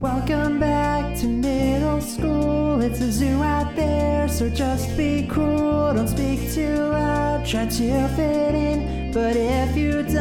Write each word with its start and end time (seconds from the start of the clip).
Welcome 0.00 0.58
back 0.58 1.14
to 1.18 1.26
middle 1.26 2.00
school. 2.00 2.80
It's 2.80 3.02
a 3.02 3.12
zoo 3.12 3.42
out 3.42 3.76
there, 3.76 4.28
so 4.28 4.48
just 4.48 4.96
be 4.96 5.26
cool. 5.30 5.92
Don't 5.92 6.08
speak 6.08 6.50
too 6.54 6.74
loud, 6.74 7.44
try 7.44 7.66
to 7.66 8.08
fit 8.16 8.54
in. 8.54 9.12
But 9.12 9.36
if 9.36 9.76
you 9.76 10.02
don't, 10.02 10.19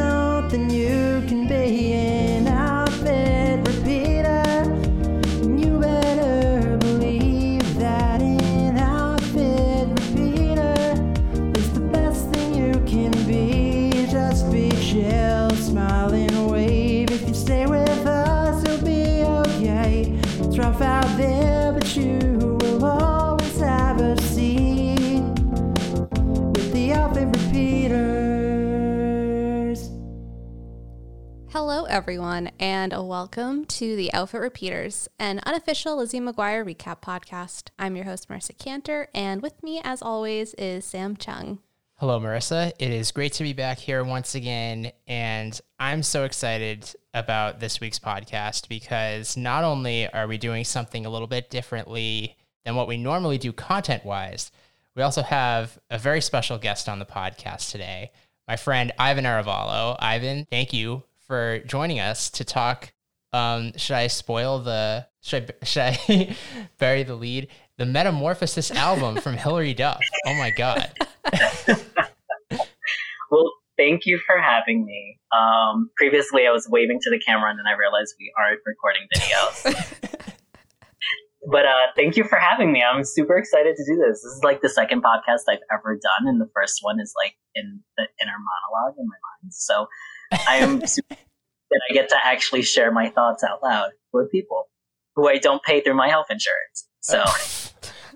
everyone, 31.99 32.49
and 32.61 32.93
a 32.93 33.03
welcome 33.03 33.65
to 33.65 33.97
the 33.97 34.11
Outfit 34.13 34.39
Repeaters, 34.39 35.09
an 35.19 35.41
unofficial 35.45 35.97
Lizzie 35.97 36.21
McGuire 36.21 36.63
recap 36.63 37.01
podcast. 37.01 37.71
I'm 37.77 37.97
your 37.97 38.05
host, 38.05 38.29
Marisa 38.29 38.55
Kanter, 38.55 39.07
and 39.13 39.41
with 39.41 39.61
me, 39.61 39.81
as 39.83 40.01
always, 40.01 40.53
is 40.53 40.85
Sam 40.85 41.17
Chung. 41.17 41.59
Hello, 41.95 42.17
Marisa. 42.17 42.71
It 42.79 42.91
is 42.91 43.11
great 43.11 43.33
to 43.33 43.43
be 43.43 43.51
back 43.51 43.79
here 43.79 44.01
once 44.05 44.33
again. 44.33 44.93
And 45.07 45.59
I'm 45.77 46.01
so 46.01 46.23
excited 46.23 46.89
about 47.13 47.59
this 47.59 47.81
week's 47.81 47.99
podcast 47.99 48.69
because 48.69 49.35
not 49.35 49.65
only 49.65 50.07
are 50.07 50.25
we 50.25 50.37
doing 50.37 50.63
something 50.63 51.05
a 51.05 51.09
little 51.09 51.27
bit 51.27 51.49
differently 51.49 52.37
than 52.63 52.75
what 52.75 52.87
we 52.87 52.95
normally 52.95 53.37
do 53.37 53.51
content 53.51 54.05
wise, 54.05 54.53
we 54.95 55.03
also 55.03 55.21
have 55.21 55.77
a 55.89 55.97
very 55.97 56.21
special 56.21 56.57
guest 56.57 56.87
on 56.87 56.99
the 56.99 57.05
podcast 57.05 57.71
today, 57.71 58.13
my 58.47 58.55
friend 58.55 58.93
Ivan 58.97 59.25
Arevalo. 59.25 59.97
Ivan, 59.99 60.47
thank 60.49 60.71
you 60.71 61.03
for 61.29 61.59
joining 61.59 61.99
us 61.99 62.29
to 62.31 62.43
talk. 62.43 62.91
Um, 63.31 63.71
should 63.77 63.95
I 63.95 64.07
spoil 64.07 64.59
the, 64.59 65.07
should 65.21 65.53
I, 65.61 65.63
should 65.63 65.83
I 65.83 66.35
bury 66.79 67.03
the 67.03 67.15
lead? 67.15 67.47
The 67.77 67.85
Metamorphosis 67.85 68.71
album 68.71 69.21
from 69.21 69.37
Hilary 69.37 69.73
Duff. 69.73 70.01
Oh 70.25 70.33
my 70.33 70.49
God. 70.49 70.91
Well, 73.31 73.51
thank 73.77 74.07
you 74.07 74.17
for 74.25 74.39
having 74.41 74.85
me. 74.85 75.19
Um, 75.31 75.91
previously, 75.95 76.47
I 76.47 76.51
was 76.51 76.67
waving 76.67 76.99
to 77.03 77.11
the 77.11 77.19
camera, 77.19 77.51
and 77.51 77.59
then 77.59 77.67
I 77.67 77.77
realized 77.77 78.15
we 78.19 78.33
aren't 78.35 78.59
recording 78.65 79.05
videos. 79.13 80.25
but 81.51 81.65
uh, 81.65 81.93
thank 81.95 82.17
you 82.17 82.23
for 82.23 82.39
having 82.39 82.71
me. 82.71 82.81
I'm 82.81 83.03
super 83.03 83.37
excited 83.37 83.75
to 83.75 83.85
do 83.85 83.97
this. 83.97 84.23
This 84.23 84.33
is 84.33 84.41
like 84.43 84.61
the 84.61 84.69
second 84.69 85.03
podcast 85.03 85.45
I've 85.47 85.61
ever 85.71 85.93
done, 85.93 86.27
and 86.27 86.41
the 86.41 86.49
first 86.55 86.79
one 86.81 86.99
is 86.99 87.13
like 87.15 87.35
in 87.53 87.81
the 87.97 88.07
inner 88.19 88.33
monologue 88.33 88.97
in 88.97 89.05
my 89.05 89.19
mind. 89.43 89.53
So 89.53 89.87
I 90.31 90.57
am 90.57 90.79
that 90.79 91.81
I 91.89 91.93
get 91.93 92.09
to 92.09 92.17
actually 92.23 92.61
share 92.63 92.91
my 92.91 93.09
thoughts 93.09 93.43
out 93.43 93.61
loud 93.63 93.91
with 94.13 94.31
people 94.31 94.69
who 95.15 95.27
I 95.27 95.37
don't 95.37 95.61
pay 95.63 95.81
through 95.81 95.95
my 95.95 96.09
health 96.09 96.27
insurance. 96.29 96.87
So 97.01 97.23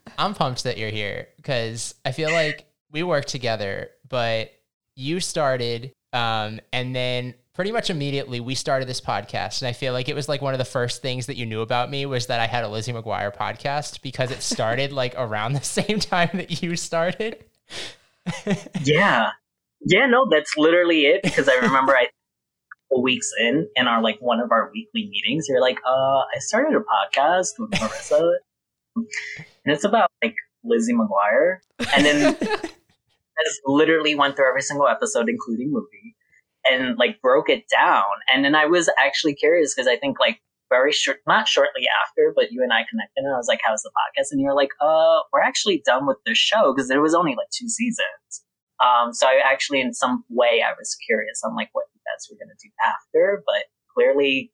I'm 0.17 0.33
pumped 0.33 0.63
that 0.63 0.77
you're 0.77 0.89
here 0.89 1.27
because 1.37 1.95
I 2.05 2.11
feel 2.11 2.31
like 2.31 2.65
we 2.91 3.03
work 3.03 3.25
together, 3.25 3.89
but 4.07 4.51
you 4.95 5.19
started, 5.19 5.93
um, 6.11 6.59
and 6.71 6.95
then 6.95 7.33
pretty 7.53 7.71
much 7.71 7.89
immediately 7.89 8.39
we 8.39 8.55
started 8.55 8.87
this 8.87 9.01
podcast. 9.01 9.61
And 9.61 9.69
I 9.69 9.73
feel 9.73 9.93
like 9.93 10.09
it 10.09 10.15
was 10.15 10.27
like 10.27 10.41
one 10.41 10.53
of 10.53 10.57
the 10.57 10.65
first 10.65 11.01
things 11.01 11.27
that 11.27 11.37
you 11.37 11.45
knew 11.45 11.61
about 11.61 11.89
me 11.89 12.05
was 12.05 12.27
that 12.27 12.39
I 12.39 12.47
had 12.47 12.63
a 12.63 12.67
Lizzie 12.67 12.93
McGuire 12.93 13.35
podcast 13.35 14.01
because 14.01 14.31
it 14.31 14.41
started 14.41 14.91
like 14.91 15.13
around 15.17 15.53
the 15.53 15.61
same 15.63 15.99
time 15.99 16.29
that 16.33 16.61
you 16.61 16.75
started. 16.75 17.43
yeah, 18.83 19.31
yeah, 19.85 20.05
no, 20.05 20.27
that's 20.29 20.55
literally 20.57 21.05
it. 21.05 21.23
Because 21.23 21.49
I 21.49 21.55
remember 21.55 21.95
I 21.95 22.07
weeks 23.01 23.31
in 23.39 23.67
in 23.75 23.87
our 23.87 24.01
like 24.01 24.17
one 24.19 24.39
of 24.39 24.51
our 24.51 24.69
weekly 24.73 25.09
meetings, 25.09 25.47
you're 25.49 25.61
like, 25.61 25.77
uh, 25.85 26.19
I 26.19 26.39
started 26.39 26.75
a 26.75 26.79
podcast 26.79 27.53
with 27.57 27.71
Marisa, 27.71 28.31
and 28.95 29.05
it's 29.65 29.83
about 29.83 30.11
like 30.23 30.35
Lizzie 30.63 30.93
McGuire, 30.93 31.57
and 31.95 32.05
then 32.05 32.37
I 32.41 33.41
just 33.45 33.61
literally 33.65 34.15
went 34.15 34.35
through 34.35 34.47
every 34.47 34.61
single 34.61 34.87
episode, 34.87 35.29
including 35.29 35.71
movie, 35.71 36.15
and 36.65 36.97
like 36.97 37.21
broke 37.21 37.49
it 37.49 37.63
down. 37.69 38.03
And 38.31 38.45
then 38.45 38.55
I 38.55 38.65
was 38.65 38.89
actually 38.97 39.35
curious 39.35 39.73
because 39.73 39.87
I 39.87 39.97
think 39.97 40.19
like 40.19 40.39
very 40.69 40.91
short, 40.91 41.19
not 41.27 41.47
shortly 41.47 41.87
after, 42.03 42.33
but 42.35 42.51
you 42.51 42.63
and 42.63 42.71
I 42.73 42.85
connected, 42.89 43.21
and 43.21 43.33
I 43.33 43.37
was 43.37 43.47
like, 43.47 43.59
"How's 43.63 43.81
the 43.81 43.91
podcast?" 43.91 44.27
And 44.31 44.39
you're 44.39 44.55
like, 44.55 44.71
"Uh, 44.81 45.21
we're 45.31 45.41
actually 45.41 45.81
done 45.85 46.05
with 46.05 46.17
the 46.25 46.35
show 46.35 46.73
because 46.73 46.89
there 46.89 47.01
was 47.01 47.13
only 47.13 47.31
like 47.31 47.49
two 47.51 47.69
seasons." 47.69 48.42
Um, 48.83 49.13
so 49.13 49.25
I 49.27 49.39
actually, 49.45 49.79
in 49.81 49.93
some 49.93 50.23
way, 50.29 50.61
I 50.67 50.73
was 50.77 50.95
curious. 51.07 51.41
I'm 51.45 51.55
like, 51.55 51.69
what 51.71 51.85
you 51.93 52.01
guys 52.05 52.27
were 52.29 52.37
gonna 52.43 52.55
do 52.61 52.69
after, 52.85 53.43
but 53.45 53.63
clearly, 53.93 54.51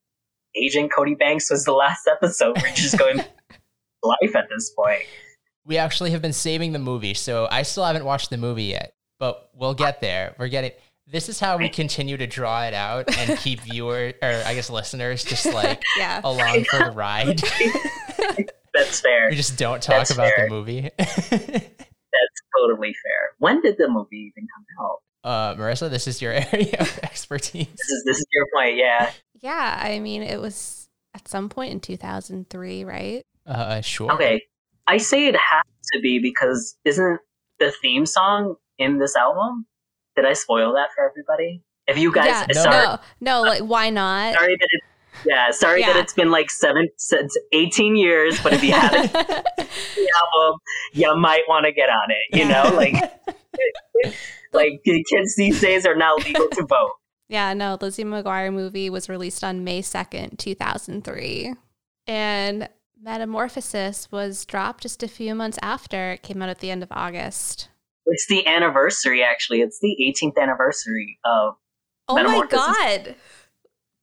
Agent 0.55 0.91
Cody 0.95 1.15
Banks 1.15 1.49
was 1.49 1.63
the 1.65 1.73
last 1.73 2.07
episode. 2.07 2.57
We're 2.61 2.73
just 2.73 2.97
going 2.97 3.17
life 4.03 4.35
at 4.35 4.45
this 4.49 4.71
point. 4.77 5.01
We 5.65 5.77
actually 5.77 6.11
have 6.11 6.21
been 6.21 6.33
saving 6.33 6.71
the 6.73 6.79
movie, 6.79 7.13
so 7.13 7.47
I 7.49 7.63
still 7.63 7.85
haven't 7.85 8.05
watched 8.05 8.29
the 8.29 8.37
movie 8.37 8.65
yet, 8.65 8.93
but 9.19 9.49
we'll 9.53 9.73
get 9.75 10.01
there. 10.01 10.35
We're 10.39 10.47
getting. 10.47 10.71
This 11.11 11.27
is 11.27 11.39
how 11.39 11.57
we 11.57 11.69
continue 11.69 12.17
to 12.17 12.27
draw 12.27 12.63
it 12.65 12.73
out 12.75 13.17
and 13.17 13.35
keep 13.39 13.61
viewer 13.61 14.13
or 14.21 14.43
I 14.45 14.53
guess 14.53 14.69
listeners 14.69 15.23
just 15.23 15.45
like 15.53 15.81
Yeah. 15.97 16.21
along 16.23 16.65
for 16.65 16.77
the 16.85 16.91
ride. 16.91 17.41
That's 18.75 19.01
fair. 19.01 19.27
we 19.31 19.35
just 19.35 19.57
don't 19.57 19.81
talk 19.81 20.07
That's 20.07 20.11
about 20.11 20.31
fair. 20.35 20.45
the 20.47 20.49
movie. 20.51 20.91
That's 22.11 22.41
totally 22.57 22.93
fair. 23.03 23.31
When 23.37 23.61
did 23.61 23.77
the 23.77 23.87
movie 23.87 24.31
even 24.35 24.47
come 24.55 24.65
out? 24.85 24.99
uh, 25.23 25.55
Marisa, 25.55 25.89
this 25.89 26.07
is 26.07 26.21
your 26.21 26.31
area 26.53 26.75
of 26.79 26.99
expertise. 27.03 27.67
This 27.67 27.89
is 27.89 28.03
this 28.05 28.17
is 28.17 28.25
your 28.31 28.45
point, 28.55 28.77
yeah. 28.77 29.11
Yeah, 29.41 29.79
I 29.81 29.99
mean, 29.99 30.23
it 30.23 30.39
was 30.39 30.89
at 31.13 31.27
some 31.27 31.49
point 31.49 31.71
in 31.71 31.79
2003, 31.79 32.83
right? 32.83 33.25
Uh, 33.45 33.81
sure. 33.81 34.11
Okay. 34.13 34.43
I 34.87 34.97
say 34.97 35.27
it 35.27 35.35
has 35.35 35.63
to 35.93 35.99
be 36.01 36.19
because 36.19 36.77
isn't 36.85 37.19
the 37.59 37.71
theme 37.81 38.05
song 38.05 38.55
in 38.77 38.97
this 38.99 39.15
album? 39.15 39.65
Did 40.15 40.25
I 40.25 40.33
spoil 40.33 40.73
that 40.73 40.89
for 40.95 41.07
everybody? 41.09 41.61
If 41.87 41.97
you 41.97 42.11
guys 42.11 42.27
yeah, 42.27 42.45
No. 42.53 42.61
sorry, 42.61 42.97
no, 43.19 43.43
no, 43.43 43.49
like, 43.49 43.61
why 43.61 43.89
not? 43.89 44.35
sorry 44.35 44.55
that 44.55 44.67
it 44.71 44.81
yeah, 45.25 45.51
sorry 45.51 45.81
that 45.81 45.95
it's 45.95 46.13
been 46.13 46.31
like 46.31 46.49
seven 46.49 46.89
since 46.97 47.37
eighteen 47.51 47.95
years, 47.95 48.39
but 48.41 48.53
if 48.53 48.63
you 48.63 48.73
haven't 48.73 49.11
the 49.13 50.11
album, 50.37 50.59
you 50.93 51.15
might 51.17 51.43
want 51.47 51.65
to 51.65 51.71
get 51.71 51.89
on 51.89 52.09
it. 52.09 52.37
You 52.37 52.47
know, 52.47 52.71
like 52.75 52.93
like 54.53 54.81
the 54.83 55.03
kids 55.09 55.35
these 55.35 55.61
days 55.61 55.85
are 55.85 55.95
now 55.95 56.15
legal 56.15 56.47
to 56.49 56.65
vote. 56.65 56.91
Yeah, 57.27 57.53
no, 57.53 57.77
Lizzie 57.79 58.03
McGuire 58.03 58.51
movie 58.51 58.89
was 58.89 59.07
released 59.07 59.43
on 59.43 59.63
May 59.63 59.83
2nd, 59.83 60.39
2003. 60.39 61.53
And 62.07 62.67
Metamorphosis 62.99 64.11
was 64.11 64.45
dropped 64.45 64.81
just 64.81 65.03
a 65.03 65.07
few 65.07 65.35
months 65.35 65.59
after 65.61 66.13
it 66.13 66.23
came 66.23 66.41
out 66.41 66.49
at 66.49 66.57
the 66.57 66.71
end 66.71 66.81
of 66.81 66.91
August. 66.91 67.69
It's 68.07 68.25
the 68.27 68.47
anniversary, 68.47 69.23
actually. 69.23 69.61
It's 69.61 69.79
the 69.79 69.95
18th 70.01 70.41
anniversary 70.41 71.19
of. 71.23 71.53
Oh 72.07 72.15
my 72.15 72.47
God. 72.47 73.15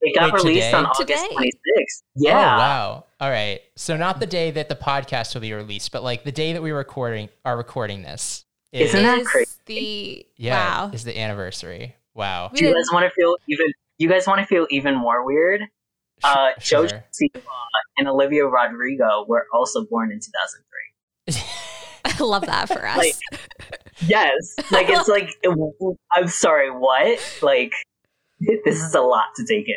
It 0.02 0.14
got 0.14 0.32
Wait, 0.32 0.42
released 0.44 0.66
today? 0.66 0.76
on 0.76 0.86
August 0.86 1.24
Today? 1.24 1.34
26th. 1.34 2.02
Oh, 2.02 2.02
Yeah. 2.16 2.56
wow. 2.58 3.04
All 3.20 3.30
right. 3.30 3.60
So 3.76 3.96
not 3.96 4.20
the 4.20 4.26
day 4.26 4.50
that 4.50 4.68
the 4.68 4.76
podcast 4.76 5.34
will 5.34 5.40
be 5.40 5.52
released, 5.54 5.90
but 5.92 6.02
like 6.02 6.24
the 6.24 6.32
day 6.32 6.52
that 6.52 6.62
we 6.62 6.70
recording 6.70 7.28
are 7.44 7.56
recording 7.56 8.02
this. 8.02 8.44
Is, 8.72 8.90
Isn't 8.94 9.02
that 9.04 9.24
crazy? 9.24 9.50
The, 9.66 10.26
yeah, 10.36 10.84
wow. 10.86 10.90
is 10.92 11.04
the 11.04 11.18
anniversary. 11.18 11.96
Wow. 12.14 12.50
Do 12.54 12.64
you 12.64 12.74
guys 12.74 12.84
want 12.92 13.04
to 13.04 13.10
feel 13.10 13.36
even? 13.48 13.66
You 13.98 14.08
guys 14.08 14.26
want 14.26 14.40
to 14.40 14.46
feel 14.46 14.66
even 14.70 14.94
more 14.94 15.24
weird? 15.24 15.62
Uh, 16.22 16.50
sure. 16.58 16.84
Jojo 16.86 17.02
Siwa 17.12 17.40
and 17.98 18.08
Olivia 18.08 18.44
Rodrigo 18.44 19.24
were 19.28 19.46
also 19.54 19.84
born 19.86 20.12
in 20.12 20.18
2003. 20.20 21.42
I 22.04 22.22
love 22.22 22.44
that 22.46 22.68
for 22.68 22.86
us. 22.86 22.96
Like- 22.98 23.40
Yes, 24.06 24.30
like 24.70 24.88
it's 24.90 25.08
like 25.08 25.30
I'm 26.14 26.28
sorry, 26.28 26.70
what? 26.70 27.18
Like 27.40 27.72
this 28.64 28.80
is 28.82 28.94
a 28.94 29.00
lot 29.00 29.26
to 29.36 29.44
take 29.46 29.68
in. 29.68 29.74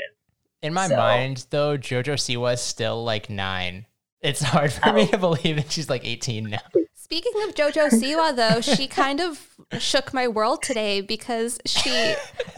In 0.61 0.73
my 0.73 0.88
So- 0.88 0.97
mind, 0.97 1.45
though, 1.50 1.77
JoJo 1.77 2.13
Siwa 2.15 2.53
is 2.53 2.61
still 2.61 3.03
like 3.03 3.29
nine. 3.29 3.85
It's 4.21 4.41
hard 4.41 4.73
for 4.73 4.91
me 4.91 5.03
Oh. 5.03 5.11
to 5.11 5.17
believe 5.17 5.56
that 5.56 5.71
she's 5.71 5.89
like 5.89 6.06
18 6.06 6.50
now. 6.50 6.59
Speaking 6.94 7.31
of 7.47 7.56
JoJo 7.56 7.89
Siwa, 7.89 8.35
though, 8.35 8.59
she 8.61 8.88
kind 9.01 9.21
of 9.21 9.47
shook 9.79 10.13
my 10.13 10.27
world 10.27 10.61
today 10.61 11.00
because 11.01 11.59
she 11.65 12.13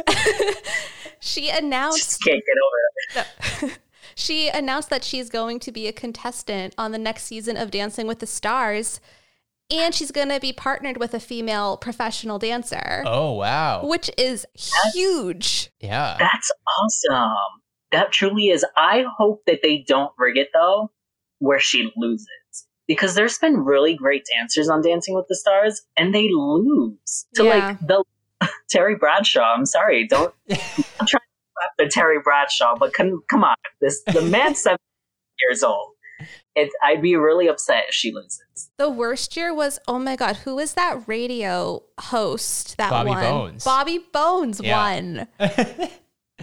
she 1.20 1.50
announced 1.50 1.98
Just 2.00 2.24
can't 2.24 2.42
get 2.46 2.56
over 3.22 3.68
it. 3.68 3.78
she 4.16 4.50
announced 4.50 4.90
that 4.90 5.04
she's 5.04 5.30
going 5.30 5.60
to 5.60 5.72
be 5.72 5.88
a 5.88 5.94
contestant 5.94 6.74
on 6.78 6.92
the 6.92 6.98
next 6.98 7.24
season 7.26 7.58
of 7.58 7.72
Dancing 7.72 8.08
with 8.08 8.20
the 8.20 8.28
Stars, 8.28 9.00
and 9.72 9.94
she's 9.96 10.12
going 10.12 10.30
to 10.30 10.40
be 10.40 10.54
partnered 10.54 10.98
with 10.98 11.14
a 11.14 11.20
female 11.20 11.78
professional 11.78 12.38
dancer, 12.40 13.04
Oh, 13.06 13.34
wow. 13.34 13.86
which 13.86 14.10
is 14.18 14.46
huge. 14.94 15.72
Yeah. 15.80 16.16
That's 16.20 16.52
awesome. 16.80 17.36
That 17.92 18.12
truly 18.12 18.48
is. 18.50 18.66
I 18.78 19.06
hope 19.18 19.44
that 19.48 19.60
they 19.64 19.84
don't 19.88 20.12
rig 20.18 20.38
it 20.38 20.50
though, 20.54 20.92
where 21.40 21.60
she 21.60 21.92
loses. 21.98 22.28
Because 22.88 23.16
there's 23.16 23.38
been 23.38 23.58
really 23.58 23.96
great 23.96 24.26
dancers 24.36 24.68
on 24.68 24.82
Dancing 24.82 25.16
with 25.16 25.26
the 25.30 25.36
Stars, 25.36 25.82
and 25.96 26.14
they 26.14 26.28
lose 26.30 27.26
to 27.36 27.46
Yeah. 27.46 27.50
like 27.68 27.80
the 27.88 28.04
Terry 28.70 28.96
Bradshaw. 28.96 29.54
I'm 29.56 29.66
sorry, 29.66 30.08
don't. 30.08 30.34
I'm 30.50 30.58
trying 30.58 31.06
to 31.08 31.08
slap 31.08 31.72
the 31.78 31.88
Terry 31.90 32.20
Bradshaw, 32.22 32.76
but 32.78 32.94
come, 32.94 33.22
come 33.30 33.44
on, 33.46 33.56
this 33.80 34.02
the 34.12 34.22
man's 34.24 34.60
seven 34.60 34.78
years 35.40 35.64
old. 35.64 35.91
It, 36.56 36.70
I'd 36.84 37.02
be 37.02 37.16
really 37.16 37.48
upset 37.48 37.86
if 37.88 37.96
she 37.96 38.12
loses. 38.12 38.70
The 38.78 38.90
worst 38.90 39.36
year 39.38 39.54
was 39.54 39.80
oh 39.88 40.00
my 40.00 40.16
god, 40.16 40.38
who 40.38 40.56
was 40.56 40.74
that 40.74 41.08
radio 41.08 41.84
host 42.00 42.78
that 42.78 42.90
Bobby 42.90 43.10
won? 43.12 43.24
Bones. 43.24 43.64
Bobby 43.64 44.00
Bones 44.12 44.60
Yeah. 44.62 44.78
won. 44.78 45.28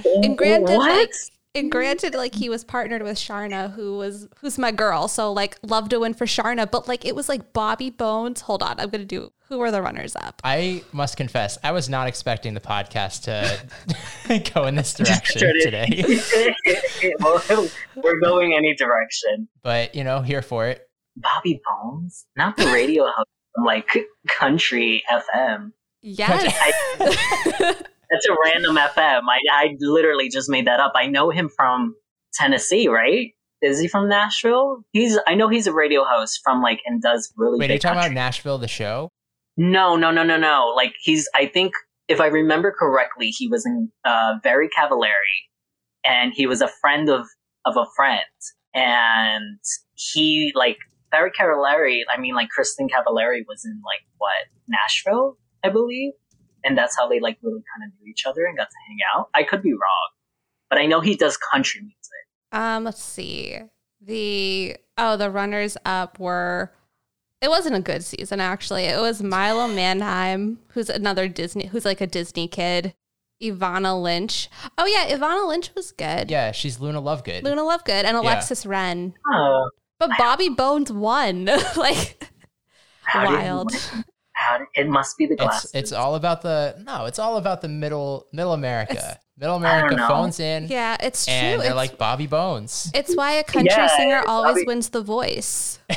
And 0.05 0.39
granted, 0.39 0.77
What? 0.77 0.89
like, 0.97 1.13
and 1.55 1.73
granted, 1.73 2.15
like 2.15 2.35
he 2.35 2.49
was 2.49 2.63
partnered 2.63 3.03
with 3.03 3.17
Sharna, 3.17 3.73
who 3.73 3.97
was 3.97 4.29
who's 4.41 4.59
my 4.59 4.71
girl. 4.71 5.09
So 5.09 5.33
like, 5.33 5.59
love 5.63 5.89
to 5.89 5.99
win 5.99 6.15
for 6.15 6.25
Sharna, 6.25 6.71
but 6.71 6.87
like 6.87 7.05
it 7.05 7.17
was 7.17 7.29
like 7.29 7.53
Bobby 7.53 7.91
Bones. 7.91 8.43
Hold 8.43 8.63
on, 8.63 8.79
I'm 8.79 8.91
gonna 8.91 9.05
do. 9.05 9.33
Who 9.49 9.59
were 9.59 9.71
the 9.71 9.81
runners 9.81 10.15
up? 10.15 10.43
I 10.45 10.85
must 10.93 11.17
confess, 11.17 11.57
I 11.65 11.73
was 11.73 11.89
not 11.89 12.07
expecting 12.07 12.53
the 12.53 12.61
podcast 12.61 13.23
to 13.23 14.51
go 14.55 14.67
in 14.67 14.75
this 14.75 14.93
direction 14.95 15.53
today. 15.63 16.21
Well, 17.21 17.43
We're 17.97 18.21
going 18.21 18.55
any 18.55 18.75
direction. 18.75 19.49
But, 19.63 19.95
you 19.95 20.05
know, 20.05 20.21
here 20.21 20.43
for 20.43 20.67
it. 20.67 20.83
Bobby 21.17 21.61
Bones, 21.65 22.27
not 22.37 22.57
the 22.57 22.67
radio 22.67 23.05
host, 23.05 23.29
from, 23.55 23.65
like 23.65 23.89
country 24.29 25.03
FM. 25.11 25.73
Yes. 26.03 26.43
That's 26.99 28.27
a 28.29 28.37
random 28.45 28.77
FM. 28.77 29.23
I, 29.29 29.39
I 29.51 29.77
literally 29.81 30.29
just 30.29 30.51
made 30.51 30.67
that 30.67 30.81
up. 30.81 30.93
I 30.95 31.07
know 31.07 31.31
him 31.31 31.49
from 31.49 31.95
Tennessee, 32.35 32.89
right? 32.89 33.33
Is 33.63 33.81
he 33.81 33.89
from 33.89 34.09
Nashville? 34.09 34.85
He's. 34.93 35.19
I 35.27 35.35
know 35.35 35.49
he's 35.49 35.67
a 35.67 35.73
radio 35.73 36.05
host 36.05 36.41
from 36.45 36.63
like 36.63 36.81
and 36.87 37.03
does 37.03 37.33
really. 37.37 37.59
Wait, 37.59 37.71
are 37.71 37.75
you 37.75 37.79
talking 37.81 37.99
about 37.99 38.13
Nashville, 38.13 38.59
the 38.59 38.69
show? 38.69 39.11
No, 39.59 39.97
no, 39.97 40.13
no, 40.13 40.23
no, 40.23 40.39
no. 40.39 40.73
Like 40.75 40.95
he's. 41.01 41.29
I 41.35 41.47
think 41.47 41.73
if 42.07 42.21
I 42.21 42.27
remember 42.27 42.73
correctly, 42.79 43.31
he 43.31 43.49
was 43.49 43.67
in 43.67 43.91
uh, 44.05 44.35
Very 44.43 44.69
Cavallari, 44.69 45.43
and 46.05 46.33
he 46.33 46.47
was 46.47 46.63
a 46.63 46.69
friend 46.81 47.11
of 47.11 47.27
of 47.67 47.77
a 47.77 47.85
friend, 47.97 48.21
and 48.73 49.59
he 49.95 50.53
like 50.55 50.79
Very 51.11 51.33
Cavallari. 51.33 52.03
I 52.09 52.21
mean, 52.21 52.37
like 52.37 52.49
Kristin 52.57 52.89
Cavallari 52.89 53.43
was 53.49 53.65
in 53.65 53.83
like 53.85 54.07
what 54.19 54.47
Nashville, 54.69 55.37
I 55.65 55.71
believe, 55.71 56.13
and 56.63 56.79
that's 56.79 56.97
how 56.97 57.09
they 57.09 57.19
like 57.19 57.39
really 57.43 57.63
kind 57.75 57.91
of 57.91 57.99
knew 57.99 58.09
each 58.09 58.27
other 58.27 58.45
and 58.45 58.57
got 58.57 58.69
to 58.71 58.77
hang 58.87 58.99
out. 59.13 59.29
I 59.35 59.43
could 59.43 59.61
be 59.61 59.73
wrong, 59.73 60.11
but 60.71 60.79
I 60.79 60.87
know 60.87 61.01
he 61.01 61.17
does 61.17 61.37
country 61.37 61.81
music. 61.81 61.99
Um, 62.53 62.85
let's 62.85 63.03
see. 63.03 63.59
The 64.01 64.77
oh, 64.97 65.17
the 65.17 65.31
runners 65.31 65.77
up 65.85 66.21
were 66.21 66.73
it 67.41 67.49
wasn't 67.49 67.77
a 67.77 67.81
good 67.81 68.05
season 68.05 68.41
actually. 68.41 68.85
It 68.85 69.01
was 69.01 69.23
Milo 69.23 69.69
Manheim, 69.69 70.59
who's 70.69 70.91
another 70.91 71.29
Disney 71.29 71.67
who's 71.67 71.85
like 71.85 72.01
a 72.01 72.07
Disney 72.07 72.49
kid. 72.49 72.95
Evanna 73.41 73.97
Lynch. 73.99 74.49
Oh 74.77 74.87
yeah, 74.87 75.15
Evanna 75.15 75.47
Lynch 75.47 75.71
was 75.77 75.93
good. 75.93 76.29
Yeah, 76.31 76.51
she's 76.51 76.81
Luna 76.81 77.01
Lovegood. 77.01 77.45
Luna 77.45 77.63
Lovegood 77.63 78.05
and 78.05 78.17
Alexis 78.17 78.67
Ren. 78.67 79.15
Oh, 79.33 79.71
But 80.01 80.11
Bobby 80.19 80.49
Bones 80.49 80.91
won. 80.91 81.45
like 81.77 82.29
how 83.03 83.27
wild. 83.27 83.73
How 84.39 84.59
did- 84.59 84.67
it 84.75 84.89
must 84.89 85.17
be 85.19 85.27
the 85.27 85.37
glasses. 85.37 85.71
It's 85.75 85.91
it's 85.91 85.93
all 85.93 86.15
about 86.15 86.43
the 86.43 86.75
no, 86.87 87.07
it's 87.07 87.19
all 87.19 87.37
about 87.37 87.61
the 87.61 87.69
middle 87.69 88.27
middle 88.33 88.53
America. 88.53 88.93
It's- 88.93 89.17
middle 89.37 89.57
America 89.57 89.97
phones 90.09 90.41
in 90.41 90.67
Yeah, 90.67 90.97
it's 91.01 91.25
true. 91.27 91.35
and 91.35 91.61
they're 91.61 91.69
it's, 91.69 91.77
like 91.77 91.97
Bobby 91.99 92.27
Bones. 92.27 92.91
it's 92.93 93.15
why 93.17 93.33
a 93.35 93.45
country 93.45 93.71
Yeah, 93.77 93.87
singer 93.97 94.23
always 94.27 94.55
Bobby- 94.55 94.67
wins 94.67 94.89
the 94.91 95.03
voice. 95.03 95.79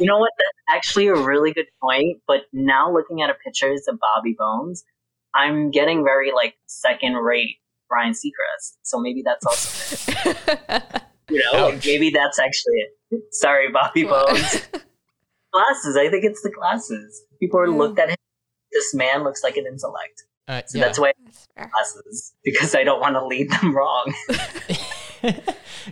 You 0.00 0.06
know 0.08 0.18
what? 0.18 0.32
That's 0.38 0.76
actually 0.76 1.08
a 1.08 1.14
really 1.14 1.52
good 1.52 1.66
point. 1.80 2.18
But 2.26 2.40
now 2.52 2.90
looking 2.92 3.20
at 3.22 3.28
a 3.30 3.34
pictures 3.34 3.82
of 3.88 3.98
Bobby 4.00 4.34
Bones, 4.38 4.84
I'm 5.34 5.70
getting 5.70 6.02
very 6.02 6.32
like 6.32 6.54
second 6.66 7.14
rate 7.14 7.56
Ryan 7.90 8.12
Seacrest. 8.12 8.76
So 8.82 8.98
maybe 8.98 9.22
that's 9.22 9.44
also 9.46 10.12
you 11.30 11.42
know 11.52 11.66
like 11.66 11.74
Ouch. 11.76 11.86
maybe 11.86 12.10
that's 12.10 12.38
actually 12.38 12.74
it. 13.10 13.22
Sorry, 13.34 13.70
Bobby 13.70 14.04
Bones. 14.04 14.62
glasses. 15.52 15.96
I 15.96 16.08
think 16.08 16.24
it's 16.24 16.40
the 16.42 16.50
glasses. 16.50 17.22
People 17.42 17.58
are 17.60 17.66
Yeah. 17.66 17.76
looked 17.76 17.98
at 17.98 18.08
him. 18.10 18.16
This 18.70 18.94
man 18.94 19.24
looks 19.24 19.42
like 19.42 19.56
an 19.56 19.66
intellect. 19.66 20.22
Uh, 20.46 20.62
So 20.66 20.78
yeah. 20.78 20.84
that's 20.84 20.98
why 20.98 21.08
I 21.08 21.12
That's 21.24 21.48
have 21.56 21.70
glasses 21.72 22.32
because 22.44 22.74
I 22.74 22.84
don't 22.84 23.00
want 23.00 23.16
to 23.16 23.26
lead 23.26 23.50
them 23.50 23.74
wrong. 23.76 24.14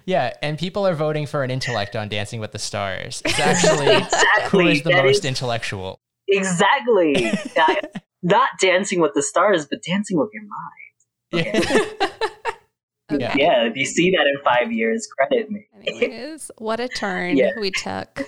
yeah, 0.07 0.33
and 0.43 0.59
people 0.59 0.87
are 0.87 0.95
voting 0.95 1.27
for 1.27 1.43
an 1.43 1.51
intellect 1.51 1.97
on 1.97 2.09
Dancing 2.09 2.41
with 2.41 2.53
the 2.53 2.59
Stars. 2.59 3.23
It's 3.25 3.39
actually 3.51 3.87
who 3.87 3.99
exactly. 3.99 4.73
is 4.73 4.83
the 4.83 4.91
That 4.91 5.05
most 5.05 5.19
is- 5.21 5.25
intellectual. 5.25 5.99
exactly. 6.29 7.27
I- 7.57 7.81
not 8.23 8.51
dancing 8.61 9.01
with 9.01 9.15
the 9.15 9.23
stars, 9.23 9.67
but 9.67 9.83
dancing 9.83 10.19
with 10.19 10.29
your 10.35 10.43
mind. 10.43 11.47
Yeah. 11.47 12.17
Okay. 13.13 13.23
Yeah. 13.25 13.35
Yeah, 13.37 13.65
if 13.67 13.75
you 13.77 13.87
see 13.87 14.11
that 14.13 14.21
in 14.27 14.45
five 14.45 14.71
years, 14.73 15.09
credit 15.09 15.51
me. 15.51 15.67
Anyways, 15.87 16.51
what 16.59 16.79
a 16.81 16.87
turn 16.89 17.37
Yeah. 17.37 17.51
we 17.59 17.71
took. 17.73 18.23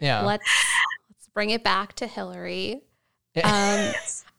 Yeah. 0.00 0.22
Let's 0.24 0.42
let's 0.44 1.05
bring 1.36 1.50
it 1.50 1.62
back 1.62 1.92
to 1.92 2.08
Hilary. 2.08 2.80
Um, 3.44 3.92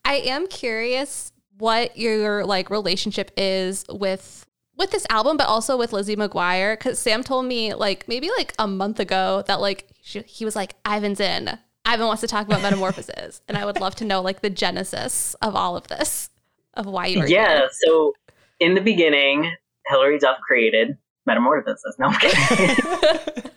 I 0.04 0.16
am 0.26 0.48
curious 0.48 1.32
what 1.60 1.96
your 1.96 2.44
like 2.46 2.72
relationship 2.72 3.30
is 3.38 3.86
with 3.88 4.44
with 4.76 4.90
this 4.90 5.06
album, 5.12 5.38
but 5.38 5.46
also 5.46 5.78
with 5.78 5.94
Lizzie 5.94 6.16
McGuire. 6.16 6.76
Because 6.76 6.98
Sam 6.98 7.24
told 7.24 7.46
me 7.46 7.76
like 7.76 8.08
maybe 8.08 8.32
like 8.36 8.56
a 8.58 8.68
month 8.68 9.00
ago 9.00 9.44
that 9.46 9.62
like 9.62 9.88
she, 10.02 10.22
he 10.22 10.46
was 10.46 10.56
like 10.56 10.78
Ivan's 10.84 11.20
in. 11.20 11.60
Ivan 11.86 12.08
wants 12.08 12.22
to 12.22 12.28
talk 12.28 12.48
about 12.48 12.64
metamorphosis, 12.64 13.44
and 13.48 13.56
I 13.56 13.66
would 13.66 13.80
love 13.80 13.94
to 13.98 14.06
know 14.06 14.24
like 14.24 14.42
the 14.42 14.50
genesis 14.50 15.36
of 15.44 15.56
all 15.56 15.78
of 15.78 15.88
this, 15.90 16.32
of 16.74 16.88
why 16.88 17.06
you 17.06 17.20
were 17.20 17.28
Yeah, 17.28 17.58
here. 17.60 17.70
so 17.86 18.14
in 18.60 18.74
the 18.74 18.82
beginning, 18.82 19.52
Hilary 19.90 20.18
Duff 20.18 20.40
created 20.40 20.98
Metamorphosis. 21.28 21.96
No, 22.00 22.08
I'm 22.08 22.14
kidding. 22.20 22.76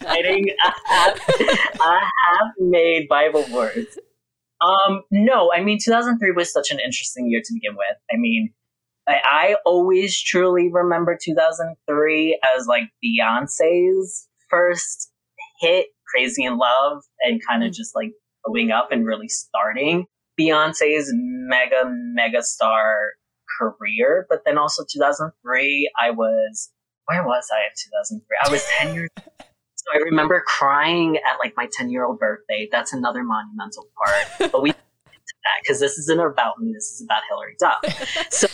Writing 0.04 0.48
a 0.50 0.72
half, 0.86 1.28
a 1.40 1.86
half 1.86 2.52
made 2.58 3.08
Bible 3.08 3.46
words. 3.52 3.98
Um, 4.60 5.02
no, 5.10 5.50
I 5.54 5.62
mean, 5.62 5.78
2003 5.82 6.32
was 6.32 6.52
such 6.52 6.70
an 6.70 6.78
interesting 6.84 7.30
year 7.30 7.40
to 7.42 7.54
begin 7.54 7.76
with. 7.76 7.96
I 8.12 8.16
mean, 8.18 8.52
I, 9.08 9.14
I 9.24 9.56
always 9.64 10.20
truly 10.20 10.68
remember 10.70 11.18
2003 11.22 12.40
as 12.54 12.66
like 12.66 12.84
Beyonce's 13.02 14.28
first 14.50 15.10
hit, 15.60 15.86
Crazy 16.12 16.44
in 16.44 16.58
Love, 16.58 17.02
and 17.22 17.40
kind 17.46 17.64
of 17.64 17.72
just 17.72 17.94
like 17.94 18.10
blowing 18.44 18.70
up 18.70 18.88
and 18.92 19.06
really 19.06 19.28
starting 19.28 20.06
Beyonce's 20.38 21.10
mega, 21.14 21.84
mega 21.86 22.42
star 22.42 23.12
career. 23.58 24.26
But 24.28 24.40
then 24.44 24.58
also 24.58 24.84
2003, 24.90 25.90
I 26.00 26.10
was, 26.10 26.70
where 27.06 27.24
was 27.24 27.48
I 27.52 27.66
in 27.66 27.72
2003? 27.76 28.36
I 28.44 28.50
was 28.50 28.64
10 28.78 28.94
years 28.94 29.08
so 29.74 29.84
I 29.94 29.98
remember 29.98 30.42
crying 30.46 31.16
at 31.16 31.38
like 31.38 31.54
my 31.56 31.68
10 31.72 31.90
year 31.90 32.04
old 32.04 32.18
birthday. 32.18 32.68
That's 32.70 32.92
another 32.92 33.22
monumental 33.22 33.86
part. 33.96 34.52
But 34.52 34.62
we 34.62 34.70
that 34.72 35.60
because 35.62 35.80
this 35.80 35.98
isn't 35.98 36.20
about 36.20 36.58
me. 36.58 36.72
This 36.72 36.90
is 36.90 37.02
about 37.04 37.22
Hilary 37.28 37.56
Duff. 37.58 38.30
So 38.30 38.46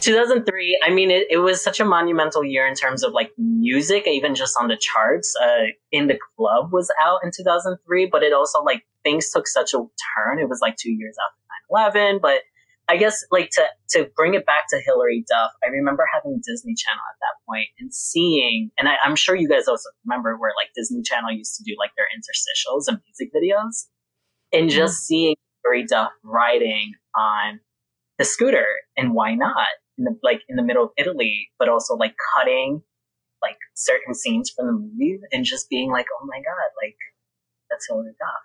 2003. 0.00 0.80
I 0.84 0.90
mean, 0.90 1.10
it, 1.10 1.26
it 1.30 1.38
was 1.38 1.62
such 1.62 1.80
a 1.80 1.84
monumental 1.84 2.44
year 2.44 2.66
in 2.66 2.74
terms 2.74 3.02
of 3.02 3.12
like 3.12 3.32
music, 3.38 4.06
even 4.06 4.34
just 4.34 4.56
on 4.60 4.68
the 4.68 4.76
charts. 4.76 5.34
Uh, 5.42 5.72
in 5.92 6.06
the 6.06 6.18
club 6.36 6.72
was 6.72 6.90
out 7.00 7.20
in 7.24 7.30
2003, 7.34 8.06
but 8.06 8.22
it 8.22 8.32
also 8.32 8.62
like 8.62 8.82
things 9.02 9.30
took 9.30 9.48
such 9.48 9.72
a 9.74 9.78
turn. 9.78 10.38
It 10.38 10.48
was 10.48 10.60
like 10.60 10.76
two 10.76 10.92
years 10.92 11.16
after 11.26 11.98
9/11, 11.98 12.20
but 12.20 12.40
I 12.90 12.96
guess 12.96 13.24
like 13.30 13.50
to 13.50 13.62
to 13.90 14.10
bring 14.16 14.34
it 14.34 14.44
back 14.46 14.64
to 14.70 14.80
Hilary 14.84 15.24
Duff, 15.28 15.52
I 15.64 15.68
remember 15.68 16.04
having 16.12 16.42
Disney 16.44 16.74
Channel 16.74 17.02
at 17.12 17.18
that 17.20 17.46
point 17.46 17.68
and 17.78 17.94
seeing, 17.94 18.72
and 18.76 18.88
I, 18.88 18.94
I'm 19.04 19.14
sure 19.14 19.36
you 19.36 19.48
guys 19.48 19.68
also 19.68 19.88
remember 20.04 20.36
where 20.36 20.50
like 20.60 20.70
Disney 20.74 21.00
Channel 21.02 21.30
used 21.30 21.54
to 21.56 21.62
do 21.62 21.76
like 21.78 21.92
their 21.96 22.06
interstitials 22.10 22.88
and 22.88 22.98
music 23.06 23.32
videos, 23.32 23.86
and 24.52 24.68
mm-hmm. 24.68 24.76
just 24.76 25.06
seeing 25.06 25.36
Hilary 25.62 25.86
Duff 25.86 26.10
riding 26.24 26.94
on 27.16 27.60
the 28.18 28.24
scooter 28.24 28.66
and 28.96 29.14
why 29.14 29.36
not? 29.36 29.68
In 29.96 30.04
the 30.04 30.18
like 30.24 30.40
in 30.48 30.56
the 30.56 30.64
middle 30.64 30.82
of 30.82 30.90
Italy, 30.98 31.50
but 31.60 31.68
also 31.68 31.94
like 31.94 32.16
cutting 32.34 32.82
like 33.40 33.58
certain 33.76 34.14
scenes 34.14 34.50
from 34.50 34.66
the 34.66 34.72
movie 34.72 35.20
and 35.30 35.44
just 35.44 35.70
being 35.70 35.92
like, 35.92 36.06
oh 36.20 36.26
my 36.26 36.38
god, 36.38 36.70
like 36.82 36.96
that's 37.70 37.86
Hilary 37.88 38.14
Duff, 38.18 38.42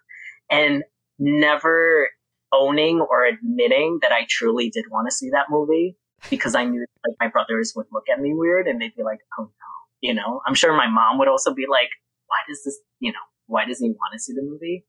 and 0.52 0.84
never 1.18 2.10
owning 2.56 3.02
or 3.02 3.26
admitting 3.26 4.00
that 4.02 4.12
I 4.12 4.26
truly 4.30 4.70
did 4.70 4.86
want 4.90 5.08
to 5.10 5.16
see 5.16 5.30
that 5.32 5.48
movie 5.50 5.98
because 6.30 6.56
I 6.56 6.66
knew 6.66 6.86
like 7.08 7.18
my 7.20 7.28
brothers 7.28 7.74
would 7.76 7.88
look 7.92 8.06
at 8.12 8.20
me 8.20 8.34
weird 8.34 8.68
and 8.68 8.82
they'd 8.82 8.96
be 8.96 9.04
like, 9.04 9.20
oh 9.40 9.44
no, 9.44 9.72
you 10.02 10.14
know. 10.14 10.42
I'm 10.48 10.56
sure 10.56 10.76
my 10.76 10.88
mom 10.88 11.18
would 11.20 11.28
also 11.28 11.54
be 11.54 11.66
like, 11.70 11.90
why 12.28 12.38
does 12.48 12.62
this, 12.64 12.80
you 13.00 13.12
know, 13.12 13.26
why 13.48 13.66
does 13.66 13.80
he 13.80 13.90
want 13.90 14.14
to 14.14 14.20
see 14.20 14.34
the 14.34 14.42
movie? 14.42 14.86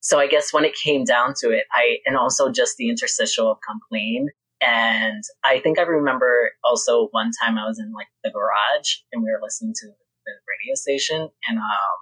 So 0.00 0.18
I 0.18 0.26
guess 0.26 0.52
when 0.52 0.64
it 0.64 0.74
came 0.82 1.04
down 1.04 1.34
to 1.40 1.50
it, 1.50 1.64
I 1.72 1.98
and 2.06 2.16
also 2.16 2.50
just 2.50 2.76
the 2.78 2.88
interstitial 2.88 3.50
of 3.50 3.58
"Come 3.66 3.80
Clean," 3.86 4.30
And 4.60 5.22
I 5.42 5.58
think 5.60 5.78
I 5.78 5.82
remember 5.82 6.52
also 6.62 7.08
one 7.12 7.30
time 7.42 7.56
I 7.56 7.66
was 7.66 7.78
in 7.78 7.92
like 7.92 8.08
the 8.22 8.30
garage 8.30 9.00
and 9.12 9.22
we 9.22 9.30
were 9.30 9.40
listening 9.42 9.72
to 9.74 9.86
the 9.86 10.32
radio 10.48 10.74
station 10.74 11.28
and 11.48 11.58
um 11.58 11.98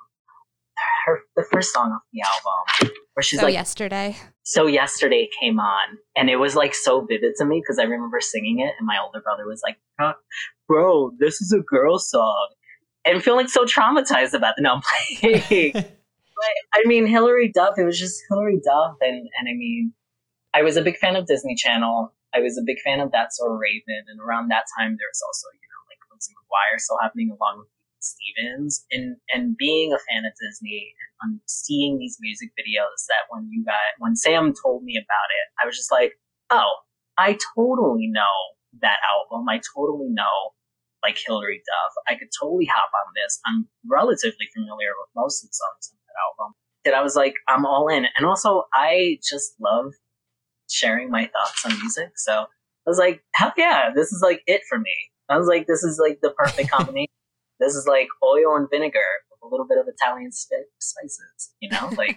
her 1.06 1.20
the 1.37 1.44
first 1.50 1.73
song 1.73 1.92
off 1.92 2.02
the 2.12 2.20
album 2.23 2.94
where 3.14 3.23
she's 3.23 3.40
so 3.40 3.47
like 3.47 3.54
yesterday. 3.54 4.16
so 4.42 4.66
yesterday 4.66 5.28
came 5.40 5.58
on 5.58 5.99
and 6.16 6.30
it 6.30 6.37
was 6.37 6.54
like 6.54 6.75
so 6.75 7.04
vivid 7.04 7.35
to 7.38 7.44
me 7.44 7.61
because 7.61 7.78
I 7.78 7.85
remember 7.85 8.20
singing 8.20 8.61
it 8.61 8.73
and 8.78 8.87
my 8.87 8.99
older 9.02 9.20
brother 9.20 9.47
was 9.47 9.61
like, 9.64 9.76
"Huh, 9.99 10.14
bro, 10.68 11.11
this 11.18 11.40
is 11.40 11.52
a 11.52 11.61
girl 11.61 11.99
song. 11.99 12.49
And 13.04 13.25
feeling 13.25 13.49
so 13.49 13.64
traumatized 13.64 14.35
about 14.35 14.54
it. 14.58 14.62
No, 14.62 14.75
I'm 14.75 14.82
playing. 14.85 15.73
but 15.73 16.54
I 16.75 16.82
mean, 16.85 17.06
Hilary 17.06 17.50
Duff, 17.50 17.78
it 17.78 17.85
was 17.85 17.99
just 17.99 18.20
Hilary 18.28 18.61
Duff. 18.62 18.97
And, 19.00 19.16
and 19.16 19.49
I 19.49 19.56
mean, 19.56 19.94
I 20.52 20.62
was 20.62 20.76
a 20.76 20.82
big 20.82 20.99
fan 20.99 21.16
of 21.16 21.26
Disney 21.26 21.56
Channel. 21.56 22.12
I 22.35 22.40
was 22.40 22.58
a 22.58 22.62
big 22.64 22.76
fan 22.85 23.00
of 23.00 23.11
That's 23.11 23.38
So 23.38 23.47
Raven. 23.49 24.04
And 24.12 24.20
around 24.20 24.49
that 24.49 24.64
time, 24.78 24.97
there 25.00 25.08
was 25.08 25.23
also, 25.25 25.49
you 25.56 25.68
know, 25.73 25.82
like 25.88 25.99
Lizzie 26.12 26.37
McGuire 26.37 26.78
still 26.78 26.99
happening 27.00 27.30
along 27.30 27.64
with 27.64 27.68
Stevens. 28.00 28.85
And, 28.90 29.17
and 29.33 29.57
being 29.57 29.93
a 29.93 29.99
fan 29.99 30.25
of 30.25 30.33
Disney 30.40 30.95
and 31.23 31.40
seeing 31.47 31.99
these 31.99 32.19
music 32.21 32.50
videos 32.59 33.07
that 33.09 33.26
when 33.28 33.49
you 33.50 33.64
got, 33.64 33.99
when 33.99 34.17
Sam 34.17 34.52
told 34.55 34.85
me 34.85 34.97
about 34.97 35.28
it, 35.31 35.47
I 35.62 35.67
was 35.67 35.76
just 35.76 35.93
like, 35.93 36.12
oh, 36.50 36.73
I 37.19 37.37
totally 37.57 38.09
know 38.09 38.37
that 38.81 38.99
album. 39.02 39.49
I 39.49 39.61
totally 39.75 40.09
know 40.11 40.55
like 41.02 41.19
Hilary 41.25 41.62
Duff. 41.67 41.93
I 42.09 42.19
could 42.19 42.28
totally 42.38 42.67
hop 42.67 42.90
on 42.95 43.12
this. 43.14 43.40
I'm 43.47 43.69
relatively 43.88 44.47
familiar 44.55 44.90
with 44.99 45.11
most 45.14 45.45
of 45.45 45.50
the 45.50 45.55
songs 45.55 45.93
on 45.93 45.99
that 46.07 46.19
album. 46.26 46.55
That 46.85 46.95
I 46.95 47.02
was 47.02 47.17
like, 47.17 47.35
I'm 47.47 47.67
all 47.67 47.88
in. 47.88 48.07
And 48.17 48.26
also, 48.26 48.64
I 48.73 49.19
just 49.28 49.55
love 49.61 49.93
sharing 50.71 51.11
my 51.11 51.26
thoughts 51.26 51.64
on 51.64 51.78
music. 51.78 52.12
So 52.17 52.33
I 52.43 52.87
was 52.87 52.99
like, 52.99 53.23
hell 53.35 53.52
yeah, 53.57 53.90
this 53.95 54.12
is 54.12 54.23
like 54.23 54.43
it 54.47 54.62
for 54.69 54.78
me. 54.78 54.95
I 55.28 55.37
was 55.37 55.47
like, 55.47 55.67
this 55.67 55.83
is 55.83 55.99
like 56.00 56.21
the 56.23 56.31
perfect 56.31 56.71
combination. 56.73 57.12
This 57.61 57.75
is 57.75 57.87
like 57.87 58.09
oil 58.25 58.57
and 58.57 58.69
vinegar 58.71 58.99
with 59.31 59.41
a 59.43 59.50
little 59.50 59.67
bit 59.67 59.79
of 59.79 59.87
Italian 59.88 60.33
spices, 60.33 61.55
you 61.61 61.71
know? 61.71 61.91
Like, 61.97 62.17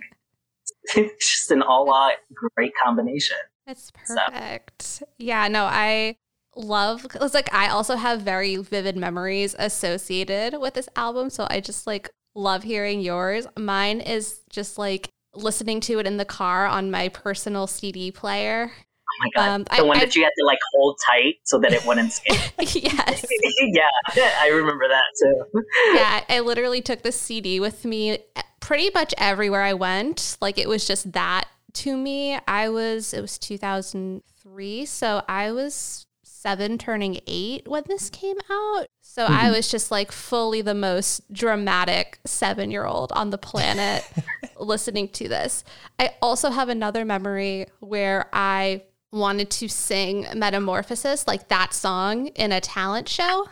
it's 0.95 1.37
just 1.37 1.51
an 1.51 1.61
all 1.61 1.93
out 1.93 2.13
great 2.55 2.71
combination. 2.83 3.37
It's 3.67 3.91
perfect. 3.91 5.03
Yeah, 5.17 5.47
no, 5.47 5.65
I 5.65 6.15
love 6.55 7.05
it's 7.15 7.33
like 7.33 7.53
I 7.53 7.69
also 7.69 7.95
have 7.95 8.21
very 8.21 8.57
vivid 8.57 8.97
memories 8.97 9.55
associated 9.57 10.59
with 10.59 10.73
this 10.73 10.89
album, 10.95 11.29
so 11.29 11.47
I 11.49 11.59
just 11.59 11.87
like 11.87 12.09
love 12.35 12.63
hearing 12.63 13.01
yours. 13.01 13.47
Mine 13.57 14.01
is 14.01 14.41
just 14.49 14.77
like 14.77 15.09
listening 15.33 15.79
to 15.81 15.99
it 15.99 16.07
in 16.07 16.17
the 16.17 16.25
car 16.25 16.65
on 16.67 16.91
my 16.91 17.09
personal 17.09 17.67
CD 17.67 18.11
player. 18.11 18.71
Oh 19.13 19.17
my 19.19 19.29
god, 19.35 19.49
Um, 19.49 19.63
the 19.65 19.73
I- 19.75 19.81
one 19.81 19.97
I- 19.97 20.01
that 20.01 20.15
you 20.15 20.23
had 20.23 20.29
to 20.37 20.45
like 20.45 20.59
hold 20.73 20.97
tight 21.09 21.35
so 21.43 21.59
that 21.59 21.73
it 21.73 21.85
wouldn't 21.85 22.13
skip. 22.13 22.35
yes. 22.59 23.25
yeah, 23.73 24.31
I 24.39 24.49
remember 24.49 24.87
that 24.87 25.03
too. 25.21 25.63
yeah, 25.93 26.23
I 26.29 26.39
literally 26.39 26.81
took 26.81 27.01
the 27.03 27.11
CD 27.11 27.59
with 27.59 27.83
me 27.85 28.19
pretty 28.59 28.89
much 28.93 29.13
everywhere 29.17 29.61
I 29.63 29.73
went. 29.73 30.37
Like 30.41 30.57
it 30.57 30.69
was 30.69 30.87
just 30.87 31.11
that 31.13 31.45
to 31.73 31.97
me. 31.97 32.37
I 32.47 32.69
was 32.69 33.13
it 33.13 33.21
was 33.21 33.37
2003, 33.37 34.85
so 34.85 35.23
I 35.27 35.51
was 35.51 36.05
7 36.23 36.77
turning 36.77 37.19
8 37.27 37.67
when 37.67 37.83
this 37.87 38.09
came 38.09 38.37
out. 38.49 38.87
So 39.01 39.25
I 39.25 39.51
was 39.51 39.69
just 39.69 39.91
like 39.91 40.11
fully 40.11 40.61
the 40.61 40.73
most 40.73 41.31
dramatic 41.33 42.19
7-year-old 42.25 43.11
on 43.11 43.29
the 43.29 43.37
planet 43.37 44.09
listening 44.57 45.09
to 45.09 45.27
this. 45.27 45.63
I 45.99 46.11
also 46.21 46.49
have 46.49 46.69
another 46.69 47.03
memory 47.03 47.67
where 47.81 48.27
I 48.31 48.83
wanted 49.11 49.49
to 49.51 49.67
sing 49.67 50.25
Metamorphosis, 50.35 51.27
like 51.27 51.47
that 51.49 51.73
song 51.73 52.27
in 52.27 52.51
a 52.51 52.61
talent 52.61 53.09
show. 53.09 53.47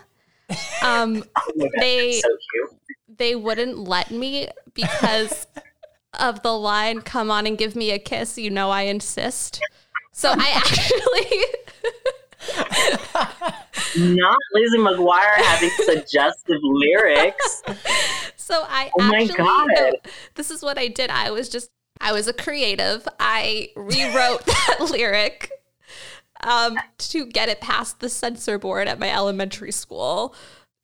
Um 0.81 1.23
Oh 1.37 1.69
They- 1.79 2.19
so 2.21 2.29
they 3.17 3.35
wouldn't 3.35 3.77
let 3.77 4.11
me 4.11 4.47
because 4.73 5.45
of 6.19 6.41
the 6.41 6.53
line 6.57 7.01
come 7.01 7.29
on 7.29 7.45
and 7.45 7.57
give 7.57 7.75
me 7.75 7.91
a 7.91 7.99
kiss 7.99 8.37
you 8.37 8.49
know 8.49 8.69
i 8.71 8.83
insist 8.83 9.61
so 10.11 10.31
i 10.35 10.49
actually 10.55 11.43
Not 13.97 14.37
Lizzie 14.53 14.77
McGuire 14.77 15.35
having 15.43 15.69
suggestive 15.85 16.57
lyrics. 16.63 17.61
so 18.37 18.63
i 18.67 18.89
Oh 18.99 19.03
my 19.03 19.19
actually 19.21 19.37
God. 19.37 19.93
this 20.35 20.49
is 20.49 20.63
what 20.63 20.77
i 20.77 20.87
did 20.87 21.09
i 21.09 21.29
was 21.29 21.47
just 21.49 21.69
i 22.01 22.11
was 22.11 22.27
a 22.27 22.33
creative 22.33 23.07
i 23.19 23.69
rewrote 23.75 24.45
that 24.45 24.77
lyric 24.91 25.51
um, 26.41 26.77
to 26.97 27.25
get 27.25 27.49
it 27.49 27.59
past 27.59 27.99
the 27.99 28.07
censor 28.07 28.57
board 28.57 28.87
at 28.87 28.97
my 28.99 29.09
elementary 29.13 29.71
school 29.71 30.33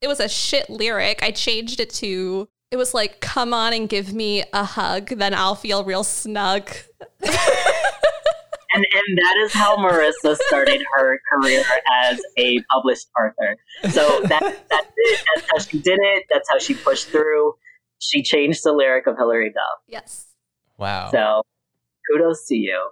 it 0.01 0.07
was 0.07 0.19
a 0.19 0.27
shit 0.27 0.69
lyric 0.69 1.23
i 1.23 1.31
changed 1.31 1.79
it 1.79 1.89
to 1.89 2.47
it 2.71 2.77
was 2.77 2.93
like 2.93 3.21
come 3.21 3.53
on 3.53 3.71
and 3.71 3.87
give 3.87 4.13
me 4.13 4.43
a 4.53 4.63
hug 4.65 5.07
then 5.09 5.33
i'll 5.33 5.55
feel 5.55 5.83
real 5.83 6.03
snug 6.03 6.69
And 8.73 8.85
and 8.93 9.17
that 9.17 9.37
is 9.45 9.53
how 9.53 9.77
Marisa 9.77 10.35
started 10.47 10.83
her 10.95 11.17
career 11.31 11.63
as 12.03 12.19
a 12.37 12.61
published 12.63 13.07
author. 13.17 13.55
So 13.89 14.19
that 14.23 14.41
that's 14.41 14.91
it. 14.97 15.23
That's 15.33 15.47
how 15.49 15.59
she 15.59 15.79
did 15.79 15.97
it. 16.01 16.23
That's 16.29 16.49
how 16.49 16.59
she 16.59 16.73
pushed 16.73 17.07
through. 17.07 17.53
She 17.99 18.21
changed 18.21 18.61
the 18.65 18.73
lyric 18.73 19.07
of 19.07 19.15
Hilary 19.15 19.49
Duff. 19.49 19.79
yes 19.87 20.24
wow. 20.77 21.09
So 21.11 21.43
kudos 22.11 22.47
to 22.47 22.55
you. 22.55 22.89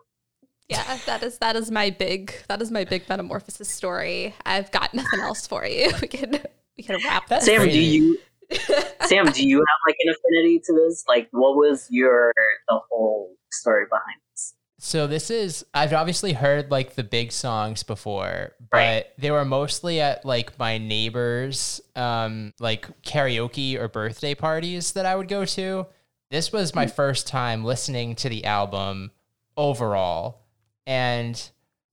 Yeah, 0.70 0.98
that 1.06 1.22
is 1.24 1.38
that 1.40 1.56
is 1.56 1.70
my 1.70 1.90
big 1.90 2.34
that 2.48 2.62
is 2.62 2.72
my 2.72 2.84
big 2.86 3.08
metamorphosis 3.10 3.70
story. 3.70 4.34
I've 4.46 4.72
got 4.72 4.94
nothing 4.94 5.20
else 5.20 5.46
for 5.46 5.66
you. 5.66 5.92
We 6.02 6.08
can 6.08 6.40
we 6.78 6.84
can 6.84 7.00
wrap 7.04 7.28
that. 7.28 7.44
Sam, 7.44 7.68
do 7.68 7.80
you 7.80 8.18
Sam, 9.06 9.26
do 9.32 9.48
you 9.48 9.58
have 9.58 9.80
like 9.88 9.96
an 10.04 10.14
affinity 10.14 10.60
to 10.66 10.74
this? 10.74 11.04
Like 11.08 11.28
what 11.32 11.56
was 11.56 11.88
your 11.92 12.34
the 12.70 12.80
whole 12.90 13.36
story 13.52 13.86
behind 13.90 14.20
this? 14.32 14.54
So 14.80 15.06
this 15.06 15.30
is 15.30 15.66
I've 15.74 15.94
obviously 15.94 16.34
heard 16.34 16.72
like 16.72 16.96
the 16.96 17.04
big 17.04 17.32
songs 17.32 17.84
before, 17.84 18.54
but 18.72 18.78
Right. 18.78 19.06
they 19.18 19.32
were 19.32 19.46
mostly 19.46 20.00
at 20.02 20.26
like 20.26 20.58
my 20.58 20.78
neighbors 20.78 21.82
um 21.96 22.54
like 22.60 22.88
karaoke 23.04 23.78
or 23.80 23.88
birthday 23.90 24.34
parties 24.34 24.94
that 24.94 25.06
I 25.06 25.16
would 25.16 25.28
go 25.28 25.46
to. 25.46 25.86
This 26.34 26.52
was 26.52 26.74
my 26.74 26.88
first 26.88 27.28
time 27.28 27.64
listening 27.64 28.16
to 28.16 28.28
the 28.28 28.46
album 28.46 29.12
overall 29.56 30.42
and 30.88 31.36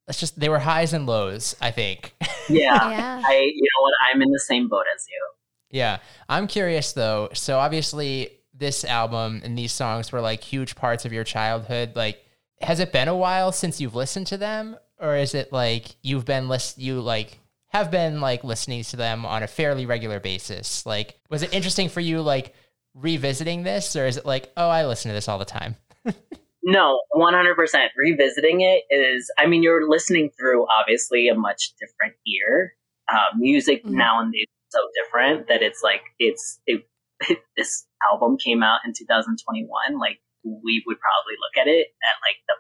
it's 0.09 0.19
just 0.19 0.41
they 0.41 0.49
were 0.49 0.59
highs 0.59 0.95
and 0.95 1.05
lows, 1.07 1.55
I 1.61 1.71
think. 1.73 2.15
Yeah. 2.49 2.91
Yeah. 2.91 3.23
I 3.25 3.35
you 3.55 3.63
know 3.63 3.83
what, 3.83 3.93
I'm 4.11 4.23
in 4.23 4.33
the 4.33 4.41
same 4.41 4.67
boat 4.67 4.87
as 4.93 5.07
you. 5.09 5.79
Yeah. 5.79 5.99
I'm 6.27 6.47
curious 6.47 6.95
though. 6.95 7.29
So 7.35 7.59
obviously 7.59 8.31
this 8.55 8.83
album 8.83 9.43
and 9.45 9.59
these 9.59 9.73
songs 9.73 10.11
were 10.11 10.23
like 10.23 10.43
huge 10.43 10.75
parts 10.75 11.05
of 11.05 11.13
your 11.13 11.23
childhood. 11.23 11.95
Like 11.95 12.25
has 12.63 12.81
it 12.81 12.93
been 12.95 13.09
a 13.09 13.17
while 13.17 13.53
since 13.53 13.79
you've 13.79 13.95
listened 13.95 14.27
to 14.29 14.39
them 14.39 14.75
or 14.99 15.17
is 15.17 15.35
it 15.35 15.53
like 15.53 15.97
you've 16.01 16.25
been 16.25 16.49
list 16.49 16.79
you 16.79 17.03
like 17.03 17.39
have 17.69 17.91
been 17.91 18.23
like 18.23 18.43
listening 18.43 18.85
to 18.85 18.97
them 18.97 19.27
on 19.27 19.43
a 19.43 19.47
fairly 19.47 19.85
regular 19.85 20.19
basis? 20.19 20.87
Like 20.87 21.21
was 21.29 21.43
it 21.43 21.53
interesting 21.53 21.91
for 21.91 22.01
you 22.01 22.23
like 22.23 22.55
revisiting 23.01 23.63
this 23.63 23.97
or 23.97 24.07
is 24.07 24.17
it 24.17 24.27
like, 24.27 24.53
"Oh, 24.57 24.69
I 24.69 24.87
listen 24.87 25.09
to 25.11 25.15
this 25.15 25.29
all 25.29 25.39
the 25.39 25.45
time?" 25.45 25.77
No, 26.63 27.01
100%. 27.17 27.57
Revisiting 27.97 28.61
it 28.61 28.85
is, 28.95 29.31
I 29.39 29.47
mean, 29.47 29.63
you're 29.63 29.89
listening 29.89 30.31
through 30.39 30.67
obviously 30.69 31.29
a 31.29 31.35
much 31.35 31.73
different 31.81 32.15
ear. 32.27 32.75
Uh, 33.09 33.35
music 33.37 33.83
Mhm. 33.83 33.93
nowadays 33.93 34.43
is 34.43 34.69
so 34.69 34.81
different 35.03 35.49
that 35.49 35.63
it's 35.63 35.83
like, 35.83 36.03
it's, 36.19 36.61
it, 36.67 36.87
this 37.57 37.87
album 38.13 38.37
came 38.37 38.63
out 38.63 38.81
in 38.85 38.93
2021. 38.93 39.99
Like, 39.99 40.21
we 40.45 40.85
would 40.87 40.99
probably 41.01 41.35
look 41.41 41.67
at 41.67 41.67
it 41.67 41.87
at 42.05 42.17
like 42.21 42.37
the 42.47 42.55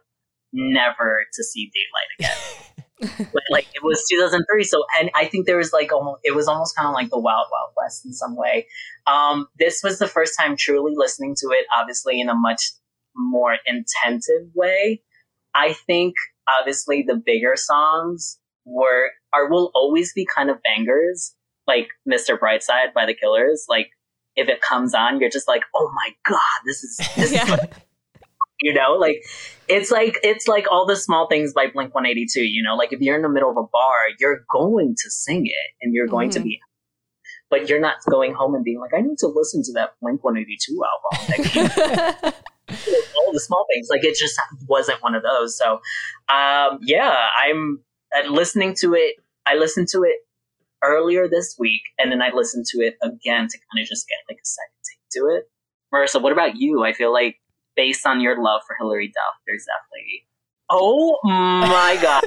never 0.54 1.26
to 1.34 1.44
see 1.44 1.70
daylight 1.70 2.10
again. 2.18 2.74
but 3.00 3.42
like, 3.50 3.66
it 3.74 3.82
was 3.82 4.04
2003. 4.10 4.64
So, 4.64 4.84
and 4.98 5.10
I 5.14 5.26
think 5.26 5.46
there 5.46 5.56
was 5.56 5.72
like 5.72 5.92
almost, 5.92 6.20
it 6.24 6.34
was 6.34 6.48
almost 6.48 6.76
kind 6.76 6.88
of 6.88 6.94
like 6.94 7.10
the 7.10 7.18
Wild 7.18 7.46
Wild 7.50 7.72
West 7.76 8.04
in 8.04 8.12
some 8.12 8.36
way. 8.36 8.66
Um, 9.06 9.48
this 9.58 9.80
was 9.82 9.98
the 9.98 10.06
first 10.06 10.34
time 10.38 10.56
truly 10.56 10.92
listening 10.94 11.34
to 11.36 11.48
it, 11.52 11.66
obviously 11.74 12.20
in 12.20 12.28
a 12.28 12.34
much 12.34 12.62
more 13.16 13.56
intensive 13.66 14.48
way. 14.54 15.02
I 15.54 15.72
think 15.72 16.14
obviously 16.48 17.02
the 17.06 17.16
bigger 17.16 17.54
songs 17.56 18.38
were 18.64 19.10
are 19.32 19.48
will 19.48 19.70
always 19.74 20.12
be 20.12 20.26
kind 20.26 20.50
of 20.50 20.58
bangers, 20.62 21.34
like 21.66 21.88
Mr. 22.08 22.38
Brightside 22.38 22.92
by 22.94 23.06
the 23.06 23.14
Killers. 23.14 23.66
Like 23.68 23.90
if 24.36 24.48
it 24.48 24.60
comes 24.60 24.94
on, 24.94 25.20
you're 25.20 25.30
just 25.30 25.48
like, 25.48 25.62
oh 25.74 25.90
my 25.94 26.10
god, 26.28 26.38
this 26.64 26.82
is 26.84 26.96
this 27.16 27.32
is 27.32 27.32
Yeah. 27.48 27.66
You 28.62 28.74
know 28.74 28.92
like 28.94 29.22
it's 29.68 29.90
like 29.90 30.18
it's 30.22 30.46
like 30.48 30.66
all 30.70 30.86
the 30.86 30.96
small 30.96 31.26
things 31.28 31.52
by 31.54 31.66
blink 31.72 31.94
182 31.94 32.40
you 32.40 32.62
know 32.62 32.76
like 32.76 32.92
if 32.92 33.00
you're 33.00 33.16
in 33.16 33.22
the 33.22 33.28
middle 33.28 33.50
of 33.50 33.56
a 33.56 33.62
bar 33.72 33.96
you're 34.18 34.44
going 34.50 34.94
to 34.98 35.10
sing 35.10 35.46
it 35.46 35.68
and 35.80 35.94
you're 35.94 36.08
going 36.08 36.30
to 36.30 36.40
Mhm. 36.40 36.44
be 36.44 36.60
but 37.48 37.68
you're 37.68 37.80
not 37.80 37.96
going 38.10 38.34
home 38.34 38.54
and 38.54 38.64
being 38.64 38.80
like 38.80 38.92
i 38.94 39.00
need 39.00 39.16
to 39.18 39.28
listen 39.28 39.62
to 39.62 39.72
that 39.72 39.90
blink 40.02 40.22
182 40.22 40.82
album 40.84 42.32
all 43.16 43.32
the 43.32 43.40
small 43.40 43.64
things 43.72 43.88
like 43.90 44.04
it 44.04 44.16
just 44.16 44.38
wasn't 44.68 45.02
one 45.02 45.14
of 45.14 45.22
those 45.22 45.56
so 45.56 45.74
um 46.28 46.78
yeah 46.82 47.28
i'm 47.42 47.80
uh, 48.16 48.28
listening 48.28 48.74
to 48.80 48.94
it, 48.94 49.16
I 49.46 49.54
listened 49.54 49.88
to 49.92 50.02
it 50.02 50.16
earlier 50.82 51.28
this 51.28 51.56
week, 51.58 51.82
and 51.98 52.10
then 52.10 52.22
I 52.22 52.30
listened 52.34 52.66
to 52.70 52.78
it 52.78 52.96
again 53.02 53.46
to 53.48 53.58
kind 53.58 53.82
of 53.82 53.86
just 53.88 54.08
get 54.08 54.18
like 54.28 54.38
a 54.42 54.46
second 54.46 54.80
take 54.82 55.10
to 55.12 55.36
it. 55.36 55.50
Marisa, 55.94 56.20
what 56.20 56.32
about 56.32 56.56
you? 56.56 56.84
I 56.84 56.92
feel 56.92 57.12
like 57.12 57.39
based 57.80 58.06
on 58.06 58.20
your 58.20 58.36
love 58.42 58.60
for 58.66 58.76
Hilary 58.78 59.08
Duff, 59.08 59.34
there's 59.46 59.64
definitely. 59.64 60.26
Oh 60.68 61.18
my 61.24 61.98
god! 62.02 62.24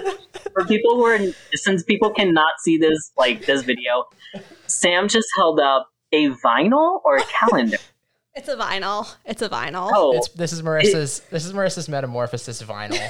for 0.51 0.65
people 0.65 0.95
who 0.95 1.05
are 1.05 1.19
since 1.53 1.83
people 1.83 2.10
cannot 2.10 2.53
see 2.63 2.77
this 2.77 3.12
like 3.17 3.45
this 3.45 3.62
video, 3.62 4.05
Sam 4.65 5.07
just 5.07 5.27
held 5.38 5.60
up 5.60 5.89
a 6.12 6.29
vinyl 6.43 7.01
or 7.05 7.17
a 7.17 7.24
calendar. 7.25 7.77
It's 8.36 8.50
a 8.50 8.55
vinyl. 8.55 9.13
It's 9.25 9.43
a 9.43 9.48
vinyl. 9.50 9.91
Oh, 9.93 10.17
It's, 10.17 10.29
this 10.29 10.51
is 10.53 10.63
Marisa's. 10.63 11.19
this 11.29 11.45
is 11.45 11.53
Marisa's 11.53 11.88
metamorphosis 11.88 12.63
vinyl. 12.63 12.98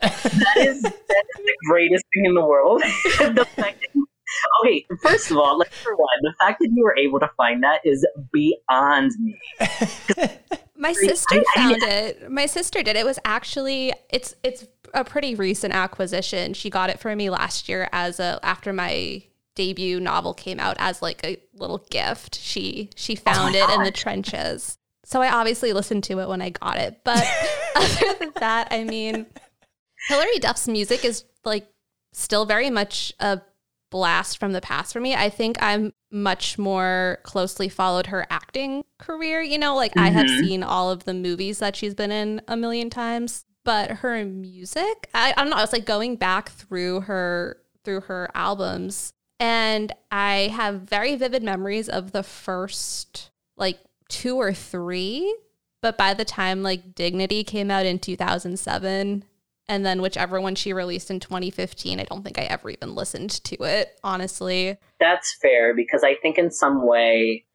that 0.00 0.56
is 0.56 0.80
that 0.80 1.24
is 1.36 1.44
the 1.44 1.56
greatest 1.68 2.04
thing 2.14 2.24
in 2.24 2.34
the 2.34 2.42
world. 2.42 2.80
the 2.80 3.46
fact 3.54 3.82
that, 3.82 4.04
okay, 4.64 4.86
first 5.02 5.30
of 5.30 5.36
all, 5.36 5.58
like 5.58 5.70
for 5.72 5.94
one, 5.94 6.08
the 6.22 6.32
fact 6.40 6.60
that 6.60 6.70
you 6.74 6.82
were 6.84 6.96
able 6.96 7.20
to 7.20 7.28
find 7.36 7.62
that 7.62 7.80
is 7.84 8.06
beyond 8.32 9.10
me. 9.20 9.38
My 10.82 10.92
sister 10.94 11.40
found 11.54 11.80
it. 11.82 12.28
My 12.28 12.46
sister 12.46 12.82
did. 12.82 12.96
It 12.96 13.06
was 13.06 13.18
actually 13.24 13.92
it's 14.10 14.34
it's 14.42 14.66
a 14.92 15.04
pretty 15.04 15.36
recent 15.36 15.72
acquisition. 15.72 16.54
She 16.54 16.70
got 16.70 16.90
it 16.90 16.98
for 16.98 17.14
me 17.14 17.30
last 17.30 17.68
year 17.68 17.88
as 17.92 18.18
a 18.18 18.40
after 18.42 18.72
my 18.72 19.22
debut 19.54 20.00
novel 20.00 20.34
came 20.34 20.58
out 20.58 20.76
as 20.80 21.00
like 21.00 21.24
a 21.24 21.40
little 21.54 21.86
gift. 21.90 22.34
She 22.40 22.90
she 22.96 23.14
found 23.14 23.54
it 23.54 23.70
in 23.70 23.84
the 23.84 23.92
trenches. 23.92 24.76
So 25.04 25.22
I 25.22 25.30
obviously 25.32 25.72
listened 25.72 26.02
to 26.04 26.18
it 26.18 26.28
when 26.28 26.42
I 26.42 26.50
got 26.50 26.78
it. 26.78 27.00
But 27.04 27.24
other 27.76 28.14
than 28.18 28.32
that, 28.40 28.68
I 28.72 28.82
mean 28.82 29.26
Hilary 30.08 30.40
Duff's 30.40 30.66
music 30.66 31.04
is 31.04 31.24
like 31.44 31.68
still 32.12 32.44
very 32.44 32.70
much 32.70 33.12
a 33.20 33.40
blast 33.92 34.38
from 34.38 34.52
the 34.52 34.60
past 34.60 34.92
for 34.92 35.00
me. 35.00 35.14
I 35.14 35.28
think 35.30 35.62
I'm 35.62 35.92
much 36.10 36.58
more 36.58 37.18
closely 37.22 37.68
followed 37.68 38.06
her 38.08 38.26
acting 38.30 38.82
career. 38.98 39.40
You 39.40 39.58
know, 39.58 39.76
like 39.76 39.92
I 39.96 40.10
have 40.10 40.26
Mhm. 40.26 40.40
seen 40.40 40.62
all 40.64 40.90
of 40.90 41.04
the 41.04 41.14
movies 41.14 41.60
that 41.60 41.76
she's 41.76 41.94
been 41.94 42.10
in 42.10 42.42
a 42.48 42.56
million 42.56 42.90
times, 42.90 43.44
but 43.64 43.90
her 43.98 44.24
music, 44.24 45.08
I, 45.14 45.32
I 45.36 45.42
don't 45.42 45.50
know. 45.50 45.56
I 45.56 45.60
was 45.60 45.72
like 45.72 45.84
going 45.84 46.16
back 46.16 46.50
through 46.50 47.02
her 47.02 47.58
through 47.84 48.00
her 48.02 48.28
albums, 48.34 49.12
and 49.38 49.92
I 50.10 50.50
have 50.52 50.82
very 50.82 51.14
vivid 51.16 51.42
memories 51.42 51.88
of 51.88 52.12
the 52.12 52.22
first 52.22 53.30
like 53.56 53.78
two 54.08 54.36
or 54.36 54.52
three. 54.52 55.36
But 55.82 55.98
by 55.98 56.14
the 56.14 56.24
time 56.24 56.62
like 56.62 56.94
Dignity 56.94 57.42
came 57.44 57.70
out 57.70 57.84
in 57.86 57.98
2007, 57.98 59.24
and 59.72 59.86
then 59.86 60.02
whichever 60.02 60.38
one 60.38 60.54
she 60.54 60.74
released 60.74 61.10
in 61.10 61.18
2015, 61.18 61.98
I 61.98 62.04
don't 62.04 62.22
think 62.22 62.38
I 62.38 62.42
ever 62.42 62.68
even 62.68 62.94
listened 62.94 63.30
to 63.44 63.56
it, 63.64 63.98
honestly. 64.04 64.76
That's 65.00 65.34
fair 65.40 65.74
because 65.74 66.04
I 66.04 66.14
think 66.20 66.36
in 66.36 66.50
some 66.50 66.86
way, 66.86 67.46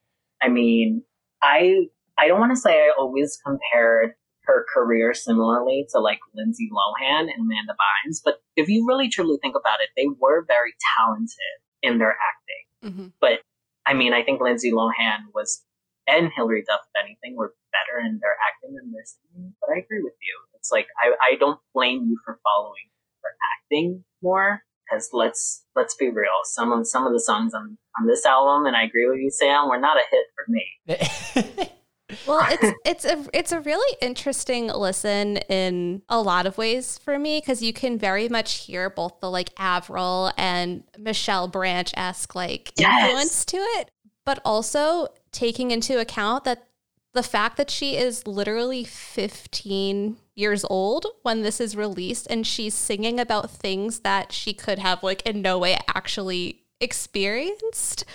I 0.41 0.49
mean, 0.49 1.03
I 1.43 1.85
I 2.17 2.27
don't 2.27 2.39
want 2.39 2.53
to 2.53 2.59
say 2.59 2.71
I 2.71 2.91
always 2.97 3.37
compared 3.45 4.13
her 4.45 4.65
career 4.73 5.13
similarly 5.13 5.85
to 5.91 5.99
like 5.99 6.17
Lindsay 6.33 6.69
Lohan 6.73 7.29
and 7.29 7.39
Amanda 7.39 7.73
Bynes, 7.73 8.17
but 8.25 8.41
if 8.55 8.67
you 8.67 8.87
really 8.87 9.09
truly 9.09 9.37
think 9.39 9.55
about 9.55 9.81
it, 9.81 9.89
they 9.95 10.07
were 10.19 10.43
very 10.47 10.73
talented 10.97 11.57
in 11.83 11.99
their 11.99 12.17
acting. 12.17 12.89
Mm-hmm. 12.91 13.07
But 13.21 13.41
I 13.85 13.93
mean, 13.93 14.13
I 14.13 14.23
think 14.23 14.41
Lindsay 14.41 14.71
Lohan 14.71 15.29
was 15.35 15.63
and 16.07 16.31
Hilary 16.33 16.63
Duff, 16.65 16.81
if 16.81 17.03
anything, 17.03 17.35
were 17.35 17.53
better 17.75 17.99
in 17.99 18.17
their 18.23 18.35
acting 18.41 18.73
than 18.73 18.91
their 18.91 19.03
singing. 19.05 19.53
But 19.59 19.75
I 19.75 19.83
agree 19.83 20.01
with 20.01 20.15
you. 20.23 20.35
It's 20.67 20.71
like 20.71 20.87
I, 21.01 21.33
I 21.33 21.35
don't 21.37 21.59
blame 21.73 22.07
you 22.09 22.17
for 22.25 22.39
following 22.43 22.89
her 23.23 23.29
acting 23.55 24.03
more 24.21 24.63
because 24.89 25.09
let's 25.13 25.63
let's 25.75 25.95
be 25.95 26.09
real. 26.09 26.41
Some 26.43 26.73
of 26.73 26.85
some 26.85 27.07
of 27.07 27.13
the 27.13 27.21
songs 27.21 27.53
on 27.53 27.77
on 27.99 28.07
this 28.07 28.25
album, 28.25 28.65
and 28.65 28.75
I 28.75 28.83
agree 28.83 29.07
with 29.07 29.19
you, 29.19 29.31
Sam, 29.31 29.69
were 29.69 29.79
not 29.79 29.97
a 29.97 30.03
hit 30.11 30.25
for 30.35 30.45
me. 30.49 31.71
Well, 32.25 32.45
it's 32.51 32.73
it's 32.85 33.05
a 33.05 33.25
it's 33.33 33.51
a 33.51 33.59
really 33.59 33.97
interesting 34.01 34.67
listen 34.67 35.37
in 35.49 36.01
a 36.07 36.21
lot 36.21 36.45
of 36.45 36.57
ways 36.57 36.97
for 36.97 37.19
me 37.19 37.39
because 37.39 37.61
you 37.61 37.73
can 37.73 37.97
very 37.97 38.29
much 38.29 38.65
hear 38.65 38.89
both 38.89 39.19
the 39.19 39.29
like 39.29 39.49
Avril 39.57 40.31
and 40.37 40.83
Michelle 40.97 41.47
Branch 41.49 41.91
esque 41.97 42.33
like 42.33 42.71
Yes. 42.77 43.03
influence 43.03 43.45
to 43.45 43.57
it, 43.57 43.91
but 44.25 44.39
also 44.45 45.07
taking 45.33 45.71
into 45.71 45.99
account 45.99 46.45
that 46.45 46.67
the 47.13 47.23
fact 47.23 47.57
that 47.57 47.69
she 47.69 47.97
is 47.97 48.25
literally 48.25 48.85
15 48.85 50.17
years 50.37 50.63
old 50.69 51.07
when 51.23 51.41
this 51.41 51.59
is 51.59 51.75
released 51.75 52.27
and 52.29 52.45
she's 52.45 52.75
singing 52.75 53.19
about 53.19 53.49
things 53.49 53.99
that 54.01 54.31
she 54.31 54.53
could 54.53 54.77
have 54.77 55.01
like 55.01 55.23
in 55.23 55.41
no 55.41 55.57
way 55.57 55.75
actually 55.93 56.61
experienced. 56.79 58.05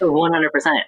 One 0.00 0.32
hundred 0.32 0.52
percent. 0.52 0.78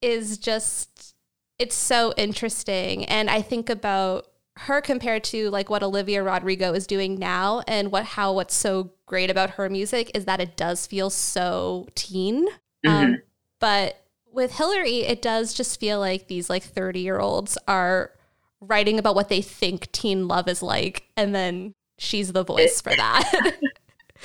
is 0.00 0.38
just 0.38 1.14
it's 1.58 1.74
so 1.74 2.14
interesting. 2.16 3.04
And 3.04 3.28
i 3.28 3.42
think 3.42 3.68
about 3.68 4.28
her 4.58 4.80
compared 4.80 5.22
to 5.22 5.50
like 5.50 5.70
what 5.70 5.84
olivia 5.84 6.20
rodrigo 6.20 6.72
is 6.72 6.84
doing 6.84 7.16
now 7.16 7.62
and 7.68 7.92
what 7.92 8.04
how 8.04 8.32
what's 8.32 8.54
so 8.54 8.90
great 9.06 9.30
about 9.30 9.50
her 9.50 9.68
music 9.68 10.10
is 10.14 10.24
that 10.24 10.40
it 10.40 10.56
does 10.56 10.84
feel 10.86 11.10
so 11.10 11.86
teen. 11.94 12.48
Um, 12.86 13.22
but 13.60 14.04
with 14.32 14.54
hilary 14.54 15.00
it 15.00 15.20
does 15.20 15.52
just 15.52 15.80
feel 15.80 15.98
like 15.98 16.28
these 16.28 16.48
like 16.48 16.62
30 16.62 17.00
year 17.00 17.18
olds 17.18 17.58
are 17.66 18.12
writing 18.60 18.98
about 18.98 19.14
what 19.14 19.28
they 19.28 19.40
think 19.42 19.90
teen 19.92 20.26
love 20.28 20.48
is 20.48 20.62
like 20.62 21.08
and 21.16 21.34
then 21.34 21.72
she's 21.98 22.32
the 22.32 22.44
voice 22.44 22.80
for 22.80 22.94
that 22.96 23.30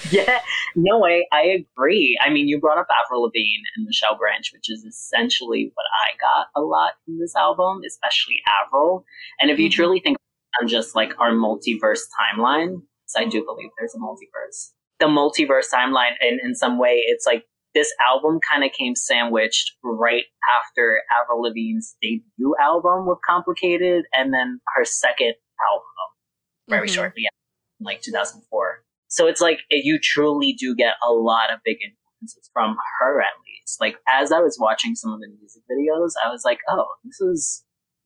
Yeah, 0.09 0.39
no 0.75 0.97
way. 0.97 1.27
I 1.31 1.43
agree. 1.43 2.17
I 2.19 2.31
mean, 2.31 2.47
you 2.47 2.59
brought 2.59 2.79
up 2.79 2.87
Avril 3.05 3.21
Lavigne 3.25 3.61
and 3.75 3.85
Michelle 3.85 4.17
Branch, 4.17 4.49
which 4.51 4.67
is 4.67 4.83
essentially 4.83 5.71
what 5.75 5.85
I 6.07 6.17
got 6.19 6.47
a 6.59 6.65
lot 6.65 6.93
from 7.05 7.19
this 7.19 7.35
album, 7.35 7.81
especially 7.87 8.37
Avril. 8.47 9.05
And 9.39 9.51
if 9.51 9.59
you 9.59 9.69
Mhm. 9.69 9.73
truly 9.73 9.99
think 9.99 10.17
on 10.59 10.67
just 10.67 10.95
like 10.95 11.13
our 11.19 11.31
multiverse 11.31 12.01
timeline, 12.19 12.81
because 12.81 13.15
I 13.17 13.25
do 13.25 13.43
believe 13.45 13.69
there's 13.77 13.93
a 13.93 13.99
multiverse, 13.99 14.71
the 14.99 15.05
multiverse 15.05 15.71
timeline, 15.71 16.13
and 16.21 16.39
in 16.41 16.55
some 16.55 16.79
way, 16.79 17.03
it's 17.05 17.27
like 17.27 17.45
this 17.73 17.93
album 18.05 18.39
kind 18.47 18.63
of 18.63 18.71
came 18.71 18.95
sandwiched 18.95 19.71
right 19.83 20.23
after 20.59 21.01
Avril 21.19 21.41
Lavigne's 21.43 21.95
debut 22.01 22.55
album 22.61 23.07
with 23.07 23.17
Complicated, 23.27 24.05
and 24.13 24.33
then 24.33 24.59
her 24.75 24.85
second 24.85 25.33
album 25.67 25.85
very 26.69 26.87
Mhm. 26.87 26.93
shortly 26.95 27.23
after, 27.25 27.83
like 27.83 28.01
2004. 28.01 28.83
So 29.07 29.27
it's 29.27 29.41
like 29.41 29.59
you 29.69 29.99
truly 30.01 30.53
do 30.53 30.75
get 30.75 30.95
a 31.03 31.11
lot 31.11 31.51
of 31.53 31.59
big 31.63 31.77
influences 31.83 32.49
from 32.53 32.77
her, 32.99 33.21
at 33.21 33.33
least. 33.45 33.79
Like 33.81 33.97
as 34.07 34.31
I 34.31 34.39
was 34.39 34.57
watching 34.59 34.95
some 34.95 35.11
of 35.13 35.19
the 35.19 35.27
music 35.27 35.63
videos, 35.69 36.11
I 36.23 36.29
was 36.29 36.43
like, 36.45 36.59
oh, 36.69 36.87
this 37.03 37.19
is 37.21 37.65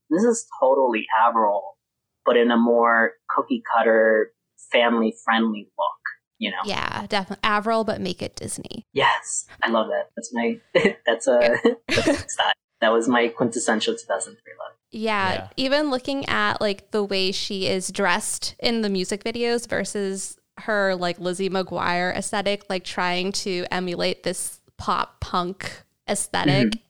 this 0.10 0.24
is 0.24 0.48
totally 0.62 1.06
Avril, 1.22 1.78
but 2.26 2.38
in 2.38 2.50
a 2.52 2.58
more 2.58 3.14
cookie 3.30 3.62
cutter, 3.76 4.32
family 4.72 5.14
friendly 5.26 5.70
look. 5.78 5.97
You 6.40 6.52
know? 6.52 6.58
yeah 6.66 7.06
definitely 7.08 7.44
avril 7.44 7.84
but 7.84 8.00
make 8.00 8.22
it 8.22 8.36
disney 8.36 8.86
Yes, 8.98 9.46
I 9.62 9.70
love 9.70 9.90
that. 9.90 10.10
That's 10.16 10.34
my 10.34 10.60
that's 11.06 11.28
a 11.28 11.60
that's 11.88 12.34
style. 12.34 12.54
That 12.82 12.92
was 12.92 13.08
my 13.08 13.28
quintessential 13.28 13.94
2003 13.96 14.54
love. 14.60 14.72
Yeah, 14.90 15.34
Yeah. 15.34 15.48
even 15.56 15.92
looking 15.92 16.26
at 16.28 16.60
like 16.62 16.90
the 16.92 17.04
way 17.04 17.32
she 17.32 17.68
is 17.68 17.92
dressed 17.92 18.56
in 18.60 18.82
the 18.82 18.90
music 18.90 19.24
videos 19.24 19.70
versus 19.70 20.38
her 20.60 20.96
like 20.96 21.20
Lizzie 21.20 21.50
McGuire 21.50 22.16
aesthetic, 22.16 22.64
like 22.70 22.84
trying 22.84 23.32
to 23.34 23.66
emulate 23.70 24.24
this 24.24 24.62
pop 24.78 25.20
punk 25.20 25.84
esthetic 26.08 26.70
mm-hmm. 26.70 26.82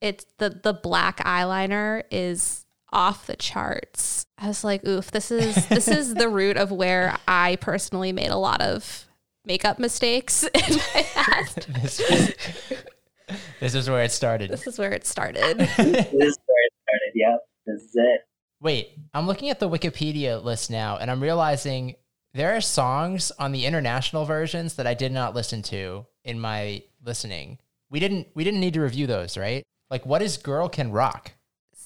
It's 0.00 0.26
the 0.36 0.50
the 0.50 0.74
black 0.74 1.18
eyeliner 1.24 2.02
is 2.10 2.63
off 2.94 3.26
the 3.26 3.36
charts. 3.36 4.24
I 4.38 4.48
was 4.48 4.64
like, 4.64 4.86
oof, 4.86 5.10
this 5.10 5.30
is 5.30 5.66
this 5.68 5.88
is 5.88 6.14
the 6.14 6.28
root 6.40 6.56
of 6.56 6.70
where 6.70 7.16
I 7.28 7.56
personally 7.56 8.12
made 8.12 8.30
a 8.30 8.36
lot 8.36 8.62
of 8.62 9.06
makeup 9.44 9.78
mistakes 9.78 10.44
in 10.44 10.76
my 10.94 11.02
past. 11.12 11.66
this, 11.82 12.00
is, 12.00 12.34
this 13.60 13.74
is 13.74 13.90
where 13.90 14.02
it 14.02 14.12
started. 14.12 14.50
This 14.50 14.66
is 14.66 14.78
where 14.78 14.92
it 14.92 15.06
started. 15.06 15.58
this 15.58 15.78
is 15.78 15.78
where 15.78 16.22
it 16.22 16.72
started. 16.82 17.12
Yep, 17.14 17.40
this 17.66 17.82
is 17.82 17.90
it. 17.94 18.20
Wait, 18.60 18.98
I'm 19.12 19.26
looking 19.26 19.50
at 19.50 19.60
the 19.60 19.68
Wikipedia 19.68 20.42
list 20.42 20.70
now, 20.70 20.96
and 20.96 21.10
I'm 21.10 21.22
realizing 21.22 21.96
there 22.32 22.56
are 22.56 22.60
songs 22.60 23.30
on 23.38 23.52
the 23.52 23.66
international 23.66 24.24
versions 24.24 24.74
that 24.74 24.86
I 24.86 24.94
did 24.94 25.12
not 25.12 25.34
listen 25.34 25.62
to 25.64 26.06
in 26.24 26.40
my 26.40 26.82
listening. 27.04 27.58
We 27.90 28.00
didn't. 28.00 28.28
We 28.34 28.44
didn't 28.44 28.60
need 28.60 28.74
to 28.74 28.80
review 28.80 29.06
those, 29.06 29.36
right? 29.36 29.62
Like, 29.90 30.06
what 30.06 30.22
is 30.22 30.36
"Girl 30.36 30.68
Can 30.68 30.90
Rock"? 30.90 31.32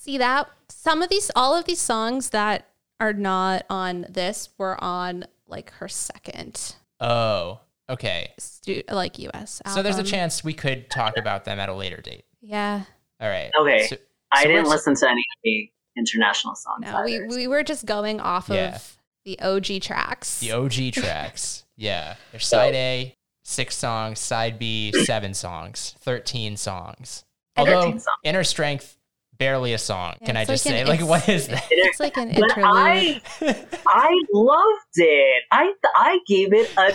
See 0.09 0.17
that 0.17 0.49
some 0.71 1.03
of 1.03 1.11
these 1.11 1.31
all 1.37 1.55
of 1.55 1.67
these 1.67 1.79
songs 1.83 2.31
that 2.31 2.67
are 2.99 3.13
not 3.13 3.67
on 3.69 4.07
this 4.09 4.49
were 4.57 4.83
on 4.83 5.27
like 5.47 5.71
her 5.73 5.87
second 5.89 6.77
Oh, 6.99 7.61
okay. 7.91 8.33
stu- 8.39 8.85
like 8.91 9.19
US 9.19 9.61
So 9.67 9.83
there's 9.83 9.99
a 9.99 10.03
chance 10.03 10.43
we 10.43 10.55
could 10.55 10.89
talk 10.89 11.19
about 11.19 11.45
them 11.45 11.61
at 11.61 11.69
a 11.69 11.75
later 11.75 12.01
date. 12.01 12.25
Yeah. 12.41 12.85
All 13.21 13.29
right. 13.29 13.51
Okay. 13.61 13.87
So, 13.87 13.97
I 14.33 14.45
So 14.45 14.49
didn't 14.49 14.71
listen 14.71 14.95
to 14.95 15.07
any 15.11 15.21
of 15.21 15.41
the 15.45 15.71
international 15.99 16.55
songs. 16.55 16.87
No, 16.87 17.03
we 17.05 17.27
we 17.27 17.47
were 17.47 17.63
just 17.63 17.85
going 17.85 18.19
off 18.19 18.49
Yeah. 18.49 18.77
of 18.77 18.97
the 19.27 19.39
OG 19.41 19.81
tracks. 19.83 20.41
the 20.41 20.53
OG 20.53 20.91
tracks. 20.95 21.65
Yeah. 21.77 22.15
There's 22.33 22.47
side 22.47 22.75
A, 22.75 23.15
six 23.45 23.77
songs, 23.77 24.21
side 24.21 24.59
B, 24.59 24.91
seven 25.05 25.35
songs, 25.35 25.97
13 26.01 26.57
songs. 26.57 27.25
Although 27.59 27.83
13 27.83 27.99
songs. 27.99 28.17
Inner 28.25 28.45
Strength, 28.45 28.97
barely 29.39 29.73
a 29.73 29.79
song. 29.79 30.15
Yeah, 30.21 30.27
Can 30.27 30.37
I 30.37 30.45
just 30.45 30.67
like 30.67 30.75
say? 30.75 30.81
an 30.83 30.87
Like, 30.89 31.01
ex- 31.01 31.09
what 31.09 31.29
is 31.29 31.49
that? 31.49 31.65
It's 31.71 32.01
like 32.01 32.17
an 32.17 32.29
But 32.35 32.51
interlude. 32.57 32.65
I, 32.65 33.21
I 33.87 34.21
loved 34.33 34.97
it. 34.97 35.43
I 35.51 35.73
I 35.97 36.19
gave 36.27 36.53
it 36.53 36.71
a. 36.77 36.95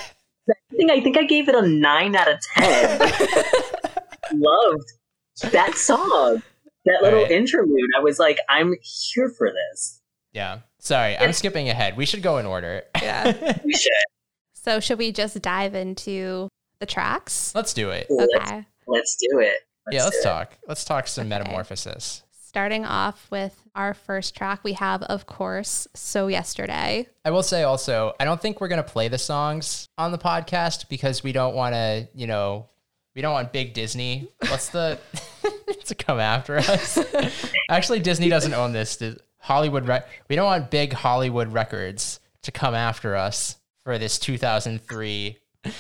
I 0.49 0.53
think 0.75 0.91
I 0.91 1.01
think 1.01 1.17
I 1.17 1.23
gave 1.23 1.47
it 1.49 1.55
a 1.55 1.61
nine 1.67 2.15
out 2.15 2.29
of 2.31 2.39
ten. 2.55 2.99
loved 4.33 4.91
that 5.51 5.75
song, 5.75 6.41
that 6.85 7.01
little 7.01 7.19
Alright. 7.19 7.31
interlude. 7.31 7.89
I 7.97 8.01
was 8.01 8.19
like, 8.19 8.39
I'm 8.49 8.75
here 8.81 9.29
for 9.37 9.49
this. 9.51 10.01
Yeah. 10.33 10.59
Sorry, 10.79 11.17
I'm 11.17 11.31
skipping 11.33 11.69
ahead. 11.69 11.95
We 11.95 12.05
should 12.05 12.21
go 12.23 12.37
in 12.39 12.45
order. 12.45 12.83
Yeah. 13.01 13.57
We 13.63 13.73
should 13.73 13.91
So 14.53 14.79
should 14.81 14.97
we 14.97 15.11
just 15.13 15.41
dive 15.41 15.75
into 15.75 16.49
the 16.79 16.85
tracks? 16.85 17.53
Let's 17.55 17.73
do 17.73 17.89
it. 17.91 18.07
let's, 18.09 18.33
Okay. 18.35 18.65
let's 18.87 19.15
do 19.15 19.39
it. 19.39 19.59
yeah, 19.91 20.03
let's 20.03 20.17
do 20.17 20.21
it. 20.21 20.23
talk. 20.23 20.57
Let's 20.67 20.83
talk 20.83 21.07
some 21.07 21.21
Okay. 21.23 21.29
metamorphosis. 21.29 22.23
Starting 22.53 22.85
off 22.85 23.31
with 23.31 23.67
our 23.73 23.95
first 23.95 24.35
track, 24.35 24.63
we 24.63 24.73
have, 24.73 25.01
of 25.01 25.25
course, 25.25 25.87
So 25.95 26.27
Yesterday. 26.27 27.07
I 27.25 27.31
will 27.31 27.41
say 27.41 27.63
also, 27.63 28.13
I 28.19 28.25
don't 28.25 28.39
think 28.39 28.61
we're 28.61 28.67
gonna 28.67 28.83
play 28.83 29.07
the 29.07 29.17
songs 29.17 29.89
on 29.97 30.11
the 30.11 30.19
podcast 30.19 30.87
because 30.87 31.23
we 31.23 31.31
don't 31.31 31.55
want 31.55 31.73
to, 31.73 32.07
you 32.13 32.27
know, 32.27 32.67
we 33.15 33.23
don't 33.23 33.33
want 33.33 33.53
big 33.53 33.73
Disney. 33.73 34.29
What's 34.49 34.69
the 34.69 34.99
to 35.85 35.95
come 35.95 36.19
after 36.19 36.57
us? 36.57 36.99
Actually, 37.71 38.01
Disney 38.01 38.29
doesn't 38.29 38.53
own 38.53 38.71
this. 38.71 38.97
The 38.97 39.17
Hollywood, 39.39 39.87
Re- 39.87 40.03
we 40.29 40.35
don't 40.35 40.45
want 40.45 40.69
big 40.69 40.93
Hollywood 40.93 41.51
records 41.51 42.19
to 42.43 42.51
come 42.51 42.75
after 42.75 43.15
us 43.15 43.57
for 43.83 43.97
this 43.97 44.19
2003 44.19 45.39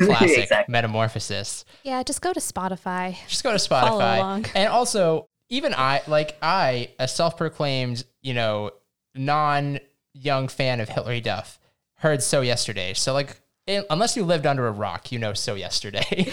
classic 0.00 0.38
exactly. 0.38 0.72
Metamorphosis. 0.72 1.66
Yeah, 1.82 2.02
just 2.02 2.22
go 2.22 2.32
to 2.32 2.40
Spotify. 2.40 3.18
Just 3.28 3.42
go 3.44 3.50
to 3.50 3.58
Spotify. 3.58 4.16
along. 4.16 4.46
And 4.54 4.70
also, 4.70 5.28
even 5.48 5.74
I, 5.74 6.02
like 6.06 6.36
I, 6.42 6.90
a 6.98 7.06
self-proclaimed, 7.08 8.04
you 8.22 8.34
know, 8.34 8.70
non-young 9.14 10.48
fan 10.48 10.80
of 10.80 10.88
Hilary 10.88 11.20
Duff, 11.20 11.58
heard 11.96 12.22
"So 12.22 12.40
Yesterday." 12.40 12.94
So, 12.94 13.12
like, 13.12 13.40
i- 13.68 13.84
unless 13.90 14.16
you 14.16 14.24
lived 14.24 14.46
under 14.46 14.66
a 14.66 14.72
rock, 14.72 15.12
you 15.12 15.18
know 15.18 15.32
"So 15.34 15.54
Yesterday." 15.54 16.32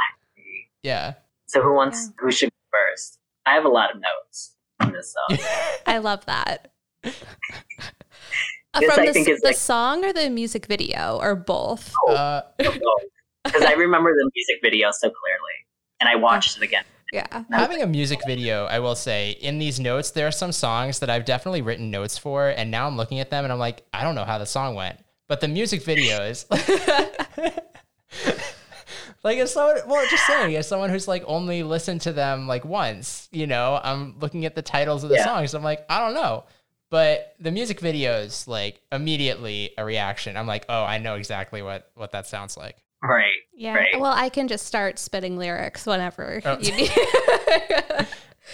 yeah. 0.82 1.14
So 1.46 1.62
who 1.62 1.74
wants? 1.74 2.10
Who 2.18 2.30
should 2.30 2.50
go 2.50 2.78
first? 2.78 3.18
I 3.46 3.54
have 3.54 3.64
a 3.64 3.68
lot 3.68 3.90
of 3.94 4.00
notes 4.00 4.54
on 4.80 4.92
this 4.92 5.12
song. 5.28 5.38
I 5.86 5.98
love 5.98 6.24
that. 6.26 6.72
Uh, 7.04 7.10
This, 8.78 8.94
From 8.94 9.02
I 9.02 9.06
the, 9.06 9.12
think, 9.12 9.28
is 9.28 9.40
the 9.40 9.48
like- 9.48 9.56
song 9.56 10.04
or 10.04 10.12
the 10.12 10.30
music 10.30 10.66
video 10.66 11.18
or 11.20 11.34
both? 11.34 11.92
Uh, 12.08 12.42
Because 12.58 13.62
I 13.64 13.72
remember 13.72 14.12
the 14.14 14.30
music 14.32 14.60
video 14.62 14.90
so 14.92 15.08
clearly, 15.10 15.56
and 15.98 16.08
I 16.08 16.14
watched 16.14 16.56
it 16.56 16.62
again. 16.62 16.84
Yeah. 17.12 17.44
having 17.50 17.82
a 17.82 17.86
music 17.86 18.20
video, 18.26 18.66
I 18.66 18.78
will 18.78 18.94
say, 18.94 19.32
in 19.32 19.58
these 19.58 19.80
notes, 19.80 20.10
there 20.12 20.26
are 20.28 20.32
some 20.32 20.52
songs 20.52 21.00
that 21.00 21.10
I've 21.10 21.24
definitely 21.24 21.62
written 21.62 21.90
notes 21.90 22.16
for, 22.16 22.48
and 22.48 22.70
now 22.70 22.86
I'm 22.86 22.96
looking 22.96 23.18
at 23.20 23.30
them 23.30 23.44
and 23.44 23.52
I'm 23.52 23.58
like, 23.58 23.82
I 23.92 24.02
don't 24.04 24.14
know 24.14 24.24
how 24.24 24.38
the 24.38 24.46
song 24.46 24.74
went, 24.76 24.98
but 25.28 25.40
the 25.40 25.48
music 25.48 25.82
video 25.84 26.22
is. 26.22 26.46
Like 29.22 29.36
as 29.36 29.52
someone, 29.52 29.76
well, 29.86 30.02
just 30.08 30.26
saying, 30.26 30.56
as 30.56 30.66
someone 30.66 30.88
who's 30.88 31.06
like 31.06 31.22
only 31.26 31.62
listened 31.62 32.00
to 32.02 32.12
them 32.12 32.46
like 32.48 32.64
once, 32.64 33.28
you 33.30 33.46
know, 33.46 33.78
I'm 33.82 34.18
looking 34.18 34.46
at 34.46 34.54
the 34.54 34.62
titles 34.62 35.04
of 35.04 35.10
the 35.10 35.16
Yeah. 35.16 35.26
songs. 35.26 35.52
I'm 35.52 35.62
like, 35.62 35.84
I 35.90 35.98
don't 35.98 36.14
know, 36.14 36.44
but 36.88 37.34
the 37.38 37.50
music 37.50 37.80
videos, 37.80 38.48
like 38.48 38.80
immediately 38.90 39.72
a 39.76 39.84
reaction. 39.84 40.38
I'm 40.38 40.46
like, 40.46 40.64
oh, 40.70 40.84
I 40.84 40.96
know 40.96 41.16
exactly 41.16 41.60
what 41.60 41.90
what 41.96 42.12
that 42.12 42.28
sounds 42.28 42.56
like. 42.56 42.76
Right. 43.02 43.32
Yeah. 43.54 43.74
Right. 43.74 43.98
Well, 44.00 44.12
I 44.14 44.28
can 44.28 44.46
just 44.48 44.66
start 44.66 44.98
spitting 44.98 45.36
lyrics 45.38 45.86
whenever 45.86 46.42
Oh. 46.44 46.58
you 46.60 46.72
need. 46.72 46.90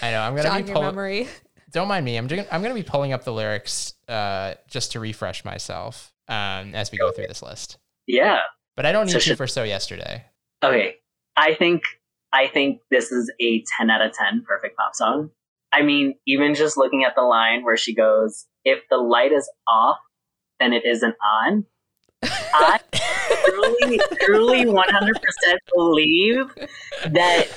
I 0.02 0.10
know. 0.10 0.20
I'm 0.20 0.34
gonna 0.36 0.42
Jog 0.48 0.62
be 0.62 0.68
your 0.68 0.74
pull- 0.74 0.82
memory. 0.82 1.28
don't 1.72 1.88
mind 1.88 2.04
me. 2.04 2.16
I'm 2.16 2.28
just, 2.28 2.46
I'm 2.52 2.62
gonna 2.62 2.74
be 2.74 2.82
pulling 2.82 3.12
up 3.12 3.24
the 3.24 3.32
lyrics 3.32 3.94
uh, 4.08 4.54
just 4.68 4.92
to 4.92 5.00
refresh 5.00 5.44
myself 5.44 6.12
um, 6.28 6.74
as 6.74 6.92
we 6.92 6.98
go 6.98 7.10
through 7.10 7.26
this 7.28 7.42
list. 7.42 7.78
Yeah. 8.06 8.40
But 8.76 8.86
I 8.86 8.92
don't 8.92 9.06
need 9.06 9.12
So 9.12 9.18
to 9.18 9.24
should- 9.24 9.36
for 9.38 9.46
so 9.46 9.62
yesterday. 9.62 10.24
Okay. 10.62 10.96
I 11.36 11.54
think 11.54 11.82
I 12.32 12.46
think 12.48 12.80
this 12.90 13.10
is 13.12 13.30
a 13.40 13.64
ten 13.76 13.90
out 13.90 14.00
of 14.02 14.12
ten 14.12 14.44
perfect 14.46 14.76
pop 14.76 14.94
song. 14.94 15.30
I 15.72 15.82
mean, 15.82 16.14
even 16.26 16.54
just 16.54 16.76
looking 16.76 17.04
at 17.04 17.14
the 17.16 17.22
line 17.22 17.64
where 17.64 17.76
she 17.76 17.94
goes, 17.94 18.46
"If 18.64 18.80
the 18.90 18.96
light 18.98 19.32
is 19.32 19.50
off, 19.68 19.98
then 20.60 20.72
it 20.72 20.84
isn't 20.86 21.14
on." 21.44 21.64
I 22.54 22.80
truly, 23.46 24.00
truly, 24.20 24.66
one 24.66 24.88
hundred 24.88 25.20
percent 25.22 25.60
believe 25.74 26.52
that 27.12 27.48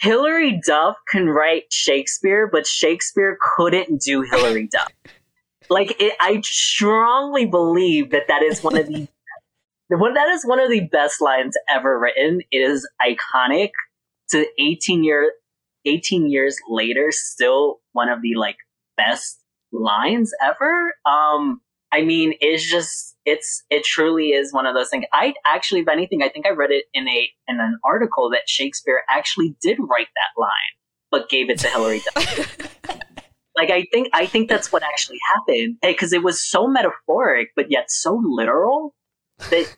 Hilary 0.00 0.60
Duff 0.66 0.96
can 1.08 1.28
write 1.28 1.72
Shakespeare, 1.72 2.48
but 2.50 2.66
Shakespeare 2.66 3.38
couldn't 3.56 4.00
do 4.00 4.22
Hilary 4.22 4.68
Duff. 4.68 4.92
Like, 5.68 5.94
it, 6.00 6.14
I 6.20 6.40
strongly 6.42 7.46
believe 7.46 8.10
that 8.10 8.26
that 8.28 8.42
is 8.42 8.62
one 8.62 8.76
of 8.78 8.86
the 8.86 9.06
that 9.90 10.28
is 10.32 10.44
one 10.44 10.60
of 10.60 10.70
the 10.70 10.88
best 10.90 11.20
lines 11.20 11.56
ever 11.68 11.98
written. 11.98 12.40
It 12.50 12.58
is 12.58 12.88
iconic. 13.00 13.70
To 14.30 14.46
eighteen 14.60 15.02
year, 15.02 15.32
eighteen 15.86 16.30
years 16.30 16.56
later, 16.68 17.10
still 17.10 17.80
one 17.92 18.08
of 18.08 18.22
the 18.22 18.36
like 18.36 18.58
best 18.96 19.40
lines 19.72 20.32
ever. 20.40 20.94
Um, 21.04 21.60
I 21.92 22.02
mean, 22.02 22.34
it's 22.40 22.68
just 22.68 23.16
it's 23.26 23.64
it 23.70 23.84
truly 23.84 24.28
is 24.28 24.52
one 24.52 24.66
of 24.66 24.74
those 24.74 24.88
things. 24.88 25.04
I 25.12 25.34
actually, 25.46 25.80
if 25.80 25.88
anything, 25.88 26.22
I 26.22 26.28
think 26.28 26.46
I 26.46 26.50
read 26.50 26.70
it 26.70 26.84
in 26.94 27.08
a 27.08 27.30
in 27.48 27.60
an 27.60 27.78
article 27.84 28.30
that 28.30 28.48
Shakespeare 28.48 29.02
actually 29.10 29.56
did 29.60 29.78
write 29.78 30.08
that 30.14 30.40
line, 30.40 30.50
but 31.10 31.28
gave 31.28 31.50
it 31.50 31.58
to 31.60 31.68
Hilary 31.68 32.02
Duff. 32.14 32.56
like 33.56 33.70
I 33.70 33.86
think 33.92 34.08
I 34.12 34.26
think 34.26 34.48
that's 34.48 34.72
what 34.72 34.82
actually 34.82 35.18
happened 35.34 35.76
eh, 35.82 35.92
because 35.92 36.12
it 36.12 36.22
was 36.22 36.42
so 36.42 36.66
metaphoric, 36.66 37.48
but 37.56 37.70
yet 37.70 37.90
so 37.90 38.20
literal 38.24 38.94
that 39.50 39.74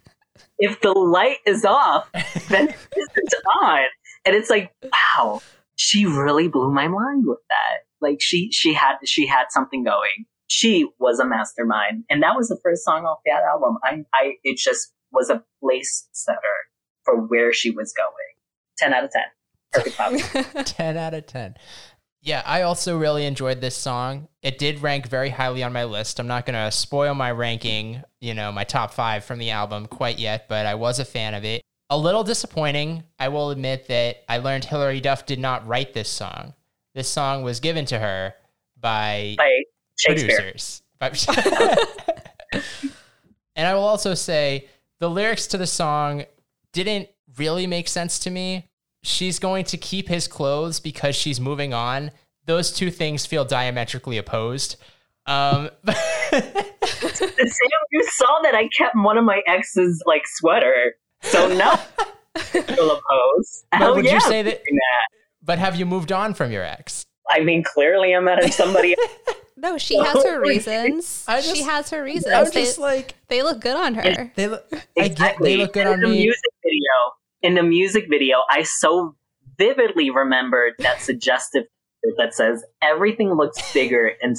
if 0.59 0.81
the 0.81 0.93
light 0.93 1.39
is 1.47 1.65
off, 1.65 2.11
then 2.49 2.69
it 2.69 2.77
isn't 2.97 3.45
on, 3.63 3.85
and 4.25 4.37
it's 4.37 4.51
like 4.51 4.73
wow, 4.93 5.41
she 5.77 6.07
really 6.07 6.49
blew 6.49 6.71
my 6.71 6.89
mind 6.89 7.25
with 7.27 7.41
that. 7.49 7.81
Like 8.01 8.21
she 8.21 8.51
she 8.53 8.75
had 8.75 8.97
she 9.05 9.27
had 9.27 9.47
something 9.51 9.83
going. 9.83 10.27
She 10.53 10.87
was 10.99 11.19
a 11.19 11.27
mastermind, 11.27 12.05
and 12.11 12.23
that 12.23 12.37
was 12.37 12.49
the 12.49 12.59
first 12.63 12.85
song 12.85 13.07
off 13.07 13.21
that 13.25 13.43
album. 13.43 13.79
I 13.83 14.05
I 14.13 14.35
it 14.45 14.59
just 14.59 14.93
was 15.11 15.31
a 15.31 15.43
place 15.63 16.09
setter 16.13 16.39
for 17.05 17.17
where 17.27 17.53
she 17.53 17.71
was 17.71 17.95
going. 17.97 18.13
Ten 18.77 18.93
out 18.93 19.05
of 19.05 19.11
ten. 19.11 19.23
Perfect 19.73 19.97
pop. 20.55 20.67
10 20.67 20.97
out 20.97 21.15
of 21.15 21.27
10. 21.27 21.55
Yeah, 22.21 22.43
I 22.45 22.63
also 22.63 22.99
really 22.99 23.25
enjoyed 23.27 23.61
this 23.61 23.75
song. 23.75 24.29
It 24.43 24.59
did 24.59 24.81
rank 24.81 25.09
very 25.09 25.31
highly 25.31 25.63
on 25.63 25.73
my 25.73 25.85
list. 25.85 26.21
I'm 26.21 26.29
not 26.29 26.47
going 26.47 26.63
to 26.63 26.71
spoil 26.71 27.15
my 27.15 27.33
ranking, 27.33 28.03
you 28.21 28.35
know, 28.35 28.53
my 28.53 28.65
top 28.65 28.93
five 28.93 29.25
from 29.25 29.39
the 29.39 29.51
album 29.51 29.87
quite 29.87 30.19
yet, 30.19 30.49
but 30.49 30.67
I 30.67 30.77
was 30.77 30.99
a 30.99 31.05
fan 31.05 31.35
of 31.35 31.45
it. 31.45 31.63
A 31.91 31.99
little 31.99 32.23
disappointing. 32.23 33.05
I 33.19 33.29
will 33.29 33.51
admit 33.51 33.89
that 33.89 34.25
I 34.29 34.39
learned 34.39 34.65
Hilary 34.65 35.01
Duff 35.01 35.27
did 35.27 35.41
not 35.41 35.67
write 35.67 35.95
this 35.95 36.09
song. 36.09 36.55
This 36.95 37.09
song 37.09 37.43
was 37.43 37.59
given 37.59 37.87
to 37.87 37.99
her 37.99 38.35
by 38.79 39.35
By 39.39 39.49
Shakespeare. 39.49 39.72
Producers. 40.07 40.83
and 43.57 43.67
I 43.67 43.75
will 43.75 43.85
also 43.85 44.15
say 44.15 44.69
the 45.01 45.11
lyrics 45.11 45.49
to 45.49 45.59
the 45.59 45.67
song 45.67 46.25
didn't 46.73 47.09
really 47.37 47.67
make 47.67 47.89
sense 47.89 48.19
to 48.21 48.31
me. 48.31 48.69
She's 49.03 49.39
going 49.41 49.65
to 49.67 49.77
keep 49.77 50.09
his 50.09 50.29
clothes 50.29 50.79
because 50.79 51.17
she's 51.17 51.41
moving 51.41 51.75
on. 51.75 52.13
Those 52.47 52.71
two 52.73 52.91
things 52.91 53.27
feel 53.27 53.45
diametrically 53.45 54.17
opposed. 54.19 54.77
Um, 55.27 55.71
Sam, 55.85 56.43
you 57.91 58.05
saw 58.11 58.41
that 58.43 58.55
I 58.55 58.69
kept 58.77 58.97
one 58.97 59.19
of 59.19 59.25
my 59.25 59.41
ex's 59.47 60.03
like 60.07 60.23
sweater, 60.27 60.95
so 61.21 61.49
no, 61.49 61.75
still 62.37 62.91
oppose. 62.91 63.65
but 63.71 63.79
Hell 63.79 63.95
would 63.95 64.05
yeah, 64.05 64.15
you 64.15 64.21
say 64.21 64.43
that? 64.43 64.63
that. 64.65 65.09
But 65.43 65.59
have 65.59 65.77
you 65.77 65.87
moved 65.87 66.13
on 66.13 66.35
from 66.35 66.51
your 66.51 66.65
ex? 66.65 67.05
I 67.31 67.41
mean, 67.41 67.63
clearly 67.63 68.15
I'm 68.15 68.27
at 68.29 68.53
somebody. 68.53 68.97
no, 69.57 69.79
she 69.79 69.97
oh 69.99 70.05
has 70.05 70.25
her 70.25 70.41
reasons. 70.41 71.25
I 71.29 71.41
she 71.41 71.63
has 71.63 71.91
her 71.91 72.03
reasons. 72.03 72.35
I'm 72.35 72.45
they, 72.47 72.51
just 72.65 72.79
like 72.79 73.15
they 73.29 73.43
look 73.43 73.61
good 73.61 73.77
on 73.77 73.95
her. 73.95 74.33
they 74.35 74.49
look. 74.49 74.67
I 74.73 74.77
get 74.97 75.07
Exactly. 75.13 75.51
they 75.51 75.57
look 75.63 75.73
good 75.73 75.87
in 75.87 75.93
on 75.95 76.01
the 76.01 76.09
me. 76.09 76.21
music 76.23 76.51
video. 76.63 77.13
In 77.43 77.55
the 77.55 77.63
music 77.63 78.07
video, 78.09 78.39
I 78.51 78.63
so 78.63 79.17
vividly 79.59 80.11
remembered 80.11 80.75
that 80.79 81.01
suggestive 81.01 81.65
that 82.19 82.35
says 82.35 82.65
everything 82.83 83.33
looks 83.35 83.73
bigger 83.73 84.13
and 84.23 84.37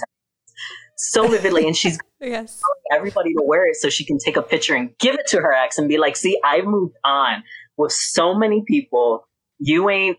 so 0.98 1.28
vividly, 1.28 1.66
and 1.66 1.76
she's 1.76 1.98
Yes. 2.22 2.62
everybody 2.92 3.34
to 3.34 3.42
wear 3.44 3.68
it 3.68 3.76
so 3.76 3.90
she 3.90 4.06
can 4.06 4.18
take 4.18 4.38
a 4.38 4.42
picture 4.42 4.74
and 4.76 4.98
give 5.00 5.16
it 5.16 5.28
to 5.28 5.38
her 5.42 5.54
ex 5.54 5.78
and 5.78 5.90
be 5.90 5.98
like, 5.98 6.16
see, 6.16 6.40
I've 6.46 6.64
moved 6.66 6.96
on 7.04 7.44
with 7.78 7.92
so 7.92 8.34
many 8.34 8.64
people. 8.66 9.28
You 9.60 9.90
ain't 9.90 10.18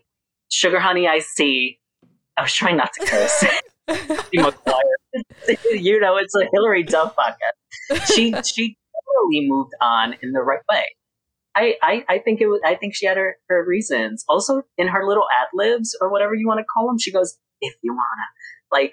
sugar 0.51 0.79
honey 0.79 1.07
I 1.07 1.19
see. 1.19 1.79
I 2.37 2.43
was 2.43 2.53
trying 2.53 2.77
not 2.77 2.91
to 2.93 3.05
curse. 3.05 3.43
Steve 3.89 4.41
McGuire. 4.41 5.55
you 5.71 5.99
know, 5.99 6.17
it's 6.17 6.35
a 6.35 6.45
Hilary 6.51 6.83
Duff 6.83 7.15
podcast. 7.15 8.05
She 8.13 8.31
she 8.45 8.77
totally 9.15 9.47
moved 9.47 9.73
on 9.81 10.15
in 10.21 10.31
the 10.31 10.41
right 10.41 10.61
way. 10.69 10.85
I, 11.57 11.75
I, 11.81 12.05
I 12.09 12.19
think 12.19 12.41
it 12.41 12.47
was. 12.47 12.59
I 12.65 12.75
think 12.75 12.95
she 12.95 13.05
had 13.05 13.15
her, 13.15 13.37
her 13.47 13.63
reasons. 13.65 14.25
Also, 14.27 14.63
in 14.77 14.87
her 14.89 15.07
little 15.07 15.23
ad 15.33 15.47
libs 15.53 15.97
or 16.01 16.11
whatever 16.11 16.35
you 16.35 16.47
want 16.47 16.59
to 16.59 16.65
call 16.65 16.87
them, 16.87 16.97
she 16.99 17.11
goes, 17.13 17.37
"If 17.61 17.73
you 17.81 17.93
wanna." 17.93 18.73
Like, 18.73 18.91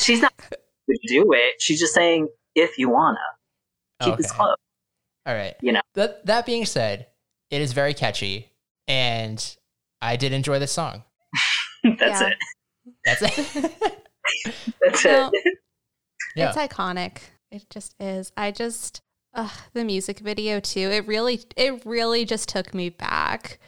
she's 0.00 0.20
not 0.20 0.36
to 0.50 0.98
do 1.08 1.32
it. 1.32 1.54
She's 1.60 1.80
just 1.80 1.94
saying, 1.94 2.28
"If 2.54 2.76
you 2.78 2.90
wanna." 2.90 3.18
Keep 4.02 4.16
this 4.18 4.26
Okay. 4.26 4.36
close. 4.36 4.56
All 5.24 5.34
right. 5.34 5.54
You 5.62 5.72
know. 5.72 5.80
That 5.94 6.26
that 6.26 6.44
being 6.44 6.66
said, 6.66 7.06
it 7.50 7.62
is 7.62 7.72
very 7.72 7.94
catchy, 7.94 8.50
and 8.86 9.56
I 10.02 10.16
did 10.16 10.32
enjoy 10.34 10.58
this 10.58 10.72
song. 10.72 11.04
That's 11.84 12.20
Yeah. 12.20 12.28
it. 12.28 12.36
That's 13.06 13.22
it. 13.38 13.98
That's 14.82 15.04
No. 15.04 15.30
it. 15.32 15.58
Yeah. 16.36 16.48
It's 16.48 16.58
iconic. 16.58 17.18
It 17.52 17.64
just 17.70 17.94
is. 18.00 18.32
I 18.36 18.50
just 18.50 19.02
uh, 19.34 19.48
the 19.72 19.84
music 19.84 20.18
video 20.18 20.58
too. 20.58 20.90
It 20.90 21.06
really 21.06 21.40
it 21.56 21.80
really 21.86 22.24
just 22.24 22.48
took 22.48 22.74
me 22.74 22.88
back. 22.88 23.60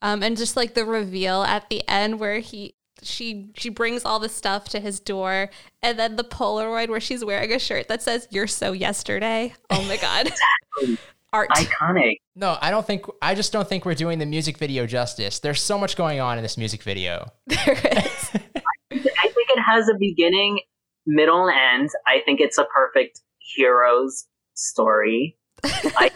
Um 0.00 0.22
and 0.22 0.34
just 0.36 0.56
like 0.56 0.72
the 0.74 0.86
reveal 0.86 1.42
at 1.42 1.68
the 1.68 1.86
end 1.86 2.18
where 2.20 2.38
he 2.38 2.76
she 3.02 3.50
she 3.56 3.68
brings 3.68 4.06
all 4.06 4.18
the 4.20 4.30
stuff 4.30 4.70
to 4.70 4.80
his 4.80 5.00
door 5.00 5.50
and 5.82 5.98
then 5.98 6.16
the 6.16 6.24
Polaroid 6.24 6.88
where 6.88 7.00
she's 7.00 7.22
wearing 7.22 7.52
a 7.52 7.58
shirt 7.58 7.88
that 7.88 8.02
says 8.02 8.26
you're 8.30 8.46
so 8.46 8.72
yesterday. 8.72 9.52
Oh 9.68 9.82
my 9.84 9.96
god. 9.98 10.32
Art. 11.34 11.50
Iconic. 11.50 12.20
no, 12.36 12.56
I 12.62 12.70
don't 12.70 12.86
think. 12.86 13.04
I 13.20 13.34
just 13.34 13.52
don't 13.52 13.68
think 13.68 13.84
we're 13.84 13.94
doing 13.94 14.18
the 14.20 14.24
music 14.26 14.56
video 14.56 14.86
justice. 14.86 15.40
There's 15.40 15.60
so 15.60 15.76
much 15.76 15.96
going 15.96 16.20
on 16.20 16.38
in 16.38 16.42
this 16.42 16.56
music 16.56 16.82
video. 16.84 17.26
there 17.48 17.72
is. 17.72 18.30
I 18.92 19.28
think 19.28 19.33
it 19.54 19.60
has 19.60 19.88
a 19.88 19.94
beginning, 19.98 20.60
middle, 21.06 21.48
and 21.48 21.82
end. 21.82 21.90
I 22.06 22.20
think 22.24 22.40
it's 22.40 22.58
a 22.58 22.64
perfect 22.64 23.20
hero's 23.38 24.26
story. 24.54 25.36
I 25.64 26.10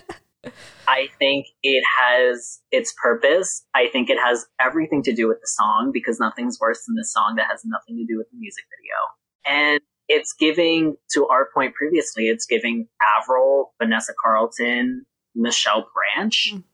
I 0.88 1.08
think 1.18 1.46
it 1.62 1.84
has 1.98 2.60
its 2.70 2.94
purpose. 3.00 3.64
I 3.74 3.88
think 3.88 4.08
it 4.08 4.18
has 4.18 4.46
everything 4.58 5.02
to 5.02 5.14
do 5.14 5.28
with 5.28 5.38
the 5.40 5.46
song 5.46 5.90
because 5.92 6.18
nothing's 6.18 6.58
worse 6.58 6.84
than 6.86 6.96
the 6.96 7.04
song 7.04 7.34
that 7.36 7.46
has 7.50 7.62
nothing 7.64 7.96
to 7.98 8.06
do 8.10 8.16
with 8.16 8.30
the 8.30 8.38
music 8.38 8.64
video. 8.72 9.60
And 9.60 9.80
it's 10.08 10.32
giving, 10.32 10.96
to 11.12 11.26
our 11.28 11.48
point 11.52 11.74
previously, 11.74 12.28
it's 12.28 12.46
giving 12.46 12.88
Avril, 13.20 13.74
Vanessa 13.80 14.14
Carlton, 14.22 15.04
Michelle 15.34 15.86
Branch. 16.16 16.54
Mm. 16.54 16.64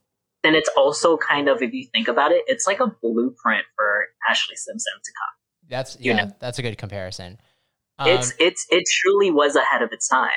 Then 0.43 0.55
it's 0.55 0.69
also 0.77 1.17
kind 1.17 1.49
of, 1.49 1.61
if 1.61 1.73
you 1.73 1.87
think 1.93 2.07
about 2.07 2.31
it, 2.31 2.43
it's 2.47 2.65
like 2.65 2.79
a 2.79 2.87
blueprint 2.87 3.65
for 3.75 4.05
Ashlee 4.31 4.55
Simpson 4.55 4.93
to 5.03 5.11
come. 5.11 5.44
That's 5.69 5.97
You 5.99 6.13
yeah. 6.13 6.25
know. 6.25 6.31
That's 6.39 6.59
a 6.59 6.61
good 6.61 6.77
comparison. 6.77 7.39
Um, 7.97 8.09
it's 8.09 8.33
it's 8.39 8.65
it 8.69 8.83
truly 9.01 9.31
was 9.31 9.55
ahead 9.55 9.81
of 9.81 9.91
its 9.91 10.07
time. 10.07 10.29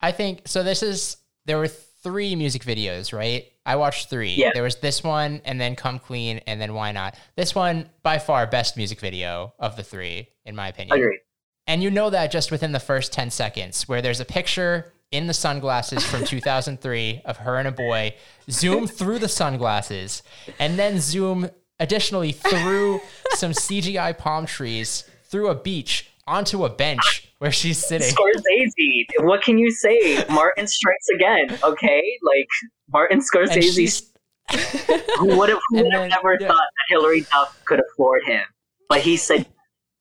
I 0.00 0.12
think 0.12 0.42
so. 0.46 0.62
This 0.62 0.82
is 0.82 1.16
there 1.46 1.58
were 1.58 1.68
three 1.68 2.36
music 2.36 2.62
videos, 2.62 3.12
right? 3.12 3.46
I 3.66 3.76
watched 3.76 4.10
three. 4.10 4.34
Yeah. 4.34 4.50
There 4.52 4.62
was 4.62 4.76
this 4.76 5.02
one, 5.02 5.40
and 5.44 5.60
then 5.60 5.74
Come 5.74 5.98
Clean, 5.98 6.38
and 6.46 6.60
then 6.60 6.74
Why 6.74 6.92
Not. 6.92 7.16
This 7.34 7.54
one, 7.54 7.88
by 8.02 8.18
far, 8.18 8.46
best 8.46 8.76
music 8.76 9.00
video 9.00 9.54
of 9.58 9.76
the 9.76 9.82
three, 9.82 10.28
in 10.44 10.54
my 10.54 10.68
opinion. 10.68 10.96
Agreed. 10.96 11.20
And 11.66 11.82
you 11.82 11.90
know 11.90 12.10
that 12.10 12.30
just 12.30 12.50
within 12.50 12.72
the 12.72 12.80
first 12.80 13.12
10 13.12 13.30
seconds, 13.30 13.88
where 13.88 14.02
there's 14.02 14.20
a 14.20 14.26
picture 14.26 14.92
in 15.10 15.26
the 15.26 15.34
sunglasses 15.34 16.04
from 16.04 16.24
2003 16.26 17.22
of 17.24 17.38
her 17.38 17.56
and 17.56 17.68
a 17.68 17.72
boy, 17.72 18.14
zoom 18.50 18.86
through 18.86 19.18
the 19.18 19.28
sunglasses, 19.28 20.22
and 20.58 20.78
then 20.78 21.00
zoom 21.00 21.48
additionally 21.80 22.32
through 22.32 23.00
some 23.34 23.52
CGI 23.52 24.16
palm 24.16 24.46
trees, 24.46 25.04
through 25.24 25.48
a 25.48 25.54
beach, 25.54 26.10
onto 26.26 26.64
a 26.64 26.70
bench 26.70 27.32
where 27.38 27.52
she's 27.52 27.78
sitting. 27.78 28.08
Scorsese. 28.08 29.04
What 29.20 29.42
can 29.42 29.58
you 29.58 29.70
say? 29.70 30.24
Martin 30.30 30.66
strikes 30.66 31.06
again. 31.14 31.58
Okay, 31.62 32.02
like 32.22 32.48
Martin 32.90 33.20
Scorsese. 33.20 34.10
Who 35.18 35.38
would 35.38 35.48
have 35.48 35.58
who 35.70 35.82
would 35.82 35.92
have 35.94 36.10
never 36.10 36.36
yeah. 36.38 36.48
thought 36.48 36.56
that 36.58 36.84
Hilary 36.88 37.22
Duff 37.22 37.58
could 37.64 37.80
afford 37.80 38.24
him? 38.24 38.42
But 38.90 39.00
he 39.00 39.16
said, 39.16 39.46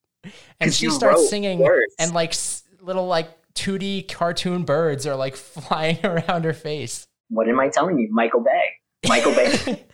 and 0.59 0.73
she 0.73 0.89
starts 0.89 1.29
singing, 1.29 1.59
words. 1.59 1.93
and 1.97 2.13
like 2.13 2.33
little 2.81 3.07
like 3.07 3.29
2D 3.53 4.09
cartoon 4.09 4.63
birds 4.63 5.07
are 5.07 5.15
like 5.15 5.37
flying 5.37 5.97
around 6.05 6.43
her 6.43 6.51
face. 6.51 7.07
"What 7.29 7.47
am 7.47 7.57
I 7.59 7.69
telling 7.69 7.97
you, 7.99 8.09
Michael 8.11 8.41
Bay? 8.41 9.07
Michael 9.07 9.33
Bay 9.33 9.85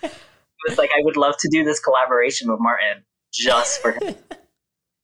was 0.67 0.77
like, 0.77 0.89
I 0.91 1.01
would 1.03 1.17
love 1.17 1.35
to 1.39 1.49
do 1.49 1.63
this 1.63 1.79
collaboration 1.79 2.51
with 2.51 2.59
Martin 2.59 3.03
just 3.33 3.81
for 3.81 3.91
him." 3.91 4.15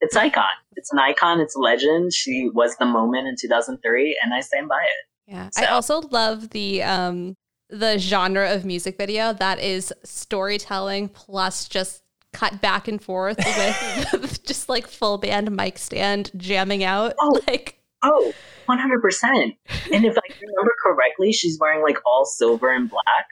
It's 0.01 0.15
icon. 0.15 0.43
It's 0.75 0.91
an 0.91 0.99
icon. 0.99 1.39
It's 1.39 1.55
a 1.55 1.59
legend. 1.59 2.13
She 2.13 2.49
was 2.53 2.75
the 2.75 2.85
moment 2.85 3.27
in 3.27 3.35
2003, 3.39 4.19
and 4.21 4.33
I 4.33 4.41
stand 4.41 4.67
by 4.67 4.83
it. 4.83 5.31
Yeah. 5.31 5.49
So- 5.51 5.63
I 5.63 5.67
also 5.67 6.01
love 6.11 6.49
the 6.49 6.83
um 6.83 7.35
the 7.69 7.97
genre 7.97 8.53
of 8.53 8.65
music 8.65 8.97
video 8.97 9.33
that 9.33 9.57
is 9.59 9.91
storytelling 10.03 11.09
plus 11.09 11.67
just 11.67 12.03
cut 12.33 12.61
back 12.61 12.87
and 12.87 13.01
forth 13.01 13.37
with 14.13 14.45
just 14.45 14.69
like 14.69 14.85
full 14.85 15.17
band 15.17 15.49
mic 15.55 15.77
stand 15.79 16.29
jamming 16.37 16.83
out. 16.83 17.13
Oh. 17.19 17.39
Like 17.47 17.79
Oh, 18.03 18.33
100%. 18.69 19.57
And 19.91 20.05
if 20.05 20.15
I 20.15 20.21
remember 20.41 20.71
correctly, 20.83 21.33
she's 21.33 21.57
wearing 21.59 21.81
like 21.81 21.97
all 22.05 22.23
silver 22.25 22.69
and 22.69 22.87
black. 22.87 23.25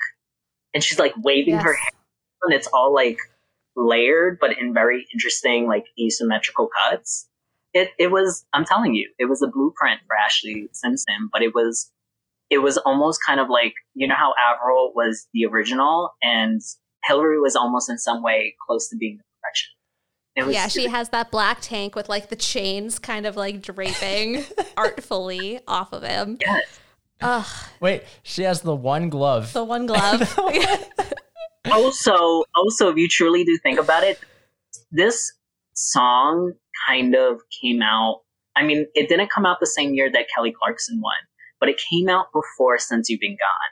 And 0.74 0.84
she's 0.84 0.98
like 0.98 1.14
waving 1.22 1.58
her 1.58 1.74
yes. 1.74 1.80
hair, 1.80 2.00
and 2.44 2.54
it's 2.54 2.68
all 2.68 2.94
like 2.94 3.18
layered, 3.76 4.38
but 4.40 4.58
in 4.58 4.74
very 4.74 5.08
interesting, 5.14 5.68
like 5.68 5.86
asymmetrical 6.00 6.70
cuts. 6.84 7.28
It, 7.74 7.90
it 7.98 8.12
was, 8.12 8.46
I'm 8.54 8.66
telling 8.66 8.94
you, 8.94 9.10
it 9.18 9.26
was 9.26 9.42
a 9.42 9.48
blueprint 9.48 10.02
for 10.06 10.16
Ashlee 10.16 10.68
Simpson, 10.74 11.30
but 11.32 11.42
it 11.42 11.56
was, 11.56 11.92
it 12.50 12.60
was 12.60 12.78
almost 12.78 13.20
kind 13.26 13.40
of 13.40 13.50
like, 13.50 13.74
you 13.96 14.08
know 14.08 14.16
how 14.16 14.34
Avril 14.38 14.94
was 14.96 15.28
the 15.34 15.46
original 15.46 16.12
and 16.22 16.62
Hilary 17.06 17.40
was 17.40 17.56
almost 17.56 17.90
in 17.90 17.98
some 17.98 18.22
way 18.22 18.56
close 18.66 18.90
to 18.90 18.96
being 18.96 19.18
the 19.18 19.24
perfection. 19.42 19.72
It 20.36 20.46
was 20.46 20.56
yeah, 20.56 20.68
she 20.68 20.88
has 20.88 21.10
that 21.10 21.30
black 21.30 21.60
tank 21.62 21.96
with 21.96 22.10
like 22.10 22.30
the 22.30 22.36
chains 22.36 22.98
kind 22.98 23.26
of 23.26 23.36
like 23.36 23.62
draping 23.62 24.44
artfully 24.78 25.60
off 25.68 25.94
of 25.94 26.04
him. 26.04 26.38
Yes. 26.42 26.80
Ugh, 27.22 27.46
Wait, 27.80 28.04
she 28.24 28.44
has 28.44 28.62
the 28.62 28.76
one 28.76 29.10
glove. 29.10 29.54
the 29.54 29.64
one 29.64 29.86
glove. 29.86 30.22
also, 31.72 32.44
also, 32.56 32.90
if 32.90 32.98
you 32.98 33.08
truly 33.08 33.44
do 33.44 33.58
think 33.62 33.80
about 33.80 34.04
it, 34.04 34.20
this 34.92 35.34
song 35.74 36.54
kind 36.88 37.16
of 37.16 37.42
came 37.62 37.82
out. 37.82 38.22
I 38.56 38.64
mean, 38.64 38.88
it 38.94 39.10
didn't 39.10 39.32
come 39.32 39.46
out 39.46 39.60
the 39.60 39.68
same 39.68 39.94
year 39.94 40.12
that 40.12 40.28
Kelly 40.34 40.54
Clarkson 40.58 41.02
won, 41.02 41.16
but 41.60 41.70
it 41.70 41.82
came 41.90 42.10
out 42.10 42.28
before 42.34 42.78
Since 42.78 43.10
You've 43.10 43.20
Been 43.20 43.38
Gone. 43.38 43.72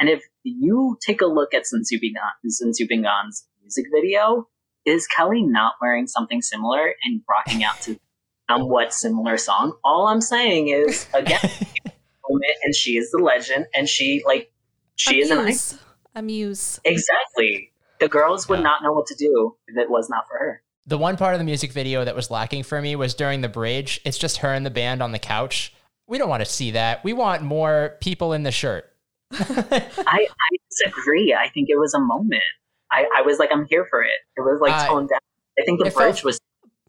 And 0.00 0.08
if 0.08 0.22
you 0.42 0.98
take 1.04 1.20
a 1.20 1.26
look 1.26 1.54
at 1.54 1.66
Since 1.66 1.90
You've 1.90 2.00
Been 2.00 2.14
Gone, 2.14 2.50
Since 2.50 2.80
You've 2.80 2.88
Been 2.88 3.02
Gone's 3.02 3.46
music 3.60 3.86
video, 3.94 4.48
is 4.84 5.06
Kelly 5.06 5.42
not 5.42 5.74
wearing 5.80 6.06
something 6.06 6.42
similar 6.42 6.94
and 7.04 7.22
rocking 7.28 7.62
out 7.62 7.80
to 7.82 7.98
somewhat 8.50 8.92
similar 8.92 9.36
song? 9.36 9.76
All 9.84 10.08
I'm 10.08 10.20
saying 10.20 10.68
is, 10.68 11.06
again, 11.14 11.38
and 12.64 12.74
she 12.74 12.96
is 12.96 13.10
the 13.10 13.18
legend, 13.18 13.66
and 13.74 13.88
she 13.88 14.22
like 14.26 14.52
she 14.96 15.20
is 15.20 15.30
an 15.30 15.38
icon. 15.38 15.78
Amuse. 16.14 16.80
Amuse. 16.84 17.00
Exactly. 17.00 17.70
The 18.00 18.08
girls 18.08 18.48
would 18.48 18.58
Yeah. 18.58 18.64
not 18.64 18.82
know 18.82 18.92
what 18.92 19.06
to 19.06 19.14
do 19.14 19.56
if 19.68 19.76
it 19.76 19.88
was 19.90 20.08
not 20.10 20.26
for 20.28 20.38
her. 20.38 20.62
The 20.86 20.98
one 20.98 21.16
part 21.16 21.34
of 21.34 21.38
the 21.38 21.44
music 21.44 21.72
video 21.72 22.04
that 22.04 22.16
was 22.16 22.30
lacking 22.30 22.64
for 22.64 22.82
me 22.82 22.96
was 22.96 23.14
during 23.14 23.40
the 23.40 23.48
bridge. 23.48 24.00
It's 24.04 24.18
just 24.18 24.38
her 24.38 24.52
and 24.52 24.66
the 24.66 24.70
band 24.70 25.02
on 25.02 25.12
the 25.12 25.18
couch. 25.18 25.72
We 26.08 26.18
don't 26.18 26.28
want 26.28 26.44
to 26.44 26.50
see 26.50 26.72
that. 26.72 27.04
We 27.04 27.12
want 27.12 27.42
more 27.42 27.96
people 28.00 28.32
in 28.32 28.42
the 28.42 28.50
shirt. 28.50 28.92
I, 29.32 29.86
I 30.06 30.56
disagree. 30.70 31.32
I 31.38 31.48
think 31.48 31.68
it 31.70 31.78
was 31.78 31.94
a 31.94 32.00
moment. 32.00 32.42
I, 32.90 33.06
I 33.16 33.22
was 33.22 33.38
like, 33.38 33.50
I'm 33.52 33.64
here 33.66 33.86
for 33.88 34.02
it. 34.02 34.10
It 34.36 34.40
was 34.40 34.60
like 34.60 34.72
I- 34.72 34.86
toned 34.88 35.08
down. 35.08 35.20
I 35.58 35.64
think 35.64 35.80
the 35.80 35.86
It 35.86 35.92
felt- 35.92 36.04
bridge 36.14 36.24
was 36.24 36.38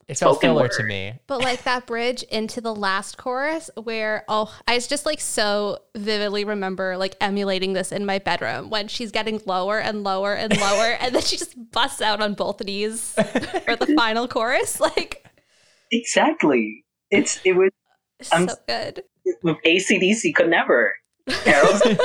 It 0.07 0.17
felt 0.17 0.35
Spoken 0.35 0.49
filler 0.49 0.61
word. 0.63 0.71
to 0.73 0.83
me. 0.83 1.13
But 1.27 1.41
like 1.41 1.63
that 1.63 1.85
bridge 1.87 2.23
into 2.23 2.59
the 2.61 2.75
last 2.75 3.17
chorus 3.17 3.69
where 3.81 4.25
oh 4.27 4.53
I 4.67 4.77
just 4.79 5.05
like 5.05 5.21
so 5.21 5.79
vividly 5.95 6.43
remember 6.43 6.97
like 6.97 7.15
emulating 7.21 7.73
this 7.73 7.91
in 7.91 8.05
my 8.05 8.19
bedroom 8.19 8.69
when 8.69 8.87
she's 8.89 9.11
getting 9.11 9.41
lower 9.45 9.79
and 9.79 10.03
lower 10.03 10.33
and 10.33 10.55
lower 10.59 10.97
and 10.99 11.15
then 11.15 11.21
she 11.21 11.37
just 11.37 11.55
busts 11.71 12.01
out 12.01 12.21
on 12.21 12.33
both 12.33 12.61
knees 12.63 13.13
for 13.65 13.75
the 13.77 13.93
final 13.95 14.27
chorus. 14.27 14.79
Like 14.79 15.25
exactly. 15.91 16.83
It's 17.11 17.39
it 17.45 17.53
was 17.53 17.69
I'm- 18.31 18.49
so 18.49 18.55
good. 18.67 19.03
with 19.43 19.57
ACDC 19.65 20.35
could 20.35 20.49
never. 20.49 20.95
Carol's 21.29 21.83
like 21.85 21.99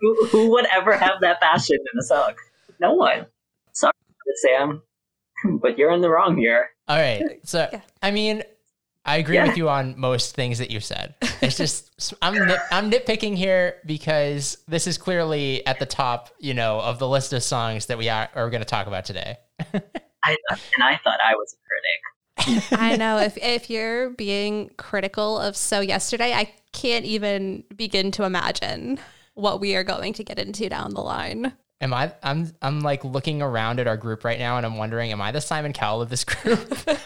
who, 0.00 0.26
who 0.26 0.50
would 0.50 0.66
ever 0.72 0.92
have 0.96 1.20
that 1.22 1.40
passion 1.40 1.76
in 1.92 1.98
a 1.98 2.02
song? 2.02 2.34
No 2.80 2.92
one. 2.94 3.26
Sorry, 3.72 3.92
Sam, 4.36 4.82
but 5.62 5.78
you're 5.78 5.92
in 5.92 6.00
the 6.00 6.10
wrong 6.10 6.36
here. 6.36 6.70
All 6.88 6.96
right. 6.96 7.22
So, 7.44 7.68
Yeah. 7.72 7.80
I 8.02 8.10
mean, 8.10 8.42
I 9.04 9.16
agree 9.18 9.36
Yeah. 9.36 9.46
with 9.48 9.56
you 9.56 9.68
on 9.68 9.98
most 9.98 10.34
things 10.34 10.58
that 10.58 10.70
you 10.70 10.80
said. 10.80 11.14
It's 11.40 11.56
just 11.56 12.14
I'm 12.20 12.34
nit, 12.34 12.58
I'm 12.72 12.90
nitpicking 12.90 13.36
here 13.36 13.76
because 13.86 14.58
this 14.66 14.86
is 14.88 14.98
clearly 14.98 15.64
at 15.66 15.78
the 15.78 15.86
top, 15.86 16.30
you 16.40 16.52
know, 16.52 16.80
of 16.80 16.98
the 16.98 17.06
list 17.08 17.32
of 17.32 17.42
songs 17.44 17.86
that 17.86 17.96
we 17.96 18.08
are, 18.08 18.28
are 18.34 18.50
going 18.50 18.60
to 18.60 18.66
talk 18.66 18.88
about 18.88 19.04
today. 19.04 19.36
I 19.72 20.36
and 20.74 20.82
I 20.82 20.98
thought 21.04 21.20
I 21.24 21.34
was 21.36 21.54
a 21.54 21.58
critic. 21.68 22.70
I 22.72 22.96
know 22.96 23.18
if 23.18 23.36
if 23.38 23.70
you're 23.70 24.10
being 24.10 24.70
critical 24.78 25.38
of 25.38 25.56
so 25.56 25.80
yesterday, 25.80 26.32
I 26.34 26.52
can't 26.72 27.04
even 27.04 27.62
begin 27.76 28.10
to 28.12 28.24
imagine 28.24 28.98
what 29.34 29.60
we 29.60 29.76
are 29.76 29.84
going 29.84 30.12
to 30.14 30.24
get 30.24 30.38
into 30.40 30.68
down 30.68 30.94
the 30.94 31.00
line. 31.00 31.52
Am 31.80 31.94
I? 31.94 32.12
I'm. 32.22 32.52
I'm 32.60 32.80
like 32.80 33.04
looking 33.04 33.40
around 33.40 33.78
at 33.78 33.86
our 33.86 33.96
group 33.96 34.24
right 34.24 34.38
now, 34.38 34.56
and 34.56 34.66
I'm 34.66 34.76
wondering, 34.76 35.12
am 35.12 35.20
I 35.20 35.30
the 35.30 35.40
Simon 35.40 35.72
Cowell 35.72 36.02
of 36.02 36.08
this 36.10 36.24
group? 36.24 36.76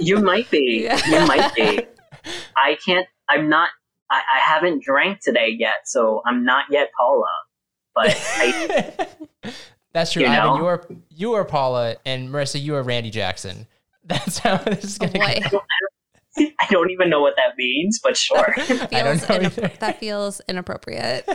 You 0.00 0.18
might 0.20 0.50
be. 0.50 0.82
Yeah. 0.84 1.00
You 1.06 1.26
might 1.26 1.54
be. 1.54 1.80
I 2.56 2.76
can't. 2.84 3.06
I'm 3.28 3.48
not. 3.48 3.70
I, 4.10 4.16
I 4.36 4.38
haven't 4.38 4.82
drank 4.82 5.20
today 5.20 5.54
yet, 5.58 5.86
so 5.86 6.22
I'm 6.24 6.44
not 6.44 6.66
yet 6.70 6.90
Paula. 6.96 7.26
But 7.94 8.16
I, 8.16 9.08
That's 9.92 10.12
true. 10.12 10.22
You 10.22 10.28
Ivan, 10.28 10.44
know? 10.44 10.56
you 10.56 10.66
are 10.66 10.86
you 11.10 11.32
are 11.32 11.44
Paula, 11.44 11.96
and 12.06 12.28
Marisa, 12.28 12.60
you 12.62 12.74
are 12.76 12.82
Randy 12.82 13.10
Jackson. 13.10 13.66
That's 14.04 14.38
how 14.38 14.56
this 14.58 14.84
is 14.84 14.98
gonna 14.98 15.12
boy, 15.12 15.40
go. 15.50 15.62
I 16.38 16.66
don't 16.70 16.90
even 16.90 17.10
know 17.10 17.20
what 17.20 17.34
that 17.36 17.56
means, 17.58 17.98
but 18.02 18.16
sure. 18.16 18.54
I 18.56 18.66
don't 18.66 18.68
know 18.68 19.26
inapp- 19.26 19.58
either. 19.58 19.72
that 19.80 19.98
feels 19.98 20.40
inappropriate. 20.48 21.28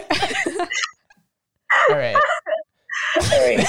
All 1.89 1.95
right, 1.95 2.15
All 3.15 3.21
right. 3.23 3.67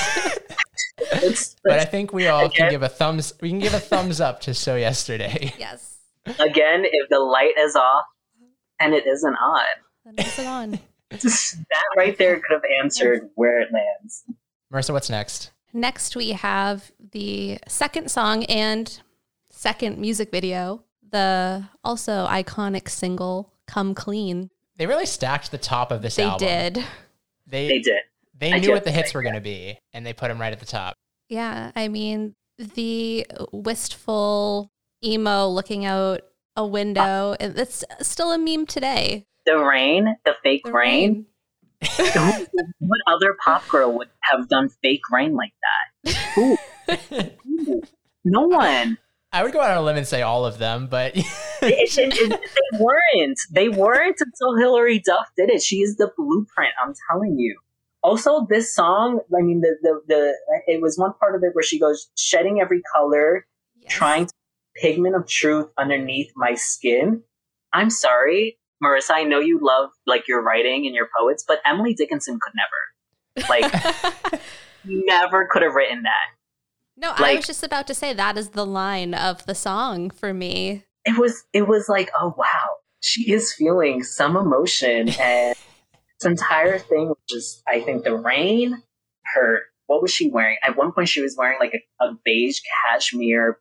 Let's, 1.13 1.57
but 1.65 1.79
I 1.79 1.85
think 1.85 2.13
we 2.13 2.29
all 2.29 2.49
can 2.49 2.71
give 2.71 2.83
a 2.83 2.89
thumbs. 2.89 3.35
We 3.41 3.51
can 3.51 3.59
give 3.59 3.75
a 3.75 3.81
thumbs 3.81 4.21
up 4.21 4.41
to 4.43 4.55
so 4.55 4.77
yesterday. 4.77 5.53
yes, 5.59 5.99
again, 6.39 6.85
if 6.85 7.09
the 7.11 7.19
light 7.19 7.55
is 7.59 7.77
off 7.77 8.05
and 8.81 8.95
it 8.95 9.07
isn't 9.07 9.35
on, 9.35 9.65
then 10.05 10.17
pass 10.17 10.39
it 10.39 10.47
on. 10.47 10.71
that 11.11 11.85
right 11.97 12.17
there 12.17 12.37
could 12.37 12.53
have 12.53 12.63
answered 12.83 13.31
where 13.35 13.61
it 13.61 13.69
lands. 13.73 14.25
Marisa, 14.73 14.93
what's 14.93 15.11
next? 15.11 15.51
Next, 15.73 16.17
we 16.17 16.31
have 16.31 16.91
the 17.13 17.59
second 17.69 18.11
song 18.11 18.45
and 18.45 19.01
second 19.51 19.99
music 19.99 20.31
video, 20.31 20.85
the 21.11 21.69
also 21.83 22.27
iconic 22.29 22.89
single 22.89 23.53
"Come 23.67 23.95
Clean." 23.95 24.51
They 24.77 24.87
really 24.87 25.07
stacked 25.07 25.51
the 25.51 25.59
top 25.59 25.91
of 25.91 26.03
this 26.03 26.19
album. 26.19 26.47
They 26.47 26.53
album. 26.55 26.83
did. 26.83 26.87
They 27.47 27.69
They 27.69 27.79
did. 27.81 28.01
they 28.39 28.53
I 28.53 28.59
knew 28.59 28.69
do 28.69 28.73
what 28.73 28.85
the 28.85 28.91
hits 28.91 29.15
were 29.15 29.23
going 29.23 29.35
to 29.35 29.41
be, 29.41 29.79
and 29.93 30.05
they 30.05 30.13
put 30.13 30.29
them 30.29 30.41
right 30.41 30.53
at 30.53 30.61
the 30.61 30.67
top. 30.67 30.95
Yeah, 31.29 31.73
I 31.77 31.89
mean, 31.89 32.35
the 32.59 33.27
wistful 33.53 34.71
emo 35.05 35.49
looking 35.49 35.85
out 35.85 36.23
a 36.57 36.67
window, 36.67 37.35
and 37.41 37.59
it's 37.59 37.85
still 38.01 38.33
a 38.33 38.39
meme 38.39 38.67
today. 38.67 39.25
The 39.47 39.59
rain, 39.59 40.17
the 40.25 40.35
fake 40.43 40.63
The 40.65 40.73
rain. 40.73 41.15
Who- 41.17 41.27
what 42.79 43.01
other 43.07 43.37
pop 43.45 43.69
girl 43.69 43.93
would 43.93 44.09
have 44.23 44.49
done 44.49 44.71
fake 44.83 45.03
rain 45.13 45.35
like 45.37 45.53
that? 46.05 46.15
Who? 46.35 46.57
Who? 47.67 47.83
No 48.25 48.43
one. 48.47 48.97
I 49.35 49.43
would 49.43 49.53
go 49.53 49.61
out 49.61 49.73
on 49.73 49.77
a 49.79 49.83
limb 49.83 49.97
and 49.97 50.07
say 50.07 50.23
all 50.23 50.47
of 50.47 50.59
them, 50.59 50.87
but 50.87 51.13
It- 51.17 51.25
it- 51.63 52.19
it- 52.19 52.31
they 52.41 52.79
weren't. 52.79 53.39
They 53.51 53.69
weren't 53.69 54.21
until 54.21 54.55
Hilary 54.57 54.99
Duff 54.99 55.29
did 55.37 55.51
it. 55.51 55.63
She 55.63 55.77
is 55.83 55.97
the 55.97 56.11
blueprint. 56.17 56.73
I'm 56.83 56.95
telling 57.11 57.39
you. 57.39 57.59
Also, 58.03 58.47
this 58.49 58.75
song. 58.75 59.21
I 59.37 59.41
mean, 59.43 59.61
the 59.63 59.77
the 59.83 60.01
the. 60.07 60.35
It 60.67 60.81
was 60.83 60.99
one 60.99 61.15
part 61.15 61.35
of 61.35 61.43
it 61.43 61.55
where 61.55 61.63
she 61.63 61.79
goes 61.81 62.09
shedding 62.17 62.61
every 62.61 62.83
color, 62.95 63.47
Yes. 63.81 63.93
trying 63.93 64.27
to 64.27 64.33
pigment 64.77 65.15
of 65.17 65.27
truth 65.27 65.69
underneath 65.79 66.31
my 66.37 66.55
skin. 66.55 67.23
I'm 67.73 67.89
sorry, 67.91 68.59
Marisa. 68.83 69.13
I 69.15 69.25
know 69.25 69.41
you 69.41 69.59
love 69.63 69.91
like 70.07 70.29
your 70.29 70.43
writing 70.43 70.85
and 70.87 70.95
your 70.95 71.09
poets, 71.19 71.45
but 71.49 71.61
Emily 71.65 71.95
Dickinson 71.95 72.39
could 72.41 72.53
never, 72.55 73.49
like, 73.49 74.41
never 74.85 75.47
could 75.51 75.63
have 75.63 75.75
written 75.75 76.03
that. 76.03 76.27
No, 76.97 77.13
I 77.17 77.37
was 77.37 77.47
just 77.47 77.63
about 77.63 77.87
to 77.89 77.95
say 77.95 78.13
that 78.13 78.37
is 78.37 78.51
the 78.51 78.67
line 78.67 79.15
of 79.15 79.45
the 79.47 79.55
song 79.55 80.11
for 80.11 80.33
me. 80.35 80.85
It 81.05 81.19
was. 81.19 81.45
It 81.53 81.69
was 81.69 81.89
like, 81.89 82.11
oh 82.19 82.35
wow, 82.37 82.69
she 83.01 83.31
is 83.33 83.53
feeling 83.53 84.03
some 84.03 84.37
emotion, 84.37 85.09
and 85.21 85.55
this 86.21 86.25
entire 86.25 86.79
thing 86.79 87.09
was 87.09 87.19
just. 87.29 87.63
I 87.69 87.81
think 87.81 88.05
the 88.05 88.17
rain, 88.17 88.83
her. 89.35 89.63
What 89.87 90.01
was 90.01 90.11
she 90.11 90.31
wearing? 90.31 90.57
At 90.63 90.77
one 90.79 90.93
point, 90.93 91.09
she 91.11 91.21
was 91.21 91.37
wearing 91.37 91.59
like 91.61 91.75
a, 92.01 92.05
a 92.05 92.15
beige 92.25 92.61
cashmere 92.87 93.59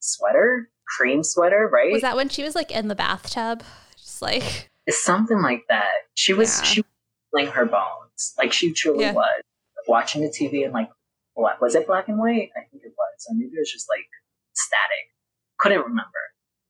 sweater, 0.00 0.70
cream 0.96 1.22
sweater, 1.22 1.68
right? 1.70 1.92
Was 1.92 2.02
that 2.02 2.16
when 2.16 2.28
she 2.30 2.42
was 2.42 2.54
like 2.54 2.70
in 2.70 2.88
the 2.88 2.94
bathtub? 2.94 3.62
Just 3.96 4.22
like, 4.22 4.70
It's 4.86 5.02
something 5.02 5.42
like 5.42 5.64
that. 5.68 5.90
She 6.14 6.32
was 6.32 6.58
Yeah. 6.58 6.64
she 6.64 6.80
was 6.80 6.86
feeling 7.30 7.52
her 7.52 7.66
bones. 7.66 8.34
Like 8.38 8.52
she 8.54 8.72
truly 8.72 9.00
Yeah. 9.04 9.12
was. 9.12 9.42
Watching 9.86 10.22
the 10.22 10.28
TV 10.28 10.64
and 10.64 10.72
like 10.72 10.88
what 11.36 11.60
was 11.60 11.74
it 11.74 11.86
black 11.86 12.08
and 12.08 12.18
white? 12.18 12.50
I 12.56 12.60
think 12.70 12.82
it 12.82 12.92
was. 12.96 13.26
Or 13.28 13.34
maybe 13.34 13.52
it 13.54 13.60
was 13.60 13.70
just 13.70 13.86
like 13.88 14.08
static. 14.54 15.12
Couldn't 15.58 15.80
remember. 15.80 16.10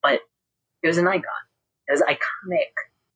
But 0.03 0.21
it 0.83 0.89
was 0.89 0.99
an 0.99 1.07
icon. 1.07 1.23
It 1.89 1.93
was 1.93 2.03
iconic. 2.03 2.73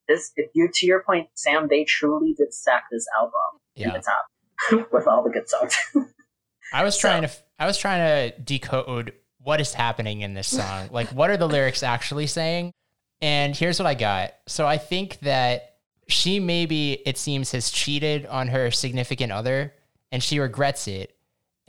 This 0.08 0.32
if 0.36 0.50
you 0.54 0.68
to 0.72 0.86
your 0.86 1.02
point, 1.02 1.28
Sam, 1.34 1.68
they 1.68 1.84
truly 1.84 2.34
did 2.34 2.54
stack 2.54 2.84
this 2.90 3.06
album 3.18 3.32
in 3.76 3.88
yeah. 3.90 3.98
the 3.98 4.02
top 4.80 4.92
with 4.92 5.06
all 5.06 5.22
the 5.22 5.30
good 5.30 5.48
songs. 5.48 5.74
I 6.72 6.84
was 6.84 6.94
So- 6.94 7.08
trying 7.08 7.22
to 7.22 7.30
I 7.58 7.66
was 7.66 7.76
trying 7.76 8.30
to 8.30 8.38
decode 8.40 9.12
what 9.42 9.60
is 9.60 9.74
happening 9.74 10.20
in 10.20 10.34
this 10.34 10.48
song. 10.48 10.88
like 10.92 11.08
what 11.08 11.30
are 11.30 11.36
the 11.36 11.48
lyrics 11.48 11.82
actually 11.82 12.28
saying? 12.28 12.72
And 13.20 13.54
here's 13.54 13.78
what 13.78 13.86
I 13.86 13.94
got. 13.94 14.34
So 14.46 14.66
I 14.66 14.78
think 14.78 15.18
that 15.20 15.74
she 16.06 16.40
maybe 16.40 16.92
it 17.06 17.18
seems 17.18 17.52
has 17.52 17.70
cheated 17.70 18.26
on 18.26 18.48
her 18.48 18.70
significant 18.70 19.32
other 19.32 19.74
and 20.12 20.22
she 20.22 20.38
regrets 20.38 20.88
it 20.88 21.14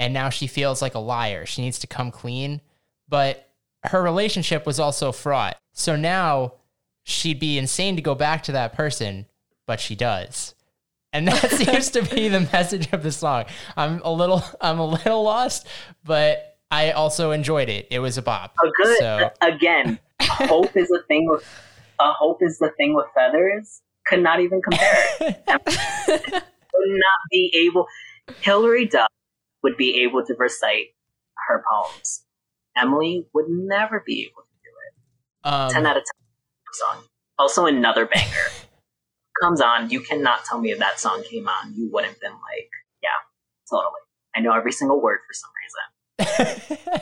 and 0.02 0.16
now 0.16 0.30
she 0.30 0.48
feels 0.48 0.82
like 0.82 0.96
a 0.96 1.00
liar. 1.00 1.46
She 1.46 1.62
needs 1.62 1.78
to 1.80 1.88
come 1.88 2.10
clean, 2.10 2.60
but 3.08 3.48
her 3.84 4.02
relationship 4.02 4.66
was 4.66 4.80
also 4.80 5.12
fraught. 5.12 5.58
So 5.74 5.96
now 5.96 6.54
she'd 7.04 7.40
be 7.40 7.60
insane 7.60 7.96
to 7.98 8.02
go 8.02 8.16
back 8.16 8.42
to 8.44 8.52
that 8.54 8.74
person, 8.74 9.28
but 9.68 9.80
she 9.80 9.94
does. 9.94 10.56
And 11.14 11.28
that 11.28 11.52
seems 11.52 11.92
to 11.92 12.02
be 12.02 12.30
the 12.30 12.40
message 12.52 12.92
of 12.92 13.04
the 13.04 13.12
song. 13.12 13.46
I'm 13.78 14.02
a 14.04 14.12
little 14.12 14.44
I'm 14.60 14.80
a 14.80 14.88
little 14.88 15.22
lost, 15.22 15.68
but 16.04 16.58
I 16.72 16.92
also 16.92 17.30
enjoyed 17.30 17.70
it. 17.70 17.88
It 17.92 18.00
was 18.00 18.18
a 18.18 18.24
bop. 18.24 18.56
a 18.60 18.72
good 18.84 18.98
So 18.98 19.30
again, 19.42 20.00
hope 20.20 20.76
is 20.76 20.90
a 20.90 21.04
thing 21.04 21.28
with 21.30 21.44
a 22.00 22.12
hope 22.12 22.42
is 22.42 22.58
the 22.58 22.72
thing 22.76 22.96
with 22.96 23.06
feathers. 23.14 23.84
Could 24.08 24.24
not 24.24 24.40
even 24.40 24.64
compare. 24.64 25.06
would 25.20 26.90
not 26.90 27.20
be 27.30 27.54
able. 27.68 27.86
Hilary 28.42 28.88
Duff 28.88 29.12
would 29.64 29.78
be 29.78 30.02
able 30.04 30.26
to 30.26 30.36
recite 30.38 30.88
her 31.48 31.64
poems. 31.70 32.24
Emily 32.78 33.26
would 33.34 33.46
never 33.50 34.02
be 34.06 34.22
able 34.24 34.44
to 34.44 34.58
do 34.64 34.70
it. 34.88 35.74
ten 35.74 35.86
um, 35.86 35.92
out 35.92 35.98
of 35.98 36.04
ten 36.04 36.74
song. 36.74 37.04
Also, 37.38 37.66
another 37.66 38.06
banger 38.06 38.50
comes 39.42 39.62
on. 39.62 39.90
You 39.90 40.00
cannot 40.02 40.46
tell 40.46 40.60
me 40.60 40.72
if 40.72 40.80
that 40.80 41.00
song 41.00 41.24
came 41.30 41.48
on, 41.48 41.74
you 41.76 41.90
wouldn't 41.92 42.20
been 42.22 42.32
like, 42.32 42.70
yeah, 43.02 43.10
totally. 43.70 43.92
I 44.36 44.40
know 44.40 44.54
every 44.54 44.72
single 44.72 45.02
word 45.02 45.20
for 45.28 45.34
some 45.34 45.50
reason. 45.62 47.02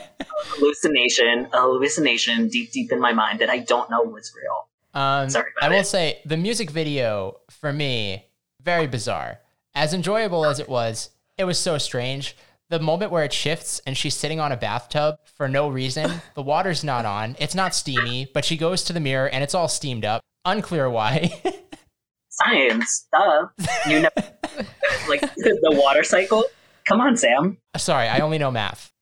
Hallucination, 0.56 1.46
a 1.52 1.60
hallucination 1.60 2.48
deep, 2.48 2.72
deep 2.72 2.90
in 2.92 3.00
my 3.00 3.12
mind 3.12 3.38
that 3.40 3.50
I 3.50 3.58
don't 3.58 3.90
know 3.90 4.02
was 4.02 4.32
real. 4.36 4.68
um, 5.00 5.28
Sorry 5.28 5.50
I 5.62 5.68
will 5.68 5.76
it. 5.80 5.86
say 5.86 6.20
the 6.24 6.36
music 6.36 6.70
video 6.70 7.36
for 7.50 7.72
me 7.72 8.26
very 8.62 8.86
bizarre. 8.86 9.40
As 9.74 9.94
enjoyable 9.94 10.44
as 10.44 10.58
it 10.58 10.68
was, 10.68 11.10
it 11.38 11.44
was 11.44 11.58
so 11.58 11.78
strange. 11.78 12.36
The 12.70 12.78
moment 12.78 13.10
where 13.10 13.24
it 13.24 13.32
shifts 13.32 13.80
and 13.84 13.96
she's 13.96 14.14
sitting 14.14 14.38
on 14.38 14.52
a 14.52 14.56
bathtub 14.56 15.16
for 15.34 15.48
no 15.48 15.68
reason, 15.68 16.22
the 16.36 16.42
water's 16.42 16.84
not 16.84 17.04
on, 17.04 17.34
it's 17.40 17.54
not 17.56 17.74
steamy, 17.74 18.30
but 18.32 18.44
she 18.44 18.56
goes 18.56 18.84
to 18.84 18.92
the 18.92 19.00
mirror 19.00 19.28
and 19.28 19.42
it's 19.42 19.54
all 19.56 19.66
steamed 19.66 20.04
up. 20.04 20.22
Unclear 20.44 20.88
why. 20.88 21.32
Science, 22.28 23.08
duh. 23.12 23.48
You 23.88 24.02
know, 24.02 24.08
like 25.08 25.20
the 25.36 25.72
water 25.84 26.04
cycle. 26.04 26.44
Come 26.86 27.00
on, 27.00 27.16
Sam. 27.16 27.58
Sorry, 27.76 28.06
I 28.06 28.20
only 28.20 28.38
know 28.38 28.52
math. 28.52 28.92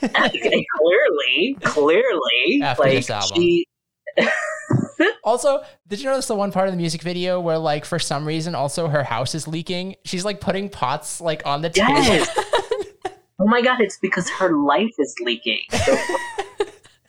clearly, 0.00 1.56
clearly, 1.62 2.60
After 2.62 2.82
like 2.82 2.92
this 2.92 3.10
album. 3.10 3.36
she. 3.36 3.66
Also, 5.24 5.62
did 5.86 6.00
you 6.00 6.06
notice 6.06 6.26
the 6.26 6.34
one 6.34 6.52
part 6.52 6.68
of 6.68 6.72
the 6.72 6.76
music 6.78 7.02
video 7.02 7.40
where, 7.40 7.58
like, 7.58 7.84
for 7.84 7.98
some 7.98 8.26
reason, 8.26 8.54
also 8.54 8.88
her 8.88 9.04
house 9.04 9.34
is 9.34 9.46
leaking? 9.48 9.96
She's 10.04 10.24
like 10.24 10.40
putting 10.40 10.68
pots 10.68 11.20
like 11.20 11.42
on 11.46 11.62
the 11.62 11.70
table. 11.70 12.26
Yes. 13.38 13.46
oh 13.46 13.48
my 13.48 13.62
god! 13.62 13.80
It's 13.80 13.98
because 13.98 14.28
her 14.30 14.52
life 14.56 14.94
is 14.98 15.14
leaking. 15.20 15.62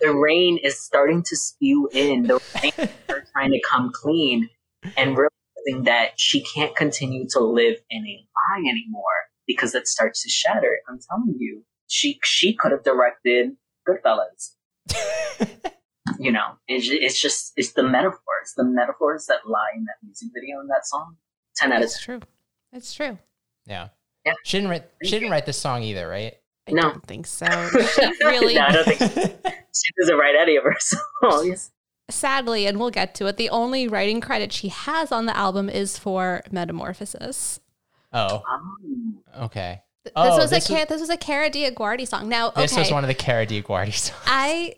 The, 0.01 0.07
the 0.07 0.13
rain 0.13 0.57
is 0.63 0.80
starting 0.80 1.23
to 1.23 1.36
spew 1.36 1.89
in. 1.91 2.23
The 2.23 2.39
rain 2.61 2.71
is 2.77 2.89
her 3.09 3.25
trying 3.34 3.51
to 3.51 3.61
come 3.69 3.91
clean 3.93 4.49
and 4.95 5.17
realizing 5.17 5.84
that 5.84 6.11
she 6.17 6.41
can't 6.41 6.75
continue 6.75 7.27
to 7.32 7.39
live 7.39 7.75
in 7.89 8.05
a 8.05 8.25
lie 8.36 8.59
anymore 8.59 9.03
because 9.45 9.75
it 9.75 9.88
starts 9.88 10.23
to 10.23 10.30
shatter. 10.30 10.80
I'm 10.88 10.99
telling 11.09 11.36
you, 11.38 11.63
she 11.88 12.19
she 12.23 12.53
could 12.53 12.71
have 12.71 12.84
directed 12.84 13.51
Goodfellas. 13.88 14.55
you 16.19 16.32
know, 16.32 16.53
it's, 16.67 16.88
it's 16.89 17.21
just 17.21 17.53
it's 17.57 17.73
the 17.73 17.84
metaphors, 17.84 18.53
the 18.55 18.63
metaphors 18.63 19.25
that 19.27 19.47
lie 19.47 19.71
in 19.75 19.84
that 19.86 19.95
music 20.03 20.30
video 20.34 20.59
and 20.59 20.69
that 20.69 20.86
song. 20.86 21.17
Ten 21.55 21.71
out 21.71 21.80
of 21.80 21.84
It's 21.84 22.01
true. 22.01 22.21
It's 22.71 22.93
true. 22.93 23.17
Yeah. 23.65 23.89
Yeah. 24.30 24.34
She 24.43 24.57
didn't 24.57 24.69
write. 24.69 24.84
She 25.03 25.11
didn't 25.11 25.32
write 25.32 25.45
this 25.45 25.57
song 25.57 25.84
either, 25.84 26.07
right? 26.07 26.36
I 26.67 26.71
No. 26.71 26.82
don't 26.84 27.05
think 27.05 27.27
so. 27.27 27.45
She 27.47 28.01
really. 28.23 28.53
No, 28.59 28.61
I 28.61 28.71
don't 28.71 28.86
think 28.86 28.99
She 29.73 29.91
doesn't 29.99 30.17
write 30.17 30.36
any 30.39 30.55
of 30.55 30.63
her 30.63 30.75
songs. 31.23 31.71
Sadly, 32.09 32.65
and 32.65 32.80
we'll 32.80 32.89
get 32.89 33.13
to 33.15 33.27
it, 33.27 33.38
the 33.38 33.49
only 33.49 33.88
writing 33.88 34.19
credit 34.19 34.51
she 34.51 34.69
has 34.69 35.11
on 35.11 35.25
the 35.27 35.38
album 35.38 35.69
is 35.69 35.97
for 35.97 36.41
Metamorphosis. 36.51 37.59
Oh, 38.11 38.41
Um, 38.51 39.19
okay. 39.41 39.84
Th- 40.03 40.13
Oh, 40.15 40.23
this 40.25 40.38
was 40.41 40.49
this 40.49 40.69
a 40.69 40.73
was- 40.73 40.77
Kara, 40.77 40.86
this 40.89 41.01
was 41.01 41.09
a 41.11 41.17
Kara 41.17 41.49
DioGuardi 41.51 42.07
song. 42.07 42.27
Now, 42.27 42.47
okay, 42.49 42.61
This 42.63 42.75
was 42.75 42.91
one 42.91 43.03
of 43.03 43.07
the 43.09 43.13
Kara 43.13 43.45
DioGuardi 43.45 43.93
songs. 43.93 44.19
I 44.25 44.75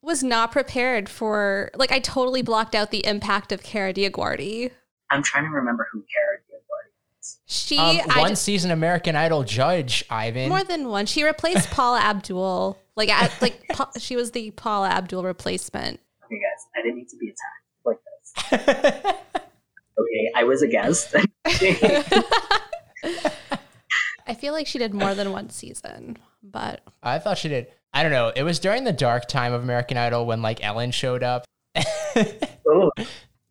was 0.00 0.22
not 0.22 0.50
prepared 0.52 1.08
for 1.10 1.70
like 1.74 1.92
I 1.92 1.98
totally 1.98 2.40
blocked 2.42 2.74
out 2.74 2.90
the 2.90 3.04
impact 3.06 3.52
of 3.52 3.62
Kara 3.62 3.92
DioGuardi. 3.92 4.70
I'm 5.10 5.22
trying 5.22 5.44
to 5.44 5.50
remember 5.50 5.86
who 5.92 6.02
Kara 6.10 6.38
DioGuardi 6.38 6.45
is. 6.45 6.45
She 7.46 7.78
Um, 7.78 7.96
one 8.16 8.28
just- 8.30 8.42
season 8.44 8.70
American 8.70 9.14
Idol 9.16 9.42
judge, 9.44 10.04
Ivan. 10.10 10.48
more 10.48 10.64
than 10.64 10.88
one. 10.88 11.06
She 11.06 11.24
replaced 11.24 11.70
Paula 11.70 12.00
Abdul. 12.02 12.78
Like 12.96 13.08
at, 13.10 13.30
like 13.42 13.66
Pa- 13.68 13.90
she 13.98 14.16
was 14.16 14.30
the 14.32 14.50
Paula 14.52 14.88
Abdul 14.88 15.22
replacement. 15.22 16.00
Okay, 16.24 16.36
guys, 16.40 16.66
I 16.76 16.82
didn't 16.82 16.96
need 16.96 17.08
to 17.08 17.16
be 17.18 17.28
attacked 17.28 17.84
like 17.84 17.98
this. 19.04 19.22
Okay, 19.98 20.30
I 20.36 20.44
was 20.44 20.60
a 20.60 20.68
guest. 20.68 21.14
I 24.28 24.34
feel 24.34 24.52
like 24.52 24.66
she 24.66 24.78
did 24.78 24.92
more 24.92 25.14
than 25.14 25.32
one 25.32 25.48
season, 25.50 26.18
but 26.42 26.82
I 27.02 27.18
thought 27.18 27.38
she 27.38 27.48
did. 27.48 27.68
I 27.94 28.02
don't 28.02 28.12
know. 28.12 28.32
It 28.34 28.42
was 28.42 28.58
during 28.58 28.84
the 28.84 28.92
dark 28.92 29.26
time 29.26 29.52
of 29.54 29.62
American 29.62 29.96
Idol 29.96 30.26
when 30.26 30.42
like 30.42 30.62
Ellen 30.64 30.90
showed 30.90 31.22
up. 31.22 31.44
oh, 32.68 32.90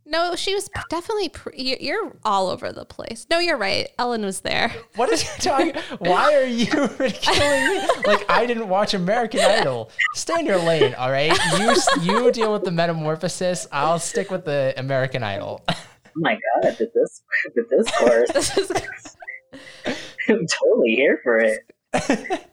no, 0.06 0.36
she 0.36 0.53
was 0.53 0.70
definitely. 0.89 1.30
Pre- 1.30 1.58
you- 1.60 1.78
you're 1.80 2.16
all 2.24 2.49
over 2.49 2.72
the 2.72 2.86
place. 2.86 3.26
No, 3.30 3.39
you're 3.39 3.58
right. 3.58 3.89
Ellen 3.97 4.24
was 4.24 4.41
there. 4.41 4.72
What 4.95 5.12
is 5.12 5.24
you 5.24 5.30
talking? 5.39 5.74
Why 5.99 6.34
are 6.36 6.45
you 6.45 6.72
ridiculing 6.99 7.68
me? 7.68 7.88
Like 8.06 8.30
I 8.30 8.45
didn't 8.45 8.70
watch 8.70 8.93
American 8.93 9.41
Idol. 9.41 9.91
Stay 10.14 10.39
in 10.39 10.45
your 10.45 10.60
lane, 10.60 10.93
all 10.95 11.12
right? 11.12 11.38
You 11.60 11.76
you 12.01 12.32
deal 12.32 12.53
with 12.53 12.64
the 12.64 12.72
metamorphosis. 12.72 13.68
I'll 13.72 13.99
stick 13.99 14.32
with 14.32 14.45
the 14.45 14.74
American 14.78 15.22
Idol. 15.24 15.64
oh 15.70 15.76
my 16.16 16.38
god, 16.62 16.78
did 16.78 16.91
this 16.93 17.24
did 17.56 17.66
this 17.70 17.89
course? 17.97 19.16
I'm 20.28 20.47
totally 20.47 20.95
here 20.95 21.20
for 21.24 21.39
it. 21.39 21.60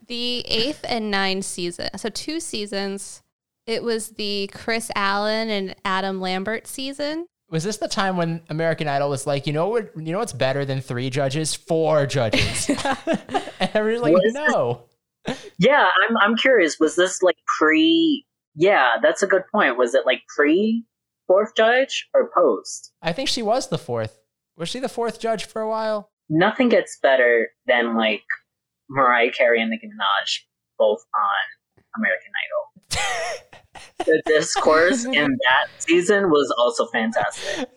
the 0.07 0.41
eighth 0.47 0.85
and 0.89 1.11
ninth 1.11 1.45
season. 1.45 1.89
So 1.97 2.09
two 2.09 2.41
seasons. 2.41 3.23
It 3.67 3.83
was 3.85 4.11
the 4.11 4.51
Kris 4.53 4.91
Allen 4.97 5.49
and 5.49 5.75
Adam 5.85 6.21
Lambert 6.21 6.67
season. 6.67 7.27
Was 7.53 7.65
this 7.65 7.77
the 7.77 7.87
time 7.87 8.17
when 8.17 8.41
American 8.49 8.89
Idol 8.89 9.11
was 9.11 9.27
like, 9.27 9.47
you 9.47 9.53
know 9.53 9.69
what? 9.69 9.91
You 9.95 10.11
know 10.11 10.19
what's 10.19 10.33
better 10.33 10.65
than 10.65 10.81
three 10.81 11.11
judges? 11.11 11.55
Four 11.55 12.07
judges. 12.07 12.71
and 12.71 13.71
everyone's 13.75 14.03
like, 14.03 14.15
What 14.15 14.25
is 14.25 14.33
no. 14.33 14.85
Yeah, 15.59 15.87
I'm 16.09 16.17
I'm 16.17 16.37
curious. 16.37 16.81
Was 16.81 16.97
this 16.97 17.21
like 17.21 17.37
pre? 17.59 18.25
Yeah, 18.55 18.93
that's 19.03 19.23
a 19.23 19.27
good 19.27 19.43
point. 19.53 19.77
Was 19.77 19.95
it 19.95 20.07
like 20.07 20.23
pre 20.35 20.87
fourth 21.27 21.55
judge 21.55 22.09
or 22.15 22.31
post? 22.35 22.91
I 23.03 23.13
think 23.13 23.29
she 23.29 23.43
was 23.43 23.69
the 23.69 23.77
fourth. 23.77 24.19
Was 24.57 24.71
she 24.71 24.81
the 24.81 24.89
fourth 24.89 25.21
judge 25.21 25.45
for 25.45 25.61
a 25.61 25.69
while? 25.69 26.11
Nothing 26.31 26.71
gets 26.71 26.99
better 27.03 27.51
than 27.67 27.99
like 27.99 28.25
Mariah 28.89 29.31
Carey 29.31 29.61
and 29.61 29.71
Nicki 29.71 29.89
Minaj 29.89 30.39
both 30.79 31.05
on 31.15 32.01
American 32.01 32.33
Idol. 32.47 33.59
The 33.99 34.23
discourse 34.27 35.05
in 35.13 35.13
that 35.45 35.69
season 35.79 36.31
was 36.31 36.53
also 36.59 36.87
fantastic. 36.87 37.69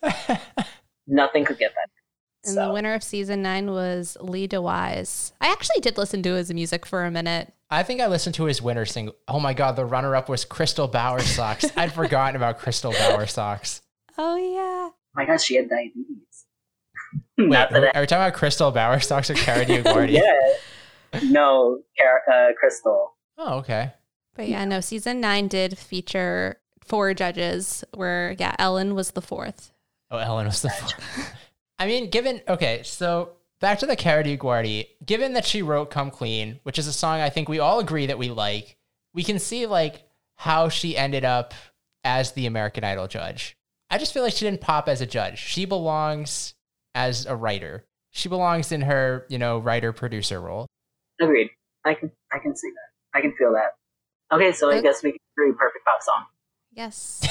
Nothing 1.08 1.46
could 1.46 1.60
get 1.60 1.72
better. 1.74 1.92
And 2.46 2.54
So- 2.56 2.68
the 2.68 2.74
winner 2.74 2.94
of 2.94 3.04
season 3.04 3.42
nine 3.42 3.72
was 3.72 4.18
Lee 4.22 4.48
DeWyze. 4.48 5.32
I 5.42 5.48
actually 5.52 5.80
did 5.82 5.98
listen 5.98 6.24
to 6.24 6.34
his 6.34 6.54
music 6.54 6.86
for 6.86 7.04
a 7.06 7.12
minute. 7.12 7.54
I 7.70 7.84
think 7.84 8.00
I 8.02 8.08
listened 8.08 8.36
to 8.36 8.46
his 8.46 8.62
winner 8.62 8.86
single. 8.86 9.16
Oh 9.28 9.40
my 9.40 9.54
god, 9.54 9.76
the 9.76 9.86
runner 9.86 10.16
up 10.16 10.30
was 10.30 10.46
Crystal 10.46 10.88
Bowersox. 10.88 11.72
I'd 11.76 11.92
forgotten 11.94 12.36
about 12.36 12.60
Crystal 12.60 12.92
Bowersox. 12.94 13.82
Oh 14.18 14.36
yeah. 14.36 14.90
Oh 14.90 14.94
my 15.16 15.26
god, 15.26 15.42
she 15.42 15.56
had 15.56 15.70
diabetes. 15.70 16.46
Wait, 17.38 17.50
Not 17.50 17.72
that 17.72 17.84
I- 17.84 18.00
are 18.00 18.02
we 18.02 18.08
talking 18.08 18.24
about 18.24 18.34
Crystal 18.34 18.72
Bowersox 18.72 19.30
or 19.30 19.34
Kara 19.34 19.66
DioGuardi? 19.66 20.12
yeah. 20.12 21.20
No, 21.24 21.80
Car- 22.00 22.50
uh, 22.50 22.54
Crystal. 22.60 23.14
Oh, 23.38 23.58
okay. 23.60 23.92
But 24.36 24.50
yeah, 24.50 24.66
no, 24.66 24.82
season 24.82 25.22
nine 25.22 25.48
did 25.48 25.78
feature 25.78 26.60
four 26.84 27.14
judges 27.14 27.84
where 27.94 28.36
yeah, 28.38 28.56
Ellen 28.60 28.94
was 28.94 29.12
the 29.12 29.22
fourth. 29.22 29.72
Oh, 30.12 30.18
Ellen 30.18 30.46
was 30.46 30.62
the. 30.62 30.70
fourth. 30.70 31.34
I 31.80 31.88
mean, 31.88 32.10
given 32.10 32.42
okay, 32.48 32.82
so 32.84 33.32
back 33.60 33.80
to 33.80 33.86
the 33.86 33.96
Kara 33.96 34.24
Guardi, 34.24 34.88
Given 35.06 35.34
that 35.34 35.46
she 35.46 35.62
wrote 35.62 35.90
"Come 35.90 36.12
Clean," 36.12 36.60
which 36.64 36.78
is 36.78 36.88
a 36.88 36.94
song 36.94 37.22
I 37.22 37.30
think 37.30 37.50
we 37.50 37.60
all 37.60 37.80
agree 37.80 38.06
that 38.06 38.18
we 38.18 38.30
like, 38.30 38.78
we 39.14 39.24
can 39.24 39.40
see 39.40 39.66
like 39.66 40.04
how 40.36 40.70
she 40.70 40.98
ended 40.98 41.26
up 41.26 41.54
as 42.04 42.34
the 42.34 42.46
American 42.46 42.84
Idol 42.84 43.08
judge. 43.08 43.58
I 43.90 43.98
just 43.98 44.14
feel 44.14 44.24
like 44.24 44.34
she 44.34 44.46
didn't 44.46 44.62
pop 44.62 44.88
as 44.88 45.02
a 45.02 45.06
judge. 45.06 45.40
She 45.40 45.66
belongs 45.66 46.54
as 46.94 47.26
a 47.26 47.36
writer. 47.36 47.86
She 48.12 48.30
belongs 48.30 48.72
in 48.72 48.82
her, 48.82 49.26
you 49.30 49.38
know, 49.38 49.60
writer 49.60 49.92
producer 49.94 50.40
role. 50.40 50.68
Agreed. 51.22 51.50
I 51.86 51.94
can 51.94 52.12
I 52.32 52.40
can 52.40 52.56
see 52.56 52.70
that. 52.70 53.18
I 53.18 53.22
can 53.22 53.34
feel 53.38 53.54
that. 53.54 53.72
Okay, 54.32 54.52
so 54.52 54.72
I 54.72 54.82
guess 54.82 55.04
we 55.04 55.12
can 55.12 55.20
do 55.38 55.52
a 55.52 55.56
perfect 55.56 55.86
pop 55.86 56.02
song. 56.02 56.26
Yes. 56.74 57.22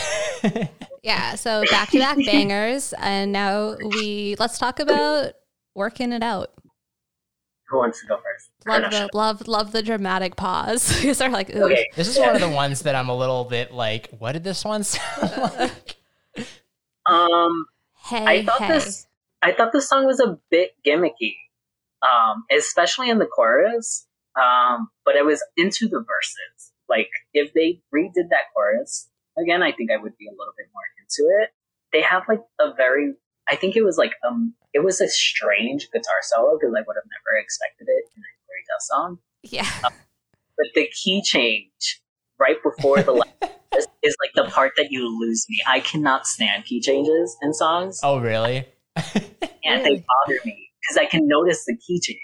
Yeah, 1.05 1.35
so 1.35 1.63
back 1.71 1.91
to 1.91 1.99
back 1.99 2.17
bangers. 2.27 2.95
And 2.99 3.31
now 3.31 3.77
we 3.77 4.37
let's 4.39 4.59
talk 4.59 4.81
about 4.81 5.33
working 5.75 6.13
it 6.13 6.23
out. 6.23 6.51
Who 7.69 7.77
wants 7.77 8.01
to 8.01 8.07
go 8.07 8.17
first? 8.17 8.51
Love 8.67 8.91
the 8.91 9.11
love 9.13 9.47
love 9.47 9.73
the 9.73 9.83
dramatic 9.83 10.37
pause. 10.37 10.99
Because 11.03 11.19
they're 11.19 11.29
like, 11.29 11.55
ooh. 11.55 11.65
Okay. 11.65 11.91
this 11.95 12.09
is 12.09 12.19
one 12.19 12.35
of 12.35 12.41
the 12.41 12.49
ones 12.49 12.81
that 12.83 12.95
I'm 12.95 13.11
a 13.11 13.17
little 13.17 13.45
bit 13.45 13.71
like, 13.71 14.09
what 14.19 14.33
did 14.33 14.45
this 14.45 14.65
one 14.65 14.83
sound 14.83 15.53
like? 15.59 15.97
Um, 17.05 17.67
Hey, 18.03 18.25
I 18.25 18.45
thought 18.45 18.63
hey. 18.63 18.73
this. 18.73 19.07
I 19.43 19.53
thought 19.53 19.73
this 19.73 19.87
song 19.87 20.07
was 20.07 20.21
a 20.21 20.39
bit 20.51 20.71
gimmicky, 20.87 21.35
um, 22.03 22.45
especially 22.51 23.11
in 23.11 23.19
the 23.19 23.27
chorus. 23.27 24.07
Um, 24.37 24.89
but 25.05 25.19
I 25.19 25.23
was 25.23 25.45
into 25.59 25.87
the 25.87 25.99
verses. 25.99 26.54
Like, 26.89 27.09
if 27.33 27.53
they 27.55 27.81
redid 27.95 28.29
that 28.31 28.53
chorus 28.55 29.09
again, 29.39 29.63
I 29.63 29.73
think 29.73 29.91
I 29.91 29.97
would 29.97 30.17
be 30.19 30.27
a 30.27 30.31
little 30.33 30.55
bit 30.57 30.67
more 30.73 30.83
into 31.01 31.31
it. 31.43 31.51
They 31.93 32.03
have 32.03 32.23
like 32.29 32.41
a 32.61 32.75
very. 32.77 33.15
I 33.49 33.57
think 33.57 33.77
it 33.77 33.83
was 33.83 33.99
like 33.99 34.13
um, 34.27 34.55
it 34.73 34.83
was 34.83 35.01
a 35.01 35.09
strange 35.09 35.89
guitar 35.93 36.21
solo 36.23 36.57
because 36.59 36.75
I 36.75 36.81
would 36.87 36.97
have 36.97 37.09
never 37.11 37.39
expected 37.41 37.85
it 37.89 38.05
in 38.17 38.23
a 38.23 38.31
Hilary 38.41 38.65
Duff 38.69 38.81
song. 38.83 39.19
Yeah. 39.43 39.91
But 40.57 40.67
the 40.75 40.89
key 41.03 41.21
change 41.23 42.01
right 42.39 42.57
before 42.63 43.03
the 43.03 43.13
last 43.13 43.29
is, 43.77 43.87
is 44.03 44.17
like 44.23 44.31
the 44.35 44.51
part 44.51 44.73
that 44.77 44.89
you 44.91 45.09
lose 45.21 45.45
me. 45.49 45.61
I 45.67 45.81
cannot 45.81 46.27
stand 46.27 46.65
key 46.65 46.81
changes 46.81 47.37
in 47.43 47.53
songs 47.53 48.01
Oh, 48.03 48.19
really? 48.19 48.67
and 48.97 49.85
they 49.85 49.97
bother 49.97 50.41
me 50.45 50.71
because 50.81 50.97
I 50.99 51.07
can 51.07 51.27
notice 51.27 51.65
the 51.67 51.77
key 51.87 52.01
change. 52.01 52.19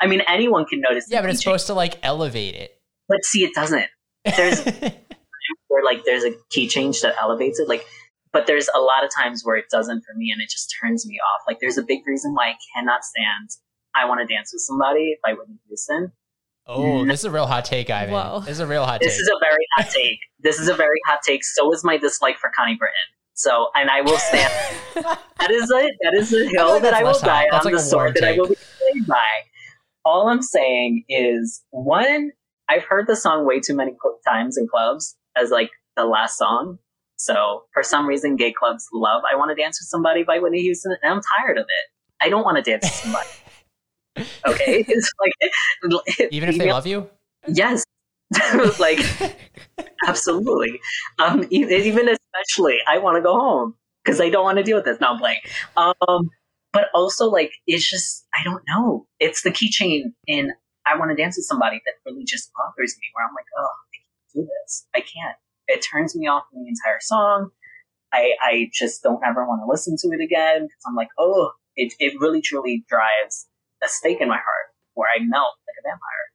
I 0.00 0.06
mean, 0.06 0.22
anyone 0.28 0.66
can 0.66 0.80
notice. 0.80 1.06
The 1.06 1.14
Yeah, 1.14 1.22
but 1.22 1.28
key 1.28 1.32
it's 1.32 1.40
change, 1.42 1.44
supposed 1.52 1.66
to 1.68 1.74
like 1.74 1.98
elevate 2.02 2.54
it. 2.54 2.78
but 3.08 3.24
see, 3.24 3.44
it 3.44 3.54
doesn't. 3.54 3.86
There's 4.24 4.64
where 5.68 5.84
like 5.84 6.04
there's 6.04 6.24
a 6.24 6.32
key 6.50 6.68
change 6.68 7.00
that 7.02 7.14
elevates 7.20 7.58
it, 7.58 7.68
like, 7.68 7.84
but 8.32 8.46
there's 8.46 8.68
a 8.74 8.80
lot 8.80 9.04
of 9.04 9.10
times 9.14 9.42
where 9.44 9.56
it 9.56 9.66
doesn't 9.70 10.02
for 10.02 10.14
me, 10.16 10.30
and 10.30 10.40
it 10.42 10.50
just 10.50 10.74
turns 10.80 11.06
me 11.06 11.18
off. 11.18 11.42
Like, 11.46 11.58
there's 11.60 11.78
a 11.78 11.82
big 11.82 12.00
reason 12.06 12.34
why 12.34 12.50
I 12.50 12.54
cannot 12.74 13.04
stand 13.04 13.50
"I 13.94 14.06
Want 14.06 14.20
to 14.20 14.32
Dance 14.32 14.50
with 14.52 14.62
Somebody" 14.62 15.10
if 15.10 15.20
I 15.24 15.32
by 15.32 15.38
Whitney 15.38 15.58
Houston. 15.68 16.12
oh, 16.66 16.82
mm. 16.82 17.08
this 17.08 17.20
is 17.20 17.24
a 17.24 17.30
real 17.30 17.46
hot 17.46 17.64
take, 17.64 17.90
Ivan. 17.90 18.14
Whoa. 18.14 18.40
This 18.40 18.50
is 18.50 18.60
a 18.60 18.66
real 18.66 18.84
hot 18.84 19.00
This 19.00 19.16
take. 19.16 19.18
This 19.18 19.28
is 19.28 19.28
a 19.28 19.38
very 19.40 19.66
hot 19.76 19.90
take. 19.90 20.18
This 20.40 20.58
is 20.58 20.68
a 20.68 20.74
very 20.74 21.00
hot 21.06 21.20
take. 21.24 21.44
So 21.44 21.72
is 21.72 21.84
my 21.84 21.96
dislike 21.96 22.38
for 22.38 22.50
Connie 22.54 22.76
Britton. 22.76 22.94
So, 23.34 23.68
and 23.74 23.88
I 23.88 24.02
will 24.02 24.18
stand. 24.18 24.52
that 24.94 25.50
is 25.50 25.70
a 25.70 25.88
that 26.02 26.14
is 26.14 26.32
a 26.34 26.46
hill 26.46 26.74
like 26.74 26.82
that 26.82 26.92
I 26.92 27.02
will 27.02 27.12
less 27.12 27.20
hot. 27.22 27.26
die 27.26 27.44
on. 27.44 27.52
like 27.52 27.62
the 27.62 27.68
a 27.68 27.72
warm 27.72 27.80
sword 27.80 28.14
that 28.16 28.24
I 28.24 28.32
will 28.32 28.48
be 28.48 28.54
slain 28.54 29.04
by. 29.04 29.28
All 30.04 30.28
I'm 30.28 30.42
saying 30.42 31.04
is 31.08 31.62
one. 31.70 32.32
I've 32.70 32.84
heard 32.84 33.06
the 33.08 33.16
song 33.16 33.46
way 33.46 33.60
too 33.60 33.74
many 33.74 33.92
times 34.26 34.56
in 34.56 34.68
clubs 34.68 35.16
as 35.36 35.50
like 35.50 35.70
the 35.96 36.04
last 36.04 36.38
song. 36.38 36.78
So 37.16 37.64
for 37.74 37.82
some 37.82 38.06
reason, 38.06 38.36
gay 38.36 38.52
clubs 38.52 38.86
love 38.94 39.22
"I 39.30 39.36
Want 39.36 39.50
to 39.50 39.60
Dance 39.60 39.80
with 39.80 39.88
Somebody" 39.88 40.22
by 40.22 40.38
Whitney 40.38 40.60
Houston, 40.62 40.92
and 41.02 41.12
I'm 41.12 41.20
tired 41.38 41.58
of 41.58 41.64
it. 41.64 42.24
I 42.24 42.28
don't 42.28 42.44
want 42.44 42.56
to 42.56 42.62
dance 42.62 42.84
with 42.84 42.92
somebody. 42.92 43.28
Okay, 44.46 44.84
it's 44.88 45.10
like 45.20 45.32
Even 46.30 46.48
if 46.48 46.58
they 46.58 46.70
love 46.70 46.86
you? 46.86 47.08
Yes. 47.46 47.84
like 48.78 49.00
absolutely. 50.06 50.78
Um 51.18 51.46
even 51.50 52.08
especially 52.08 52.78
I 52.86 52.98
want 52.98 53.16
to 53.16 53.22
go 53.22 53.38
home 53.38 53.76
because 54.04 54.20
I 54.20 54.28
don't 54.28 54.44
want 54.44 54.58
to 54.58 54.64
deal 54.64 54.76
with 54.76 54.84
this. 54.84 55.00
Now 55.00 55.12
I'm 55.12 55.18
playing. 55.18 55.40
Um 55.76 56.28
but 56.72 56.88
also 56.92 57.30
like 57.30 57.52
it's 57.66 57.88
just 57.88 58.26
I 58.38 58.42
don't 58.44 58.62
know. 58.68 59.06
It's 59.20 59.42
the 59.42 59.52
key 59.52 59.70
change 59.70 60.12
in 60.26 60.52
I 60.86 60.96
want 60.98 61.10
to 61.10 61.16
dance 61.16 61.36
with 61.36 61.46
somebody 61.46 61.80
that 61.84 61.94
really 62.06 62.24
just 62.24 62.50
bothers 62.56 62.96
me 63.00 63.06
where 63.12 63.26
I'm 63.26 63.34
like, 63.34 63.46
oh, 63.58 63.68
I 63.68 63.88
can't 63.94 64.34
do 64.34 64.48
this. 64.48 64.86
I 64.94 65.00
can't. 65.00 65.36
It 65.68 65.84
turns 65.84 66.16
me 66.16 66.26
off 66.26 66.44
from 66.50 66.62
the 66.62 66.68
entire 66.68 67.00
song. 67.00 67.50
I 68.12 68.32
I 68.40 68.70
just 68.72 69.02
don't 69.02 69.20
ever 69.24 69.46
want 69.46 69.62
to 69.62 69.70
listen 69.70 69.96
to 69.98 70.08
it 70.08 70.22
again 70.22 70.62
because 70.62 70.82
I'm 70.86 70.96
like, 70.96 71.08
oh, 71.18 71.52
it 71.76 71.92
it 71.98 72.20
really 72.20 72.40
truly 72.40 72.84
drives 72.88 73.46
a 73.82 73.88
stake 73.88 74.20
in 74.20 74.28
my 74.28 74.36
heart 74.36 74.74
where 74.94 75.08
I 75.08 75.20
melt 75.20 75.54
like 75.66 75.76
a 75.78 75.88
vampire. 75.88 76.26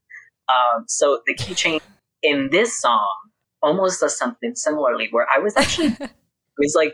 Um, 0.47 0.85
so 0.87 1.21
the 1.25 1.33
key 1.33 1.53
change 1.53 1.81
in 2.21 2.49
this 2.51 2.79
song 2.79 3.13
almost 3.61 3.99
does 3.99 4.17
something 4.17 4.55
similarly 4.55 5.07
where 5.11 5.27
I 5.33 5.39
was 5.39 5.55
actually 5.57 5.87
it 5.99 6.11
was 6.57 6.75
like 6.75 6.93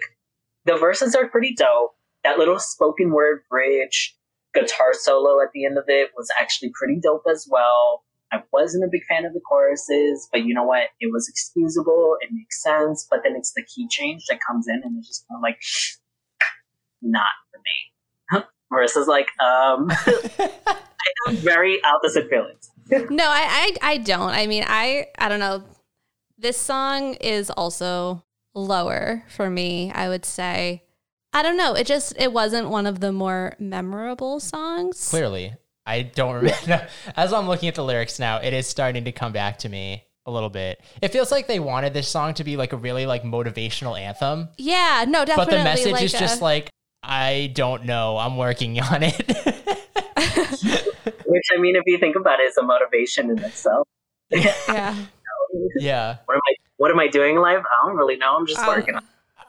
the 0.65 0.77
verses 0.77 1.15
are 1.15 1.27
pretty 1.27 1.53
dope. 1.53 1.91
That 2.23 2.37
little 2.37 2.59
spoken 2.59 3.11
word 3.11 3.41
bridge, 3.49 4.15
guitar 4.53 4.93
solo 4.93 5.41
at 5.41 5.49
the 5.53 5.65
end 5.65 5.77
of 5.77 5.85
it 5.87 6.11
was 6.15 6.29
actually 6.39 6.71
pretty 6.73 6.99
dope 7.01 7.25
as 7.29 7.47
well. 7.49 8.03
I 8.33 8.41
wasn't 8.53 8.85
a 8.85 8.89
big 8.89 9.03
fan 9.05 9.25
of 9.25 9.33
the 9.33 9.41
choruses, 9.41 10.29
but 10.31 10.45
you 10.45 10.53
know 10.53 10.63
what? 10.63 10.89
It 11.01 11.11
was 11.11 11.27
excusable. 11.27 12.17
It 12.21 12.29
makes 12.31 12.63
sense. 12.63 13.05
But 13.09 13.21
then 13.23 13.35
it's 13.35 13.53
the 13.53 13.63
key 13.63 13.87
change 13.89 14.23
that 14.29 14.39
comes 14.45 14.67
in 14.69 14.81
and 14.83 14.97
it's 14.97 15.07
just 15.07 15.27
kind 15.27 15.37
of 15.37 15.41
like, 15.41 15.59
not 17.01 17.27
for 17.51 17.59
me. 18.39 18.43
Marisa's 18.71 19.07
like, 19.07 19.27
um, 19.41 19.91
I 21.01 21.29
have 21.31 21.39
very 21.39 21.83
opposite 21.83 22.29
feelings. 22.29 22.71
no, 23.09 23.25
I, 23.25 23.75
I 23.81 23.93
I 23.93 23.97
don't. 23.97 24.31
I 24.31 24.47
mean, 24.47 24.63
I 24.67 25.07
I 25.17 25.29
don't 25.29 25.39
know. 25.39 25.63
This 26.37 26.57
song 26.57 27.13
is 27.15 27.49
also 27.49 28.23
lower 28.53 29.23
for 29.29 29.49
me, 29.49 29.91
I 29.93 30.09
would 30.09 30.25
say. 30.25 30.83
I 31.33 31.43
don't 31.43 31.57
know. 31.57 31.73
It 31.73 31.87
just 31.87 32.13
it 32.17 32.33
wasn't 32.33 32.69
one 32.69 32.85
of 32.85 32.99
the 32.99 33.11
more 33.11 33.55
memorable 33.59 34.39
songs. 34.39 35.09
Clearly, 35.09 35.53
I 35.85 36.03
don't 36.03 36.35
remember. 36.35 36.87
As 37.15 37.33
I'm 37.33 37.47
looking 37.47 37.69
at 37.69 37.75
the 37.75 37.83
lyrics 37.83 38.19
now, 38.19 38.37
it 38.37 38.53
is 38.53 38.67
starting 38.67 39.05
to 39.05 39.11
come 39.11 39.31
back 39.31 39.59
to 39.59 39.69
me 39.69 40.03
a 40.25 40.31
little 40.31 40.49
bit. 40.49 40.81
It 41.01 41.09
feels 41.13 41.31
like 41.31 41.47
they 41.47 41.59
wanted 41.59 41.93
this 41.93 42.07
song 42.07 42.33
to 42.35 42.43
be 42.43 42.57
like 42.57 42.73
a 42.73 42.77
really 42.77 43.05
like 43.05 43.23
motivational 43.23 43.99
anthem, 43.99 44.49
Yeah, 44.57 45.05
no, 45.07 45.25
definitely. 45.25 45.51
but 45.51 45.57
the 45.57 45.63
message 45.63 45.93
like 45.93 46.03
is 46.03 46.11
just 46.11 46.41
like 46.41 46.69
I 47.01 47.51
don't 47.55 47.85
know. 47.85 48.17
I'm 48.17 48.37
working 48.37 48.79
on 48.79 49.01
it. 49.03 49.17
Which, 51.25 51.43
I 51.55 51.59
mean, 51.59 51.75
if 51.75 51.83
you 51.85 51.97
think 51.97 52.15
about 52.15 52.39
it's 52.41 52.57
a 52.57 52.63
motivation 52.63 53.29
in 53.31 53.39
itself. 53.39 53.87
yeah. 54.29 54.95
yeah. 55.77 56.17
What 56.25 56.35
am 56.35 56.41
I? 56.47 56.53
What 56.77 56.91
am 56.91 56.99
I 56.99 57.07
doing 57.07 57.35
in 57.35 57.41
life? 57.41 57.59
I 57.59 57.87
don't 57.87 57.97
really 57.97 58.17
know. 58.17 58.35
I'm 58.37 58.45
just 58.45 58.59
Uh, 58.59 58.65
working 58.67 58.95
on. 58.95 59.03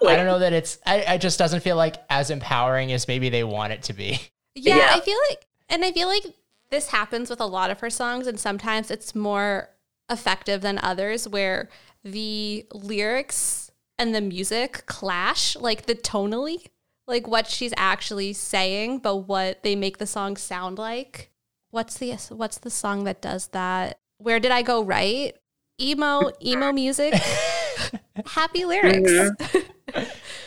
I 0.09 0.17
don't 0.17 0.27
know 0.27 0.39
that 0.41 0.53
it's. 0.53 0.79
I, 0.87 0.99
it 1.15 1.21
just 1.21 1.39
doesn't 1.39 1.61
feel 1.61 1.77
like 1.77 1.97
as 2.11 2.31
empowering 2.31 2.93
as 2.93 3.09
maybe 3.09 3.29
they 3.29 3.45
want 3.45 3.73
it 3.73 3.83
to 3.85 3.93
be. 3.93 4.21
Yeah, 4.55 4.77
Yeah. 4.77 4.89
I 4.91 5.01
feel 5.01 5.19
like, 5.31 5.47
and 5.69 5.85
I 5.85 5.93
feel 5.93 6.09
like 6.09 6.25
this 6.71 6.89
happens 6.89 7.31
with 7.31 7.41
a 7.41 7.47
lot 7.47 7.71
of 7.71 7.81
her 7.81 7.91
songs, 7.91 8.27
and 8.27 8.39
sometimes 8.39 8.91
it's 8.91 9.15
more 9.15 9.71
effective 10.11 10.61
than 10.61 10.79
others 10.79 11.27
where 11.29 11.69
the 12.05 12.67
lyrics 12.73 13.71
and 13.99 14.15
the 14.15 14.21
music 14.21 14.85
clash, 14.87 15.57
like 15.57 15.87
the 15.87 15.95
tonally, 15.95 16.67
like 17.07 17.27
what 17.27 17.47
she's 17.47 17.73
actually 17.77 18.33
saying, 18.33 18.99
but 18.99 19.17
what 19.17 19.63
they 19.63 19.77
make 19.77 19.99
the 19.99 20.07
song 20.07 20.37
sound 20.37 20.79
like. 20.79 21.31
What's 21.71 21.97
the 21.97 22.13
what's 22.31 22.59
the 22.59 22.71
song 22.71 23.05
that 23.05 23.23
does 23.23 23.49
that? 23.49 23.99
Where 24.19 24.41
did 24.41 24.51
I 24.51 24.63
go 24.63 24.83
right? 24.83 25.35
Emo 25.81 26.31
emo 26.45 26.73
music, 26.75 27.15
happy 28.27 28.65
lyrics. 28.65 29.31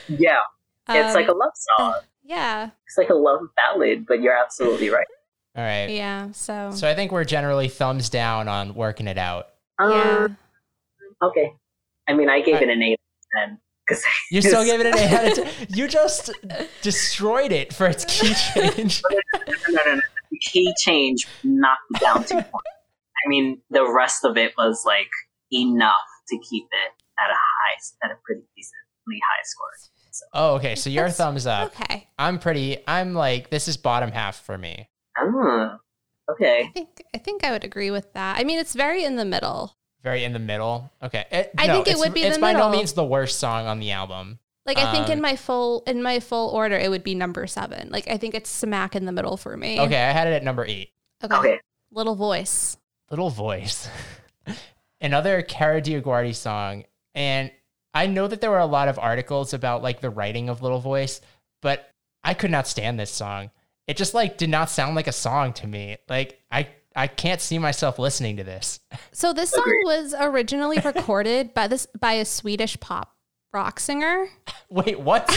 Yeah, 0.07 0.37
it's 0.89 1.09
Um, 1.09 1.13
like 1.13 1.27
a 1.27 1.31
love 1.33 1.51
song. 1.77 1.95
yeah, 2.23 2.69
It's 2.87 2.97
like 2.97 3.09
a 3.09 3.13
love 3.15 3.41
ballad, 3.55 4.05
but 4.07 4.21
you're 4.21 4.35
absolutely 4.37 4.89
right. 4.89 5.07
All 5.55 5.63
right. 5.63 5.89
yeah. 5.89 6.31
So, 6.31 6.71
So 6.73 6.89
I 6.89 6.95
think 6.95 7.11
we're 7.11 7.23
generally 7.23 7.69
thumbs 7.69 8.09
down 8.09 8.47
on 8.47 8.73
working 8.75 9.07
it 9.07 9.17
out. 9.17 9.47
yeah. 9.79 10.25
Um, 10.25 10.37
okay. 11.23 11.53
I 12.07 12.13
mean, 12.13 12.29
I 12.29 12.41
gave 12.41 12.55
it 12.61 12.69
an 12.69 12.81
eight 12.83 12.99
then 13.35 13.59
because 13.87 14.03
You 14.31 14.41
still 14.41 14.63
gave 14.65 14.79
it 14.79 14.85
an 14.87 14.97
eight 14.97 15.13
out 15.13 15.25
of 15.27 15.33
ten. 15.45 15.67
You 15.69 15.87
just 15.87 16.29
destroyed 16.81 17.51
it 17.51 17.73
for 17.73 17.87
its 17.87 18.03
key 18.05 18.33
change. 18.53 19.01
no, 19.09 19.17
no, 19.69 19.81
no, 19.85 19.95
no. 19.95 20.01
The 20.31 20.39
key 20.39 20.73
change 20.77 21.25
knocked 21.43 21.81
it 21.95 22.01
down 22.01 22.23
two 22.25 22.35
points. 22.35 22.51
I 23.25 23.29
mean, 23.29 23.61
the 23.69 23.89
rest 23.89 24.25
of 24.25 24.37
it 24.37 24.53
was 24.57 24.83
like 24.85 25.09
enough 25.53 25.95
to 26.29 26.37
keep 26.49 26.65
it 26.65 26.91
at 27.17 27.29
a 27.31 27.33
high, 27.33 27.77
at 28.03 28.11
a 28.11 28.15
pretty 28.25 28.41
decently 28.55 28.84
high 29.13 29.43
score. 29.43 29.67
So, 30.11 30.25
Oh, 30.33 30.55
okay. 30.55 30.75
So 30.75 30.89
your 30.89 31.09
thumbs 31.09 31.45
up. 31.45 31.73
Okay. 31.79 32.07
I'm 32.17 32.39
pretty. 32.39 32.77
I'm 32.87 33.13
like 33.13 33.49
this 33.49 33.67
is 33.67 33.77
bottom 33.77 34.11
half 34.11 34.43
for 34.45 34.57
me. 34.57 34.89
oh, 35.19 35.75
okay. 36.31 36.63
I 36.63 36.71
think 36.73 37.03
I 37.13 37.17
think 37.17 37.43
I 37.43 37.51
would 37.51 37.63
agree 37.63 37.91
with 37.91 38.13
that. 38.13 38.39
I 38.39 38.43
mean, 38.43 38.59
it's 38.59 38.73
very 38.73 39.03
in 39.03 39.15
the 39.17 39.25
middle. 39.25 39.75
Very 40.03 40.23
in 40.23 40.33
the 40.33 40.39
middle. 40.39 40.91
Okay. 41.03 41.25
It- 41.31 41.51
I 41.57 41.67
think 41.67 41.87
it 41.87 41.97
would 41.97 42.13
be 42.13 42.21
It's 42.21 42.37
the 42.37 42.41
by 42.41 42.53
no 42.53 42.69
means 42.69 42.93
the 42.93 43.03
worst 43.03 43.39
song 43.39 43.67
on 43.67 43.79
the 43.79 43.91
album. 43.91 44.39
Like 44.65 44.77
I 44.79 44.91
think 44.91 45.09
in 45.09 45.19
Um, 45.19 45.21
my 45.21 45.35
full 45.35 45.83
in 45.85 46.01
my 46.01 46.19
full 46.19 46.49
order, 46.49 46.75
it 46.77 46.89
would 46.89 47.03
be 47.03 47.13
number 47.13 47.45
seven. 47.45 47.89
Like 47.91 48.07
I 48.09 48.17
think 48.17 48.33
it's 48.33 48.49
smack 48.49 48.95
in 48.95 49.05
the 49.05 49.11
middle 49.11 49.37
for 49.37 49.55
me. 49.57 49.79
Okay, 49.79 50.01
I 50.03 50.11
had 50.11 50.27
it 50.27 50.33
at 50.33 50.43
number 50.43 50.65
eight. 50.65 50.89
Okay. 51.23 51.35
Okay. 51.35 51.59
Little 51.91 52.15
voice. 52.15 52.77
Little 53.11 53.29
Voice. 53.29 53.87
Another 55.01 55.41
Kara 55.43 55.81
DioGuardi 55.81 56.33
song. 56.33 56.85
And 57.13 57.51
I 57.95 58.07
know 58.07 58.27
that 58.27 58.41
there 58.41 58.51
were 58.51 58.59
a 58.59 58.65
lot 58.65 58.89
of 58.89 58.99
articles 58.99 59.53
about 59.53 59.81
like 59.81 60.01
the 60.01 60.09
writing 60.09 60.49
of 60.49 60.61
Little 60.61 60.81
Voice, 60.81 61.21
but 61.61 61.89
I 62.25 62.33
could 62.33 62.51
not 62.51 62.67
stand 62.67 62.99
this 62.99 63.09
song. 63.09 63.51
It 63.87 63.95
just 63.95 64.13
like 64.13 64.37
did 64.37 64.49
not 64.49 64.69
sound 64.69 64.95
like 64.95 65.07
a 65.07 65.13
song 65.13 65.53
to 65.53 65.67
me. 65.67 65.95
Like 66.09 66.41
I 66.51 66.67
I 66.93 67.07
can't 67.07 67.39
see 67.39 67.57
myself 67.57 67.97
listening 67.97 68.35
to 68.37 68.43
this. 68.43 68.81
So 69.13 69.31
this 69.31 69.51
song 69.51 69.63
was 69.85 70.13
originally 70.19 70.77
recorded 70.83 71.53
by 71.53 71.67
this 71.67 71.87
by 71.97 72.13
a 72.13 72.25
Swedish 72.25 72.77
pop 72.81 73.15
rock 73.53 73.79
singer 73.79 74.27
Wait, 74.69 74.99
what? 74.99 75.29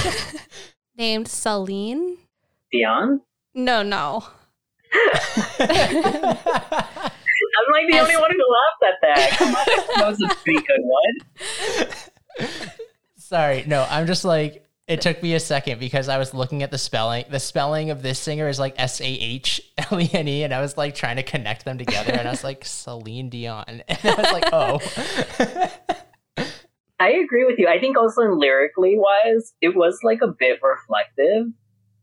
named 0.97 1.29
Celine. 1.29 2.19
Dion? 2.73 3.21
No, 3.55 3.85
no. 3.85 4.25
I'm 4.93 5.01
like 7.73 7.87
the 7.91 7.99
only 8.01 8.17
one 8.17 8.31
who 8.33 8.47
laughed 8.51 8.83
at 8.83 8.99
that. 9.03 9.31
Come 9.39 9.55
on, 9.55 9.65
that 9.97 10.09
was 10.09 10.21
a 10.23 10.29
pretty 10.43 10.61
good 10.67 10.83
one. 10.83 11.15
Sorry, 13.39 13.63
no, 13.69 13.87
I'm 13.89 14.09
just 14.09 14.25
like 14.25 14.65
it 14.89 15.01
took 15.01 15.23
me 15.23 15.35
a 15.35 15.39
second 15.39 15.79
because 15.79 16.09
I 16.09 16.19
was 16.19 16.35
looking 16.35 16.65
at 16.65 16.73
the 16.73 16.79
spelling. 16.79 17.25
The 17.31 17.39
spelling 17.39 17.91
of 17.91 18.03
this 18.03 18.19
singer 18.19 18.49
is 18.49 18.59
like 18.59 18.75
S 18.79 19.01
A 19.01 19.05
H 19.05 19.61
L 19.93 20.01
E 20.01 20.11
N 20.13 20.27
E, 20.27 20.43
and 20.43 20.53
I 20.53 20.61
was 20.61 20.77
like 20.77 20.97
trying 20.97 21.15
to 21.19 21.23
connect 21.23 21.65
them 21.65 21.79
together, 21.79 22.15
and 22.15 22.27
I 22.27 22.33
was 22.33 22.43
like 22.43 22.65
Celine 22.65 23.31
Dion, 23.31 23.65
and 23.87 23.99
I 24.03 24.15
was 24.17 24.33
like, 24.33 24.49
oh, 24.53 24.81
I 26.99 27.13
agree 27.13 27.45
with 27.45 27.61
you. 27.61 27.69
I 27.69 27.79
think 27.79 27.97
also 27.97 28.23
lyrically 28.23 28.97
wise, 28.99 29.53
it 29.61 29.77
was 29.77 30.01
like 30.03 30.19
a 30.21 30.35
bit 30.37 30.59
reflective 30.61 31.47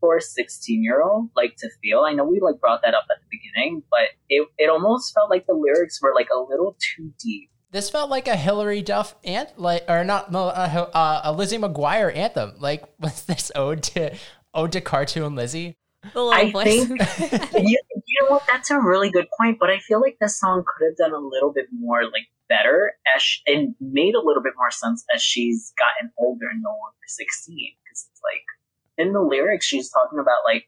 for 0.00 0.16
a 0.16 0.22
16 0.22 0.82
year 0.82 1.02
old, 1.02 1.28
like 1.36 1.56
to 1.58 1.68
feel. 1.82 2.06
I 2.08 2.14
know 2.14 2.24
we 2.24 2.40
like 2.40 2.58
brought 2.60 2.80
that 2.80 2.94
up 2.94 3.04
at 3.10 3.18
the 3.20 3.26
beginning, 3.30 3.82
but 3.90 4.08
it, 4.30 4.48
it 4.56 4.70
almost 4.70 5.12
felt 5.12 5.28
like 5.28 5.44
the 5.46 5.52
lyrics 5.52 6.00
were 6.00 6.14
like 6.14 6.28
a 6.34 6.38
little 6.38 6.78
too 6.96 7.12
deep. 7.22 7.50
This 7.76 7.90
felt 7.90 8.08
like 8.08 8.26
a 8.26 8.36
Hilary 8.36 8.80
Duff 8.80 9.14
ant 9.22 9.60
like 9.60 9.84
or 9.86 10.02
not 10.02 10.32
no 10.32 10.44
uh, 10.48 10.88
uh, 10.94 11.20
a 11.24 11.30
Lizzie 11.30 11.58
McGuire 11.58 12.08
anthem. 12.16 12.54
Like 12.58 12.82
was 12.98 13.24
this 13.24 13.52
ode 13.54 13.82
to 13.92 14.16
ode 14.54 14.72
to 14.72 14.80
cartoon 14.80 15.34
Lizzie? 15.34 15.76
The 16.14 16.22
little 16.22 16.32
I 16.32 16.50
voice. 16.50 16.86
think 16.86 17.52
you, 17.52 17.78
you 17.92 18.16
know 18.22 18.30
what? 18.30 18.44
That's 18.50 18.70
a 18.70 18.80
really 18.80 19.10
good 19.10 19.26
point. 19.38 19.58
But 19.60 19.68
I 19.68 19.80
feel 19.80 20.00
like 20.00 20.16
this 20.22 20.40
song 20.40 20.64
could 20.64 20.86
have 20.86 20.96
done 20.96 21.12
a 21.12 21.22
little 21.22 21.52
bit 21.52 21.66
more, 21.70 22.04
like 22.04 22.24
better, 22.48 22.92
as 23.14 23.20
sh- 23.20 23.42
and 23.46 23.74
made 23.78 24.14
a 24.14 24.24
little 24.24 24.42
bit 24.42 24.54
more 24.56 24.70
sense 24.70 25.04
as 25.14 25.20
she's 25.20 25.74
gotten 25.76 26.10
older 26.16 26.46
and 26.50 26.62
no 26.62 26.70
longer 26.70 27.04
sixteen. 27.08 27.74
Because 27.84 28.08
it's 28.10 28.22
like 28.24 29.06
in 29.06 29.12
the 29.12 29.20
lyrics, 29.20 29.66
she's 29.66 29.90
talking 29.90 30.18
about 30.18 30.46
like, 30.46 30.64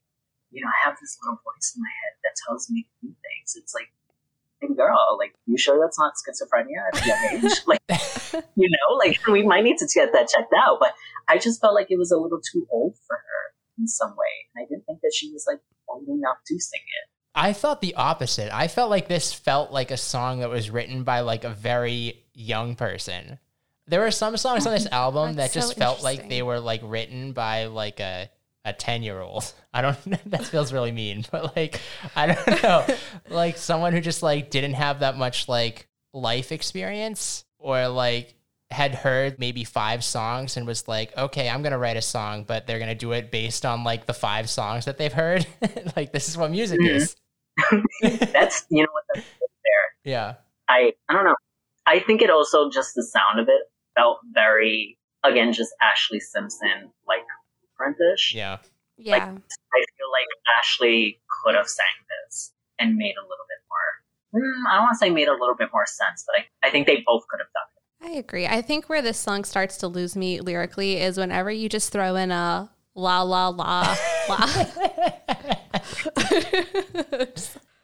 you 0.50 0.60
know, 0.62 0.68
I 0.68 0.86
have 0.86 0.98
this 1.00 1.16
little 1.22 1.40
voice 1.42 1.72
in 1.74 1.80
my 1.80 1.88
head 1.88 2.18
that 2.24 2.36
tells 2.46 2.68
me 2.68 2.82
to 2.82 3.06
do 3.06 3.14
things. 3.24 3.56
It's 3.56 3.72
like, 3.74 3.88
hey 4.60 4.68
girl, 4.76 5.16
like, 5.18 5.34
you 5.46 5.56
sure 5.56 5.78
that's 5.80 5.98
not 5.98 6.12
schizophrenia 6.14 6.92
at 6.92 7.02
a 7.02 7.06
young 7.06 7.44
age? 7.44 7.58
like, 7.66 7.80
you 8.56 8.68
know, 8.68 8.96
like 8.96 9.26
we 9.28 9.42
might 9.42 9.64
need 9.64 9.78
to 9.78 9.88
get 9.94 10.12
that 10.12 10.28
checked 10.28 10.52
out. 10.56 10.78
But 10.80 10.94
I 11.28 11.38
just 11.38 11.60
felt 11.60 11.74
like 11.74 11.90
it 11.90 11.98
was 11.98 12.10
a 12.10 12.16
little 12.16 12.40
too 12.40 12.66
old 12.70 12.94
for 13.06 13.16
her 13.16 13.54
in 13.78 13.86
some 13.86 14.10
way. 14.10 14.48
And 14.54 14.64
I 14.64 14.68
didn't 14.68 14.84
think 14.86 15.00
that 15.02 15.12
she 15.14 15.30
was 15.32 15.44
like 15.46 15.60
old 15.88 16.08
enough 16.08 16.38
to 16.46 16.58
sing 16.58 16.80
it. 16.80 17.10
I 17.34 17.52
thought 17.52 17.80
the 17.80 17.94
opposite. 17.94 18.52
I 18.52 18.68
felt 18.68 18.90
like 18.90 19.06
this 19.06 19.32
felt 19.32 19.70
like 19.70 19.90
a 19.90 19.96
song 19.96 20.40
that 20.40 20.50
was 20.50 20.70
written 20.70 21.04
by 21.04 21.20
like 21.20 21.44
a 21.44 21.50
very 21.50 22.24
young 22.34 22.74
person. 22.74 23.38
There 23.86 24.00
were 24.00 24.10
some 24.10 24.36
songs 24.36 24.66
on 24.66 24.74
this 24.74 24.86
album 24.92 25.36
that 25.36 25.52
That's 25.52 25.54
so 25.54 25.60
just 25.60 25.78
felt 25.78 26.02
like 26.02 26.28
they 26.28 26.42
were 26.42 26.58
like 26.58 26.80
written 26.82 27.32
by 27.32 27.66
like 27.66 28.00
a 28.00 28.28
a 28.68 28.72
10 28.72 29.02
year 29.02 29.20
old. 29.20 29.52
I 29.72 29.80
don't 29.82 29.96
that 30.30 30.44
feels 30.44 30.72
really 30.72 30.92
mean, 30.92 31.24
but 31.30 31.56
like 31.56 31.80
I 32.16 32.26
don't 32.34 32.62
know. 32.62 32.86
like 33.28 33.56
someone 33.56 33.92
who 33.92 34.00
just 34.00 34.22
like 34.22 34.50
didn't 34.50 34.74
have 34.74 35.00
that 35.00 35.16
much 35.16 35.48
like 35.48 35.88
life 36.14 36.52
experience 36.52 37.44
or 37.58 37.88
like 37.88 38.34
had 38.70 38.94
heard 38.94 39.38
maybe 39.38 39.64
five 39.64 40.04
songs 40.04 40.56
and 40.58 40.66
was 40.66 40.86
like, 40.88 41.16
okay, 41.16 41.48
I'm 41.48 41.62
gonna 41.62 41.78
write 41.78 41.96
a 41.96 42.02
song, 42.02 42.44
but 42.44 42.66
they're 42.66 42.78
gonna 42.78 42.94
do 42.94 43.12
it 43.12 43.30
based 43.30 43.64
on 43.64 43.82
like 43.84 44.06
the 44.06 44.12
five 44.14 44.50
songs 44.50 44.84
that 44.84 44.98
they've 44.98 45.12
heard. 45.12 45.46
like 45.96 46.12
this 46.12 46.28
is 46.28 46.36
what 46.36 46.50
music 46.50 46.80
Mhm. 46.80 46.96
is. 46.96 47.16
That's 48.32 48.64
you 48.70 48.82
know 48.82 48.88
what 48.92 49.04
that's 49.14 49.26
there. 49.40 50.12
Yeah. 50.12 50.34
I 50.68 50.92
I 51.08 51.12
don't 51.12 51.24
know. 51.24 51.34
I 51.86 52.00
think 52.00 52.22
it 52.22 52.30
also 52.30 52.70
just 52.70 52.94
the 52.94 53.02
sound 53.02 53.40
of 53.40 53.48
it 53.48 53.62
felt 53.96 54.18
very 54.32 54.96
again 55.24 55.52
just 55.52 55.72
Ashlee 55.82 56.20
Simpson 56.20 56.92
like 57.06 57.22
Brentish. 57.78 58.34
Yeah. 58.34 58.58
yeah. 58.98 59.16
I 59.16 59.20
feel 59.30 59.32
like 59.32 60.26
Ashlee 60.58 61.18
could 61.44 61.54
have 61.54 61.68
sang 61.68 61.86
this 62.26 62.52
and 62.78 62.96
made 62.96 63.14
a 63.16 63.22
little 63.22 63.46
bit 63.48 63.58
more. 63.70 64.42
Mm, 64.42 64.66
I 64.70 64.74
don't 64.74 64.82
want 64.84 64.94
to 64.94 64.98
say 64.98 65.08
made 65.10 65.28
a 65.28 65.32
little 65.32 65.54
bit 65.56 65.70
more 65.72 65.86
sense, 65.86 66.24
but 66.26 66.40
I, 66.40 66.46
I 66.68 66.70
think 66.70 66.86
they 66.86 67.02
both 67.06 67.26
could 67.28 67.40
have 67.40 67.48
done 67.54 67.62
it. 67.76 67.82
I 68.00 68.10
agree. 68.18 68.46
I 68.46 68.60
think 68.60 68.88
where 68.88 69.02
this 69.02 69.18
song 69.18 69.44
starts 69.44 69.78
to 69.78 69.88
lose 69.88 70.14
me 70.14 70.40
lyrically 70.40 70.98
is 71.00 71.16
whenever 71.16 71.50
you 71.50 71.68
just 71.68 71.90
throw 71.92 72.14
in 72.16 72.30
a 72.30 72.70
la 72.94 73.22
la 73.22 73.48
la 73.48 73.96
la. 74.28 74.38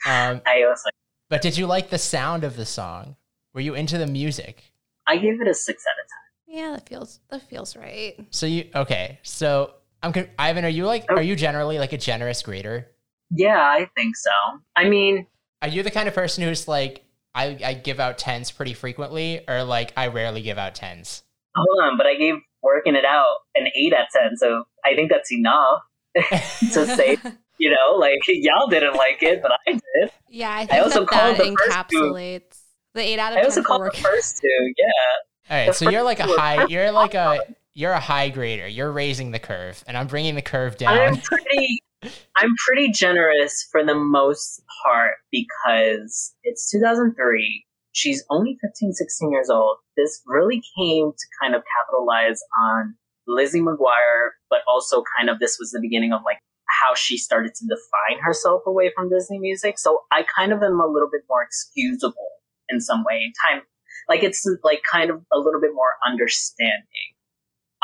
Um, 0.06 0.42
I 0.46 0.58
was 0.66 0.82
like, 0.84 0.92
but 1.30 1.40
did 1.40 1.56
you 1.56 1.66
like 1.66 1.88
the 1.88 1.96
sound 1.98 2.44
of 2.44 2.56
the 2.56 2.66
song? 2.66 3.16
Were 3.54 3.62
you 3.62 3.74
into 3.74 3.96
the 3.96 4.06
music? 4.06 4.62
I 5.06 5.16
gave 5.16 5.40
it 5.40 5.48
a 5.48 5.54
six 5.54 5.82
out 5.86 5.98
of 6.02 6.06
ten. 6.08 6.56
yeah, 6.58 6.72
that 6.72 6.86
feels 6.88 7.20
that 7.30 7.40
feels 7.48 7.74
right. 7.74 8.14
So 8.30 8.44
you 8.46 8.68
okay? 8.74 9.18
So 9.22 9.72
I'm 10.04 10.12
con- 10.12 10.28
Ivan. 10.38 10.64
Are 10.64 10.68
you 10.68 10.84
like? 10.86 11.06
Are 11.08 11.18
oh. 11.18 11.22
you 11.22 11.34
generally 11.34 11.78
like 11.78 11.92
a 11.92 11.98
generous 11.98 12.42
grader? 12.42 12.88
Yeah, 13.30 13.58
I 13.58 13.88
think 13.96 14.16
so. 14.16 14.30
I 14.76 14.88
mean, 14.88 15.26
Are 15.62 15.68
you 15.68 15.82
the 15.82 15.90
kind 15.90 16.06
of 16.08 16.14
person 16.14 16.44
who's 16.44 16.68
like, 16.68 17.04
I, 17.34 17.58
I 17.64 17.74
give 17.74 17.98
out 17.98 18.18
tens 18.18 18.50
pretty 18.50 18.74
frequently, 18.74 19.40
or 19.48 19.64
like 19.64 19.92
I 19.96 20.08
rarely 20.08 20.42
give 20.42 20.58
out 20.58 20.74
tens? 20.74 21.22
hold 21.56 21.80
on, 21.84 21.96
but 21.96 22.06
I 22.06 22.16
gave 22.16 22.34
working 22.62 22.96
it 22.96 23.04
out 23.04 23.36
an 23.54 23.66
eight 23.76 23.92
out 23.94 24.02
of 24.02 24.08
ten, 24.12 24.36
so 24.36 24.64
I 24.84 24.94
think 24.94 25.10
that's 25.10 25.32
enough 25.32 25.82
to 26.72 26.86
say. 26.86 27.16
You 27.56 27.70
know, 27.70 27.96
like 28.00 28.18
y'all 28.26 28.66
didn't 28.66 28.96
like 28.96 29.22
it, 29.22 29.40
but 29.40 29.52
I 29.52 29.70
did. 29.74 30.10
Yeah, 30.28 30.52
I 30.52 30.66
think 30.66 30.82
also 30.82 31.00
that, 31.02 31.08
called 31.08 31.36
that 31.36 31.44
the 31.44 31.56
first 31.56 31.88
two- 31.88 32.02
encapsulates 32.02 32.58
the 32.94 33.00
eight 33.00 33.18
out 33.20 33.30
of 33.32 33.38
I 33.38 33.42
ten 33.42 33.44
also 33.44 33.62
for 33.62 33.66
called 33.68 33.80
the 33.82 33.84
working. 33.84 34.02
first 34.02 34.38
two. 34.38 34.72
Yeah, 34.76 34.84
All 35.50 35.56
right, 35.58 35.66
The 35.68 35.72
so 35.72 35.88
you're 35.88 36.02
like 36.02 36.18
a 36.18 36.24
first 36.24 36.30
two 36.30 36.34
were 36.34 36.40
high. 36.40 36.66
You're 36.66 36.90
like 36.90 37.14
a 37.14 37.40
you're 37.74 37.92
a 37.92 38.00
high 38.00 38.28
grader. 38.28 38.66
You're 38.66 38.92
raising 38.92 39.32
the 39.32 39.38
curve, 39.38 39.82
and 39.86 39.96
I'm 39.96 40.06
bringing 40.06 40.34
the 40.34 40.42
curve 40.42 40.78
down. 40.78 40.96
I'm 40.96 41.16
pretty. 41.18 41.80
I'm 42.36 42.54
pretty 42.66 42.92
generous 42.92 43.66
for 43.72 43.82
the 43.82 43.94
most 43.94 44.62
part 44.84 45.14
because 45.32 46.34
it's 46.42 46.70
2003. 46.70 47.64
She's 47.92 48.22
only 48.28 48.58
15, 48.60 48.92
16 48.92 49.30
years 49.30 49.48
old. 49.48 49.78
This 49.96 50.20
really 50.26 50.62
came 50.76 51.12
to 51.12 51.26
kind 51.40 51.54
of 51.54 51.62
capitalize 51.80 52.42
on 52.60 52.94
Lizzie 53.26 53.62
McGuire, 53.62 54.30
but 54.50 54.60
also 54.68 55.02
kind 55.16 55.30
of 55.30 55.38
this 55.38 55.56
was 55.58 55.70
the 55.70 55.80
beginning 55.80 56.12
of 56.12 56.20
like 56.26 56.38
how 56.82 56.94
she 56.94 57.16
started 57.16 57.54
to 57.54 57.64
define 57.64 58.22
herself 58.22 58.62
away 58.66 58.92
from 58.94 59.08
Disney 59.08 59.38
music. 59.38 59.78
So 59.78 60.00
I 60.12 60.26
kind 60.36 60.52
of 60.52 60.62
am 60.62 60.80
a 60.80 60.86
little 60.86 61.08
bit 61.10 61.22
more 61.28 61.42
excusable 61.42 62.28
in 62.68 62.82
some 62.82 63.02
way. 63.04 63.22
In 63.24 63.32
time, 63.48 63.62
like 64.10 64.22
it's 64.22 64.46
like 64.62 64.82
kind 64.90 65.10
of 65.10 65.22
a 65.32 65.38
little 65.38 65.60
bit 65.60 65.70
more 65.72 65.94
understanding 66.06 67.13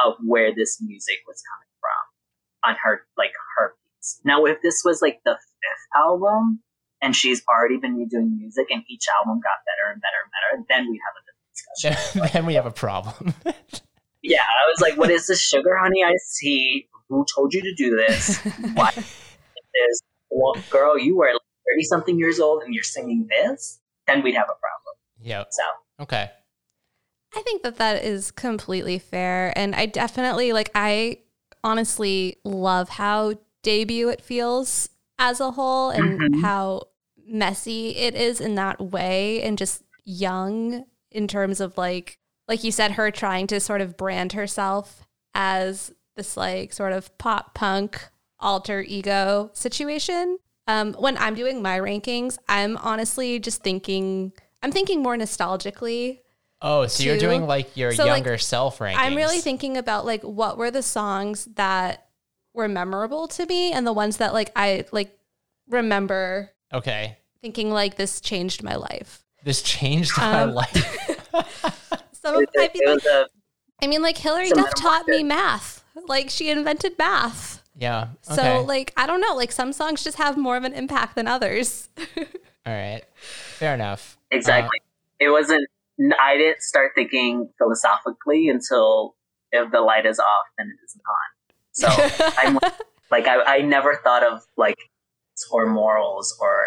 of 0.04 0.14
where 0.24 0.54
this 0.54 0.80
music 0.80 1.18
was 1.26 1.42
coming 1.50 1.72
from 1.80 2.70
on 2.70 2.76
her 2.82 3.02
like 3.16 3.32
her 3.56 3.74
piece. 3.98 4.20
Now, 4.24 4.44
if 4.44 4.60
this 4.62 4.82
was 4.84 5.02
like 5.02 5.20
the 5.24 5.32
fifth 5.32 5.86
album 5.94 6.60
and 7.02 7.14
she's 7.16 7.42
already 7.48 7.76
been 7.78 8.06
doing 8.08 8.36
music 8.36 8.66
and 8.70 8.82
each 8.88 9.06
album 9.18 9.40
got 9.40 9.58
better 9.66 9.92
and 9.92 10.00
better 10.00 10.20
and 10.24 10.30
better, 10.32 10.66
then 10.68 10.90
we'd 10.90 11.00
have 11.06 11.16
a 11.16 11.22
different 11.26 12.00
discussion. 12.12 12.30
then 12.32 12.46
we 12.46 12.54
have 12.54 12.66
a 12.66 12.70
problem. 12.70 13.34
yeah, 14.22 14.42
I 14.42 14.70
was 14.70 14.80
like, 14.80 14.96
"What 14.96 15.10
is 15.10 15.26
this 15.26 15.40
sugar 15.40 15.76
honey 15.76 16.04
I 16.04 16.14
see? 16.26 16.88
Who 17.08 17.26
told 17.34 17.54
you 17.54 17.62
to 17.62 17.74
do 17.74 17.96
this? 17.96 18.38
Why 18.74 18.90
this? 18.94 20.00
Well, 20.30 20.54
girl, 20.70 20.98
you 20.98 21.20
are 21.22 21.32
thirty 21.32 21.84
something 21.84 22.18
years 22.18 22.38
old 22.40 22.62
and 22.62 22.74
you're 22.74 22.82
singing 22.82 23.28
this." 23.28 23.78
Then 24.06 24.22
we'd 24.22 24.34
have 24.34 24.48
a 24.48 24.58
problem. 24.58 24.94
yep. 25.20 25.48
So 25.50 25.62
Okay. 26.00 26.30
I 27.34 27.42
think 27.42 27.62
that 27.62 27.76
that 27.76 28.04
is 28.04 28.30
completely 28.30 28.98
fair. 28.98 29.52
And 29.56 29.74
I 29.74 29.86
definitely, 29.86 30.52
like, 30.52 30.70
I 30.74 31.18
honestly 31.62 32.38
love 32.44 32.88
how 32.88 33.34
debut 33.62 34.08
it 34.08 34.20
feels 34.20 34.88
as 35.18 35.40
a 35.40 35.52
whole 35.52 35.90
and 35.90 36.18
Mhm. 36.20 36.40
how 36.42 36.82
messy 37.26 37.90
it 37.96 38.14
is 38.14 38.40
in 38.40 38.54
that 38.56 38.80
way 38.80 39.42
and 39.42 39.56
just 39.58 39.82
young 40.04 40.84
in 41.10 41.28
terms 41.28 41.60
of, 41.60 41.76
like, 41.78 42.18
like 42.48 42.64
you 42.64 42.72
said, 42.72 42.92
her 42.92 43.10
trying 43.10 43.46
to 43.48 43.60
sort 43.60 43.80
of 43.80 43.96
brand 43.96 44.32
herself 44.32 45.06
as 45.34 45.92
this, 46.16 46.36
like, 46.36 46.72
sort 46.72 46.92
of 46.92 47.16
pop 47.18 47.54
punk 47.54 48.08
alter 48.40 48.80
ego 48.80 49.50
situation. 49.52 50.38
Um, 50.66 50.94
when 50.94 51.16
I'm 51.18 51.34
doing 51.34 51.62
my 51.62 51.78
rankings, 51.78 52.38
I'm 52.48 52.76
honestly 52.78 53.38
just 53.38 53.62
thinking, 53.62 54.32
I'm 54.62 54.72
thinking 54.72 55.02
more 55.02 55.16
nostalgically 55.16 56.20
Oh, 56.62 56.86
so 56.86 57.02
you're 57.02 57.16
doing 57.18 57.46
like 57.46 57.76
your 57.76 57.92
So, 57.92 58.04
like, 58.04 58.16
younger 58.24 58.36
self 58.38 58.78
rankings. 58.78 58.96
I'm 58.98 59.14
really 59.16 59.40
thinking 59.40 59.76
about 59.76 60.04
like 60.04 60.22
what 60.22 60.58
were 60.58 60.70
the 60.70 60.82
songs 60.82 61.46
that 61.56 62.06
were 62.52 62.68
memorable 62.68 63.28
to 63.28 63.46
me 63.46 63.72
and 63.72 63.86
the 63.86 63.92
ones 63.92 64.18
that 64.18 64.32
like 64.34 64.50
I 64.56 64.84
like 64.92 65.16
remember 65.68 66.50
Okay. 66.72 67.16
thinking 67.40 67.70
like 67.70 67.96
this 67.96 68.20
changed 68.20 68.62
my 68.62 68.74
life. 68.76 69.24
This 69.44 69.62
changed 69.62 70.12
my 70.18 70.42
Um, 70.42 70.50
life. 70.52 71.28
Some 72.12 72.36
of 72.36 72.42
it, 72.42 72.48
I 72.58 72.64
it 72.64 72.72
mean, 72.74 72.94
was 72.94 73.06
a 73.06 73.26
I 73.82 73.86
mean 73.86 74.02
like 74.02 74.18
Hilary 74.18 74.50
Duff 74.50 74.74
taught 74.76 75.06
me 75.08 75.22
math. 75.22 75.82
Like 76.08 76.28
she 76.30 76.50
invented 76.50 76.98
math. 76.98 77.62
yeah. 77.76 78.08
Okay. 78.30 78.34
So 78.36 78.64
like 78.64 78.92
I 78.96 79.06
don't 79.06 79.20
know, 79.20 79.34
like 79.34 79.52
some 79.52 79.72
songs 79.72 80.04
just 80.04 80.18
have 80.18 80.36
more 80.36 80.56
of 80.56 80.64
an 80.64 80.74
impact 80.74 81.14
than 81.14 81.26
others. 81.26 81.88
All 82.18 82.24
right. 82.74 83.02
Fair 83.14 83.74
enough. 83.74 84.18
Exactly. 84.30 84.80
it 85.18 85.30
wasn't. 85.30 85.66
N- 86.00 86.14
I 86.20 86.36
didn't 86.36 86.62
start 86.62 86.92
thinking 86.94 87.50
philosophically 87.58 88.48
until 88.48 89.16
if 89.52 89.70
the 89.70 89.80
light 89.80 90.06
is 90.06 90.18
off, 90.18 90.44
then 90.58 90.68
it 90.68 90.78
isn't 90.84 91.02
on. 91.08 91.26
So 91.72 92.24
I'm 92.38 92.58
like, 93.10 93.26
I, 93.26 93.58
I 93.58 93.60
never 93.62 94.00
thought 94.02 94.22
of 94.24 94.42
like 94.56 94.76
or 95.50 95.66
morals 95.66 96.36
or 96.40 96.62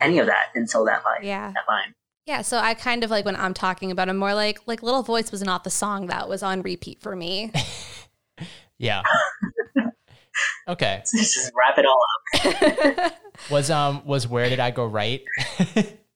any 0.00 0.18
of 0.18 0.26
that 0.26 0.46
until 0.54 0.84
that 0.86 1.04
line. 1.04 1.20
yeah. 1.22 1.52
That 1.52 1.68
line. 1.68 1.94
Yeah, 2.26 2.42
so 2.42 2.58
I 2.58 2.74
kind 2.74 3.04
of 3.04 3.10
like 3.10 3.24
when 3.24 3.36
I'm 3.36 3.54
talking 3.54 3.90
about 3.90 4.08
it 4.08 4.12
more 4.12 4.34
like 4.34 4.60
like 4.66 4.82
Little 4.82 5.02
Voice 5.02 5.32
was 5.32 5.40
not 5.42 5.64
the 5.64 5.70
song 5.70 6.08
that 6.08 6.28
was 6.28 6.42
on 6.42 6.62
repeat 6.62 7.00
for 7.00 7.16
me. 7.16 7.52
Yeah. 8.78 9.02
okay. 10.68 11.02
Just 11.12 11.50
wrap 11.56 11.78
it 11.78 11.84
all 11.84 13.04
up. 13.04 13.12
Was 13.50 13.70
um 13.70 14.02
was 14.04 14.26
Where 14.28 14.48
Did 14.48 14.60
I 14.60 14.70
Go 14.70 14.86
Right 14.86 15.24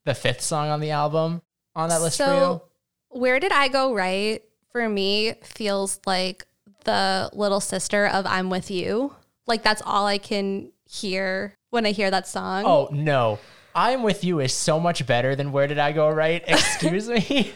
the 0.04 0.14
fifth 0.14 0.40
song 0.40 0.68
on 0.68 0.78
the 0.80 0.90
album 0.90 1.42
on 1.74 1.88
that 1.88 2.00
list 2.00 2.18
for 2.18 2.24
So, 2.24 2.62
where 3.08 3.40
did 3.40 3.52
I 3.52 3.68
go 3.68 3.94
right? 3.94 4.42
For 4.70 4.88
me, 4.88 5.34
feels 5.42 6.00
like 6.06 6.46
the 6.84 7.30
little 7.32 7.60
sister 7.60 8.06
of 8.06 8.26
"I'm 8.26 8.50
with 8.50 8.70
You." 8.70 9.14
Like 9.46 9.62
that's 9.62 9.82
all 9.84 10.06
I 10.06 10.18
can 10.18 10.72
hear 10.88 11.54
when 11.70 11.86
I 11.86 11.92
hear 11.92 12.10
that 12.10 12.26
song. 12.26 12.64
Oh 12.64 12.88
no. 12.92 13.38
I'm 13.74 14.02
with 14.02 14.22
you 14.22 14.40
is 14.40 14.52
so 14.52 14.78
much 14.78 15.06
better 15.06 15.34
than 15.34 15.50
Where 15.50 15.66
Did 15.66 15.78
I 15.78 15.92
Go 15.92 16.10
Right? 16.10 16.42
Excuse 16.46 17.08
me. 17.08 17.52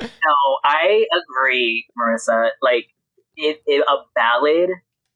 No, 0.00 0.58
I 0.64 1.06
agree, 1.12 1.86
Marisa. 1.98 2.50
Like 2.62 2.86
it, 3.36 3.62
it 3.66 3.84
a 3.88 3.96
ballad. 4.14 4.70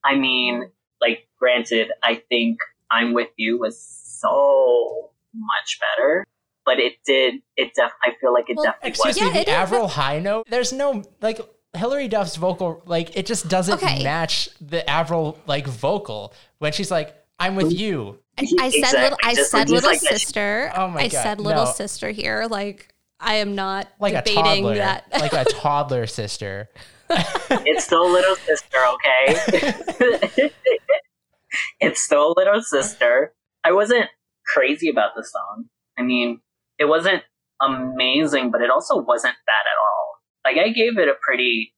I 0.05 0.17
mean, 0.17 0.71
like 1.01 1.29
granted, 1.39 1.91
I 2.03 2.23
think 2.29 2.59
I'm 2.91 3.13
with 3.13 3.29
you 3.37 3.59
was 3.59 3.81
so 3.81 5.11
much 5.35 5.79
better, 5.81 6.25
but 6.69 6.79
it 6.79 6.95
did. 7.07 7.37
It 7.57 7.73
def. 7.75 7.91
I 8.03 8.11
feel 8.21 8.33
like 8.35 8.51
it 8.51 8.57
Well, 8.57 8.67
definitely 8.67 8.91
Excuse 8.91 9.15
was. 9.17 9.19
Yeah, 9.23 9.27
me, 9.29 9.33
the 9.33 9.41
it 9.41 9.49
is. 9.49 9.55
Avril 9.55 9.89
high 9.89 10.19
note. 10.19 10.47
There's 10.51 10.73
no 10.73 11.03
like 11.23 11.41
Hilary 11.77 12.09
Duff's 12.09 12.37
vocal, 12.37 12.83
like 12.87 13.17
it 13.17 13.25
just 13.27 13.49
doesn't 13.49 13.83
Okay. 13.83 14.03
match 14.05 14.49
the 14.61 14.89
Avril 14.89 15.39
like 15.47 15.67
vocal 15.67 16.35
when 16.59 16.73
she's 16.73 16.91
like, 16.91 17.15
"I'm 17.39 17.57
with 17.57 17.73
you." 17.73 18.19
I, 18.39 18.43
I 18.61 18.71
said 18.71 18.79
Exactly, 18.79 19.01
little. 19.03 19.19
I 19.25 19.35
just- 19.35 19.51
said 19.51 19.71
little 19.71 19.91
like 19.91 20.01
that. 20.01 20.13
sister. 20.13 20.73
Oh 20.77 20.89
my 20.89 21.01
I 21.01 21.09
God, 21.09 21.23
said 21.23 21.41
little 21.41 21.65
no. 21.65 21.71
sister 21.73 22.11
here. 22.11 22.47
Like 22.51 22.95
I 23.21 23.35
am 23.37 23.55
not 23.55 23.89
Like 23.99 24.15
a 24.15 24.23
toddler, 24.23 24.77
that. 24.77 25.07
like 25.13 25.33
a 25.33 25.45
toddler 25.49 26.07
sister. 26.07 26.69
It's 27.51 27.85
still 27.85 28.11
little 28.11 28.37
sister, 28.37 28.77
okay? 28.95 30.51
it's 31.81 32.03
still 32.03 32.35
little 32.37 32.63
sister. 32.63 33.33
I 33.65 33.73
wasn't 33.73 34.07
crazy 34.47 34.89
about 34.91 35.11
the 35.17 35.25
song. 35.25 35.67
I 35.99 36.03
mean, 36.03 36.41
it 36.79 36.87
wasn't 36.87 37.23
amazing, 37.61 38.51
but 38.51 38.61
it 38.61 38.71
also 38.71 38.97
wasn't 38.97 39.35
bad 39.47 39.65
at 39.67 39.79
all. 39.81 40.19
Like 40.45 40.57
I 40.57 40.73
gave 40.73 40.99
it 40.99 41.09
a 41.09 41.15
pretty 41.21 41.75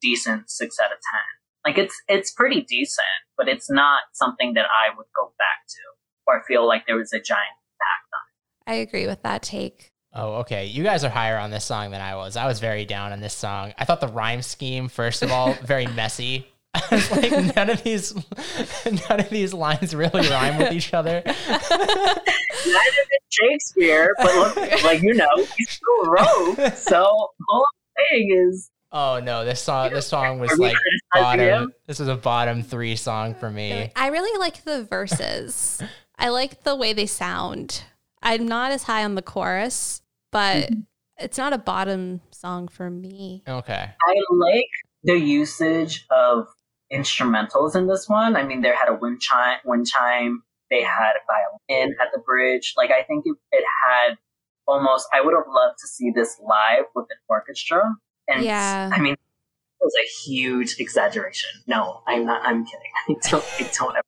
decent 0.00 0.50
six 0.50 0.78
out 0.80 0.92
of 0.92 0.98
ten. 0.98 1.24
Like 1.64 1.78
it's 1.78 1.94
it's 2.08 2.30
pretty 2.30 2.62
decent, 2.62 3.06
but 3.36 3.48
it's 3.48 3.70
not 3.70 4.04
something 4.12 4.54
that 4.54 4.66
I 4.66 4.94
would 4.96 5.06
go 5.16 5.32
back 5.38 5.66
to 5.68 5.80
or 6.26 6.42
feel 6.46 6.66
like 6.66 6.86
there 6.86 6.96
was 6.96 7.12
a 7.12 7.20
giant 7.20 7.56
impact 7.72 8.08
on. 8.14 8.72
I 8.72 8.76
agree 8.76 9.06
with 9.06 9.22
that 9.22 9.42
take. 9.42 9.90
Oh, 10.16 10.34
okay. 10.36 10.66
You 10.66 10.84
guys 10.84 11.02
are 11.02 11.10
higher 11.10 11.36
on 11.36 11.50
this 11.50 11.64
song 11.64 11.90
than 11.90 12.00
I 12.00 12.14
was. 12.14 12.36
I 12.36 12.46
was 12.46 12.60
very 12.60 12.84
down 12.84 13.12
on 13.12 13.20
this 13.20 13.34
song. 13.34 13.74
I 13.76 13.84
thought 13.84 14.00
the 14.00 14.08
rhyme 14.08 14.42
scheme, 14.42 14.88
first 14.88 15.22
of 15.22 15.32
all, 15.32 15.54
very 15.54 15.86
messy. 15.88 16.46
I 16.74 16.82
was 16.90 17.10
like, 17.12 17.56
none 17.56 17.70
of 17.70 17.82
these, 17.84 18.14
none 19.08 19.20
of 19.20 19.30
these 19.30 19.54
lines 19.54 19.94
really 19.94 20.28
rhyme 20.28 20.58
with 20.58 20.72
each 20.72 20.92
other. 20.92 21.22
Neither 21.26 22.14
did 22.66 23.20
Shakespeare, 23.30 24.10
but 24.18 24.34
look, 24.34 24.82
like 24.84 25.02
you 25.02 25.14
know, 25.14 25.28
he 25.36 25.64
still 25.64 26.04
wrote. 26.06 26.72
So 26.76 27.02
all 27.04 27.66
I'm 27.66 28.04
saying 28.10 28.48
is 28.48 28.70
Oh 28.96 29.20
no, 29.22 29.44
this 29.44 29.60
song, 29.60 29.92
this 29.92 30.06
song 30.06 30.38
was 30.38 30.56
like 30.58 30.76
bottom. 31.12 31.72
This 31.86 31.98
was 31.98 32.08
a 32.08 32.14
bottom 32.16 32.62
three 32.62 32.96
song 32.96 33.34
for 33.34 33.50
me. 33.50 33.90
I 33.96 34.08
really 34.08 34.38
like 34.38 34.62
the 34.64 34.84
verses. 34.84 35.80
I 36.16 36.28
like 36.28 36.62
the 36.62 36.76
way 36.76 36.92
they 36.92 37.06
sound. 37.06 37.82
I'm 38.22 38.46
not 38.46 38.70
as 38.70 38.84
high 38.84 39.04
on 39.04 39.14
the 39.16 39.22
chorus, 39.22 40.00
but 40.30 40.70
Mm-hmm. 40.70 40.80
it's 41.18 41.38
not 41.38 41.52
a 41.52 41.58
bottom 41.58 42.20
song 42.30 42.68
for 42.68 42.88
me. 42.88 43.42
Okay. 43.48 43.72
I 43.90 44.14
like 44.30 44.70
the 45.02 45.18
usage 45.18 46.06
of 46.10 46.46
instrumentals 46.92 47.74
in 47.74 47.86
this 47.86 48.08
one. 48.08 48.36
I 48.36 48.42
mean, 48.44 48.60
they 48.62 48.68
had 48.68 48.88
a 48.88 48.94
wind 48.94 49.20
chime, 49.20 49.58
wind 49.64 49.86
chime. 49.86 50.42
They 50.70 50.82
had 50.82 51.12
a 51.12 51.68
violin 51.70 51.94
at 52.00 52.08
the 52.12 52.20
bridge. 52.20 52.74
Like, 52.76 52.90
I 52.90 53.02
think 53.02 53.24
it, 53.26 53.36
it 53.52 53.64
had 53.86 54.16
almost. 54.66 55.06
I 55.12 55.20
would 55.20 55.34
have 55.34 55.44
loved 55.48 55.78
to 55.80 55.86
see 55.86 56.10
this 56.14 56.36
live 56.42 56.86
with 56.94 57.06
an 57.10 57.16
orchestra. 57.28 57.94
And 58.28 58.44
Yeah. 58.44 58.90
I 58.92 59.00
mean, 59.00 59.12
it 59.14 59.18
was 59.80 59.94
a 60.02 60.30
huge 60.30 60.76
exaggeration. 60.80 61.50
No, 61.66 62.00
I'm 62.06 62.24
not. 62.24 62.42
I'm 62.44 62.64
kidding. 62.64 62.90
I 63.08 63.28
don't. 63.28 63.44
I 63.60 63.70
don't 63.72 63.96
ever. 63.96 64.04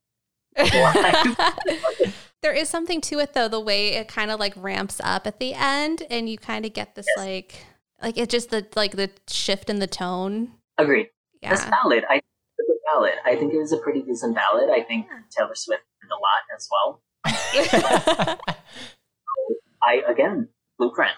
there 2.42 2.52
is 2.52 2.68
something 2.68 3.00
to 3.02 3.18
it 3.18 3.34
though, 3.34 3.48
the 3.48 3.60
way 3.60 3.88
it 3.94 4.08
kind 4.08 4.30
of 4.30 4.40
like 4.40 4.54
ramps 4.56 5.00
up 5.04 5.26
at 5.26 5.38
the 5.38 5.52
end 5.54 6.02
and 6.10 6.28
you 6.30 6.38
kind 6.38 6.64
of 6.64 6.72
get 6.72 6.94
this 6.94 7.06
Yes. 7.16 7.26
like 7.26 7.66
like 8.02 8.16
it 8.16 8.30
just 8.30 8.48
the 8.50 8.66
like 8.74 8.92
the 8.92 9.10
shift 9.28 9.68
in 9.68 9.78
the 9.80 9.86
tone. 9.86 10.52
Agreed. 10.78 11.08
It's 11.42 11.62
Yeah. 11.62 11.70
valid. 11.82 12.04
I 12.08 12.14
think 12.14 12.24
it's 12.24 12.26
a 12.26 12.35
ballad. 12.86 13.14
I 13.24 13.36
think 13.36 13.52
it 13.52 13.58
was 13.58 13.72
a 13.72 13.78
pretty 13.78 14.02
decent 14.02 14.34
ballad. 14.34 14.70
I 14.70 14.82
think 14.82 15.06
Taylor 15.36 15.54
Swift 15.54 15.82
did 16.00 16.10
a 16.10 16.18
lot 16.20 16.42
as 16.56 16.68
well. 16.70 17.02
I 19.82 20.02
again, 20.08 20.48
Blueprint. 20.78 21.12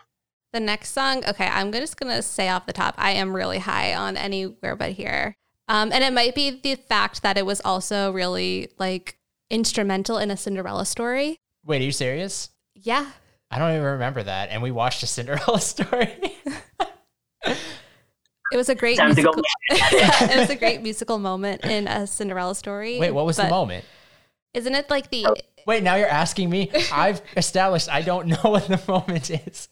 The 0.53 0.61
next 0.61 0.93
song, 0.93 1.25
okay, 1.29 1.47
I'm 1.47 1.73
just 1.73 1.99
gonna 1.99 2.23
say 2.23 2.49
off 2.49 2.67
the 2.67 2.73
top, 2.73 2.95
I 2.97 3.13
am 3.13 3.37
really 3.37 3.59
high 3.59 3.95
on 3.95 4.17
anywhere 4.17 4.77
but 4.77 4.93
here. 4.93 5.35
Um, 5.69 5.93
and 5.93 6.03
it 6.03 6.13
might 6.13 6.35
be 6.35 6.51
the 6.51 6.77
fact 6.77 7.23
that 7.23 7.37
it 7.37 7.45
was 7.45 7.61
also 7.61 8.11
really 8.11 8.71
like 8.79 9.19
instrumental 9.51 10.19
in 10.19 10.31
a 10.31 10.37
Cinderella 10.37 10.87
story. 10.87 11.37
Wait, 11.65 11.83
are 11.83 11.85
you 11.85 11.93
serious? 11.93 12.49
Yeah. 12.75 13.11
I 13.51 13.59
don't 13.59 13.73
even 13.73 13.83
remember 13.83 14.23
that. 14.23 14.51
And 14.51 14.63
we 14.63 14.71
watched 14.71 15.03
a 15.03 15.07
Cinderella 15.07 15.61
story. 15.61 16.15
It 18.53 18.57
was 18.57 18.69
a 18.69 18.75
great 18.75 18.97
Time 18.97 19.15
to 19.15 19.23
go 19.23 19.33
musical. 19.33 19.43
it 20.31 20.39
was 20.39 20.51
a 20.51 20.57
great 20.65 20.83
musical 20.83 21.19
moment 21.19 21.65
in 21.65 21.87
a 21.87 22.07
Cinderella 22.07 22.55
story. 22.55 22.99
Wait, 22.99 23.11
what 23.13 23.27
was 23.27 23.37
the 23.37 23.49
moment? 23.49 23.85
Isn't 24.55 24.75
it 24.75 24.89
like 24.91 25.11
the 25.11 25.27
Wait, 25.67 25.83
now 25.83 25.97
you're 25.97 26.09
asking 26.09 26.49
me. 26.49 26.71
I've 26.93 27.21
established 27.37 27.91
I 27.93 28.01
don't 28.01 28.27
know 28.29 28.39
what 28.43 28.67
the 28.69 28.81
moment 28.89 29.31
is. 29.31 29.69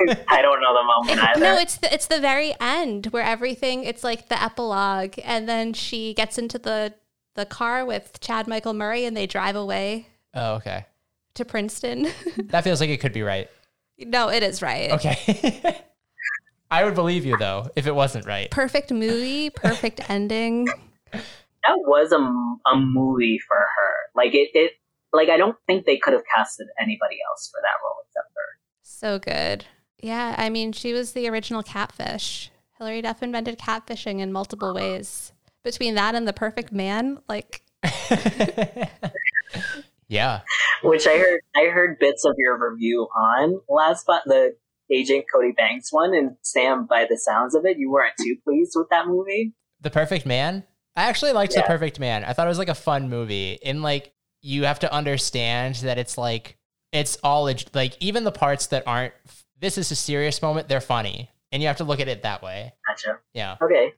I 0.00 0.40
don't 0.42 0.60
know 0.62 0.74
the 0.74 0.84
moment 1.10 1.28
either. 1.28 1.40
No, 1.40 1.58
it's 1.58 1.76
the 1.78 1.92
it's 1.92 2.06
the 2.06 2.20
very 2.20 2.54
end 2.60 3.06
where 3.06 3.24
everything 3.24 3.82
it's 3.84 4.04
like 4.04 4.28
the 4.28 4.40
epilogue 4.40 5.14
and 5.24 5.48
then 5.48 5.72
she 5.72 6.14
gets 6.14 6.38
into 6.38 6.58
the 6.58 6.94
the 7.34 7.44
car 7.46 7.84
with 7.84 8.20
Chad 8.20 8.46
Michael 8.46 8.74
Murray 8.74 9.04
and 9.04 9.16
they 9.16 9.26
drive 9.26 9.56
away 9.56 10.06
Oh, 10.34 10.54
okay. 10.54 10.86
to 11.34 11.44
Princeton. 11.44 12.08
That 12.46 12.62
feels 12.62 12.80
like 12.80 12.90
it 12.90 12.98
could 13.00 13.12
be 13.12 13.22
right. 13.22 13.48
no, 13.98 14.28
it 14.28 14.42
is 14.44 14.62
right. 14.62 14.92
Okay. 14.92 15.82
I 16.70 16.84
would 16.84 16.94
believe 16.94 17.24
you 17.24 17.36
though 17.36 17.68
if 17.76 17.86
it 17.86 17.94
wasn't 17.94 18.26
right. 18.26 18.50
Perfect 18.50 18.92
movie, 18.92 19.50
perfect 19.50 20.00
ending. 20.10 20.66
that 21.12 21.76
was 21.76 22.12
a, 22.12 22.18
a 22.70 22.76
movie 22.76 23.38
for 23.46 23.56
her. 23.56 23.94
Like 24.14 24.34
it, 24.34 24.50
it, 24.54 24.72
like 25.12 25.28
I 25.28 25.36
don't 25.36 25.56
think 25.66 25.86
they 25.86 25.98
could 25.98 26.12
have 26.12 26.22
casted 26.32 26.68
anybody 26.80 27.16
else 27.28 27.50
for 27.52 27.60
that 27.62 27.82
role 27.84 27.96
except 28.06 28.28
her. 28.34 28.58
So 28.82 29.18
good. 29.18 29.64
Yeah, 30.02 30.34
I 30.38 30.48
mean, 30.48 30.72
she 30.72 30.92
was 30.92 31.12
the 31.12 31.28
original 31.28 31.62
catfish. 31.62 32.50
Hilary 32.78 33.02
Duff 33.02 33.22
invented 33.22 33.58
catfishing 33.58 34.20
in 34.20 34.32
multiple 34.32 34.72
ways. 34.74 35.32
Between 35.62 35.94
that 35.96 36.14
and 36.14 36.26
the 36.26 36.32
perfect 36.32 36.72
man, 36.72 37.18
like 37.28 37.62
yeah. 40.08 40.40
Which 40.82 41.06
I 41.06 41.18
heard, 41.18 41.40
I 41.54 41.64
heard 41.66 41.98
bits 41.98 42.24
of 42.24 42.34
your 42.38 42.70
review 42.70 43.08
on 43.14 43.60
last 43.68 44.02
spot, 44.02 44.22
the 44.24 44.56
Agent 44.90 45.24
Cody 45.32 45.52
Banks 45.52 45.92
one, 45.92 46.14
and 46.14 46.36
Sam, 46.42 46.86
by 46.86 47.06
the 47.08 47.16
sounds 47.16 47.54
of 47.54 47.64
it, 47.64 47.78
you 47.78 47.90
weren't 47.90 48.14
too 48.18 48.36
pleased 48.44 48.72
with 48.74 48.88
that 48.90 49.06
movie. 49.06 49.54
The 49.80 49.90
Perfect 49.90 50.26
Man. 50.26 50.64
I 50.96 51.04
actually 51.04 51.32
liked 51.32 51.54
The 51.54 51.62
Perfect 51.62 52.00
Man. 52.00 52.24
I 52.24 52.32
thought 52.32 52.46
it 52.46 52.50
was 52.50 52.58
like 52.58 52.68
a 52.68 52.74
fun 52.74 53.08
movie. 53.08 53.58
And 53.64 53.82
like 53.82 54.12
you 54.42 54.64
have 54.64 54.80
to 54.80 54.92
understand 54.92 55.76
that 55.76 55.98
it's 55.98 56.18
like 56.18 56.58
it's 56.92 57.16
all 57.22 57.48
like 57.74 57.96
even 58.00 58.24
the 58.24 58.32
parts 58.32 58.66
that 58.68 58.82
aren't 58.86 59.14
this 59.60 59.78
is 59.78 59.90
a 59.90 59.96
serious 59.96 60.42
moment, 60.42 60.68
they're 60.68 60.80
funny. 60.80 61.30
And 61.52 61.62
you 61.62 61.68
have 61.68 61.76
to 61.78 61.84
look 61.84 62.00
at 62.00 62.08
it 62.08 62.22
that 62.22 62.42
way. 62.42 62.72
Gotcha. 62.86 63.18
Yeah. 63.34 63.56
Okay. 63.62 63.92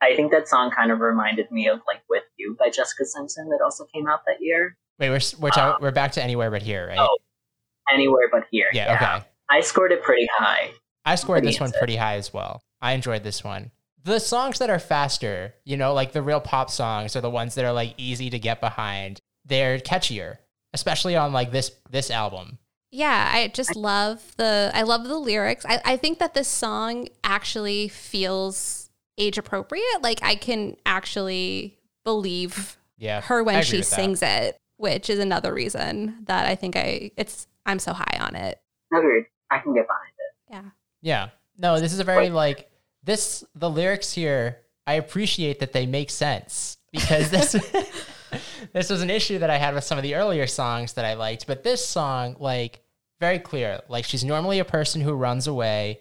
I 0.00 0.14
think 0.16 0.32
that 0.32 0.48
song 0.48 0.70
kind 0.70 0.90
of 0.90 1.00
reminded 1.00 1.50
me 1.50 1.68
of 1.68 1.80
like 1.86 2.02
"With 2.10 2.24
You" 2.36 2.56
by 2.58 2.68
Jessica 2.68 3.04
Simpson 3.04 3.48
that 3.48 3.60
also 3.64 3.84
came 3.94 4.06
out 4.06 4.20
that 4.26 4.36
year. 4.40 4.76
Wait, 4.98 5.08
we're 5.10 5.20
we're, 5.40 5.48
um, 5.48 5.52
ta- 5.52 5.78
we're 5.80 5.90
back 5.92 6.12
to 6.12 6.22
anywhere 6.22 6.50
but 6.50 6.62
here, 6.62 6.88
right? 6.88 6.98
Oh, 6.98 7.16
Anywhere 7.92 8.28
but 8.30 8.44
here. 8.50 8.66
yeah, 8.72 8.94
okay. 8.94 9.26
I 9.50 9.60
scored 9.60 9.92
it 9.92 10.02
pretty 10.02 10.26
high. 10.38 10.70
I 11.04 11.16
scored 11.16 11.42
Pretty 11.42 11.48
this 11.48 11.60
one 11.60 11.72
pretty 11.72 11.96
high 11.96 12.14
as 12.16 12.32
well. 12.32 12.62
I 12.80 12.92
enjoyed 12.92 13.22
this 13.24 13.44
one. 13.44 13.70
The 14.02 14.18
songs 14.18 14.58
that 14.58 14.70
are 14.70 14.78
faster, 14.78 15.54
you 15.64 15.76
know, 15.76 15.92
like 15.94 16.12
the 16.12 16.22
real 16.22 16.40
pop 16.40 16.70
songs 16.70 17.14
are 17.16 17.20
the 17.20 17.30
ones 17.30 17.54
that 17.54 17.64
are 17.64 17.72
like 17.72 17.94
easy 17.98 18.30
to 18.30 18.38
get 18.38 18.60
behind. 18.60 19.20
They're 19.44 19.78
catchier, 19.78 20.36
especially 20.72 21.14
on 21.16 21.32
like 21.32 21.50
this 21.52 21.70
this 21.90 22.10
album. 22.10 22.58
Yeah, 22.90 23.30
I 23.32 23.48
just 23.48 23.74
love 23.76 24.34
the 24.36 24.70
I 24.74 24.82
love 24.82 25.04
the 25.04 25.18
lyrics. 25.18 25.66
I, 25.68 25.80
I 25.84 25.96
think 25.96 26.18
that 26.20 26.32
this 26.34 26.48
song 26.48 27.08
actually 27.22 27.88
feels 27.88 28.88
age 29.18 29.36
appropriate. 29.38 30.02
Like 30.02 30.20
I 30.22 30.34
can 30.36 30.76
actually 30.86 31.78
believe 32.04 32.76
Yeah. 32.98 33.20
her 33.22 33.42
when 33.42 33.62
she 33.62 33.78
with 33.78 33.90
that. 33.90 33.94
sings 33.96 34.22
it, 34.22 34.56
which 34.76 35.10
is 35.10 35.18
another 35.18 35.52
reason 35.52 36.24
that 36.26 36.46
I 36.46 36.54
think 36.54 36.76
I 36.76 37.10
it's 37.16 37.46
I'm 37.66 37.78
so 37.78 37.92
high 37.92 38.18
on 38.20 38.36
it. 38.36 38.60
Agreed. 38.92 39.26
I 39.54 39.58
can 39.58 39.74
get 39.74 39.86
behind 39.86 40.12
it. 40.18 40.52
Yeah. 40.52 40.70
Yeah. 41.00 41.28
No, 41.56 41.80
this 41.80 41.92
is 41.92 42.00
a 42.00 42.04
very 42.04 42.30
like 42.30 42.70
this 43.02 43.44
the 43.54 43.70
lyrics 43.70 44.12
here, 44.12 44.58
I 44.86 44.94
appreciate 44.94 45.60
that 45.60 45.72
they 45.72 45.86
make 45.86 46.10
sense 46.10 46.78
because 46.90 47.30
this 47.30 47.52
this 48.72 48.90
was 48.90 49.02
an 49.02 49.10
issue 49.10 49.38
that 49.38 49.50
I 49.50 49.58
had 49.58 49.74
with 49.74 49.84
some 49.84 49.98
of 49.98 50.02
the 50.02 50.14
earlier 50.14 50.46
songs 50.46 50.94
that 50.94 51.04
I 51.04 51.14
liked, 51.14 51.46
but 51.46 51.62
this 51.62 51.86
song 51.86 52.36
like 52.40 52.80
very 53.20 53.38
clear. 53.38 53.80
Like 53.88 54.04
she's 54.04 54.24
normally 54.24 54.58
a 54.58 54.64
person 54.64 55.00
who 55.00 55.12
runs 55.14 55.46
away, 55.46 56.00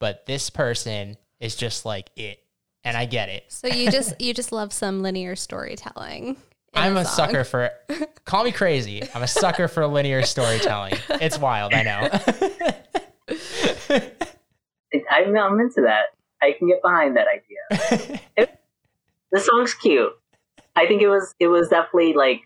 but 0.00 0.26
this 0.26 0.50
person 0.50 1.16
is 1.40 1.54
just 1.56 1.84
like 1.84 2.10
it. 2.16 2.40
And 2.86 2.96
I 2.96 3.06
get 3.06 3.28
it. 3.30 3.44
So 3.48 3.68
you 3.68 3.90
just 3.90 4.20
you 4.20 4.34
just 4.34 4.52
love 4.52 4.72
some 4.72 5.02
linear 5.02 5.36
storytelling. 5.36 6.36
I'm 6.74 6.96
a 6.96 7.04
song. 7.04 7.14
sucker 7.14 7.44
for 7.44 7.70
call 8.24 8.44
me 8.44 8.52
crazy. 8.52 9.02
I'm 9.14 9.22
a 9.22 9.28
sucker 9.28 9.68
for 9.68 9.86
linear 9.86 10.22
storytelling. 10.22 10.94
It's 11.08 11.38
wild, 11.38 11.72
I 11.72 11.82
know. 11.82 12.74
I'm, 15.10 15.36
I'm 15.36 15.60
into 15.60 15.82
that. 15.82 16.06
I 16.42 16.52
can 16.58 16.68
get 16.68 16.82
behind 16.82 17.16
that 17.16 17.26
idea. 17.28 18.20
The 19.32 19.40
song's 19.40 19.74
cute. 19.74 20.12
I 20.76 20.86
think 20.86 21.02
it 21.02 21.08
was 21.08 21.34
it 21.40 21.48
was 21.48 21.68
definitely 21.68 22.12
like 22.12 22.42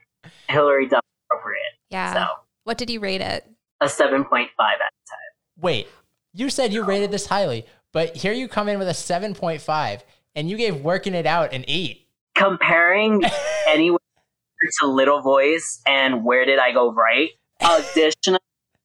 Hilary 0.48 0.88
Duff 0.88 1.04
appropriate. 1.30 1.60
Yeah. 1.90 2.14
So 2.14 2.26
What 2.64 2.78
did 2.78 2.88
you 2.88 2.98
rate 2.98 3.20
it? 3.20 3.44
a 3.82 3.90
seven 3.90 4.24
point 4.24 4.48
five 4.56 4.76
out 4.80 4.86
of 4.86 5.06
ten. 5.06 5.62
Wait, 5.62 5.86
you 6.32 6.48
said 6.48 6.72
you 6.72 6.84
rated 6.84 7.10
this 7.10 7.26
highly, 7.26 7.66
but 7.92 8.16
here 8.16 8.32
you 8.32 8.48
come 8.48 8.68
in 8.70 8.78
with 8.78 8.88
a 8.88 8.92
7.5 8.92 10.00
and 10.34 10.48
you 10.48 10.56
gave 10.56 10.76
working 10.82 11.12
it 11.14 11.26
out 11.26 11.52
an 11.52 11.64
8. 11.68 12.06
Comparing 12.34 13.22
anywhere 13.68 13.98
to 14.80 14.86
Little 14.86 15.20
Voice 15.20 15.82
and 15.86 16.24
Where 16.24 16.44
Did 16.46 16.58
I 16.58 16.72
Go 16.72 16.92
Right? 16.92 17.30
Additionally, 17.60 18.38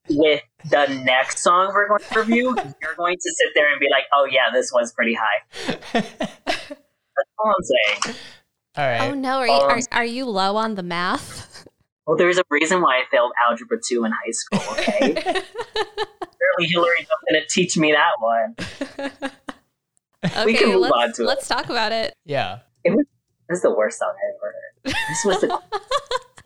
with 0.09 0.41
the 0.69 0.87
next 1.03 1.39
song 1.39 1.71
we're 1.73 1.87
going 1.87 2.01
to 2.11 2.19
review, 2.19 2.55
you're 2.81 2.95
going 2.95 3.15
to 3.15 3.21
sit 3.37 3.47
there 3.55 3.71
and 3.71 3.79
be 3.79 3.87
like, 3.91 4.03
"Oh 4.13 4.27
yeah, 4.29 4.51
this 4.53 4.71
was 4.73 4.91
pretty 4.93 5.15
high." 5.15 5.41
That's 5.93 7.29
all 7.39 7.53
I'm 7.55 7.63
saying. 7.63 8.15
All 8.75 8.85
right. 8.87 9.01
Oh 9.11 9.13
no, 9.13 9.37
are 9.37 9.47
you 9.47 9.53
Um, 9.53 9.69
are, 9.69 9.79
are 9.91 10.05
you 10.05 10.25
low 10.25 10.55
on 10.55 10.75
the 10.75 10.83
math? 10.83 11.65
Well, 12.05 12.17
there's 12.17 12.37
a 12.37 12.43
reason 12.49 12.81
why 12.81 12.97
I 12.99 13.03
failed 13.11 13.31
algebra 13.49 13.77
two 13.87 14.03
in 14.03 14.11
high 14.11 14.31
school. 14.31 14.59
Okay, 14.73 15.13
clearly 15.13 16.67
Hilary's 16.67 17.07
Duff 17.07 17.19
didn't 17.29 17.49
teach 17.49 17.77
me 17.77 17.93
that 17.93 18.11
one. 18.19 18.55
okay, 20.25 20.45
We 20.45 20.53
can 20.55 20.69
move 20.69 20.81
let's, 20.81 20.93
on 20.95 21.13
to 21.13 21.21
it. 21.21 21.25
let's 21.25 21.47
talk 21.47 21.65
about 21.69 21.91
it. 21.91 22.13
Yeah. 22.25 22.59
This 22.83 22.95
is 23.57 23.61
the 23.61 23.73
worst 23.73 23.99
song 23.99 24.11
I 24.13 24.35
ever 24.35 24.53
heard. 24.53 24.95
This 25.09 25.25
was 25.25 25.41
the 25.41 25.59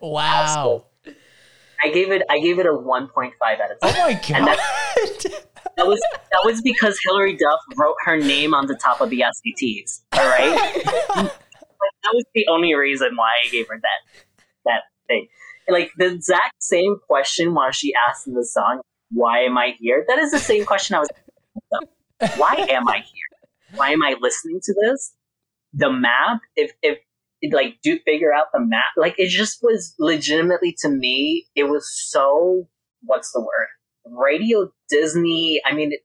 Wow. 0.00 0.84
I 1.82 1.90
gave 1.90 2.10
it 2.10 2.22
I 2.28 2.40
gave 2.40 2.58
it 2.58 2.66
a 2.66 2.70
1.5 2.70 3.32
out 3.60 3.70
of 3.70 3.80
10. 3.80 3.94
Oh 3.94 4.06
my 4.06 4.14
god. 4.14 5.42
That 5.78 5.86
was 5.86 6.00
that 6.32 6.40
was 6.44 6.60
because 6.60 6.98
Hilary 7.04 7.36
Duff 7.36 7.60
wrote 7.76 7.94
her 8.04 8.16
name 8.16 8.52
on 8.52 8.66
the 8.66 8.74
top 8.74 9.00
of 9.00 9.10
the 9.10 9.20
SATs. 9.20 10.02
All 10.12 10.26
right, 10.28 10.84
that 11.14 12.12
was 12.12 12.24
the 12.34 12.46
only 12.50 12.74
reason 12.74 13.14
why 13.14 13.34
I 13.44 13.48
gave 13.48 13.68
her 13.68 13.76
that 13.80 14.22
that 14.64 14.82
thing. 15.06 15.28
Like 15.68 15.92
the 15.96 16.06
exact 16.06 16.62
same 16.64 16.96
question 17.06 17.54
while 17.54 17.70
she 17.70 17.92
asked 18.08 18.26
in 18.26 18.34
the 18.34 18.44
song, 18.44 18.80
"Why 19.12 19.42
am 19.42 19.56
I 19.56 19.74
here?" 19.78 20.04
That 20.08 20.18
is 20.18 20.32
the 20.32 20.40
same 20.40 20.64
question 20.64 20.96
I 20.96 21.00
was. 21.00 21.08
Why 22.36 22.66
am 22.68 22.88
I 22.88 22.96
here? 22.96 23.76
Why 23.76 23.90
am 23.90 24.02
I 24.02 24.16
listening 24.20 24.60
to 24.64 24.74
this? 24.74 25.14
The 25.74 25.92
map, 25.92 26.40
if 26.56 26.72
if 26.82 26.98
like 27.52 27.78
do 27.82 27.98
figure 28.04 28.32
out 28.32 28.46
the 28.52 28.60
map, 28.60 28.86
like 28.96 29.14
it 29.18 29.28
just 29.28 29.58
was 29.62 29.94
legitimately 29.98 30.76
to 30.80 30.88
me. 30.88 31.46
It 31.54 31.64
was 31.64 31.88
so 32.08 32.68
what's 33.02 33.32
the 33.32 33.40
word? 33.40 33.68
radio 34.10 34.70
Disney. 34.88 35.60
I 35.64 35.74
mean, 35.74 35.92
it, 35.92 36.00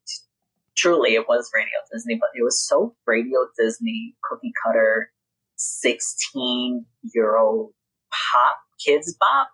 truly 0.75 1.15
it 1.15 1.27
was 1.27 1.49
Radio 1.53 1.79
Disney, 1.91 2.15
but 2.15 2.29
it 2.35 2.43
was 2.43 2.65
so 2.67 2.95
Radio 3.05 3.47
Disney 3.57 4.15
cookie 4.23 4.53
cutter, 4.65 5.11
sixteen 5.55 6.85
year 7.13 7.37
old 7.37 7.71
pop 8.11 8.57
kids 8.85 9.15
bop 9.19 9.49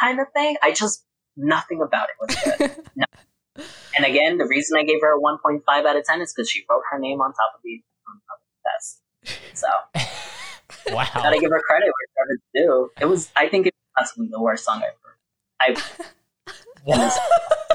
kind 0.00 0.20
of 0.20 0.26
thing. 0.34 0.56
I 0.62 0.72
just 0.72 1.04
nothing 1.36 1.82
about 1.82 2.08
it 2.08 2.16
was 2.20 2.58
good. 2.58 2.84
no. 2.96 3.04
And 3.96 4.06
again, 4.06 4.38
the 4.38 4.46
reason 4.46 4.78
I 4.78 4.84
gave 4.84 5.00
her 5.00 5.16
a 5.16 5.20
1.5 5.20 5.62
out 5.68 5.96
of 5.96 6.04
10 6.04 6.20
is 6.20 6.32
because 6.32 6.48
she 6.48 6.64
wrote 6.70 6.82
her 6.92 6.98
name 6.98 7.20
on 7.20 7.32
top 7.32 7.54
of 7.56 7.60
the, 7.64 7.82
on 8.06 8.20
top 8.28 8.38
of 8.38 9.32
the 9.34 9.36
test. 9.42 9.58
So 9.58 10.30
Wow. 10.92 11.06
gotta 11.14 11.38
give 11.38 11.50
her 11.50 11.60
credit 11.66 11.86
where 11.86 12.26
credit's 12.26 12.44
due. 12.54 12.90
It 13.00 13.06
was, 13.06 13.30
I 13.36 13.48
think, 13.48 13.66
it's 13.66 13.76
possibly 13.96 14.28
the 14.30 14.40
worst 14.40 14.64
song 14.64 14.82
I've 14.82 14.94
heard. 15.02 15.16
I 15.60 16.52
What? 16.84 17.18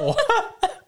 What? 0.00 0.80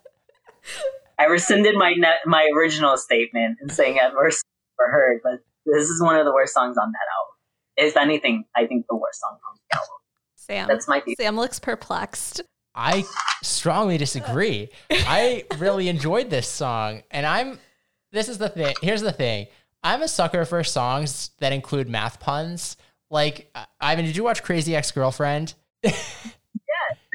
I 1.18 1.24
rescinded 1.26 1.76
my 1.76 1.94
ne- 1.96 2.20
my 2.26 2.48
original 2.56 2.96
statement 2.96 3.58
in 3.62 3.68
saying 3.70 3.98
I've 4.02 4.14
worst 4.14 4.44
ever 4.80 4.90
heard, 4.90 5.20
but 5.22 5.40
this 5.64 5.88
is 5.88 6.02
one 6.02 6.16
of 6.16 6.24
the 6.24 6.32
worst 6.32 6.52
songs 6.52 6.76
on 6.76 6.92
that 6.92 6.98
album. 7.16 7.34
If 7.76 7.96
anything, 7.96 8.44
I 8.54 8.66
think 8.66 8.86
the 8.88 8.96
worst 8.96 9.20
song 9.20 9.38
on 9.48 9.56
the 9.56 9.76
album. 9.76 9.96
Sam. 10.34 10.68
That's 10.68 10.88
my 10.88 11.00
favorite. 11.00 11.18
Sam 11.18 11.36
looks 11.36 11.58
perplexed. 11.58 12.42
I 12.74 13.04
strongly 13.42 13.96
disagree. 13.96 14.68
I 14.90 15.44
really 15.58 15.88
enjoyed 15.88 16.30
this 16.30 16.48
song, 16.48 17.02
and 17.10 17.24
I'm. 17.24 17.58
This 18.12 18.28
is 18.28 18.38
the 18.38 18.48
thing. 18.48 18.74
Here's 18.82 19.02
the 19.02 19.12
thing. 19.12 19.46
I'm 19.86 20.02
a 20.02 20.08
sucker 20.08 20.44
for 20.44 20.64
songs 20.64 21.30
that 21.38 21.52
include 21.52 21.88
math 21.88 22.18
puns. 22.18 22.76
Like, 23.08 23.50
I- 23.54 23.66
Ivan, 23.80 24.04
did 24.04 24.16
you 24.16 24.24
watch 24.24 24.42
Crazy 24.42 24.74
Ex 24.74 24.90
Girlfriend? 24.90 25.54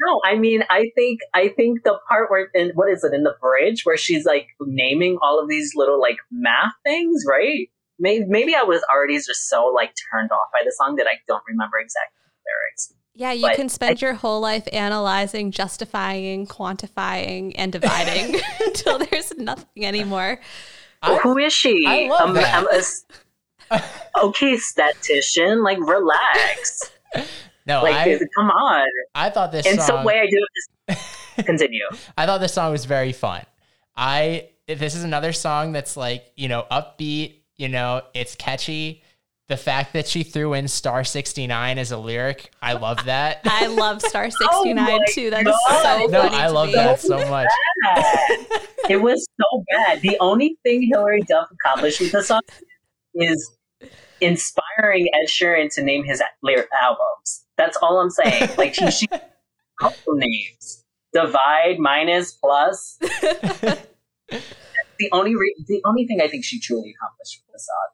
No, 0.04 0.20
I 0.24 0.36
mean, 0.36 0.64
I 0.68 0.90
think 0.96 1.20
I 1.32 1.48
think 1.48 1.84
the 1.84 1.98
part 2.08 2.30
where 2.30 2.48
in 2.54 2.72
what 2.74 2.90
is 2.90 3.04
it 3.04 3.14
in 3.14 3.22
the 3.22 3.36
bridge 3.40 3.82
where 3.84 3.96
she's 3.96 4.24
like 4.24 4.48
naming 4.60 5.16
all 5.22 5.40
of 5.40 5.48
these 5.48 5.72
little 5.76 6.00
like 6.00 6.16
math 6.30 6.72
things, 6.84 7.24
right? 7.28 7.68
Maybe 8.00 8.24
maybe 8.26 8.54
I 8.54 8.62
was 8.62 8.82
already 8.92 9.16
just 9.16 9.48
so 9.48 9.66
like 9.66 9.94
turned 10.10 10.32
off 10.32 10.48
by 10.52 10.62
the 10.64 10.72
song 10.76 10.96
that 10.96 11.06
I 11.06 11.18
don't 11.28 11.42
remember 11.46 11.78
exactly 11.78 12.18
the 12.24 12.50
lyrics. 12.50 12.94
Yeah, 13.14 13.32
you 13.32 13.42
But 13.42 13.56
can 13.56 13.68
spend 13.68 14.02
your 14.02 14.14
whole 14.14 14.40
life 14.40 14.66
analyzing, 14.72 15.50
justifying, 15.52 16.46
quantifying, 16.46 17.52
and 17.54 17.70
dividing 17.70 18.40
until 18.60 18.98
there's 18.98 19.36
nothing 19.36 19.84
anymore. 19.84 20.40
I- 21.02 21.16
Who 21.18 21.38
is 21.38 21.52
she? 21.52 21.84
I 21.86 22.08
love 22.08 22.28
Um, 22.30 22.34
that. 22.34 22.54
I'm 22.54 22.66
a 22.68 22.74
s- 22.78 23.04
okay, 24.22 24.56
statistician, 24.56 25.62
like 25.62 25.78
relax. 25.80 26.90
No, 27.64 27.80
Like, 27.84 27.94
I, 27.94 28.18
come 28.36 28.50
on. 28.50 28.88
I 29.14 29.30
thought 29.30 29.52
this 29.52 29.66
In 29.66 29.76
song. 29.76 29.86
some 29.86 30.04
way, 30.04 30.18
I 30.18 30.26
do 30.26 30.96
just 30.98 31.46
continue. 31.46 31.84
I 32.18 32.26
thought 32.26 32.38
this 32.40 32.52
song 32.54 32.72
was 32.72 32.86
very 32.86 33.12
fun. 33.12 33.42
I 33.96 34.48
this 34.66 34.96
is 34.96 35.04
another 35.04 35.32
song 35.32 35.70
that's 35.70 35.96
like 35.96 36.24
you 36.34 36.48
know 36.48 36.66
upbeat. 36.72 37.36
You 37.56 37.68
know, 37.68 38.02
it's 38.14 38.34
catchy. 38.34 39.04
The 39.46 39.56
fact 39.56 39.92
that 39.92 40.08
she 40.08 40.24
threw 40.24 40.54
in 40.54 40.66
"Star 40.66 41.04
69" 41.04 41.78
as 41.78 41.92
a 41.92 41.98
lyric, 41.98 42.50
I 42.60 42.72
love 42.72 43.04
that. 43.04 43.42
I 43.44 43.68
love 43.68 44.02
Star 44.02 44.24
Oh 44.42 44.64
69 44.64 44.74
my 44.84 44.98
too. 45.10 45.30
That 45.30 45.46
is 45.46 45.54
God. 45.68 45.82
so 46.00 46.06
no, 46.06 46.22
funny 46.22 46.36
I 46.42 46.46
to 46.48 46.52
love 46.52 46.66
me. 46.66 46.74
that 46.74 47.00
so 47.00 47.16
much. 47.30 47.46
It 48.88 49.00
was 49.00 49.24
so 49.40 49.64
bad. 49.70 50.00
The 50.02 50.16
only 50.20 50.58
thing 50.62 50.88
Hilary 50.90 51.22
Duff 51.22 51.48
accomplished 51.52 52.00
with 52.00 52.12
the 52.12 52.22
song 52.22 52.40
is 53.14 53.50
inspiring 54.20 55.08
Ed 55.14 55.28
Sheeran 55.28 55.72
to 55.74 55.82
name 55.82 56.04
his 56.04 56.22
albums. 56.80 57.44
That's 57.56 57.76
all 57.78 58.00
I'm 58.00 58.10
saying. 58.10 58.50
Like 58.56 58.74
she, 58.74 58.90
she 58.90 59.06
couple 59.80 60.14
names: 60.14 60.84
divide, 61.12 61.78
minus, 61.78 62.32
plus. 62.32 62.98
the 63.00 63.78
only 65.12 65.34
re- 65.34 65.64
the 65.66 65.80
only 65.84 66.06
thing 66.06 66.20
I 66.20 66.28
think 66.28 66.44
she 66.44 66.60
truly 66.60 66.94
accomplished 66.96 67.40
with 67.46 67.52
the 67.52 67.58
song. 67.58 67.88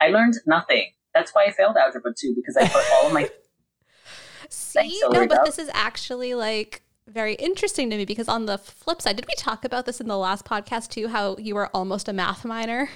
I 0.00 0.08
learned 0.08 0.34
nothing. 0.46 0.90
That's 1.14 1.32
why 1.32 1.44
I 1.44 1.52
failed 1.52 1.76
algebra 1.76 2.12
two 2.18 2.34
because 2.34 2.56
I 2.56 2.68
put 2.68 2.84
all 2.94 3.06
of 3.06 3.12
my 3.12 3.30
See, 4.48 5.00
no, 5.02 5.26
but 5.26 5.30
Duff. 5.30 5.44
this 5.46 5.58
is 5.58 5.70
actually 5.72 6.34
like 6.34 6.82
very 7.08 7.34
interesting 7.34 7.90
to 7.90 7.96
me 7.96 8.04
because 8.04 8.28
on 8.28 8.46
the 8.46 8.58
flip 8.58 9.02
side, 9.02 9.16
did 9.16 9.26
we 9.26 9.34
talk 9.36 9.64
about 9.64 9.86
this 9.86 10.00
in 10.00 10.08
the 10.08 10.16
last 10.16 10.44
podcast 10.44 10.88
too? 10.90 11.08
How 11.08 11.36
you 11.38 11.54
were 11.54 11.68
almost 11.68 12.08
a 12.08 12.12
math 12.12 12.44
minor? 12.44 12.88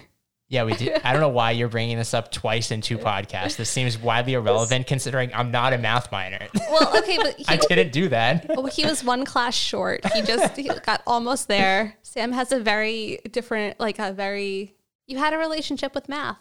Yeah, 0.51 0.65
we 0.65 0.73
did. 0.75 1.03
I 1.05 1.13
don't 1.13 1.21
know 1.21 1.29
why 1.29 1.51
you're 1.51 1.69
bringing 1.69 1.99
this 1.99 2.15
up 2.15 2.33
twice 2.33 2.71
in 2.71 2.81
two 2.81 2.97
podcasts. 2.99 3.57
This 3.57 3.69
seems 3.69 3.99
widely 3.99 4.33
irrelevant 4.33 4.87
considering 4.87 5.31
I'm 5.35 5.51
not 5.51 5.75
a 5.75 5.79
math 5.79 6.11
minor. 6.11 6.49
Well, 6.71 6.97
okay, 6.99 7.19
but 7.19 7.35
he, 7.39 7.45
I 7.49 7.57
didn't 7.57 7.93
do 7.93 8.09
that. 8.09 8.49
well, 8.49 8.67
he 8.67 8.87
was 8.87 9.05
one 9.05 9.25
class 9.27 9.55
short. 9.55 10.07
He 10.15 10.23
just 10.23 10.57
he 10.57 10.69
got 10.69 11.03
almost 11.07 11.49
there. 11.49 11.97
Sam 12.03 12.33
has 12.33 12.51
a 12.51 12.61
very 12.61 13.21
different, 13.31 13.79
like 13.79 13.99
a 13.99 14.13
very. 14.13 14.75
You 15.07 15.19
had 15.19 15.35
a 15.35 15.39
relationship 15.39 15.95
with 15.95 16.09
math. 16.09 16.41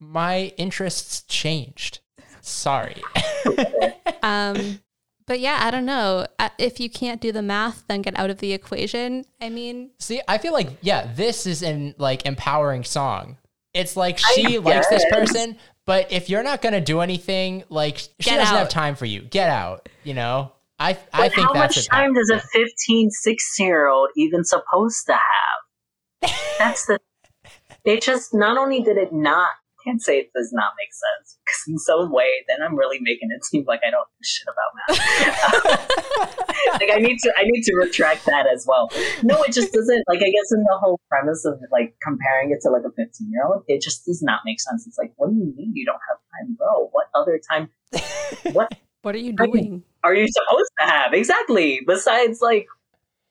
My 0.00 0.52
interests 0.56 1.22
changed. 1.22 2.00
Sorry. 2.40 3.02
Um, 4.24 4.78
but 5.26 5.40
yeah, 5.40 5.60
I 5.62 5.70
don't 5.70 5.86
know. 5.86 6.26
Uh, 6.38 6.48
If 6.58 6.80
you 6.80 6.90
can't 6.90 7.20
do 7.20 7.32
the 7.32 7.42
math, 7.42 7.84
then 7.88 8.02
get 8.02 8.18
out 8.18 8.30
of 8.30 8.38
the 8.38 8.52
equation. 8.52 9.24
I 9.40 9.48
mean, 9.48 9.90
See, 9.98 10.20
I 10.28 10.38
feel 10.38 10.52
like 10.52 10.68
yeah, 10.80 11.10
this 11.14 11.46
is 11.46 11.62
an 11.62 11.94
like 11.98 12.26
empowering 12.26 12.84
song. 12.84 13.38
It's 13.74 13.96
like 13.96 14.18
she 14.18 14.58
likes 14.58 14.88
this 14.88 15.04
person, 15.10 15.56
but 15.86 16.12
if 16.12 16.28
you're 16.28 16.42
not 16.42 16.60
gonna 16.62 16.80
do 16.80 17.00
anything, 17.00 17.64
like 17.68 17.98
she 17.98 18.10
Get 18.20 18.36
doesn't 18.38 18.56
have 18.56 18.68
time 18.68 18.94
for 18.96 19.06
you. 19.06 19.20
Get 19.22 19.48
out. 19.48 19.88
You 20.04 20.14
know. 20.14 20.52
I 20.78 20.90
I 21.12 21.28
But 21.28 21.34
think 21.34 21.46
how 21.46 21.52
that's 21.52 21.76
much 21.76 21.88
time 21.88 22.12
does 22.12 22.30
a 22.30 22.40
15, 22.40 23.10
16 23.10 23.66
year 23.66 23.88
old 23.88 24.08
even 24.16 24.44
supposed 24.44 25.06
to 25.06 25.12
have? 25.12 26.32
That's 26.58 26.86
the. 26.86 26.98
They 27.84 27.98
just 27.98 28.32
not 28.32 28.58
only 28.58 28.80
did 28.80 28.96
it 28.96 29.12
not. 29.12 29.48
I 29.82 29.90
can't 29.90 30.02
say 30.02 30.18
it 30.18 30.30
does 30.34 30.52
not 30.52 30.72
make 30.78 30.92
sense 30.92 31.38
because 31.44 31.62
in 31.68 31.78
some 31.78 32.12
way, 32.12 32.44
then 32.48 32.58
I'm 32.62 32.76
really 32.76 32.98
making 33.00 33.28
it 33.34 33.44
seem 33.44 33.64
like 33.66 33.80
I 33.86 33.90
don't 33.90 34.00
know 34.00 34.22
shit 34.22 34.46
about 34.46 34.70
math. 34.88 36.80
like 36.80 36.90
I 36.92 36.98
need 36.98 37.18
to, 37.18 37.32
I 37.36 37.44
need 37.44 37.62
to 37.62 37.74
retract 37.76 38.26
that 38.26 38.46
as 38.46 38.64
well. 38.66 38.90
No, 39.22 39.42
it 39.42 39.52
just 39.52 39.72
doesn't. 39.72 40.04
Like 40.08 40.18
I 40.20 40.30
guess 40.30 40.52
in 40.52 40.62
the 40.62 40.78
whole 40.80 41.00
premise 41.08 41.44
of 41.44 41.60
like 41.70 41.94
comparing 42.02 42.52
it 42.52 42.60
to 42.62 42.70
like 42.70 42.82
a 42.86 42.90
15 42.90 43.30
year 43.30 43.44
old, 43.46 43.64
it 43.66 43.82
just 43.82 44.04
does 44.04 44.22
not 44.22 44.40
make 44.44 44.60
sense. 44.60 44.86
It's 44.86 44.98
like, 44.98 45.12
what 45.16 45.30
do 45.30 45.36
you 45.36 45.52
mean 45.56 45.72
you 45.74 45.84
don't 45.84 46.00
have 46.08 46.18
time, 46.18 46.54
bro? 46.56 46.88
What 46.92 47.06
other 47.14 47.40
time? 47.50 47.68
What 48.52 48.72
what 49.02 49.14
are 49.14 49.18
you 49.18 49.34
I 49.38 49.46
mean, 49.46 49.52
doing? 49.52 49.82
are 50.04 50.14
you 50.14 50.26
supposed 50.28 50.70
to 50.80 50.86
have? 50.86 51.12
Exactly. 51.12 51.80
Besides, 51.86 52.40
like 52.40 52.66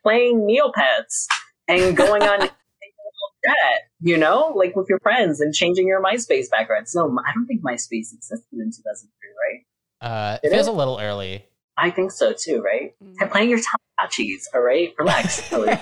playing 0.03 0.47
Neopets 0.47 1.27
and 1.67 1.95
going 1.95 2.23
on 2.23 2.49
that, 3.43 3.79
you 4.01 4.17
know, 4.17 4.53
like 4.55 4.75
with 4.75 4.87
your 4.89 4.99
friends 4.99 5.39
and 5.41 5.53
changing 5.53 5.87
your 5.87 6.01
MySpace 6.03 6.49
backgrounds. 6.49 6.93
No, 6.95 7.17
I 7.25 7.33
don't 7.33 7.45
think 7.45 7.61
MySpace 7.61 8.13
existed 8.13 8.47
in 8.53 8.71
2003, 8.71 9.09
right? 10.01 10.09
uh, 10.09 10.37
it 10.43 10.47
It 10.47 10.51
feels 10.55 10.67
a 10.67 10.71
little 10.71 10.99
early. 10.99 11.45
I 11.77 11.89
think 11.89 12.11
so 12.11 12.33
too, 12.33 12.61
right? 12.61 12.93
Mm. 13.03 13.15
And 13.21 13.31
playing 13.31 13.49
your 13.49 13.59
Tamagotchis, 13.59 14.43
all 14.53 14.61
right? 14.61 14.93
Relax. 14.99 15.39
Hilary. 15.49 15.79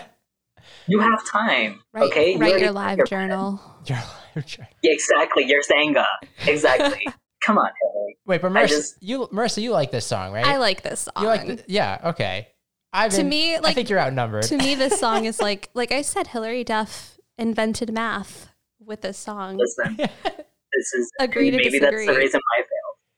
you 0.88 1.00
have 1.00 1.26
time, 1.26 1.82
Write, 1.94 2.04
okay? 2.12 2.34
You 2.34 2.40
write 2.40 2.60
your 2.60 2.72
live 2.72 2.98
your- 2.98 3.08
journal. 3.08 3.60
You're- 3.86 4.00
you're 4.36 4.44
Yeah, 4.84 4.92
exactly. 4.94 5.46
Your 5.46 5.62
Xanga. 5.64 6.06
Exactly. 6.48 7.08
Come 7.44 7.58
on, 7.58 7.70
Hilary. 7.82 8.18
Wait, 8.26 8.42
but 8.42 8.52
I 8.56 8.64
Marisa, 8.66 8.68
just- 8.68 9.04
you 9.04 9.28
Marisa, 9.34 9.62
you 9.62 9.72
like 9.72 9.92
this 9.92 10.06
song, 10.06 10.32
right? 10.34 10.46
I 10.46 10.58
like 10.58 10.84
this 10.84 11.02
song. 11.02 11.14
you 11.24 11.28
like 11.28 11.48
the, 11.48 11.64
yeah, 11.68 12.00
okay. 12.06 12.48
I've 12.94 13.12
to 13.14 13.24
me, 13.24 13.56
I 13.56 13.60
like 13.60 13.76
think 13.76 13.90
you're 13.90 14.00
outnumbered. 14.00 14.44
to 14.44 14.58
me, 14.58 14.76
this 14.76 15.00
song 15.00 15.26
is 15.32 15.40
like, 15.40 15.70
like 15.74 15.92
I 15.92 16.02
said, 16.02 16.28
Hilary 16.28 16.64
Duff 16.64 17.18
invented 17.40 17.92
math 17.94 18.50
with 18.80 19.02
this 19.02 19.18
song. 19.18 19.58
Listen, 19.58 19.96
this 19.98 20.94
is 20.94 21.12
Agree 21.20 21.50
to 21.52 21.58
maybe 21.58 21.80
that's 21.80 22.06
the 22.06 22.14
reason 22.14 22.40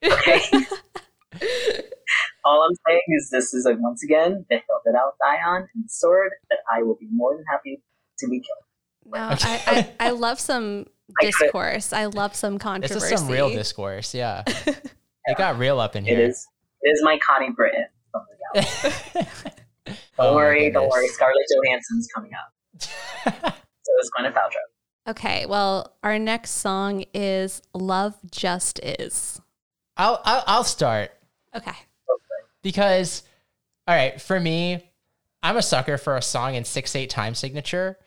why 0.02 0.10
I 0.10 0.14
failed. 0.14 0.20
Okay. 0.20 0.66
All 2.46 2.64
I'm 2.64 2.76
saying 2.88 3.02
is 3.10 3.30
this 3.32 3.54
is 3.54 3.66
like 3.66 3.78
once 3.80 4.04
again 4.04 4.46
the 4.50 4.56
hill 4.56 4.82
that 4.86 4.96
I'll 4.96 5.16
die 5.22 5.42
on 5.46 5.68
and 5.74 5.84
the 5.86 5.90
sword 5.90 6.32
that 6.50 6.60
I 6.72 6.82
will 6.84 6.96
be 6.96 7.08
more 7.12 7.36
than 7.36 7.46
happy 7.50 7.82
to 8.20 8.28
be 8.28 8.40
killed. 8.40 9.14
No, 9.16 9.30
Okay. 9.34 9.62
I, 9.68 9.94
I, 10.00 10.08
I 10.08 10.10
love 10.12 10.40
some 10.40 10.86
discourse. 11.22 11.94
I 11.94 12.06
love 12.06 12.36
some 12.36 12.58
controversy. 12.60 12.94
this 13.00 13.12
is 13.12 13.20
some 13.20 13.28
real 13.30 13.50
discourse, 13.50 14.14
yeah. 14.14 14.44
It 15.26 15.38
got 15.38 15.58
real 15.60 15.80
up 15.80 15.96
in 15.96 16.04
here. 16.06 16.20
It 16.20 16.30
is. 16.30 16.48
It 16.82 16.90
is 16.90 17.02
my 17.04 17.20
Connie 17.20 17.52
Britton. 17.52 17.86
from 18.12 18.22
the 18.30 18.62
gallery. 18.62 19.28
Don't 19.86 19.98
Oh 20.20 20.36
worry, 20.36 20.70
don't 20.72 20.90
worry. 20.90 21.08
Scarlett 21.08 21.46
Johansson's 21.64 22.08
coming 22.14 22.32
up. 22.34 23.56
So 24.02 24.06
is 24.06 24.12
Gwyneth 24.18 24.34
Paltrow. 24.34 25.10
Okay, 25.12 25.46
well, 25.48 25.94
our 26.04 26.20
next 26.20 26.52
song 26.52 27.06
is 27.14 27.62
"Love 27.74 28.16
Just 28.32 28.80
Is." 28.84 29.42
I'll, 29.98 30.22
I'll 30.24 30.44
I'll 30.48 30.64
start 30.64 31.12
Okay, 31.56 31.76
because 32.62 33.24
all 33.88 33.96
right, 33.96 34.22
for 34.22 34.40
me, 34.40 34.90
I'm 35.44 35.58
a 35.58 35.62
sucker 35.62 35.98
for 35.98 36.16
a 36.18 36.22
song 36.22 36.56
in 36.56 36.64
six 36.66 36.96
eight 36.96 37.10
time 37.10 37.36
signature. 37.36 37.98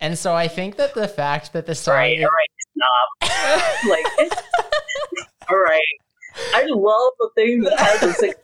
And 0.00 0.18
so 0.18 0.34
I 0.34 0.48
think 0.48 0.76
that 0.76 0.94
the 0.94 1.06
fact 1.08 1.52
that 1.52 1.66
the 1.66 1.74
song 1.74 1.94
Right, 1.94 2.18
is- 2.18 2.24
all 2.24 2.30
right, 2.30 3.50
snob. 3.86 3.90
like, 3.90 4.32
all 5.50 5.58
right. 5.58 5.80
I 6.54 6.64
love 6.66 7.12
the 7.20 7.30
thing 7.36 7.60
that 7.60 7.78
has 7.78 8.02
a 8.02 8.12
six. 8.12 8.34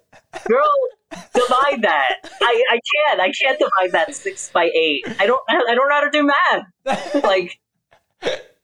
Girl, 0.46 0.72
divide 1.10 1.82
that. 1.82 2.14
I, 2.40 2.64
I 2.70 2.80
can't. 2.94 3.20
I 3.20 3.32
can't 3.32 3.58
divide 3.58 3.92
that 3.92 4.14
six 4.14 4.50
by 4.50 4.70
eight. 4.74 5.04
I 5.18 5.26
don't. 5.26 5.42
I 5.48 5.74
don't 5.74 5.88
know 5.88 5.94
how 5.94 6.00
to 6.00 6.10
do 6.10 6.26
math. 6.26 7.14
Like, 7.24 7.58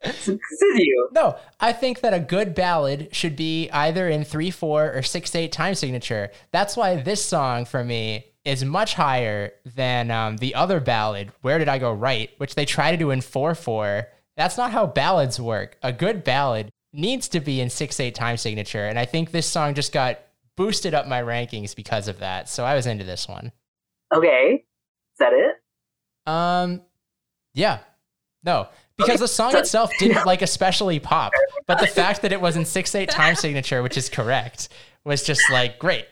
continue. 0.03 1.09
No, 1.13 1.37
I 1.61 1.73
think 1.73 2.01
that 2.01 2.15
a 2.15 2.21
good 2.21 2.55
ballad 2.55 3.09
should 3.13 3.37
be 3.37 3.71
either 3.71 4.09
in 4.09 4.25
3 4.25 4.51
4 4.51 4.93
or 4.95 5.03
6 5.03 5.35
8 5.35 5.53
time 5.53 5.75
signature. 5.75 6.31
That's 6.53 6.77
why 6.77 6.97
this 6.97 7.25
song 7.25 7.65
for 7.65 7.83
me 7.85 8.27
is 8.45 8.65
much 8.65 8.95
higher 8.95 9.53
than 9.75 10.11
um, 10.11 10.37
the 10.37 10.55
other 10.55 10.79
ballad, 10.81 11.33
Where 11.43 11.59
Did 11.59 11.69
I 11.69 11.79
Go 11.79 11.93
Right, 11.93 12.31
which 12.39 12.55
they 12.55 12.65
try 12.65 12.93
to 12.93 12.97
do 12.97 13.11
in 13.11 13.21
4 13.21 13.55
4. 13.55 14.09
That's 14.37 14.57
not 14.57 14.71
how 14.71 14.87
ballads 14.87 15.41
work. 15.41 15.79
A 15.83 15.93
good 15.93 16.23
ballad 16.23 16.71
needs 16.93 17.29
to 17.29 17.41
be 17.41 17.61
in 17.61 17.71
6 17.71 18.01
8 18.01 18.15
time 18.15 18.37
signature. 18.37 18.87
And 18.87 18.99
I 18.99 19.05
think 19.05 19.31
this 19.31 19.47
song 19.47 19.75
just 19.75 19.93
got 19.93 20.21
boosted 20.57 20.95
up 20.95 21.07
my 21.07 21.23
rankings 21.23 21.75
because 21.77 22.09
of 22.09 22.19
that. 22.21 22.49
So 22.49 22.65
I 22.65 22.75
was 22.75 22.87
into 22.87 23.05
this 23.05 23.29
one. 23.29 23.53
Okay, 24.15 24.65
is 24.65 25.19
that 25.19 25.33
it? 25.33 25.57
Um, 26.31 26.83
yeah, 27.55 27.79
no, 28.45 28.69
because 28.97 29.11
Okay, 29.15 29.19
the 29.19 29.29
song 29.29 29.53
so- 29.53 29.59
itself 29.59 29.91
didn't 29.99 30.27
like 30.27 30.43
especially 30.43 30.99
pop, 31.01 31.33
but 31.67 31.79
the 31.81 31.87
fact 31.87 32.23
that 32.23 32.33
it 32.33 32.41
was 32.41 32.57
in 32.57 32.65
six 32.65 32.95
eight 32.95 33.11
time 33.11 33.35
signature, 33.37 33.83
which 33.83 33.97
is 33.97 34.09
correct, 34.09 34.69
was 35.05 35.23
just 35.23 35.43
like 35.51 35.79
great, 35.79 36.07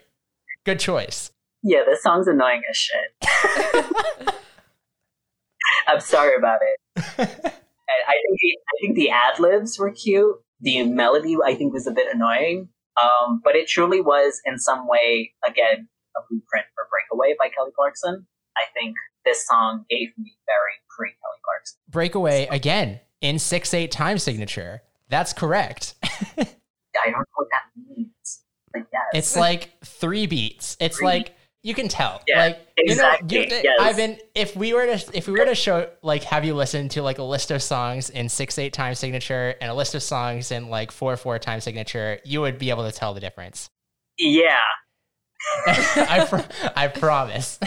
good 0.64 0.80
choice. 0.80 1.30
Yeah, 1.62 1.82
this 1.86 2.03
song's 2.03 2.28
annoying 2.28 2.62
as 2.68 2.76
shit. 2.76 4.34
I'm 5.88 6.01
sorry 6.01 6.36
about 6.36 6.59
it. 6.62 6.78
I 6.99 7.14
think 7.16 8.38
the 8.40 8.59
I 8.59 8.74
think 8.80 8.97
the 8.97 9.11
ad 9.11 9.38
libs 9.38 9.78
were 9.78 9.90
cute. 9.90 10.36
The 10.61 10.82
melody 10.84 11.36
I 11.45 11.55
think 11.55 11.72
was 11.72 11.86
a 11.86 11.90
bit 11.90 12.07
annoying. 12.14 12.68
Um, 13.01 13.40
but 13.42 13.57
it 13.57 13.68
truly 13.68 14.01
was 14.01 14.40
in 14.45 14.59
some 14.59 14.86
way 14.86 15.32
again 15.47 15.88
a 16.16 16.20
blueprint 16.28 16.66
for 16.74 16.86
Breakaway 16.90 17.34
by 17.38 17.49
Kelly 17.49 17.72
Clarkson. 17.74 18.26
I 18.57 18.62
think 18.72 18.95
this 19.24 19.47
song 19.47 19.84
gave 19.90 20.09
me 20.16 20.36
very 20.47 20.74
pre 20.97 21.09
Kelly 21.09 21.40
Clarkson. 21.45 21.78
Breakaway 21.88 22.47
again 22.51 23.01
in 23.20 23.38
six 23.38 23.74
eight 23.74 23.90
time 23.90 24.18
signature. 24.18 24.82
That's 25.09 25.32
correct. 25.32 25.95
I 26.03 27.11
don't 27.11 27.18
know 27.18 27.24
what 27.34 27.49
that 27.51 27.64
means. 27.97 28.42
Like 28.74 28.86
yes. 28.92 29.03
It's 29.12 29.36
like 29.36 29.70
three 29.84 30.26
beats. 30.26 30.76
It's 30.80 30.99
Three. 30.99 31.07
like 31.07 31.34
you 31.65 31.75
can 31.75 31.89
tell. 31.89 32.23
Yeah, 32.29 32.39
like 32.41 32.69
exactly, 32.77 33.39
you 33.39 33.49
know, 33.49 33.57
you, 33.57 33.62
yes. 33.65 33.79
Ivan, 33.81 34.19
if 34.35 34.55
we 34.55 34.75
were 34.75 34.87
to 34.87 35.17
if 35.17 35.27
we 35.27 35.33
were 35.33 35.47
to 35.47 35.55
show 35.55 35.89
like 36.03 36.23
have 36.25 36.45
you 36.45 36.55
listen 36.55 36.91
to 36.91 37.03
like 37.03 37.19
a 37.19 37.23
list 37.23 37.51
of 37.51 37.62
songs 37.62 38.11
in 38.11 38.29
six 38.29 38.59
eight 38.59 38.75
time 38.75 38.95
signature 38.95 39.55
and 39.61 39.71
a 39.71 39.75
list 39.75 39.95
of 39.95 40.03
songs 40.03 40.53
in 40.53 40.69
like 40.69 40.93
four 40.93 41.17
four 41.17 41.39
time 41.39 41.61
signature, 41.61 42.21
you 42.23 42.43
would 42.43 42.59
be 42.59 42.69
able 42.71 42.89
to 42.89 42.93
tell 42.93 43.15
the 43.15 43.21
difference. 43.21 43.71
yeah. 44.19 44.61
I 45.67 46.27
pro- 46.29 46.45
I 46.77 46.89
promise. 46.89 47.59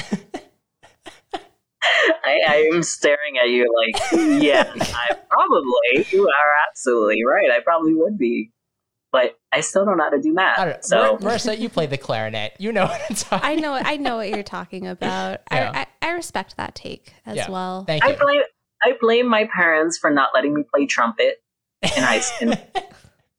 I, 2.24 2.40
I 2.48 2.70
am 2.74 2.84
staring 2.84 3.38
at 3.42 3.50
you 3.50 3.66
like, 3.84 4.02
yeah, 4.42 4.72
I 4.76 5.16
probably, 5.30 6.06
you 6.12 6.28
are 6.28 6.56
absolutely 6.70 7.24
right. 7.26 7.50
I 7.52 7.62
probably 7.62 7.94
would 7.94 8.18
be. 8.18 8.52
But 9.12 9.37
I 9.54 9.62
still 9.62 9.86
don't 9.86 9.98
know 9.98 10.04
how 10.04 10.10
to 10.10 10.22
do 10.22 10.34
math. 10.34 10.60
I 10.60 10.66
don't 10.66 10.74
know. 10.76 10.82
So, 10.82 11.18
Marisa, 11.20 11.58
you 11.58 11.70
play 11.70 11.86
the 11.86 11.98
clarinet. 11.98 12.54
You 12.60 12.72
know 12.74 12.86
what 12.86 13.02
I'm 13.10 13.16
talking. 13.16 13.50
I 13.50 13.56
know 13.56 13.74
I 13.74 13.98
know 13.98 14.18
what 14.18 14.30
you're 14.30 14.44
talking 14.44 14.88
about. 14.96 15.42
Yeah. 15.52 15.72
I, 15.74 15.80
I 16.06 16.10
I 16.10 16.12
respect 16.14 16.58
that 16.58 16.76
take 16.76 17.14
as 17.26 17.38
Yeah. 17.38 17.50
well. 17.50 17.86
Thank 17.86 18.04
I 18.04 18.10
you. 18.10 18.18
blame 18.18 18.42
I 18.84 18.94
blame 19.00 19.28
my 19.28 19.50
parents 19.56 19.98
for 19.98 20.10
not 20.12 20.30
letting 20.34 20.54
me 20.54 20.64
play 20.74 20.86
trumpet 20.86 21.42
in 21.82 22.04
high 22.04 22.20
school. 22.22 22.54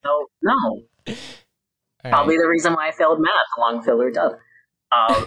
no, 0.05 0.27
no, 0.43 0.53
All 0.67 0.85
right. 1.07 1.17
probably 2.11 2.37
the 2.39 2.49
reason 2.49 2.73
why 2.73 2.89
I 2.89 2.93
failed 2.93 3.21
math 3.21 3.33
along 3.59 3.83
Phil 3.83 4.01
or 4.01 4.11
Dove. 4.11 4.33
Um, 4.91 5.27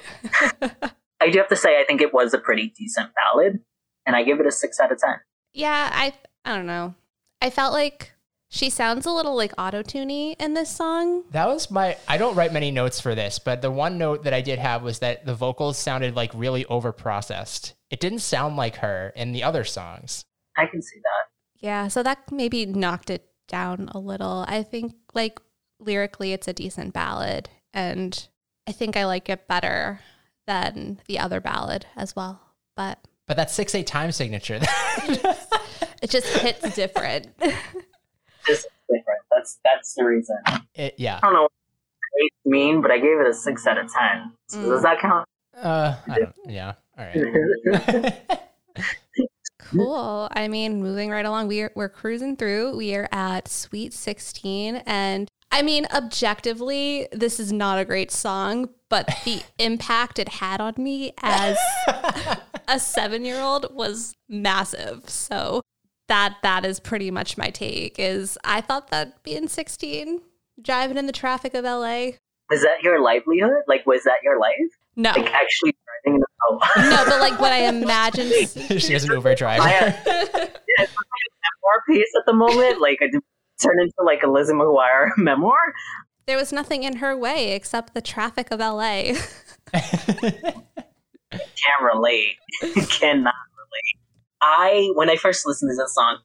I 1.22 1.30
do 1.30 1.38
have 1.38 1.48
to 1.50 1.56
say, 1.56 1.80
I 1.80 1.84
think 1.86 2.02
it 2.02 2.14
was 2.14 2.34
a 2.34 2.40
pretty 2.40 2.74
decent 2.76 3.12
ballad, 3.14 3.60
and 4.08 4.16
I 4.16 4.24
give 4.24 4.40
it 4.40 4.48
a 4.48 4.52
six 4.52 4.80
out 4.80 4.92
of 4.92 4.98
ten. 4.98 5.16
Yeah, 5.54 5.90
I 5.94 6.14
I 6.44 6.56
don't 6.56 6.66
know. 6.66 6.96
I 7.42 7.50
felt 7.52 7.72
like 7.74 8.12
she 8.54 8.70
sounds 8.70 9.06
a 9.06 9.12
little 9.12 9.36
like 9.36 9.54
auto-tuney 9.58 10.36
in 10.38 10.54
this 10.54 10.70
song. 10.70 11.24
That 11.32 11.48
was 11.48 11.72
my. 11.72 11.98
I 12.06 12.18
don't 12.18 12.36
write 12.36 12.52
many 12.52 12.70
notes 12.70 13.00
for 13.00 13.16
this, 13.16 13.40
but 13.40 13.62
the 13.62 13.72
one 13.72 13.98
note 13.98 14.26
that 14.26 14.34
I 14.34 14.42
did 14.42 14.60
have 14.60 14.84
was 14.84 15.00
that 15.00 15.26
the 15.26 15.34
vocals 15.34 15.78
sounded 15.78 16.18
like 16.18 16.32
really 16.36 16.66
overprocessed. 16.66 17.74
It 17.90 18.02
didn't 18.02 18.20
sound 18.20 18.58
like 18.58 18.76
her 18.78 19.14
in 19.16 19.32
the 19.32 19.42
other 19.44 19.64
songs. 19.64 20.26
I 20.58 20.66
can 20.66 20.82
see 20.82 21.00
that. 21.00 21.66
Yeah, 21.66 21.88
so 21.88 22.04
that 22.04 22.30
maybe 22.30 22.66
knocked 22.66 23.10
it 23.10 23.26
down 23.48 23.90
a 23.94 24.00
little. 24.00 24.44
I 24.50 24.64
think 24.64 24.94
like 25.14 25.40
lyrically 25.80 26.34
it's 26.34 26.48
a 26.48 26.54
decent 26.54 26.94
ballad 26.94 27.50
and 27.74 28.28
I 28.68 28.74
think 28.74 28.96
I 28.98 29.06
like 29.06 29.30
it 29.30 29.48
better 29.48 30.02
than 30.46 31.00
the 31.08 31.20
other 31.20 31.40
ballad 31.40 31.86
as 31.96 32.16
well. 32.16 32.42
But 32.76 33.00
But 33.28 33.38
that 33.38 33.50
six 33.50 33.74
eight 33.76 33.88
time 33.88 34.12
signature. 34.12 34.60
it 35.08 36.10
just 36.10 36.28
hits 36.38 36.76
different. 36.76 37.28
This 38.52 38.60
is 38.60 38.68
different. 38.90 39.20
That's 39.32 39.60
that's 39.64 39.94
the 39.96 40.04
reason. 40.06 40.38
It, 40.76 40.96
yeah. 40.98 41.18
I 41.18 41.22
don't 41.22 41.34
know 41.34 41.42
what 41.44 41.52
grades 42.14 42.36
mean, 42.46 42.82
but 42.82 42.92
I 42.92 42.98
gave 42.98 43.20
it 43.20 43.28
a 43.28 43.34
six 43.34 43.66
out 43.68 43.78
of 43.78 43.92
ten. 43.92 44.34
So 44.48 44.58
Mm. 44.60 44.66
Does 44.70 44.82
that 44.84 45.00
count? 45.00 45.28
Uh, 45.56 45.96
I 46.08 46.20
don't, 46.20 46.36
yeah. 46.46 46.74
All 46.98 47.06
right. 47.06 48.14
Cool. 49.72 50.28
I 50.32 50.48
mean, 50.48 50.82
moving 50.82 51.12
right 51.12 51.26
along, 51.26 51.48
we're 51.48 51.72
we're 51.76 51.88
cruising 51.88 52.36
through. 52.36 52.76
We 52.76 52.94
are 52.96 53.08
at 53.12 53.48
Sweet 53.48 53.94
16 53.94 54.78
and 54.86 55.30
I 55.54 55.62
mean, 55.62 55.86
objectively, 55.94 57.08
this 57.12 57.40
is 57.40 57.52
not 57.52 57.78
a 57.78 57.86
great 57.86 58.12
song, 58.12 58.70
but 58.90 59.08
the 59.26 59.44
impact 59.60 60.18
it 60.18 60.30
had 60.30 60.62
on 60.62 60.74
me 60.78 61.14
as 61.22 61.58
a 61.88 62.76
7-year-old 62.76 63.68
was 63.74 64.14
massive. 64.30 65.10
So 65.10 65.62
that 66.12 66.36
that 66.44 66.66
is 66.66 66.82
pretty 66.82 67.10
much 67.10 67.38
my 67.38 67.50
take 67.50 67.98
is 67.98 68.38
I 68.44 68.60
thought 68.60 68.90
that 68.90 69.24
being 69.24 69.48
16, 69.48 70.20
driving 70.62 70.98
in 70.98 71.08
the 71.08 71.14
traffic 71.14 71.54
of 71.54 71.64
LA. 71.64 72.10
Was 72.50 72.64
that 72.64 72.84
your 72.84 73.02
livelihood? 73.02 73.64
Like, 73.66 73.86
was 73.86 74.04
that 74.04 74.18
your 74.22 74.38
life? 74.38 74.58
No. 74.98 75.12
Like, 75.12 75.34
actually 75.34 75.74
driving 76.04 76.16
in 76.16 76.20
the 76.20 76.28
oh. 76.50 76.60
No, 76.76 77.06
but 77.06 77.22
like 77.22 77.40
what 77.40 77.54
I 77.54 77.70
imagine 77.70 78.28
she 78.78 78.94
is 78.94 79.06
an 79.06 79.14
Uber 79.14 79.36
driver. 79.36 79.64
I, 79.64 79.74
uh, 79.74 79.80
yeah, 80.06 80.16
like 80.80 80.80
a 80.80 80.84
memoir 80.84 81.82
piece 81.88 82.12
at 82.18 82.26
the 82.26 82.34
moment. 82.34 82.82
Like, 82.82 83.00
I 83.02 83.08
do 83.10 83.22
turn 83.64 83.80
into 83.80 84.04
like 84.06 84.24
a 84.24 84.28
Lizzie 84.28 84.52
McGuire 84.52 85.12
memoir. 85.18 85.56
there 86.26 86.36
was 86.36 86.52
nothing 86.52 86.84
in 86.84 86.98
her 86.98 87.16
way 87.16 87.54
except 87.54 87.94
the 87.94 88.02
traffic 88.02 88.52
of 88.52 88.60
LA. 88.60 89.14
Can't 89.72 90.44
relate. 91.82 92.36
Cannot 92.90 93.34
relate. 93.56 94.01
I 94.42 94.90
when 94.96 95.10
I 95.10 95.16
first 95.16 95.46
listened 95.46 95.72
to 95.72 95.76
this 95.76 95.94
song, 95.96 96.20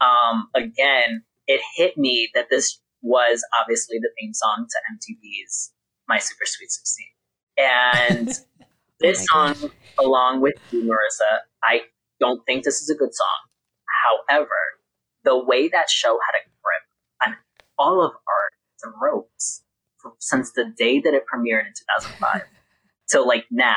um, 0.00 0.48
again, 0.54 1.22
it 1.46 1.60
hit 1.76 1.96
me 1.98 2.30
that 2.34 2.46
this 2.50 2.80
was 3.02 3.44
obviously 3.60 3.98
the 3.98 4.10
theme 4.18 4.32
song 4.34 4.66
to 4.68 4.76
MTV's 4.94 5.72
My 6.08 6.18
Super 6.18 6.44
Sweet 6.44 6.70
Sixteen, 6.70 7.06
and 7.56 8.28
this 9.00 9.26
Oh 9.34 9.52
song, 9.54 9.70
along 10.00 10.40
with 10.40 10.54
you, 10.70 10.82
Marisa, 10.82 11.38
I 11.62 11.82
don't 12.20 12.44
think 12.46 12.64
this 12.64 12.80
is 12.82 12.90
a 12.90 12.94
good 12.96 13.14
song. 13.14 13.26
However, 14.28 14.48
the 15.24 15.38
way 15.42 15.68
that 15.68 15.90
show 15.90 16.18
had 16.26 16.38
a 16.38 16.44
grip 16.62 17.26
on 17.26 17.36
all 17.78 18.04
of 18.04 18.12
art 18.12 18.52
and 18.82 18.92
ropes 19.00 19.62
from, 19.98 20.12
since 20.18 20.52
the 20.52 20.72
day 20.76 21.00
that 21.00 21.14
it 21.14 21.24
premiered 21.32 21.66
in 21.66 21.72
2005 21.98 22.42
till 23.10 23.26
like 23.26 23.46
now 23.50 23.76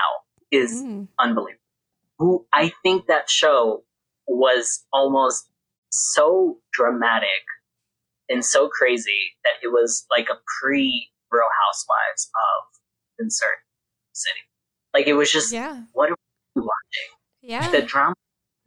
is 0.51 0.83
Mm. 0.83 1.07
unbelievable. 1.19 1.60
Who 2.21 2.45
I 2.53 2.71
think 2.83 3.07
that 3.07 3.29
show 3.29 3.83
was 4.27 4.85
almost 4.93 5.49
so 5.91 6.59
dramatic 6.71 7.27
and 8.29 8.45
so 8.45 8.69
crazy 8.69 9.35
that 9.43 9.53
it 9.63 9.69
was 9.69 10.05
like 10.15 10.27
a 10.29 10.35
pre 10.61 11.09
Real 11.31 11.47
Housewives 11.65 12.29
of 12.35 13.25
insert 13.25 13.55
city. 14.13 14.39
Like 14.93 15.07
it 15.07 15.13
was 15.13 15.31
just 15.31 15.51
Yeah. 15.51 15.81
what 15.93 16.11
are 16.11 16.15
we 16.55 16.61
watching? 16.61 17.09
Yeah. 17.41 17.71
The 17.71 17.81
drama. 17.81 18.13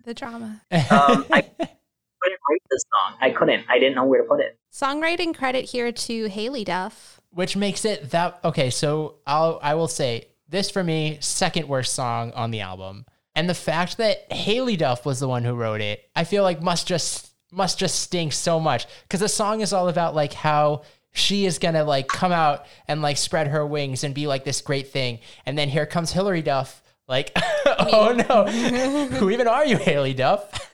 The 0.04 0.14
drama. 0.14 0.62
Um, 0.72 1.24
I 1.30 1.42
couldn't 1.58 2.40
write 2.50 2.62
this 2.70 2.82
song. 2.92 3.18
I 3.20 3.30
couldn't. 3.30 3.64
I 3.68 3.78
didn't 3.78 3.94
know 3.94 4.04
where 4.04 4.22
to 4.22 4.28
put 4.28 4.40
it. 4.40 4.58
Songwriting 4.72 5.32
credit 5.36 5.66
here 5.66 5.92
to 5.92 6.28
Haylie 6.28 6.64
Duff. 6.64 7.20
Which 7.30 7.56
makes 7.56 7.84
it 7.84 8.10
that 8.10 8.40
okay. 8.44 8.70
So 8.70 9.16
I'll 9.28 9.60
I 9.62 9.74
will 9.74 9.86
say 9.88 10.28
this 10.48 10.70
for 10.70 10.82
me 10.82 11.18
second 11.20 11.68
worst 11.68 11.94
song 11.94 12.32
on 12.32 12.50
the 12.50 12.60
album, 12.60 13.04
and 13.34 13.48
the 13.48 13.54
fact 13.54 13.96
that 13.96 14.28
Haylie 14.30 14.78
Duff 14.78 15.04
was 15.04 15.20
the 15.20 15.28
one 15.28 15.44
who 15.44 15.54
wrote 15.54 15.80
it, 15.80 16.08
I 16.14 16.24
feel 16.24 16.42
like 16.42 16.62
must 16.62 16.86
just 16.86 17.30
must 17.52 17.78
just 17.78 18.00
stink 18.00 18.32
so 18.32 18.58
much 18.58 18.86
because 19.02 19.20
the 19.20 19.28
song 19.28 19.60
is 19.60 19.72
all 19.72 19.88
about 19.88 20.14
like 20.14 20.32
how 20.32 20.82
she 21.12 21.46
is 21.46 21.58
gonna 21.58 21.84
like 21.84 22.08
come 22.08 22.32
out 22.32 22.66
and 22.88 23.02
like 23.02 23.16
spread 23.16 23.48
her 23.48 23.66
wings 23.66 24.04
and 24.04 24.14
be 24.14 24.26
like 24.26 24.44
this 24.44 24.60
great 24.60 24.88
thing, 24.88 25.20
and 25.46 25.56
then 25.56 25.68
here 25.68 25.86
comes 25.86 26.12
Hilary 26.12 26.42
Duff. 26.42 26.82
Like, 27.06 27.32
oh 27.66 28.14
no, 28.28 28.46
who 29.18 29.30
even 29.30 29.48
are 29.48 29.64
you, 29.64 29.76
Haylie 29.76 30.16
Duff? 30.16 30.72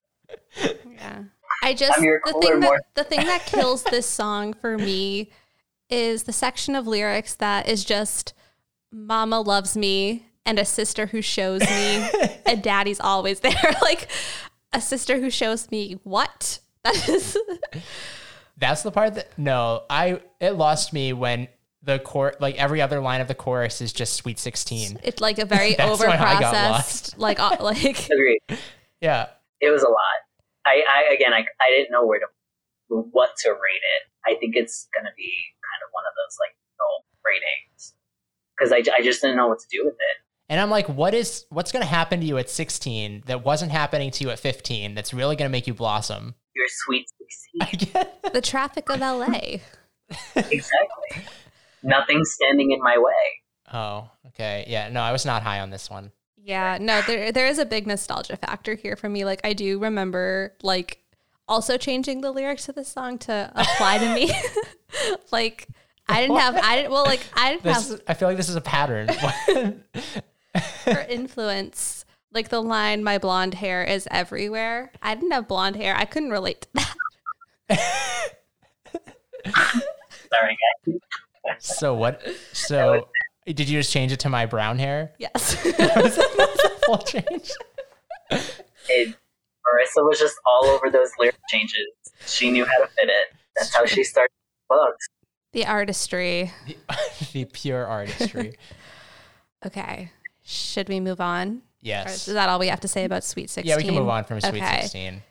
Yeah. 0.57 1.25
I 1.63 1.75
just 1.75 2.01
the 2.01 2.21
cooler 2.25 2.43
thing 2.43 2.61
that 2.61 2.83
the 2.95 3.05
thing 3.05 3.27
that 3.27 3.47
kills 3.47 3.85
this 3.85 4.07
song 4.07 4.55
for 4.55 4.79
me 4.79 5.31
is 5.91 6.23
the 6.23 6.33
section 6.33 6.75
of 6.75 6.87
lyrics 6.87 7.35
that 7.35 7.69
is 7.69 7.85
just 7.85 8.33
mama 8.93 9.41
loves 9.41 9.77
me 9.77 10.27
and 10.47 10.59
a 10.59 10.65
sister 10.65 11.07
who 11.07 11.23
shows 11.23 11.61
me 11.61 12.09
and 12.47 12.63
daddy's 12.63 13.01
always 13.01 13.41
there. 13.41 13.55
like 13.83 14.09
a 14.73 14.81
sister 14.81 15.19
who 15.19 15.31
shows 15.31 15.71
me 15.71 15.99
what? 16.05 16.59
That 16.83 17.09
is 17.11 17.37
That's 18.57 18.83
the 18.83 18.91
part 18.91 19.15
that 19.17 19.37
no, 19.39 19.83
I 19.91 20.23
it 20.41 20.53
lost 20.53 20.95
me 20.95 21.13
when 21.13 21.49
the 21.83 21.99
core 21.99 22.35
like 22.41 22.57
every 22.57 22.81
other 22.81 23.01
line 23.01 23.21
of 23.21 23.29
the 23.29 23.35
chorus 23.35 23.83
is 23.83 23.93
just 23.93 24.15
Sweet 24.15 24.39
Sixteen. 24.39 24.99
it's 25.03 25.21
like 25.21 25.39
a 25.39 25.45
very 25.45 25.75
That's 25.75 25.91
over 25.91 26.09
when 26.09 26.19
I 26.19 26.41
got 26.41 26.53
processed 26.55 27.19
like 27.19 27.39
uh, 27.39 27.57
like 27.61 28.09
Agreed. 28.11 28.41
Yeah, 29.01 29.27
It 29.61 29.71
was 29.71 29.83
a 29.83 29.89
lot. 29.89 30.21
I, 30.67 30.83
I 30.89 31.15
again, 31.15 31.33
I, 31.33 31.45
I 31.61 31.71
didn't 31.71 31.91
know 31.91 32.07
where 32.07 32.21
to 32.21 32.27
what 32.89 33.31
to 33.45 33.51
rate 33.51 33.85
it. 33.85 34.03
I 34.27 34.39
think 34.39 34.57
it's 34.57 34.89
gonna 34.95 35.13
be 35.17 35.33
kind 35.61 35.81
of 35.85 35.93
one 35.93 36.05
of 36.09 36.13
those 36.17 36.37
like 36.41 36.57
no 36.79 37.05
ratings 37.25 37.95
because 38.57 38.73
I, 38.73 38.85
I 38.99 39.03
just 39.03 39.21
didn't 39.23 39.37
know 39.37 39.49
what 39.49 39.61
to 39.61 39.67
do 39.71 39.83
with 39.85 39.95
it. 39.95 40.17
And 40.51 40.61
I'm 40.61 40.69
like, 40.69 40.89
what 40.89 41.15
is 41.15 41.47
what's 41.51 41.71
gonna 41.71 41.85
happen 41.87 42.21
to 42.21 42.27
you 42.27 42.37
at 42.37 42.51
16 42.51 43.23
that 43.27 43.45
wasn't 43.45 43.71
happening 43.71 44.11
to 44.11 44.25
you 44.25 44.31
at 44.31 44.41
15? 44.41 44.95
That's 44.97 45.15
really 45.15 45.37
gonna 45.37 45.49
make 45.49 45.69
you 45.69 45.75
blossom. 45.75 46.35
Your 46.55 46.67
sweet 46.69 47.07
sixteen, 47.17 47.63
I 47.93 48.01
get 48.11 48.33
the 48.35 48.41
traffic 48.41 48.91
of 48.91 48.99
LA. 48.99 49.29
exactly. 50.37 51.25
Nothing 51.85 52.25
standing 52.25 52.73
in 52.73 52.81
my 52.83 52.99
way. 52.99 53.73
Oh, 53.73 54.11
okay. 54.27 54.65
Yeah, 54.69 54.89
no, 54.89 55.01
I 55.01 55.13
was 55.13 55.25
not 55.25 55.45
high 55.45 55.61
on 55.61 55.71
this 55.71 55.89
one. 55.89 56.11
Yeah, 56.37 56.79
no, 56.81 57.01
there 57.03 57.31
there 57.31 57.47
is 57.47 57.61
a 57.61 57.65
big 57.65 57.87
nostalgia 57.87 58.37
factor 58.37 58.75
here 58.75 58.97
for 58.97 59.09
me. 59.09 59.25
Like 59.25 59.41
I 59.45 59.53
do 59.53 59.79
remember 59.79 60.55
like 60.63 60.99
also 61.47 61.77
changing 61.77 62.23
the 62.23 62.33
lyrics 62.33 62.67
to 62.67 62.73
the 62.73 62.85
song 62.85 63.19
to 63.19 63.53
apply 63.55 63.99
to 63.99 64.15
me. 64.15 64.33
like 65.31 65.69
I 66.09 66.23
didn't 66.23 66.39
have 66.39 66.57
I 66.57 66.77
didn't 66.77 66.91
well 66.91 67.05
like 67.05 67.21
I 67.35 67.53
didn't 67.53 67.63
This 67.63 67.91
have 67.91 68.01
I 68.09 68.15
feel 68.15 68.27
like 68.27 68.37
this 68.37 68.49
is 68.49 68.57
a 68.57 68.61
pattern. 68.61 69.11
her 70.85 71.07
influence. 71.09 72.05
Like 72.33 72.49
the 72.49 72.63
line 72.63 73.03
my 73.03 73.19
blonde 73.19 73.55
hair 73.55 73.83
is 73.83 74.07
everywhere. 74.11 74.93
I 75.03 75.15
didn't 75.15 75.33
have 75.33 75.49
blonde 75.49 75.77
hair. 75.77 75.97
I 75.97 76.05
couldn't 76.05 76.31
relate 76.31 76.63
to 76.63 76.69
that. 77.69 78.37
Sorry, 80.33 80.57
guys. 80.87 80.99
so 81.59 81.95
what? 81.95 82.23
So 82.53 83.09
did 83.47 83.69
you 83.69 83.81
just 83.81 83.93
change 83.93 84.13
it 84.13 84.21
to 84.21 84.29
my 84.29 84.47
brown 84.47 84.79
hair? 84.79 85.13
Yes. 85.19 85.61
that 85.77 86.03
was 86.03 86.17
that 86.17 86.71
a 86.73 86.87
full 86.87 86.99
change? 86.99 87.51
It, 88.89 89.09
Marisa 89.67 90.05
was 90.05 90.19
just 90.19 90.37
all 90.47 90.67
over 90.67 90.89
those 90.91 91.11
lyric 91.19 91.37
changes. 91.49 91.89
She 92.27 92.51
knew 92.51 92.65
how 92.65 92.79
to 92.79 92.87
fit 92.87 93.09
it. 93.09 93.37
That's 93.57 93.75
how 93.75 93.87
she 93.87 94.05
started 94.05 94.33
books. 94.69 95.07
the 95.53 95.67
artistry. 95.67 96.53
The, 96.67 96.77
the 97.33 97.45
pure 97.47 97.87
artistry. 97.87 98.55
Okay. 99.67 100.11
Should 100.51 100.89
we 100.89 100.99
move 100.99 101.21
on? 101.21 101.49
Or 101.49 101.61
Yes. 101.83 102.27
is 102.27 102.35
that 102.35 102.49
all 102.49 102.59
we 102.59 102.67
have 102.67 102.81
to 102.81 102.89
say 102.89 103.05
about 103.05 103.23
Sweet 103.23 103.49
16? 103.49 103.69
Yeah, 103.69 103.77
we 103.77 103.85
can 103.85 103.95
move 103.95 104.09
on 104.09 104.25
from 104.25 104.41
Sweet 104.41 104.63
Okay. 104.63 104.81
16. 104.83 105.23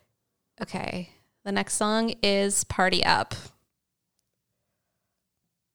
Okay. 0.61 1.09
The 1.43 1.51
next 1.51 1.74
song 1.74 2.13
is 2.24 2.63
Party 2.63 3.03
Up. 3.03 3.36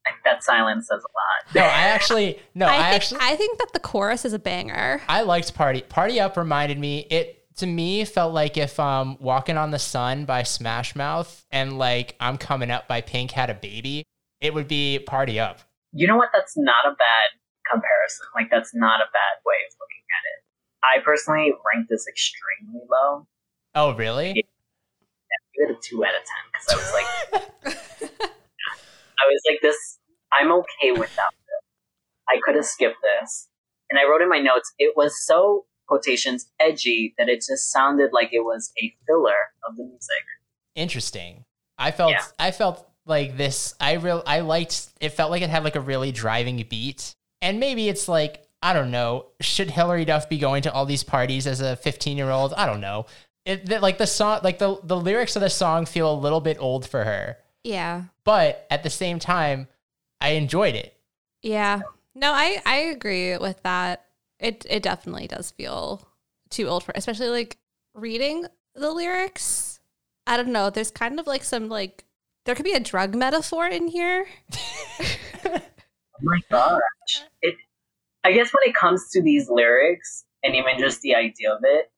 Like, 0.07 0.15
that 0.25 0.43
silence 0.43 0.89
says 0.89 1.01
a 1.01 1.09
lot. 1.13 1.55
No, 1.55 1.63
I 1.63 1.83
actually 1.89 2.39
no, 2.55 2.67
I, 2.69 2.71
I, 2.71 2.77
think, 2.77 2.95
actually 2.95 3.21
I 3.23 3.37
think 3.37 3.59
that 3.59 3.73
the 3.73 3.81
chorus 3.81 4.25
is 4.25 4.33
a 4.33 4.39
banger. 4.39 5.01
I 5.09 5.23
liked 5.23 5.55
Party 5.55 5.81
Party 5.83 6.21
Up 6.21 6.37
reminded 6.37 6.79
me 6.79 7.07
it 7.11 7.41
to 7.57 7.67
me 7.67 8.05
felt 8.05 8.35
like 8.35 8.57
if 8.57 8.79
um 8.81 9.17
Walking 9.21 9.57
on 9.57 9.71
the 9.71 9.79
Sun 9.79 10.25
by 10.25 10.43
Smash 10.43 10.95
Mouth 10.97 11.47
and 11.51 11.79
like 11.79 12.17
I'm 12.21 12.37
Coming 12.39 12.71
Up 12.71 12.89
by 12.89 13.01
Pink 13.01 13.31
had 13.31 13.49
a 13.51 13.55
baby, 13.55 14.05
it 14.41 14.53
would 14.55 14.69
be 14.69 14.99
Party 14.99 15.39
Up. 15.41 15.61
You 15.93 16.07
know 16.07 16.17
what? 16.17 16.31
That's 16.35 16.55
not 16.57 16.87
a 16.87 16.91
bad 16.91 17.39
comparison. 17.71 18.27
Like, 18.35 18.51
that's 18.51 18.75
not 18.75 19.01
a 19.01 19.09
bad 19.13 19.37
way 19.45 19.61
of 19.69 19.73
looking 19.81 20.05
at 20.11 20.23
it. 20.33 20.39
I 20.85 21.03
personally 21.03 21.53
rank 21.75 21.89
this 21.89 22.07
extremely 22.09 22.85
low. 22.91 23.27
Oh, 23.75 23.95
really? 23.95 24.31
I 24.31 24.35
give 24.35 25.71
it 25.71 25.77
a 25.77 25.79
two 25.83 26.05
out 26.05 26.15
of 26.15 26.23
ten 26.25 26.45
because 26.53 26.67
I 26.69 26.77
was 26.77 26.93
like, 26.93 27.09
I 29.19 29.25
was 29.27 29.43
like, 29.49 29.61
this. 29.63 29.99
I'm 30.33 30.51
okay 30.53 30.91
without 30.93 31.31
this. 31.31 31.65
I 32.29 32.41
could 32.45 32.57
have 32.57 32.65
skipped 32.65 32.97
this, 33.03 33.49
and 33.91 33.99
I 33.99 34.05
wrote 34.05 34.21
in 34.21 34.29
my 34.29 34.41
notes. 34.41 34.73
It 34.79 34.95
was 34.97 35.25
so 35.25 35.65
quotations 35.87 36.47
edgy 36.61 37.15
that 37.19 37.29
it 37.29 37.45
just 37.47 37.71
sounded 37.71 38.11
like 38.13 38.31
it 38.33 38.41
was 38.41 38.73
a 38.83 38.95
filler 39.07 39.35
of 39.69 39.77
the 39.77 39.85
music. 39.85 40.25
Interesting. 40.75 41.45
I 41.79 41.91
felt 41.91 42.13
Yeah. 42.13 42.25
I 42.39 42.51
felt 42.51 42.89
like 43.07 43.37
this 43.37 43.75
I 43.81 43.95
real 43.95 44.23
I 44.27 44.41
liked 44.41 44.89
it 45.01 45.11
felt 45.11 45.31
like 45.31 45.43
it 45.43 45.51
had 45.51 45.65
like 45.65 45.77
a 45.77 45.81
really 45.81 46.13
driving 46.13 46.65
beat. 46.69 47.15
And 47.45 47.61
maybe 47.61 47.89
it's 47.91 48.09
like 48.09 48.49
I 48.63 48.73
don't 48.73 48.91
know, 48.91 49.27
should 49.43 49.71
Hilary 49.71 50.07
Duff 50.07 50.31
be 50.31 50.39
going 50.39 50.63
to 50.63 50.73
all 50.73 50.87
these 50.87 51.05
parties 51.05 51.47
as 51.47 51.61
a 51.61 51.79
15-year-old? 51.85 52.55
I 52.55 52.65
don't 52.65 52.81
know. 52.81 53.05
It 53.45 53.67
the, 53.67 53.79
like 53.79 53.99
the 53.99 54.07
song 54.07 54.41
like 54.43 54.59
the 54.59 54.81
the 54.83 54.97
lyrics 54.97 55.37
of 55.37 55.43
the 55.43 55.51
song 55.51 55.85
feel 55.85 56.11
a 56.11 56.17
little 56.17 56.41
bit 56.41 56.57
old 56.59 56.89
for 56.89 57.05
her. 57.05 57.37
Yeah. 57.63 58.05
But 58.25 58.67
at 58.71 58.83
the 58.83 58.89
same 58.89 59.19
time, 59.19 59.69
I 60.23 60.31
enjoyed 60.31 60.75
it. 60.75 60.99
Yeah. 61.43 61.83
No, 62.15 62.33
I, 62.33 62.63
I 62.65 62.77
agree 62.77 63.37
with 63.37 63.63
that. 63.65 64.07
It 64.41 64.65
it 64.69 64.83
definitely 64.83 65.27
does 65.27 65.51
feel 65.51 66.09
too 66.49 66.67
old 66.69 66.85
for 66.85 66.93
especially 66.97 67.29
like 67.29 67.59
reading 67.93 68.47
the 68.75 68.91
lyrics. 68.91 69.81
I 70.27 70.39
don't 70.39 70.49
know. 70.49 70.71
There's 70.71 70.91
kind 70.91 71.21
of 71.21 71.27
like 71.27 71.45
some 71.45 71.69
like 71.69 72.05
there 72.47 72.55
could 72.55 72.65
be 72.65 72.73
a 72.73 72.81
drug 72.81 73.15
metaphor 73.15 73.67
in 73.67 73.89
here. 73.89 74.27
Oh 76.17 76.21
my 76.23 76.39
gosh! 76.51 77.25
It. 77.43 77.57
I 78.25 78.33
guess 78.33 78.51
when 78.53 78.69
it 78.69 78.75
comes 78.75 79.11
to 79.13 79.23
these 79.23 79.51
lyrics 79.51 80.25
and 80.43 80.55
even 80.55 80.79
just 80.79 81.01
the 81.03 81.15
idea 81.15 81.53
of 81.53 81.61
it, 81.63 81.91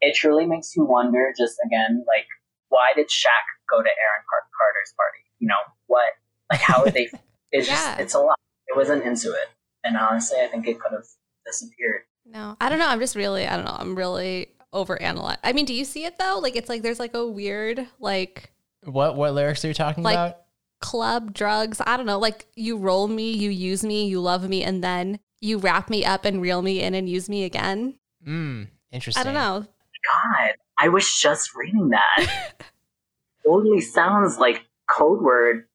it 0.00 0.14
truly 0.14 0.46
makes 0.46 0.76
you 0.76 0.84
wonder. 0.84 1.32
Just 1.36 1.56
again, 1.66 2.04
like, 2.06 2.26
why 2.68 2.88
did 2.94 3.06
Shaq 3.08 3.44
go 3.70 3.78
to 3.82 3.88
Aaron 3.88 4.24
Car- 4.28 4.48
Carter's 4.56 4.94
party? 4.96 5.24
You 5.38 5.48
know 5.48 5.54
what? 5.86 6.12
Like, 6.50 6.60
how 6.60 6.82
are 6.82 6.90
they? 6.90 7.10
It's 7.54 7.68
Yeah. 7.68 7.74
just. 7.74 8.00
It's 8.00 8.14
a 8.14 8.18
lot. 8.20 8.38
It 8.68 8.76
wasn't 8.76 9.04
into 9.04 9.30
it, 9.32 9.48
and 9.84 9.94
honestly, 9.96 10.38
I 10.42 10.46
think 10.46 10.66
it 10.66 10.80
could 10.80 10.92
have 10.92 11.04
disappeared. 11.44 12.02
No. 12.24 12.56
I 12.60 12.68
don't 12.70 12.78
know. 12.78 12.88
I'm 12.88 13.00
just 13.00 13.14
really 13.16 13.46
I 13.46 13.56
don't 13.56 13.64
know. 13.66 13.76
I'm 13.78 13.94
really 13.94 14.48
overanalyzed. 14.72 15.38
I 15.44 15.52
mean, 15.52 15.66
do 15.66 15.74
you 15.74 15.84
see 15.84 16.04
it 16.06 16.18
though? 16.18 16.38
Like 16.40 16.56
it's 16.56 16.68
like 16.70 16.80
there's 16.82 16.98
like 17.00 17.12
a 17.14 17.26
weird 17.26 17.86
like 18.00 18.52
What 18.84 19.16
what 19.16 19.34
lyrics 19.34 19.64
are 19.64 19.68
you 19.68 19.74
talking 19.74 20.02
Like- 20.04 20.14
about? 20.14 20.38
Club 20.82 21.32
drugs. 21.32 21.80
I 21.86 21.96
don't 21.96 22.04
know. 22.06 22.18
Like 22.18 22.46
you 22.54 22.76
roll 22.76 23.08
me, 23.08 23.30
you 23.32 23.48
use 23.48 23.82
me, 23.82 24.06
you 24.06 24.20
love 24.20 24.46
me, 24.48 24.62
and 24.62 24.84
then 24.84 25.18
you 25.40 25.56
wrap 25.58 25.88
me 25.88 26.04
up 26.04 26.24
and 26.26 26.42
reel 26.42 26.60
me 26.60 26.82
in 26.82 26.94
and 26.94 27.08
use 27.08 27.28
me 27.28 27.44
again. 27.44 27.94
Mm, 28.26 28.68
interesting. 28.90 29.20
I 29.20 29.24
don't 29.24 29.34
know. 29.34 29.60
God, 29.66 30.50
I 30.78 30.88
was 30.88 31.10
just 31.18 31.54
reading 31.54 31.88
that. 31.90 32.28
totally 33.46 33.80
sounds 33.80 34.38
like 34.38 34.64
code 34.88 35.22
word 35.22 35.66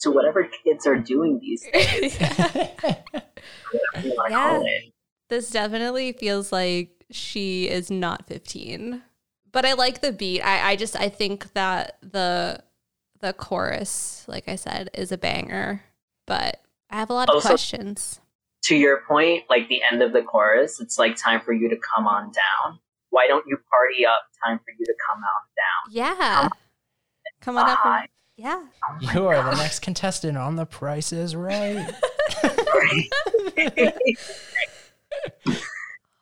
to 0.00 0.10
whatever 0.10 0.48
kids 0.64 0.86
are 0.86 0.96
doing 0.96 1.38
these 1.40 1.62
days. 1.72 2.18
Whatever 2.18 3.18
you 4.02 4.14
want 4.16 4.32
to 4.32 4.68
Yeah. 4.68 4.90
this 5.28 5.50
definitely 5.50 6.12
feels 6.12 6.50
like 6.52 7.04
she 7.10 7.68
is 7.68 7.90
not 7.90 8.26
15 8.26 9.02
but 9.52 9.64
i 9.64 9.74
like 9.74 10.00
the 10.00 10.10
beat 10.12 10.40
i, 10.40 10.70
I 10.70 10.76
just 10.76 10.96
i 10.98 11.08
think 11.08 11.52
that 11.52 11.98
the 12.02 12.62
the 13.20 13.32
chorus 13.32 14.24
like 14.28 14.48
i 14.48 14.56
said 14.56 14.90
is 14.94 15.10
a 15.12 15.18
banger 15.18 15.82
but 16.26 16.60
i 16.90 16.96
have 16.96 17.10
a 17.10 17.14
lot 17.14 17.28
of 17.28 17.34
oh, 17.34 17.36
Also- 17.36 17.48
questions 17.50 18.20
to 18.62 18.74
your 18.76 19.02
point, 19.06 19.44
like 19.50 19.68
the 19.68 19.82
end 19.92 20.00
of 20.00 20.14
the 20.14 20.22
chorus, 20.22 20.80
it's 20.80 20.98
like 20.98 21.16
time 21.16 21.42
for 21.42 21.52
you 21.52 21.68
to 21.68 21.76
come 21.94 22.06
on 22.06 22.32
down. 22.32 22.78
Why 23.10 23.26
don't 23.26 23.44
you 23.46 23.58
party 23.70 24.06
up? 24.06 24.22
Time 24.42 24.58
for 24.58 24.72
you 24.78 24.86
to 24.86 24.94
come 25.06 25.18
on 25.18 25.42
down. 25.54 25.92
yeah 25.94 26.48
come 27.42 27.58
on 27.58 27.68
up 27.68 27.84
and- 27.84 28.08
yeah 28.38 28.64
Oh 28.88 28.96
my 29.02 29.12
You 29.12 29.26
are 29.26 29.42
the 29.42 29.54
next 29.56 29.80
contestant 29.80 30.38
on 30.38 30.56
The 30.56 30.64
Price 30.64 31.12
is 31.12 31.36
Right. 31.36 31.86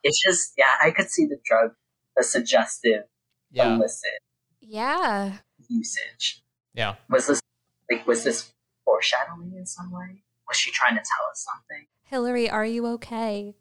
it's 0.03 0.23
just, 0.25 0.53
yeah, 0.59 0.75
I 0.83 0.91
could 0.91 1.11
see 1.11 1.27
the 1.27 1.39
drug, 1.45 1.71
the 2.17 2.25
suggestive, 2.25 3.05
yeah. 3.53 3.77
illicit 3.77 4.11
yeah 4.61 5.39
usage. 5.69 6.42
Yeah. 6.75 6.95
Was 7.09 7.27
this 7.27 7.41
like 7.91 8.07
was 8.07 8.25
this 8.25 8.53
foreshadowing 8.85 9.55
in 9.57 9.67
some 9.67 9.91
way? 9.91 10.23
Was 10.49 10.57
she 10.57 10.71
trying 10.71 10.95
to 10.95 11.01
tell 11.01 11.31
us 11.31 11.47
something? 11.49 11.87
hilary 12.13 12.49
are 12.51 12.67
you 12.67 12.87
okay 12.87 13.55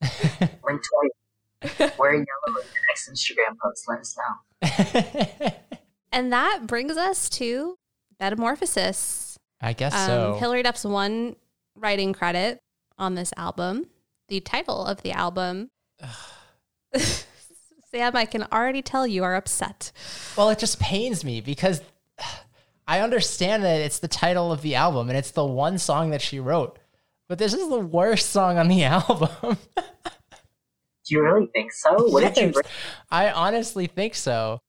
Link 0.00 0.80
toy, 0.80 1.88
wear 1.98 2.12
yellow 2.14 2.60
in 2.60 2.66
your 2.72 2.84
next 2.88 3.10
Instagram 3.10 3.56
post. 3.60 3.84
Let 3.88 3.98
us 3.98 4.16
know. 4.16 5.50
and 6.12 6.32
that 6.32 6.66
brings 6.66 6.96
us 6.96 7.28
to 7.30 7.76
metamorphosis 8.20 9.38
I 9.60 9.72
guess 9.72 9.92
um, 9.94 10.06
so. 10.06 10.36
hilary 10.38 10.62
duff's 10.62 10.84
one 10.84 11.34
writing 11.74 12.12
credit 12.12 12.60
on 12.98 13.14
this 13.14 13.32
album 13.36 13.86
the 14.28 14.40
title 14.40 14.84
of 14.86 15.02
the 15.02 15.12
album 15.12 15.70
sam 16.94 18.16
i 18.16 18.24
can 18.24 18.44
already 18.52 18.82
tell 18.82 19.06
you 19.06 19.24
are 19.24 19.34
upset 19.34 19.92
Well, 20.36 20.48
it 20.50 20.58
just 20.58 20.78
pains 20.78 21.24
me 21.24 21.40
because 21.40 21.80
I 22.86 23.00
understand 23.00 23.64
that 23.64 23.80
it's 23.80 23.98
the 23.98 24.08
title 24.08 24.52
of 24.52 24.62
the 24.62 24.74
album 24.76 25.08
and 25.08 25.18
it's 25.18 25.32
the 25.32 25.44
one 25.44 25.78
song 25.78 26.10
that 26.10 26.22
she 26.22 26.38
wrote. 26.40 26.78
but 27.28 27.38
this 27.38 27.52
is 27.52 27.68
the 27.68 27.80
worst 27.80 28.30
song 28.30 28.58
on 28.58 28.68
the 28.68 28.84
album. 28.96 29.58
Do 29.74 31.14
you 31.14 31.22
really 31.22 31.46
think 31.52 31.72
so? 31.72 32.08
What 32.08 32.34
did 32.34 32.42
you? 32.42 32.52
Yes, 32.54 32.72
I 33.10 33.30
honestly 33.30 33.86
think 33.86 34.14
so. 34.14 34.60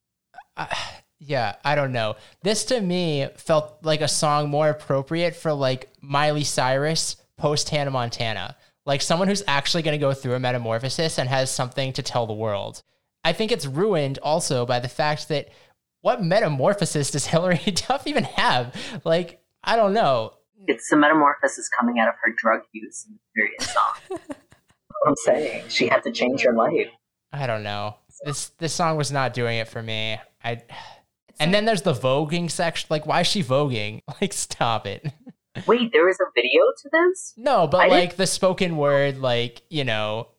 I, 0.56 0.76
yeah, 1.20 1.56
I 1.64 1.76
don't 1.76 1.92
know. 1.92 2.16
This 2.44 2.64
to 2.66 2.80
me 2.80 3.28
felt 3.38 3.80
like 3.84 4.02
a 4.02 4.08
song 4.08 4.50
more 4.50 4.70
appropriate 4.70 5.36
for 5.36 5.52
like 5.54 5.90
Miley 6.02 6.44
Cyrus 6.44 7.16
post 7.38 7.70
Hannah 7.70 7.92
Montana, 7.92 8.56
like 8.86 9.02
someone 9.02 9.28
who's 9.28 9.44
actually 9.48 9.84
going 9.84 9.98
to 10.00 10.04
go 10.04 10.14
through 10.14 10.36
a 10.36 10.40
metamorphosis 10.40 11.18
and 11.18 11.28
has 11.30 11.50
something 11.52 11.94
to 11.94 12.04
tell 12.04 12.28
the 12.28 12.34
world. 12.34 12.84
I 13.24 13.34
think 13.34 13.52
it's 13.52 13.66
ruined 13.66 14.20
also 14.22 14.66
by 14.66 14.80
the 14.80 14.88
fact 14.88 15.28
that 15.30 15.50
what 16.08 16.24
metamorphosis 16.24 17.12
does 17.12 17.26
Hilary 17.34 17.58
Duff 17.88 18.08
even 18.08 18.24
have? 18.24 18.74
Like, 19.04 19.42
I 19.62 19.76
don't 19.76 19.92
know. 19.94 20.32
It's 20.66 20.90
the 20.90 20.96
metamorphosis 20.96 21.68
coming 21.78 22.00
out 22.00 22.08
of 22.08 22.14
her 22.24 22.32
drug 22.38 22.62
use 22.72 23.06
in 23.06 23.16
the 23.16 23.20
period 23.36 23.62
song. 23.62 24.20
I'm 25.06 25.16
saying 25.26 25.66
she 25.68 25.90
had 25.90 26.04
to 26.04 26.12
change 26.12 26.44
her 26.44 26.54
life. 26.54 26.88
I 27.34 27.46
don't 27.46 27.62
know. 27.62 27.98
This 28.24 28.52
this 28.58 28.74
song 28.74 28.96
was 28.96 29.12
not 29.12 29.34
doing 29.34 29.58
it 29.58 29.68
for 29.68 29.84
me. 29.84 30.18
I 30.42 30.64
and 31.42 31.54
then 31.54 31.66
there's 31.66 31.82
the 31.82 31.94
voguing 31.94 32.50
section. 32.50 32.88
Like, 32.90 33.06
why 33.06 33.22
is 33.22 33.28
she 33.28 33.44
voguing? 33.44 34.02
Like, 34.22 34.32
stop 34.32 34.88
it. 34.88 35.06
Wait, 35.66 35.92
there 35.92 36.06
was 36.06 36.18
a 36.22 36.32
video 36.34 36.62
to 36.84 36.90
this? 36.90 37.34
No, 37.36 37.68
but 37.68 37.80
I 37.80 37.84
didn't- 37.90 38.00
like 38.00 38.16
the 38.16 38.28
spoken 38.28 38.78
word, 38.78 39.18
like 39.18 39.62
you 39.70 39.84
know, 39.84 40.30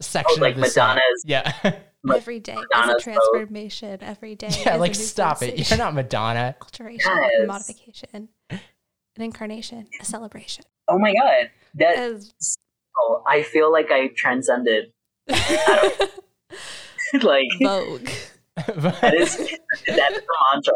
section 0.00 0.38
Oh, 0.38 0.42
like 0.42 0.54
of 0.54 0.62
the 0.62 0.70
song. 0.70 0.96
Madonna's- 1.26 1.82
Yeah, 2.04 2.14
every 2.14 2.40
day 2.40 2.52
is 2.54 2.58
a 2.58 2.66
Madonna's 2.78 3.02
transformation. 3.02 3.98
Every 4.02 4.34
day. 4.36 4.48
yeah. 4.64 4.74
is 4.74 4.80
Like, 4.80 4.94
stop 4.94 5.42
it. 5.42 5.68
You're 5.70 5.78
not 5.78 5.94
Madonna. 5.94 6.54
alteration, 6.60 7.10
Yes. 7.38 7.46
modification, 7.46 8.28
an 8.50 8.60
incarnation, 9.16 9.86
a 10.00 10.04
celebration. 10.04 10.64
Oh 10.88 10.98
my 10.98 11.12
god. 11.12 11.50
That 11.74 11.96
As- 11.98 12.56
oh, 12.98 13.22
I 13.26 13.42
feel 13.42 13.70
like 13.72 13.90
I 13.90 14.08
transcended 14.16 14.92
like 17.22 17.48
Vogue. 17.60 18.08
that 18.56 19.14
is 19.14 19.36
that's 19.86 20.16
the 20.16 20.22
mantra. 20.52 20.72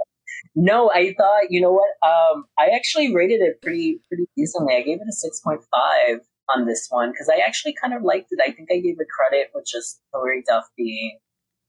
No, 0.54 0.90
I 0.90 1.14
thought 1.16 1.44
you 1.50 1.60
know 1.60 1.72
what? 1.72 1.88
Um, 2.06 2.44
I 2.58 2.68
actually 2.74 3.14
rated 3.14 3.40
it 3.40 3.62
pretty 3.62 4.00
pretty 4.08 4.24
decently. 4.36 4.74
I 4.74 4.82
gave 4.82 5.00
it 5.00 5.06
a 5.08 5.12
six 5.12 5.40
point 5.40 5.60
five 5.70 6.20
on 6.54 6.66
this 6.66 6.86
one 6.90 7.10
because 7.10 7.28
I 7.28 7.40
actually 7.46 7.74
kind 7.74 7.94
of 7.94 8.02
liked 8.02 8.28
it. 8.30 8.40
I 8.44 8.52
think 8.52 8.68
I 8.70 8.76
gave 8.76 9.00
it 9.00 9.08
credit 9.08 9.50
with 9.54 9.66
just 9.66 10.00
Hilary 10.12 10.44
Duff 10.46 10.66
being 10.76 11.18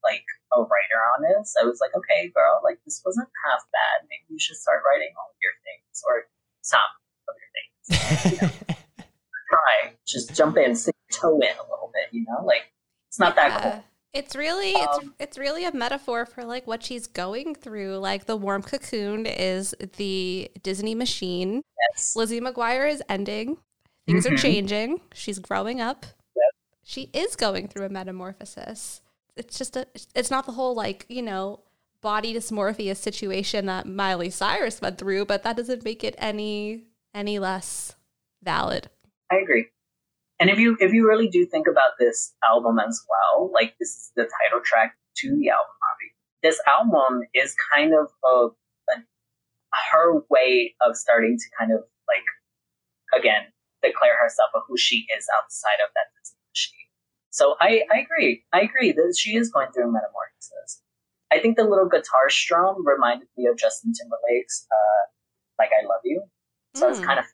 like 0.03 0.25
a 0.53 0.59
writer 0.59 0.99
on 1.15 1.23
this. 1.23 1.55
I 1.59 1.65
was 1.65 1.79
like, 1.79 1.95
okay, 1.95 2.29
girl, 2.35 2.61
like 2.63 2.79
this 2.85 3.01
wasn't 3.05 3.29
half 3.45 3.61
bad. 3.71 4.07
Maybe 4.09 4.25
you 4.29 4.39
should 4.39 4.57
start 4.57 4.83
writing 4.85 5.13
all 5.17 5.31
of 5.31 5.39
your 5.41 5.55
things 5.63 6.03
or 6.07 6.27
some 6.61 6.91
of 7.29 7.35
your 7.39 7.51
things. 7.55 8.67
Try 9.49 9.93
just 10.05 10.35
jump 10.35 10.57
in, 10.57 10.75
stick 10.75 10.95
your 11.09 11.19
toe 11.19 11.39
in 11.39 11.55
a 11.57 11.65
little 11.69 11.91
bit. 11.93 12.09
You 12.11 12.25
know, 12.27 12.45
like 12.45 12.71
it's 13.09 13.19
not 13.19 13.35
that 13.35 13.61
cool. 13.61 13.83
It's 14.13 14.35
really 14.35 14.71
it's 14.71 14.97
Um, 14.97 15.15
it's 15.19 15.37
really 15.39 15.65
a 15.65 15.73
metaphor 15.73 16.25
for 16.25 16.43
like 16.43 16.67
what 16.67 16.83
she's 16.83 17.07
going 17.07 17.55
through. 17.55 17.97
Like 17.97 18.25
the 18.25 18.37
warm 18.37 18.61
cocoon 18.61 19.25
is 19.25 19.73
the 19.97 20.51
Disney 20.61 20.93
machine. 20.93 21.63
Yes. 21.91 22.15
Lizzie 22.15 22.39
McGuire 22.39 22.89
is 22.89 23.01
ending. 23.09 23.57
Things 24.05 24.25
are 24.25 24.31
Mhm. 24.31 24.37
changing. 24.39 25.01
She's 25.13 25.39
growing 25.39 25.79
up. 25.81 26.05
She 26.85 27.09
is 27.13 27.37
going 27.37 27.69
through 27.69 27.85
a 27.85 27.89
metamorphosis. 27.89 29.01
It's 29.37 29.57
just 29.57 29.77
a 29.77 29.87
it's 30.13 30.29
not 30.29 30.45
the 30.45 30.51
whole 30.51 30.75
like, 30.75 31.05
you 31.07 31.21
know, 31.21 31.61
body 32.01 32.33
dysmorphia 32.33 32.95
situation 32.97 33.65
that 33.67 33.85
Miley 33.87 34.29
Cyrus 34.29 34.81
went 34.81 34.97
through, 34.97 35.25
but 35.25 35.43
that 35.43 35.55
doesn't 35.55 35.85
make 35.85 36.03
it 36.03 36.13
any 36.17 36.83
any 37.13 37.39
less 37.39 37.95
valid. 38.41 38.89
I 39.31 39.37
agree. 39.37 39.67
And 40.41 40.49
if 40.49 40.59
you 40.59 40.75
if 40.81 40.91
you 40.91 41.07
really 41.07 41.29
do 41.29 41.45
think 41.45 41.67
about 41.67 41.91
this 41.97 42.33
album 42.43 42.79
as 42.79 43.01
well, 43.09 43.49
like 43.53 43.75
this 43.79 43.89
is 43.89 44.11
the 44.17 44.23
title 44.23 44.59
track 44.65 44.97
to 45.19 45.29
the 45.37 45.49
album, 45.49 45.75
obviously. 45.93 46.17
This 46.43 46.59
album 46.67 47.21
is 47.33 47.55
kind 47.71 47.93
of 47.93 48.09
a, 48.25 48.47
a 48.93 49.03
her 49.93 50.21
way 50.29 50.75
of 50.85 50.97
starting 50.97 51.37
to 51.37 51.45
kind 51.57 51.71
of 51.71 51.79
like 52.09 52.25
again 53.17 53.43
declare 53.83 54.17
herself 54.21 54.49
of 54.55 54.63
who 54.67 54.77
she 54.77 55.05
is 55.15 55.27
outside 55.37 55.77
of 55.83 55.91
that 55.93 56.07
Disney 56.17 56.39
machine. 56.49 56.87
So 57.29 57.55
I, 57.59 57.83
I 57.93 57.99
agree. 57.99 58.43
I 58.53 58.61
agree 58.61 58.91
that 58.93 59.15
she 59.17 59.35
is 59.35 59.51
going 59.51 59.71
through 59.73 59.91
metamorphosis. 59.91 60.81
I 61.31 61.39
think 61.39 61.57
the 61.57 61.63
little 61.63 61.89
guitar 61.89 62.29
strum 62.29 62.85
reminded 62.85 63.27
me 63.35 63.47
of 63.47 63.57
Justin 63.57 63.91
Timberlake's 63.93 64.67
uh, 64.71 65.01
"Like 65.59 65.69
I 65.71 65.85
Love 65.85 66.01
You." 66.03 66.23
So 66.75 66.85
I 66.85 66.89
was 66.89 66.99
Mm. 66.99 67.05
kind 67.05 67.19
of, 67.19 67.25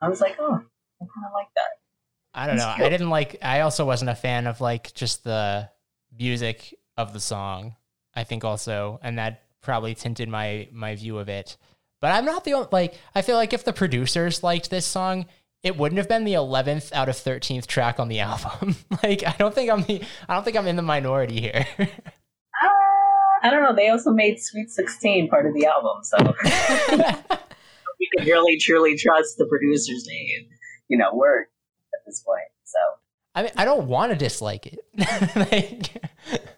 I 0.00 0.08
was 0.08 0.20
like, 0.20 0.36
oh, 0.38 0.54
I 0.54 1.04
kind 1.04 1.26
of 1.26 1.32
like 1.34 1.48
that. 1.56 1.70
I 2.34 2.46
don't 2.46 2.56
know. 2.56 2.72
I 2.84 2.88
didn't 2.88 3.10
like. 3.10 3.36
I 3.42 3.60
also 3.60 3.84
wasn't 3.84 4.10
a 4.10 4.14
fan 4.14 4.46
of 4.46 4.60
like 4.60 4.94
just 4.94 5.24
the 5.24 5.70
music 6.16 6.74
of 6.96 7.12
the 7.12 7.20
song. 7.20 7.76
I 8.14 8.24
think 8.24 8.44
also, 8.44 9.00
and 9.02 9.18
that 9.18 9.42
probably 9.60 9.94
tinted 9.94 10.28
my 10.28 10.68
my 10.72 10.94
view 10.94 11.18
of 11.18 11.28
it. 11.28 11.56
But 12.00 12.12
I'm 12.12 12.24
not 12.26 12.44
the 12.44 12.52
only. 12.52 12.68
Like, 12.70 12.94
I 13.14 13.22
feel 13.22 13.36
like 13.36 13.52
if 13.52 13.64
the 13.64 13.72
producers 13.72 14.42
liked 14.42 14.70
this 14.70 14.86
song, 14.86 15.26
it 15.66 15.76
wouldn't 15.76 15.98
have 15.98 16.08
been 16.08 16.22
the 16.24 16.34
11th 16.34 16.92
out 16.92 17.08
of 17.08 17.16
13th 17.16 17.66
track 17.66 17.98
on 17.98 18.08
the 18.08 18.20
album. 18.30 18.76
like, 19.02 19.26
I 19.26 19.34
don't 19.36 19.54
think 19.54 19.70
I'm 19.70 19.82
the. 19.82 20.00
I 20.28 20.34
don't 20.34 20.44
think 20.44 20.56
I'm 20.56 20.66
in 20.68 20.76
the 20.76 20.82
minority 20.82 21.40
here. 21.40 21.66
Uh, 21.78 21.86
I 23.42 23.50
don't 23.50 23.62
know. 23.62 23.74
They 23.74 23.88
also 23.88 24.12
made 24.12 24.40
Sweet 24.40 24.70
16 24.70 25.28
part 25.28 25.44
of 25.46 25.54
the 25.54 25.66
album, 25.66 26.04
so 26.04 26.16
we 28.00 28.08
can 28.16 28.26
really 28.26 28.58
truly 28.58 28.96
trust 28.96 29.38
the 29.38 29.46
producer's 29.46 30.06
name, 30.06 30.48
you 30.88 30.96
know, 30.96 31.12
word 31.12 31.46
at 31.94 32.00
this 32.06 32.22
point. 32.22 32.48
So, 32.64 32.78
I 33.34 33.42
mean, 33.42 33.52
I 33.56 33.64
don't 33.64 33.88
want 33.88 34.12
to 34.12 34.16
dislike 34.16 34.66
it. 34.66 34.78
like, 35.36 36.02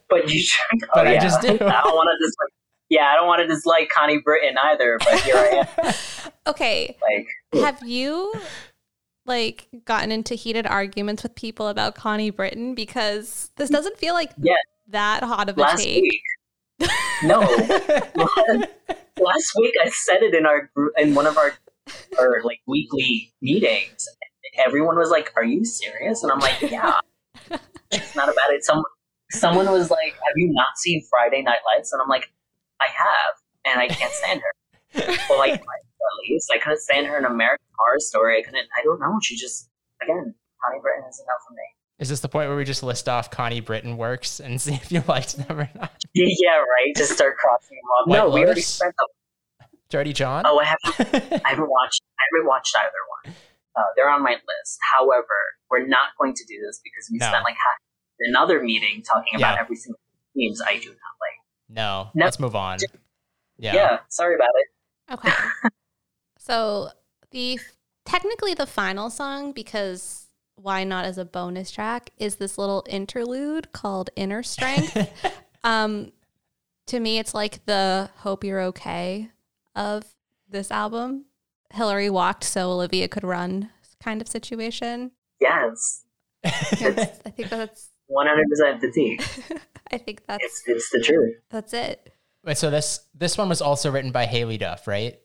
but 0.08 0.30
you 0.30 0.40
should. 0.40 0.80
But 0.94 1.06
oh, 1.06 1.10
I 1.10 1.14
yeah. 1.14 1.20
just 1.20 1.40
do. 1.40 1.48
I 1.48 1.56
don't 1.56 1.62
want 1.94 2.10
to 2.18 2.26
dislike. 2.26 2.52
Yeah, 2.90 3.10
I 3.12 3.16
don't 3.16 3.26
want 3.26 3.40
to 3.40 3.48
dislike 3.48 3.90
Connie 3.90 4.20
Britton 4.24 4.56
either, 4.62 4.98
but 4.98 5.20
here 5.20 5.36
I 5.36 5.66
am. 5.76 5.94
Okay, 6.46 6.96
Like, 7.02 7.62
have 7.62 7.86
you 7.86 8.32
like 9.28 9.68
gotten 9.84 10.10
into 10.10 10.34
heated 10.34 10.66
arguments 10.66 11.22
with 11.22 11.34
people 11.34 11.68
about 11.68 11.94
Connie 11.94 12.30
Britton 12.30 12.74
because 12.74 13.50
this 13.56 13.70
doesn't 13.70 13.98
feel 13.98 14.14
like 14.14 14.32
that 14.88 15.22
hot 15.22 15.48
of 15.48 15.56
a 15.56 15.60
last 15.60 15.82
take. 15.82 16.02
week. 16.02 16.22
No, 17.22 17.40
last 19.20 19.52
week 19.58 19.74
I 19.82 19.88
said 19.90 20.22
it 20.22 20.34
in 20.34 20.46
our 20.46 20.70
group 20.74 20.92
in 20.96 21.14
one 21.14 21.26
of 21.26 21.36
our 21.36 21.52
our 22.18 22.42
like 22.42 22.60
weekly 22.66 23.32
meetings. 23.42 24.06
Everyone 24.56 24.96
was 24.96 25.10
like, 25.10 25.32
"Are 25.36 25.44
you 25.44 25.64
serious?" 25.64 26.22
And 26.22 26.32
I'm 26.32 26.40
like, 26.40 26.60
"Yeah, 26.62 27.00
it's 27.90 28.16
not 28.16 28.28
about 28.28 28.50
it." 28.50 28.64
Some 28.64 28.82
someone 29.30 29.70
was 29.70 29.90
like, 29.90 30.14
"Have 30.14 30.36
you 30.36 30.52
not 30.52 30.76
seen 30.76 31.04
Friday 31.10 31.42
Night 31.42 31.60
Lights?" 31.74 31.92
And 31.92 32.00
I'm 32.00 32.08
like, 32.08 32.30
"I 32.80 32.86
have, 32.86 33.34
and 33.64 33.80
I 33.80 33.88
can't 33.88 34.12
stand 34.12 34.40
her." 34.40 35.16
well, 35.28 35.38
like 35.38 35.62
at 36.00 36.30
least 36.30 36.50
I 36.54 36.58
couldn't 36.58 36.80
stand 36.80 37.06
her 37.06 37.18
in 37.18 37.24
American 37.24 37.66
Horror 37.78 37.98
Story. 37.98 38.38
I 38.38 38.42
couldn't. 38.42 38.66
I 38.78 38.82
don't 38.84 39.00
know. 39.00 39.18
She 39.22 39.36
just 39.36 39.68
again, 40.02 40.34
Connie 40.64 40.80
Britton 40.82 41.04
is 41.08 41.20
enough 41.20 41.40
for 41.46 41.54
me. 41.54 41.62
Is 41.98 42.08
this 42.08 42.20
the 42.20 42.28
point 42.28 42.48
where 42.48 42.56
we 42.56 42.64
just 42.64 42.82
list 42.84 43.08
off 43.08 43.30
Connie 43.30 43.60
Britton 43.60 43.96
works 43.96 44.38
and 44.40 44.60
see 44.64 44.74
if 44.74 44.92
you 44.92 45.02
liked 45.08 45.36
them 45.36 45.58
or 45.60 45.68
not? 45.74 45.92
Yeah, 46.14 46.56
right. 46.58 46.94
Just 46.96 47.12
start 47.12 47.36
crossing 47.36 47.76
them 47.76 47.90
off. 47.90 48.06
White 48.08 48.16
no, 48.18 48.24
we 48.30 48.40
already 48.40 48.48
Lotus? 48.60 48.66
spent 48.68 48.94
the. 48.96 49.08
Dirty 49.90 50.12
John? 50.12 50.44
Oh, 50.46 50.58
I 50.58 50.64
haven't 50.64 51.42
I 51.44 51.48
haven't 51.48 51.70
watched. 51.70 52.02
I 52.18 52.22
haven't 52.34 52.46
watched 52.46 52.74
either 52.78 53.02
one. 53.24 53.34
Uh, 53.74 53.82
they're 53.96 54.10
on 54.10 54.22
my 54.22 54.32
list. 54.32 54.78
However, 54.92 55.24
we're 55.70 55.86
not 55.86 56.08
going 56.20 56.34
to 56.34 56.44
do 56.46 56.54
this 56.66 56.78
because 56.84 57.08
we 57.10 57.16
No. 57.18 57.26
spent 57.28 57.42
like 57.44 57.54
half 57.54 57.80
another 58.28 58.62
meeting 58.62 59.02
talking 59.02 59.34
about 59.36 59.54
Yeah. 59.54 59.60
every 59.62 59.76
single 59.76 59.98
teams 60.36 60.60
I 60.60 60.74
do 60.78 60.88
not 60.88 61.14
like. 61.20 61.38
no, 61.70 62.10
No. 62.14 62.24
let's 62.26 62.38
move 62.38 62.54
on. 62.54 62.78
Yeah. 63.56 63.74
Yeah. 63.74 63.98
sorry 64.10 64.34
about 64.34 64.50
it. 64.56 65.14
Okay. 65.14 65.32
So 66.48 66.88
the 67.30 67.58
technically 68.04 68.54
the 68.54 68.66
final 68.66 69.10
song 69.10 69.52
because 69.52 70.28
why 70.56 70.82
not 70.82 71.04
as 71.04 71.18
a 71.18 71.24
bonus 71.24 71.70
track 71.70 72.10
is 72.18 72.36
this 72.36 72.56
little 72.58 72.84
interlude 72.88 73.70
called 73.72 74.10
Inner 74.16 74.42
Strength. 74.42 74.96
um 75.64 76.10
to 76.86 76.98
me 77.00 77.18
it's 77.18 77.34
like 77.34 77.64
the 77.66 78.08
hope 78.16 78.44
you're 78.44 78.62
okay 78.62 79.30
of 79.76 80.04
this 80.48 80.70
album. 80.70 81.26
Hilary 81.74 82.08
walked 82.08 82.44
so 82.44 82.70
Olivia 82.70 83.08
could 83.08 83.24
run 83.24 83.68
kind 84.02 84.22
of 84.22 84.28
situation. 84.28 85.10
Yes, 85.40 86.04
That's- 86.42 87.20
I 87.26 87.30
think 87.30 87.50
that's 87.50 87.90
one 88.06 88.26
hundred 88.26 88.46
percent 88.48 88.80
the 88.80 88.90
tea. 88.90 89.20
I 89.92 89.98
think 89.98 90.24
that's 90.26 90.42
It's 90.42 90.62
it's 90.66 90.90
the 90.90 91.00
truth. 91.00 91.36
that's 91.50 91.74
it. 91.74 92.10
Wait, 92.42 92.56
so 92.56 92.70
this 92.70 93.00
this 93.14 93.36
one 93.36 93.50
was 93.50 93.60
also 93.60 93.90
written 93.90 94.12
by 94.12 94.24
Haylie 94.26 94.58
Duff, 94.58 94.86
right? 94.88 95.18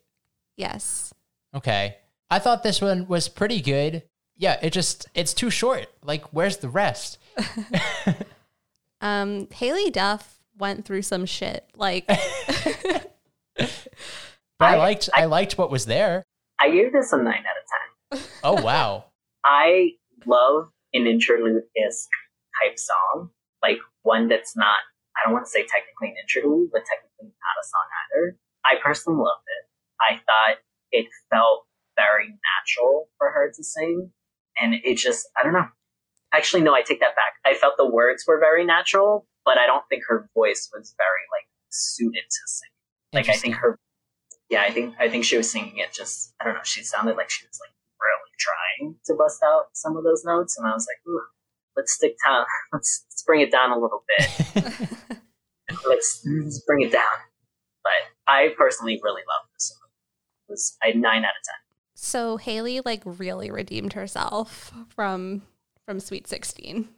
Yes. 0.57 1.13
Okay. 1.55 1.97
I 2.29 2.39
thought 2.39 2.63
this 2.63 2.81
one 2.81 3.07
was 3.07 3.27
pretty 3.29 3.61
good. 3.61 4.03
Yeah, 4.37 4.57
it 4.61 4.71
just 4.71 5.07
it's 5.13 5.33
too 5.33 5.49
short. 5.49 5.87
Like, 6.03 6.25
where's 6.33 6.57
the 6.57 6.69
rest? 6.69 7.17
Um 9.01 9.47
Haylie 9.47 9.91
Duff 9.91 10.39
went 10.57 10.85
through 10.85 11.01
some 11.01 11.25
shit. 11.25 11.67
Like 11.75 12.07
But 13.57 13.69
I, 14.59 14.75
I- 14.75 14.77
liked 14.77 15.09
I, 15.13 15.25
liked 15.25 15.57
what 15.57 15.69
was 15.71 15.85
there. 15.85 16.23
I 16.59 16.69
gave 16.71 16.93
this 16.93 17.11
a 17.11 17.17
nine 17.17 17.43
out 17.43 17.57
of 18.17 18.19
ten. 18.21 18.29
Oh 18.43 18.61
wow. 18.61 19.05
I 19.45 19.91
love 20.25 20.69
an 20.93 21.05
interlude 21.05 21.63
esque 21.77 22.07
type 22.63 22.77
song, 22.79 23.29
like 23.61 23.79
one 24.03 24.29
that's 24.29 24.55
not. 24.55 24.79
I 25.17 25.25
don't 25.25 25.33
want 25.33 25.45
to 25.45 25.51
say 25.51 25.61
technically 25.63 26.09
an 26.09 26.15
interlude, 26.23 26.69
but 26.71 26.83
technically 26.85 27.25
not 27.27 27.59
a 27.59 27.65
song 27.67 27.87
either. 28.05 28.37
I 28.65 28.75
personally 28.81 29.19
loved 29.19 29.43
it. 29.47 29.67
I 30.09 30.15
thought 30.17 30.57
it 30.91 31.07
felt 31.29 31.65
very 31.95 32.27
natural 32.27 33.09
for 33.17 33.29
her 33.31 33.51
to 33.55 33.63
sing, 33.63 34.11
and 34.59 34.75
it 34.83 34.97
just 34.97 35.27
I 35.37 35.43
don't 35.43 35.53
know. 35.53 35.67
Actually, 36.33 36.63
no, 36.63 36.73
I 36.73 36.81
take 36.81 36.99
that 36.99 37.15
back. 37.15 37.33
I 37.45 37.53
felt 37.53 37.75
the 37.77 37.89
words 37.89 38.25
were 38.27 38.39
very 38.39 38.65
natural, 38.65 39.27
but 39.45 39.57
I 39.57 39.67
don't 39.67 39.83
think 39.89 40.03
her 40.07 40.29
voice 40.33 40.69
was 40.73 40.95
very 40.97 41.25
like 41.31 41.47
suited 41.69 42.23
to 42.23 42.41
sing. 42.45 42.69
Like 43.13 43.29
I 43.29 43.33
think 43.33 43.55
her, 43.55 43.77
yeah, 44.49 44.63
I 44.63 44.71
think 44.71 44.95
I 44.99 45.09
think 45.09 45.25
she 45.25 45.37
was 45.37 45.51
singing 45.51 45.77
it 45.77 45.93
just 45.93 46.33
I 46.41 46.45
don't 46.45 46.55
know. 46.55 46.63
She 46.63 46.83
sounded 46.83 47.15
like 47.17 47.29
she 47.29 47.45
was 47.45 47.59
like 47.61 47.73
really 48.01 48.31
trying 48.39 48.95
to 49.05 49.13
bust 49.13 49.41
out 49.43 49.65
some 49.73 49.95
of 49.95 50.03
those 50.03 50.23
notes, 50.25 50.57
and 50.57 50.67
I 50.67 50.73
was 50.73 50.87
like, 50.89 50.97
Ooh, 51.07 51.21
let's 51.75 51.93
stick 51.93 52.15
down, 52.25 52.45
let's, 52.73 53.05
let's 53.07 53.23
bring 53.23 53.41
it 53.41 53.51
down 53.51 53.71
a 53.71 53.79
little 53.79 54.03
bit. 54.17 54.29
let's, 55.87 56.25
let's 56.25 56.59
bring 56.65 56.81
it 56.81 56.91
down. 56.91 57.03
But 57.83 57.91
I 58.27 58.53
personally 58.57 58.99
really 59.03 59.21
love 59.27 59.47
this 59.53 59.69
song. 59.69 59.82
It 60.53 60.55
was 60.55 60.77
a 60.83 60.93
nine 60.97 61.23
out 61.25 61.29
of 61.31 61.43
ten. 61.43 61.55
So 61.95 62.37
Haylie 62.37 62.81
like 62.85 63.01
really 63.05 63.49
redeemed 63.51 63.93
herself 63.93 64.71
from 64.89 65.41
from 65.85 65.99
Sweet 65.99 66.27
Sixteen. 66.27 66.89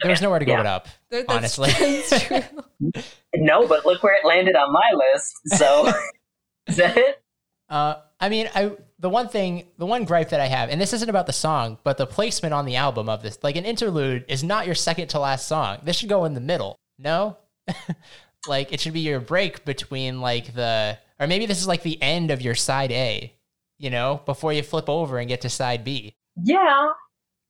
There 0.00 0.10
was 0.10 0.20
nowhere 0.20 0.40
to 0.40 0.44
go 0.44 0.52
Yeah. 0.52 0.58
but 0.58 0.66
up. 0.66 0.88
There- 1.10 1.22
that's- 1.22 1.58
Honestly. 1.58 1.70
that's 1.70 2.24
true. 2.26 3.02
No, 3.36 3.68
but 3.68 3.86
look 3.86 4.02
where 4.02 4.14
it 4.16 4.26
landed 4.26 4.56
on 4.56 4.72
my 4.72 4.90
list. 5.14 5.32
So 5.58 5.92
is 6.66 6.76
that 6.76 6.96
it? 6.96 7.22
Uh, 7.68 7.94
I 8.20 8.28
mean, 8.28 8.48
I 8.54 8.72
the 8.98 9.08
one 9.08 9.28
thing, 9.28 9.68
the 9.78 9.86
one 9.86 10.04
gripe 10.04 10.30
that 10.30 10.40
I 10.40 10.46
have, 10.46 10.68
and 10.70 10.80
this 10.80 10.92
isn't 10.92 11.08
about 11.08 11.26
the 11.26 11.32
song, 11.32 11.78
but 11.84 11.98
the 11.98 12.06
placement 12.06 12.52
on 12.54 12.64
the 12.66 12.76
album 12.76 13.08
of 13.08 13.22
this, 13.22 13.38
like 13.42 13.56
an 13.56 13.64
interlude, 13.64 14.24
is 14.28 14.42
not 14.44 14.66
your 14.66 14.74
second 14.74 15.08
to 15.08 15.18
last 15.20 15.46
song. 15.48 15.78
This 15.84 15.96
should 15.96 16.08
go 16.08 16.24
in 16.24 16.34
the 16.34 16.40
middle. 16.40 16.76
No, 16.98 17.38
like 18.48 18.72
it 18.72 18.80
should 18.80 18.92
be 18.92 19.00
your 19.00 19.20
break 19.20 19.64
between 19.64 20.20
like 20.20 20.54
the, 20.54 20.98
or 21.22 21.26
maybe 21.26 21.46
this 21.46 21.60
is 21.60 21.68
like 21.68 21.82
the 21.82 22.00
end 22.02 22.30
of 22.30 22.42
your 22.42 22.54
side 22.54 22.90
A. 22.92 23.32
You 23.78 23.90
know, 23.90 24.20
before 24.26 24.52
you 24.52 24.62
flip 24.62 24.88
over 24.88 25.18
and 25.18 25.28
get 25.28 25.40
to 25.40 25.48
side 25.48 25.82
B. 25.84 26.14
Yeah, 26.36 26.90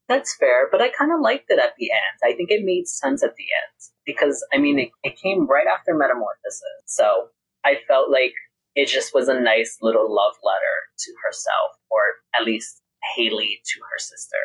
that's 0.09 0.35
fair. 0.37 0.69
But 0.71 0.81
I 0.81 0.89
kind 0.89 1.13
of 1.13 1.21
liked 1.21 1.47
it 1.51 1.59
at 1.59 1.75
the 1.79 1.91
end. 1.91 2.19
I 2.33 2.35
think 2.37 2.51
it 2.51 2.65
made 2.65 2.89
sense 2.89 3.23
at 3.23 3.35
the 3.37 3.43
end 3.45 3.81
because 4.07 4.45
I 4.53 4.59
mean, 4.59 4.79
it, 4.79 4.91
it 5.03 5.19
came 5.21 5.47
right 5.47 5.67
after 5.67 5.93
Metamorphosis, 5.95 6.63
so 6.87 7.29
I 7.65 7.77
felt 7.87 8.11
like 8.11 8.33
it 8.75 8.89
just 8.89 9.13
was 9.15 9.29
a 9.29 9.39
nice 9.39 9.77
little 9.83 10.13
love 10.15 10.35
letter 10.43 10.77
to 11.01 11.13
herself, 11.27 11.77
or 11.91 12.01
at 12.39 12.47
least 12.47 12.81
Haylie 13.19 13.61
to 13.63 13.81
her 13.81 13.99
sister. 13.99 14.37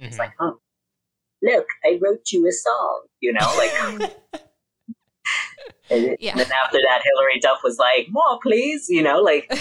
It's 0.00 0.16
Mhm. 0.16 0.18
like, 0.18 0.32
oh, 0.40 0.58
look, 1.42 1.66
I 1.84 1.98
wrote 2.02 2.24
you 2.32 2.48
a 2.48 2.52
song. 2.52 3.02
You 3.20 3.32
know, 3.34 3.54
like. 3.56 4.12
And 5.90 6.16
Yeah. 6.20 6.34
then 6.36 6.46
after 6.64 6.78
that, 6.86 7.02
Hilary 7.02 7.40
Duff 7.40 7.60
was 7.64 7.78
like, 7.78 8.08
"More, 8.10 8.38
please," 8.42 8.86
you 8.88 9.02
know, 9.02 9.20
like 9.20 9.48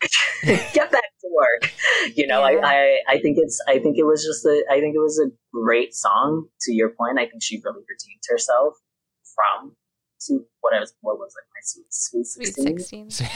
get 0.44 0.92
back 0.92 1.10
to 1.20 1.28
work. 1.34 1.72
You 2.14 2.26
know, 2.26 2.46
Yeah. 2.46 2.60
I, 2.64 2.72
I, 2.72 2.98
I 3.14 3.20
think 3.20 3.36
it's, 3.38 3.60
I 3.66 3.78
think 3.78 3.98
it 3.98 4.04
was 4.04 4.24
just 4.24 4.44
a, 4.44 4.64
I 4.70 4.80
think 4.80 4.94
it 4.94 5.00
was 5.00 5.18
a 5.18 5.30
great 5.52 5.94
song. 5.94 6.46
To 6.62 6.72
your 6.72 6.90
point, 6.90 7.18
I 7.18 7.26
think 7.26 7.42
she 7.42 7.60
really 7.64 7.80
redeemed 7.80 8.22
herself 8.28 8.74
from 9.34 9.74
to 10.26 10.44
what 10.60 10.74
I 10.74 10.80
was, 10.80 10.94
what 11.00 11.18
was 11.18 11.32
it, 11.36 11.44
my 11.54 11.60
sweet, 11.62 12.26
sweet 12.26 12.48
Sweet 12.48 12.80
16? 13.08 13.26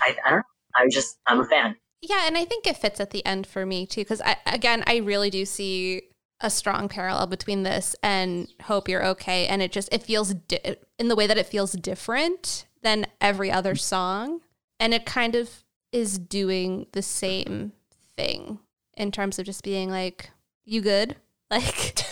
I, 0.00 0.16
I 0.24 0.30
don't 0.30 0.38
know. 0.38 0.42
I'm 0.76 0.90
just, 0.90 1.18
I'm 1.26 1.40
a 1.40 1.44
fan. 1.44 1.76
Yeah, 2.02 2.26
and 2.26 2.36
I 2.36 2.44
think 2.44 2.66
it 2.66 2.76
fits 2.76 3.00
at 3.00 3.10
the 3.10 3.24
end 3.24 3.46
for 3.46 3.64
me 3.66 3.86
too, 3.86 4.02
because 4.02 4.20
I 4.20 4.36
again 4.46 4.84
I 4.86 4.96
really 4.96 5.30
do 5.30 5.44
see 5.44 6.02
a 6.46 6.50
strong 6.50 6.88
parallel 6.88 7.26
between 7.26 7.64
this 7.64 7.96
and 8.04 8.46
Hope 8.62 8.88
You're 8.88 9.04
Okay, 9.04 9.48
and 9.48 9.60
it 9.60 9.72
just 9.72 9.88
it 9.92 10.04
feels 10.04 10.32
di- 10.32 10.76
in 10.96 11.08
the 11.08 11.16
way 11.16 11.26
that 11.26 11.36
it 11.36 11.46
feels 11.46 11.72
different 11.72 12.66
than 12.82 13.06
every 13.20 13.50
other 13.50 13.74
song, 13.74 14.40
and 14.78 14.94
it 14.94 15.04
kind 15.04 15.34
of 15.34 15.64
is 15.90 16.18
doing 16.18 16.86
the 16.92 17.02
same 17.02 17.72
thing 18.16 18.60
in 18.96 19.10
terms 19.10 19.40
of 19.40 19.44
just 19.44 19.64
being 19.64 19.90
like, 19.90 20.30
"You 20.64 20.80
good?" 20.80 21.16
Like, 21.48 22.02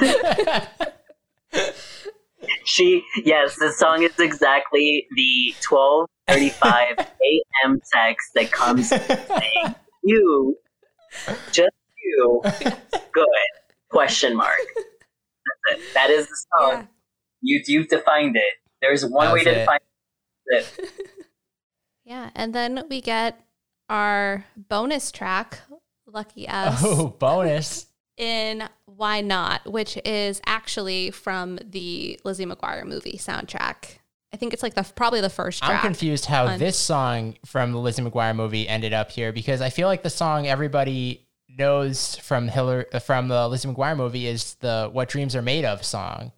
She, 2.64 3.02
yes, 3.22 3.56
this 3.58 3.78
song 3.78 4.02
is 4.02 4.18
exactly 4.18 5.06
the 5.14 5.54
12:35 5.60 6.98
a.m. 6.98 7.80
text 7.92 8.32
that 8.34 8.50
comes 8.50 8.88
saying, 8.90 9.74
"You, 10.02 10.56
just 11.52 11.76
you, 12.06 12.40
good?" 13.12 13.26
Question 13.90 14.36
mark. 14.36 14.56
That's 15.68 15.80
it. 15.80 15.94
That 15.94 16.10
is 16.10 16.26
the 16.28 16.36
song. 16.58 16.70
yeah, 16.72 16.86
You 17.42 17.62
you've 17.66 17.88
defined 17.88 18.36
it. 18.36 18.54
There's 18.82 19.04
one 19.06 19.26
That 19.28 19.34
way 19.34 19.44
to 19.44 19.50
it. 19.50 19.58
define 19.60 19.78
it. 20.46 20.90
yeah, 22.04 22.30
and 22.34 22.54
then 22.54 22.84
we 22.88 23.00
get 23.00 23.40
our 23.88 24.44
bonus 24.56 25.10
track, 25.12 25.60
"Lucky 26.06 26.48
Us." 26.48 26.80
oh, 26.84 27.08
bonus. 27.18 27.86
in 28.16 28.68
Why 28.86 29.20
Not, 29.20 29.70
which 29.70 29.98
is 30.04 30.40
actually 30.46 31.10
from 31.10 31.58
the 31.64 32.18
Lizzie 32.24 32.46
McGuire 32.46 32.84
movie 32.86 33.18
soundtrack. 33.18 33.98
I 34.32 34.36
think 34.38 34.52
it's 34.52 34.62
like 34.62 34.74
the 34.74 34.82
probably 34.94 35.20
the 35.20 35.30
first 35.30 35.62
track. 35.62 35.84
I'm 35.84 35.90
confused 35.90 36.26
how 36.26 36.46
on- 36.46 36.58
this 36.58 36.78
song 36.78 37.36
from 37.46 37.72
the 37.72 37.78
Lizzie 37.78 38.02
McGuire 38.02 38.34
movie 38.36 38.68
ended 38.68 38.92
up 38.92 39.10
here 39.10 39.32
because 39.32 39.60
I 39.60 39.70
feel 39.70 39.86
like 39.88 40.02
the 40.02 40.10
song 40.10 40.46
everybody 40.46 41.25
knows 41.56 42.16
from 42.16 42.48
Hilary 42.48 42.86
uh, 42.92 42.98
from 42.98 43.28
the 43.28 43.48
Lizzie 43.48 43.68
McGuire 43.68 43.96
movie 43.96 44.26
is 44.26 44.54
the 44.60 44.88
"What 44.92 45.08
Dreams 45.08 45.34
Are 45.34 45.42
Made 45.42 45.64
Of" 45.64 45.84
song, 45.84 46.32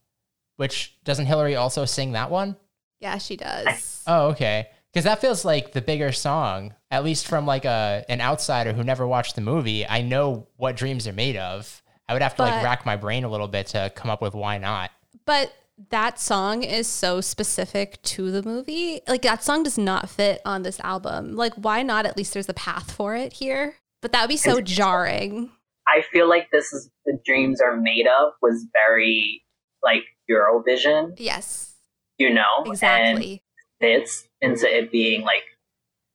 which 0.56 0.96
doesn't 1.04 1.26
Hilary 1.26 1.56
also 1.56 1.84
sing 1.84 2.12
that 2.12 2.30
one? 2.30 2.56
Yeah, 3.00 3.18
she 3.18 3.36
does. 3.36 4.02
Oh, 4.06 4.28
okay. 4.28 4.68
Because 4.92 5.04
that 5.04 5.20
feels 5.20 5.44
like 5.44 5.72
the 5.72 5.82
bigger 5.82 6.12
song, 6.12 6.74
at 6.90 7.04
least 7.04 7.26
from 7.26 7.46
like 7.46 7.64
a 7.64 8.04
an 8.08 8.20
outsider 8.20 8.72
who 8.72 8.82
never 8.82 9.06
watched 9.06 9.34
the 9.34 9.40
movie. 9.40 9.86
I 9.86 10.02
know 10.02 10.48
what 10.56 10.76
dreams 10.76 11.06
are 11.06 11.12
made 11.12 11.36
of. 11.36 11.82
I 12.08 12.14
would 12.14 12.22
have 12.22 12.36
to 12.36 12.42
like 12.42 12.64
rack 12.64 12.86
my 12.86 12.96
brain 12.96 13.24
a 13.24 13.28
little 13.28 13.48
bit 13.48 13.66
to 13.68 13.92
come 13.94 14.10
up 14.10 14.22
with 14.22 14.34
why 14.34 14.58
not. 14.58 14.90
But 15.26 15.52
that 15.90 16.18
song 16.18 16.62
is 16.62 16.88
so 16.88 17.20
specific 17.20 18.02
to 18.02 18.30
the 18.30 18.42
movie. 18.42 19.00
Like 19.06 19.22
that 19.22 19.44
song 19.44 19.62
does 19.62 19.76
not 19.78 20.08
fit 20.08 20.40
on 20.44 20.62
this 20.62 20.80
album. 20.80 21.36
Like 21.36 21.52
why 21.54 21.82
not? 21.82 22.06
At 22.06 22.16
least 22.16 22.32
there's 22.32 22.48
a 22.48 22.54
path 22.54 22.90
for 22.90 23.14
it 23.14 23.34
here. 23.34 23.76
But 24.00 24.12
that 24.12 24.22
would 24.22 24.28
be 24.28 24.36
so 24.36 24.60
jarring. 24.60 25.50
I 25.86 26.02
feel 26.02 26.28
like 26.28 26.50
this 26.52 26.72
is 26.72 26.90
the 27.06 27.18
dreams 27.24 27.60
are 27.60 27.76
made 27.76 28.06
of 28.06 28.34
was 28.42 28.66
very 28.72 29.42
like 29.82 30.04
Eurovision, 30.30 31.14
Yes, 31.16 31.74
you 32.18 32.32
know, 32.32 32.42
and 32.58 32.68
exactly. 32.68 33.42
fits 33.80 34.28
into 34.40 34.66
it 34.66 34.92
being 34.92 35.22
like 35.22 35.44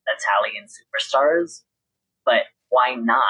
Italian 0.08 0.66
superstars. 0.66 1.62
But 2.26 2.44
why 2.70 2.96
not 2.96 3.24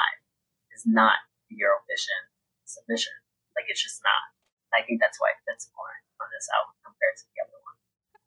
is 0.74 0.84
not 0.86 1.14
Eurovision 1.52 2.20
submission. 2.64 3.12
Like 3.56 3.66
it's 3.68 3.82
just 3.82 4.00
not. 4.02 4.78
I 4.78 4.84
think 4.84 5.00
that's 5.00 5.20
why 5.20 5.30
it 5.30 5.50
fits 5.50 5.70
more 5.76 5.94
on 6.20 6.28
this 6.34 6.48
album 6.50 6.74
compared 6.82 7.16
to 7.16 7.24
the 7.30 7.38
other 7.46 7.58
one. 7.62 7.78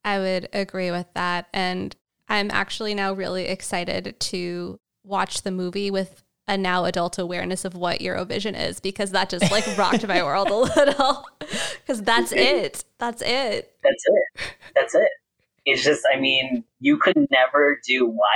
I 0.04 0.20
would 0.20 0.50
agree 0.54 0.92
with 0.92 1.08
that. 1.14 1.48
And 1.54 1.96
I'm 2.30 2.50
actually 2.52 2.96
now 2.96 3.12
really 3.14 3.46
excited 3.46 4.16
to 4.20 4.80
watch 5.08 5.42
the 5.44 5.52
movie 5.52 5.90
with 5.92 6.24
a 6.48 6.58
now 6.58 6.86
adult 6.86 7.18
awareness 7.18 7.66
of 7.66 7.74
what 7.76 8.00
Eurovision 8.00 8.58
is 8.58 8.80
because 8.80 9.12
that 9.12 9.30
just 9.30 9.52
like 9.52 9.66
rocked 9.78 10.08
my 10.08 10.24
world 10.24 10.50
a 10.50 10.56
little. 10.80 11.26
Because 11.80 12.02
that's 12.02 12.34
it. 12.34 12.84
That's 12.98 13.22
it. 13.22 13.74
That's 13.82 14.04
it. 14.06 14.46
That's 14.76 14.94
it. 14.96 15.08
It's 15.66 15.82
just, 15.86 16.04
I 16.14 16.20
mean, 16.20 16.66
you 16.82 16.98
could 16.98 17.16
never 17.32 17.80
do 17.88 18.06
why 18.06 18.36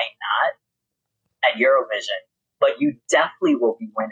not 1.43 1.49
at 1.51 1.59
Eurovision, 1.59 2.21
but 2.61 2.79
you 2.79 2.95
definitely 3.09 3.55
will 3.55 3.75
be 3.77 3.89
winning 3.93 4.11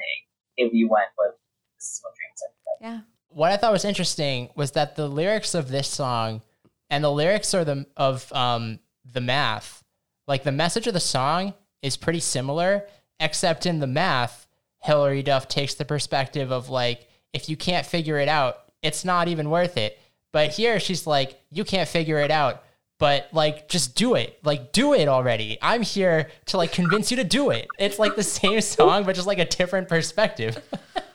if 0.58 0.74
you 0.74 0.90
went 0.90 1.06
with 1.18 1.36
this 1.78 1.86
is 1.86 2.02
what 2.04 2.14
dreams 2.16 2.42
are. 2.44 2.92
Yeah. 2.94 3.00
what 3.30 3.52
I 3.54 3.56
thought 3.58 3.72
was 3.72 3.86
interesting 3.86 4.50
was 4.58 4.72
that 4.72 4.98
the 4.98 5.08
lyrics 5.08 5.56
of 5.56 5.70
this 5.70 5.88
song 5.88 6.42
and 6.90 7.02
the 7.02 7.12
lyrics 7.12 7.54
are 7.54 7.64
the 7.64 7.86
of 7.96 8.32
um 8.34 8.80
the 9.06 9.22
math, 9.22 9.82
like 10.28 10.44
the 10.44 10.52
message 10.52 10.88
of 10.88 10.94
the 10.94 11.00
song 11.00 11.54
is 11.82 11.98
pretty 11.98 12.20
similar, 12.20 12.86
except 13.20 13.66
in 13.66 13.80
the 13.80 13.88
math, 13.88 14.48
Hilary 14.82 15.24
Duff 15.24 15.48
takes 15.48 15.74
the 15.74 15.86
perspective 15.86 16.52
of 16.52 16.70
like, 16.70 17.08
if 17.34 17.50
you 17.50 17.58
can't 17.58 17.86
figure 17.86 18.18
it 18.18 18.28
out, 18.28 18.58
it's 18.82 19.04
not 19.04 19.28
even 19.28 19.50
worth 19.50 19.78
it. 19.78 20.00
But 20.32 20.52
here 20.52 20.80
she's 20.80 21.08
like, 21.08 21.42
you 21.52 21.64
can't 21.64 21.90
figure 21.90 22.20
it 22.20 22.32
out, 22.32 22.64
but 22.98 23.30
like 23.32 23.68
just 23.68 23.96
do 23.96 24.16
it. 24.16 24.40
Like 24.44 24.72
do 24.72 24.94
it 24.94 25.08
already. 25.08 25.58
I'm 25.62 25.82
here 25.82 26.30
to 26.48 26.58
like 26.58 26.72
convince 26.72 27.12
you 27.12 27.18
to 27.18 27.24
do 27.24 27.50
it. 27.50 27.68
It's 27.80 28.00
like 28.00 28.16
the 28.16 28.24
same 28.24 28.62
song, 28.62 29.04
but 29.04 29.16
just 29.16 29.28
like 29.28 29.40
a 29.40 29.46
different 29.46 29.90
perspective. 29.90 30.62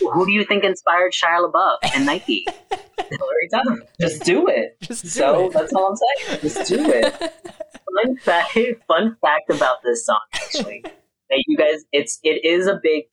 Who 0.00 0.26
do 0.26 0.32
you 0.32 0.44
think 0.44 0.64
inspired 0.64 1.12
Shia 1.12 1.50
LaBeouf 1.50 1.76
and 1.94 2.06
Nike? 2.06 2.44
Hilary 2.98 3.48
Duff. 3.50 3.78
Just 4.00 4.24
do 4.24 4.48
it. 4.48 4.76
Just 4.82 5.04
do 5.04 5.08
so 5.08 5.46
it. 5.46 5.52
that's 5.52 5.72
all 5.72 5.90
I'm 5.90 5.96
saying. 5.96 6.40
Just 6.42 6.68
do 6.68 6.90
it. 6.90 7.14
fun 8.04 8.16
fact, 8.18 8.58
fun 8.88 9.16
fact 9.20 9.50
about 9.50 9.78
this 9.84 10.04
song 10.04 10.20
actually. 10.34 10.82
That 10.84 11.42
you 11.46 11.56
guys, 11.56 11.84
it's 11.92 12.18
it 12.22 12.44
is 12.44 12.66
a 12.66 12.78
big 12.82 13.04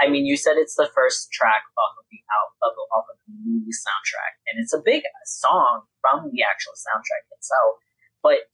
I 0.00 0.08
mean, 0.08 0.26
you 0.26 0.36
said 0.36 0.54
it's 0.56 0.76
the 0.76 0.88
first 0.94 1.30
track 1.32 1.66
off 1.74 1.98
of 1.98 2.06
the 2.10 2.22
out 2.30 2.54
off 2.94 3.04
of 3.10 3.18
the 3.26 3.34
movie 3.42 3.74
soundtrack, 3.74 4.38
and 4.46 4.62
it's 4.62 4.72
a 4.72 4.78
big 4.78 5.02
song 5.26 5.82
from 6.00 6.30
the 6.30 6.42
actual 6.46 6.72
soundtrack 6.78 7.26
itself. 7.34 7.82
But 8.22 8.46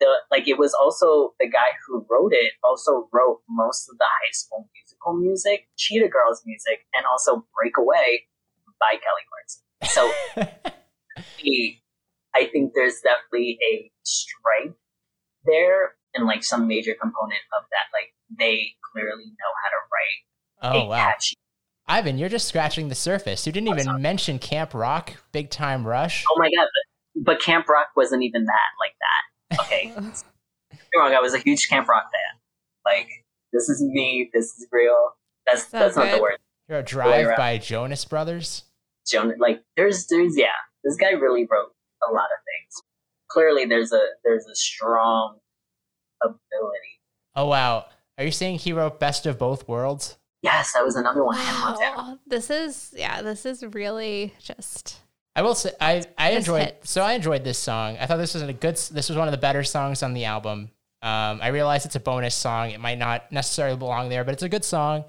the 0.00 0.12
like, 0.30 0.46
it 0.46 0.58
was 0.58 0.74
also 0.74 1.32
the 1.40 1.48
guy 1.48 1.72
who 1.86 2.04
wrote 2.10 2.32
it 2.32 2.52
also 2.62 3.08
wrote 3.12 3.40
most 3.48 3.88
of 3.88 3.96
the 3.96 4.04
High 4.04 4.32
School 4.32 4.68
Musical 5.00 5.20
music, 5.20 5.68
Cheetah 5.76 6.08
Girls 6.08 6.42
music, 6.46 6.86
and 6.94 7.04
also 7.10 7.46
Breakaway 7.56 8.24
by 8.78 8.92
Kelly 8.92 9.24
Clarkson. 9.28 9.62
So, 9.84 10.12
I 12.34 12.46
think 12.46 12.72
there's 12.74 13.00
definitely 13.00 13.58
a 13.72 13.90
strength 14.02 14.78
there, 15.44 15.92
and 16.14 16.26
like 16.26 16.44
some 16.44 16.66
major 16.66 16.94
component 17.00 17.40
of 17.58 17.64
that, 17.70 17.86
like 17.92 18.14
they 18.38 18.72
clearly 18.92 19.24
know 19.24 19.52
how 19.62 19.68
to 19.70 19.80
write 19.90 20.20
Oh 20.62 20.84
a 20.84 20.88
wow. 20.88 20.96
catchy 20.96 21.36
Ivan, 21.88 22.18
you're 22.18 22.28
just 22.28 22.46
scratching 22.46 22.88
the 22.88 22.94
surface. 22.94 23.46
You 23.46 23.52
didn't 23.52 23.68
even 23.68 24.00
mention 24.00 24.38
Camp 24.38 24.74
Rock, 24.74 25.14
Big 25.32 25.50
Time 25.50 25.84
Rush. 25.84 26.24
Oh 26.30 26.36
my 26.38 26.48
god! 26.56 26.68
But, 27.16 27.24
but 27.24 27.42
Camp 27.42 27.68
Rock 27.68 27.88
wasn't 27.96 28.22
even 28.22 28.44
that 28.44 28.70
like 28.78 28.94
that. 29.00 29.60
Okay, 29.60 29.92
wrong. 30.96 31.14
I 31.14 31.20
was 31.20 31.34
a 31.34 31.38
huge 31.38 31.68
Camp 31.68 31.88
Rock 31.88 32.04
fan. 32.04 32.40
Like 32.84 33.08
this 33.52 33.68
is 33.68 33.82
me. 33.82 34.30
This 34.32 34.46
is 34.46 34.66
real. 34.72 35.12
That's 35.46 35.68
So 35.68 35.78
that's 35.78 35.96
not 35.96 36.10
the 36.10 36.20
word. 36.20 36.38
You're 36.68 36.78
a 36.78 36.82
drive 36.82 37.26
around. 37.26 37.36
by 37.36 37.58
Jonas 37.58 38.04
Brothers. 38.04 38.64
Jonas, 39.06 39.36
like 39.40 39.62
there's 39.76 40.06
there's 40.06 40.36
yeah. 40.36 40.48
This 40.84 40.96
guy 40.96 41.10
really 41.10 41.46
wrote 41.50 41.72
a 42.08 42.12
lot 42.12 42.24
of 42.24 42.40
things. 42.44 42.82
Clearly, 43.30 43.64
there's 43.64 43.92
a 43.92 44.00
there's 44.24 44.46
a 44.46 44.54
strong 44.54 45.38
ability. 46.22 47.00
Oh 47.34 47.46
wow. 47.46 47.86
Are 48.18 48.24
you 48.24 48.30
saying 48.30 48.58
he 48.58 48.72
wrote 48.72 49.00
Best 49.00 49.26
of 49.26 49.38
Both 49.38 49.66
Worlds? 49.68 50.18
Yes, 50.42 50.72
that 50.72 50.84
was 50.84 50.96
another 50.96 51.24
one. 51.24 51.36
Hannah 51.36 51.58
Montana. 51.58 51.96
Wow. 51.96 52.18
This 52.26 52.50
is 52.50 52.94
yeah, 52.96 53.22
this 53.22 53.44
is 53.46 53.64
really 53.64 54.34
just 54.40 54.98
I 55.34 55.42
will 55.42 55.54
say 55.54 55.72
I 55.80 56.04
I 56.18 56.30
enjoyed 56.32 56.62
hits. 56.62 56.90
so 56.90 57.02
I 57.02 57.12
enjoyed 57.14 57.44
this 57.44 57.58
song. 57.58 57.96
I 57.98 58.06
thought 58.06 58.16
this 58.16 58.34
was 58.34 58.42
a 58.42 58.52
good 58.52 58.76
this 58.76 59.08
was 59.08 59.16
one 59.16 59.28
of 59.28 59.32
the 59.32 59.38
better 59.38 59.64
songs 59.64 60.02
on 60.02 60.14
the 60.14 60.24
album. 60.24 60.70
Um, 61.02 61.40
I 61.42 61.48
realize 61.48 61.86
it's 61.86 61.96
a 61.96 62.00
bonus 62.00 62.34
song. 62.34 62.70
It 62.70 62.80
might 62.80 62.98
not 62.98 63.30
necessarily 63.32 63.76
belong 63.76 64.08
there, 64.08 64.24
but 64.24 64.34
it's 64.34 64.42
a 64.42 64.48
good 64.48 64.64
song. 64.64 65.04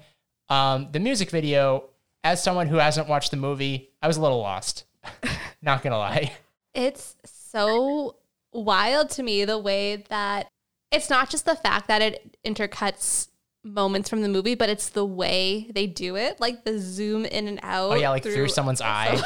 Um, 0.48 0.88
the 0.92 1.00
music 1.00 1.30
video, 1.30 1.90
as 2.24 2.42
someone 2.42 2.66
who 2.66 2.76
hasn't 2.76 3.08
watched 3.08 3.30
the 3.30 3.36
movie, 3.36 3.90
I 4.00 4.06
was 4.06 4.16
a 4.16 4.22
little 4.22 4.38
lost. 4.40 4.84
not 5.62 5.82
gonna 5.82 5.98
lie. 5.98 6.32
it's 6.74 7.16
so 7.24 8.16
wild 8.52 9.10
to 9.10 9.22
me 9.22 9.44
the 9.44 9.58
way 9.58 10.04
that 10.08 10.48
it's 10.90 11.10
not 11.10 11.30
just 11.30 11.44
the 11.44 11.56
fact 11.56 11.88
that 11.88 12.02
it 12.02 12.36
intercuts 12.46 13.28
moments 13.64 14.08
from 14.08 14.22
the 14.22 14.28
movie, 14.28 14.54
but 14.54 14.68
it's 14.68 14.90
the 14.90 15.04
way 15.04 15.70
they 15.74 15.86
do 15.86 16.16
it, 16.16 16.40
like 16.40 16.64
the 16.64 16.78
zoom 16.78 17.24
in 17.24 17.48
and 17.48 17.60
out. 17.62 17.92
Oh 17.92 17.94
yeah, 17.96 18.10
like 18.10 18.22
through, 18.22 18.48
someone's 18.48 18.80
eye. 18.80 19.20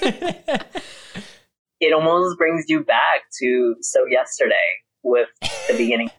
It 1.80 1.92
almost 1.92 2.36
brings 2.38 2.64
you 2.66 2.82
back 2.82 3.30
to 3.40 3.76
so 3.80 4.04
yesterday 4.10 4.56
with 5.02 5.28
the 5.40 5.74
beginning 5.76 6.10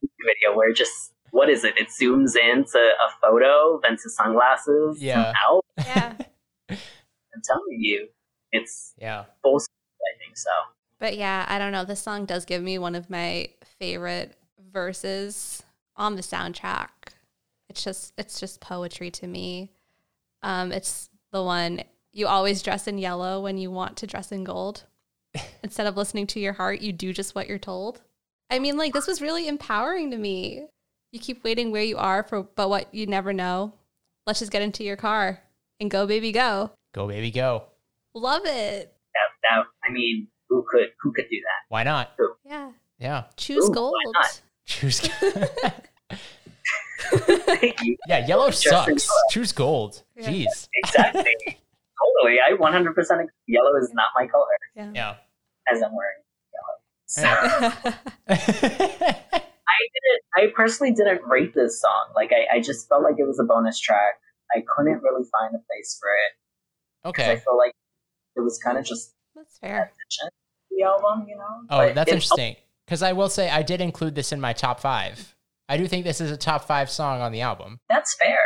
video 0.00 0.56
where 0.56 0.72
just 0.72 1.12
what 1.30 1.48
is 1.48 1.64
it? 1.64 1.74
It 1.78 1.88
zooms 1.88 2.36
into 2.36 2.78
a 2.78 3.10
photo, 3.20 3.80
then 3.82 3.96
to 4.02 4.10
sunglasses, 4.10 5.02
Yeah. 5.02 5.28
and 5.28 5.36
out. 5.48 5.64
yeah. 5.78 6.14
I'm 6.68 7.40
telling 7.44 7.78
you, 7.80 8.08
it's 8.52 8.92
yeah. 8.98 9.24
full. 9.42 9.56
I 9.56 10.18
think 10.18 10.36
so. 10.36 10.50
But 10.98 11.16
yeah, 11.16 11.46
I 11.48 11.58
don't 11.58 11.72
know. 11.72 11.84
This 11.84 12.00
song 12.02 12.26
does 12.26 12.44
give 12.44 12.62
me 12.62 12.78
one 12.78 12.94
of 12.94 13.08
my 13.08 13.48
favorite 13.78 14.36
verses 14.72 15.62
on 15.96 16.16
the 16.16 16.22
soundtrack. 16.22 16.88
It's 17.68 17.82
just 17.82 18.12
it's 18.18 18.38
just 18.38 18.60
poetry 18.60 19.10
to 19.12 19.26
me. 19.26 19.70
Um, 20.42 20.70
it's 20.72 21.08
the 21.32 21.42
one 21.42 21.80
you 22.12 22.26
always 22.26 22.62
dress 22.62 22.86
in 22.86 22.98
yellow 22.98 23.40
when 23.40 23.56
you 23.56 23.70
want 23.70 23.96
to 23.98 24.06
dress 24.06 24.32
in 24.32 24.44
gold. 24.44 24.84
Instead 25.62 25.86
of 25.86 25.96
listening 25.96 26.26
to 26.28 26.40
your 26.40 26.52
heart, 26.52 26.82
you 26.82 26.92
do 26.92 27.12
just 27.14 27.34
what 27.34 27.48
you're 27.48 27.58
told. 27.58 28.02
I 28.52 28.58
mean, 28.58 28.76
like 28.76 28.92
this 28.92 29.06
was 29.06 29.20
really 29.22 29.48
empowering 29.48 30.10
to 30.10 30.16
me. 30.18 30.66
You 31.10 31.18
keep 31.20 31.42
waiting 31.44 31.70
where 31.72 31.82
you 31.82 31.96
are 31.98 32.22
for 32.22 32.42
but 32.42 32.68
what 32.68 32.92
you 32.94 33.06
never 33.06 33.32
know. 33.32 33.72
Let's 34.26 34.38
just 34.38 34.52
get 34.52 34.62
into 34.62 34.84
your 34.84 34.96
car 34.96 35.40
and 35.80 35.90
go, 35.90 36.06
baby, 36.06 36.32
go. 36.32 36.70
Go 36.94 37.08
baby 37.08 37.30
go. 37.30 37.64
Love 38.14 38.42
it. 38.44 38.92
That, 39.14 39.28
that 39.42 39.64
I 39.84 39.90
mean, 39.92 40.28
who 40.48 40.64
could 40.70 40.88
who 41.00 41.12
could 41.12 41.26
do 41.30 41.36
that? 41.40 41.64
Why 41.68 41.82
not? 41.82 42.10
Yeah. 42.44 42.70
Yeah. 42.98 43.24
Choose 43.36 43.64
Ooh, 43.64 43.68
why 43.70 43.74
gold. 43.74 43.94
not? 44.14 44.40
Choose 44.66 45.00
You- 47.82 47.96
Yeah, 48.08 48.26
yellow 48.26 48.48
Just 48.50 48.62
sucks. 48.64 48.86
yellow. 48.88 49.18
Choose 49.30 49.52
gold. 49.52 50.02
Yeah. 50.16 50.28
Jeez. 50.30 50.68
exactly. 50.84 51.22
totally. 52.22 52.38
I 52.46 52.52
100% 52.56 52.88
agree. 52.88 53.26
yellow 53.48 53.76
is 53.80 53.90
not 53.94 54.10
my 54.14 54.26
color 54.26 54.44
Yeah. 54.76 54.90
Yeah. 54.94 55.14
as 55.72 55.82
I'm 55.82 55.94
wearing 55.94 56.16
yellow. 56.18 56.31
So 57.12 57.22
I 57.28 57.76
didn't. 58.28 60.22
I 60.34 60.46
personally 60.56 60.94
didn't 60.94 61.20
rate 61.26 61.54
this 61.54 61.78
song. 61.80 62.12
Like 62.14 62.30
I, 62.32 62.56
I 62.56 62.60
just 62.60 62.88
felt 62.88 63.02
like 63.02 63.16
it 63.18 63.26
was 63.26 63.38
a 63.38 63.44
bonus 63.44 63.78
track. 63.78 64.14
I 64.54 64.62
couldn't 64.66 65.02
really 65.02 65.24
find 65.30 65.54
a 65.54 65.60
place 65.68 65.98
for 66.00 66.08
it. 66.08 67.08
Okay. 67.08 67.32
I 67.32 67.36
feel 67.36 67.58
like 67.58 67.72
it 68.36 68.40
was 68.40 68.58
kind 68.64 68.78
of 68.78 68.84
just 68.84 69.14
That's 69.36 69.58
fair. 69.58 69.92
the 70.70 70.84
album, 70.84 71.26
you 71.28 71.36
know. 71.36 71.44
Oh, 71.68 71.78
But 71.78 71.94
that's 71.94 72.10
interesting. 72.10 72.56
Because 72.86 73.02
I 73.02 73.12
will 73.12 73.28
say 73.28 73.50
I 73.50 73.62
did 73.62 73.82
include 73.82 74.14
this 74.14 74.32
in 74.32 74.40
my 74.40 74.54
top 74.54 74.80
five. 74.80 75.34
I 75.68 75.76
do 75.76 75.86
think 75.86 76.04
this 76.04 76.20
is 76.20 76.30
a 76.30 76.36
top 76.36 76.64
five 76.64 76.90
song 76.90 77.20
on 77.20 77.32
the 77.32 77.42
album. 77.42 77.78
That's 77.90 78.14
fair. 78.14 78.40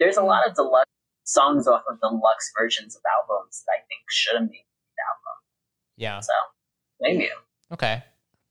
There's 0.00 0.16
a 0.16 0.22
lot 0.22 0.48
of 0.48 0.54
deluxe 0.54 0.90
songs 1.24 1.68
off 1.68 1.82
of 1.88 2.00
deluxe 2.00 2.50
versions 2.58 2.96
of 2.96 3.02
albums 3.20 3.62
that 3.66 3.72
I 3.72 3.80
think 3.86 4.02
should 4.10 4.34
have 4.34 4.50
made 4.50 4.66
the 4.96 5.02
album. 5.06 5.36
Yeah. 5.96 6.20
So 6.20 6.32
maybe. 7.00 7.28
Okay. 7.72 8.02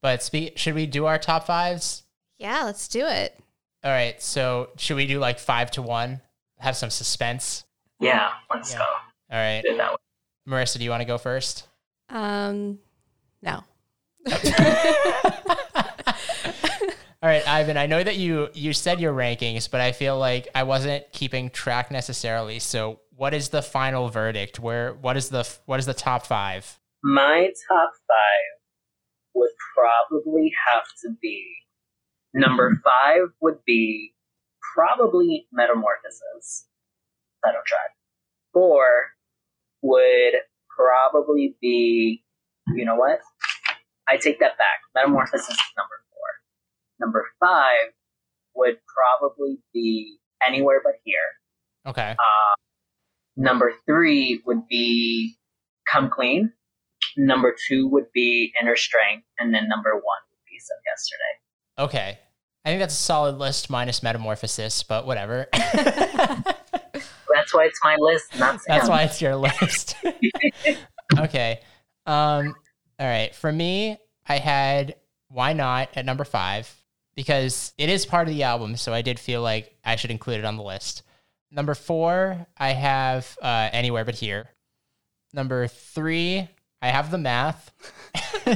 But 0.02 0.22
spe- 0.22 0.56
should 0.56 0.74
we 0.74 0.86
do 0.86 1.06
our 1.06 1.18
top 1.18 1.46
fives? 1.46 2.04
Yeah, 2.38 2.62
let's 2.64 2.88
do 2.88 3.04
it. 3.06 3.38
All 3.84 3.90
right. 3.90 4.20
So 4.22 4.70
should 4.76 4.96
we 4.96 5.06
do 5.06 5.18
like 5.18 5.38
five 5.38 5.70
to 5.72 5.82
one? 5.82 6.20
Have 6.58 6.76
some 6.76 6.90
suspense. 6.90 7.64
Yeah. 7.98 8.30
Let's 8.52 8.72
Yeah. 8.72 8.78
go. 8.78 8.84
All 8.84 9.38
right. 9.38 9.62
Do 9.64 9.76
that 9.76 9.90
way. 9.92 9.96
Marisa, 10.48 10.78
do 10.78 10.84
you 10.84 10.90
want 10.90 11.02
to 11.02 11.06
go 11.06 11.18
first? 11.18 11.66
Um, 12.08 12.78
no. 13.42 13.62
All 17.22 17.28
right, 17.28 17.46
Ivan. 17.46 17.76
I 17.76 17.84
know 17.86 18.02
that 18.02 18.16
you 18.16 18.48
you 18.54 18.72
said 18.72 18.98
your 18.98 19.12
rankings, 19.12 19.70
but 19.70 19.82
I 19.82 19.92
feel 19.92 20.18
like 20.18 20.48
I 20.54 20.62
wasn't 20.62 21.04
keeping 21.12 21.50
track 21.50 21.90
necessarily. 21.90 22.58
So, 22.58 23.00
what 23.14 23.34
is 23.34 23.50
the 23.50 23.60
final 23.60 24.08
verdict? 24.08 24.58
Where 24.58 24.94
what 24.94 25.18
is 25.18 25.28
the 25.28 25.46
what 25.66 25.78
is 25.78 25.84
the 25.86 25.92
top 25.94 26.24
five? 26.24 26.78
My 27.02 27.48
top 27.68 27.92
five 28.08 28.59
would 29.34 29.50
probably 29.74 30.52
have 30.68 30.84
to 31.02 31.10
be 31.20 31.46
number 32.34 32.80
five 32.84 33.28
would 33.40 33.58
be 33.66 34.14
probably 34.74 35.46
Metamorphosis 35.52 36.66
title 37.44 37.60
track. 37.66 37.90
Four 38.52 39.10
would 39.82 40.34
probably 40.76 41.56
be 41.60 42.22
you 42.68 42.84
know 42.84 42.96
what? 42.96 43.20
I 44.08 44.16
take 44.16 44.40
that 44.40 44.58
back. 44.58 44.80
Metamorphosis 44.94 45.48
is 45.48 45.58
number 45.76 45.94
four. 46.10 47.06
Number 47.06 47.26
five 47.40 47.92
would 48.54 48.78
probably 48.86 49.58
be 49.72 50.18
Anywhere 50.46 50.80
But 50.82 50.94
Here. 51.04 51.18
Okay. 51.86 52.10
Uh, 52.12 52.54
number 53.36 53.72
three 53.86 54.42
would 54.46 54.66
be 54.68 55.36
Come 55.90 56.10
Clean. 56.10 56.52
Number 57.16 57.54
two 57.68 57.88
would 57.88 58.12
be 58.12 58.52
Inner 58.60 58.76
Strength. 58.76 59.26
And 59.38 59.54
then 59.54 59.68
number 59.68 59.92
one 59.92 60.02
would 60.02 60.44
be 60.48 60.58
So 60.58 60.74
Yesterday. 60.86 61.34
Okay. 61.78 62.18
I 62.64 62.68
think 62.68 62.80
that's 62.80 62.94
a 62.94 63.02
solid 63.02 63.38
list 63.38 63.70
minus 63.70 64.02
metamorphosis, 64.02 64.82
but 64.82 65.06
whatever. 65.06 65.46
That's 67.34 67.54
why 67.54 67.64
it's 67.64 67.80
my 67.82 67.96
list, 67.98 68.38
not 68.38 68.60
That's 68.66 68.88
why 68.88 69.02
it's 69.02 69.22
your 69.22 69.36
list. 69.36 69.96
okay. 71.18 71.60
Um, 72.06 72.54
all 72.98 73.06
right. 73.06 73.34
For 73.34 73.50
me, 73.50 73.96
I 74.28 74.38
had 74.38 74.96
Why 75.28 75.52
Not 75.52 75.88
at 75.94 76.04
number 76.04 76.24
five 76.24 76.70
because 77.14 77.72
it 77.78 77.88
is 77.88 78.04
part 78.04 78.28
of 78.28 78.34
the 78.34 78.42
album. 78.42 78.76
So 78.76 78.92
I 78.92 79.02
did 79.02 79.18
feel 79.18 79.42
like 79.42 79.74
I 79.84 79.96
should 79.96 80.10
include 80.10 80.40
it 80.40 80.44
on 80.44 80.56
the 80.56 80.62
list. 80.62 81.02
Number 81.50 81.74
four, 81.74 82.46
I 82.58 82.70
have 82.70 83.36
uh, 83.40 83.70
Anywhere 83.72 84.04
But 84.04 84.16
Here. 84.16 84.50
Number 85.32 85.66
three, 85.66 86.48
I 86.82 86.88
have 86.88 87.10
The 87.10 87.18
Math. 87.18 87.72
How 88.44 88.54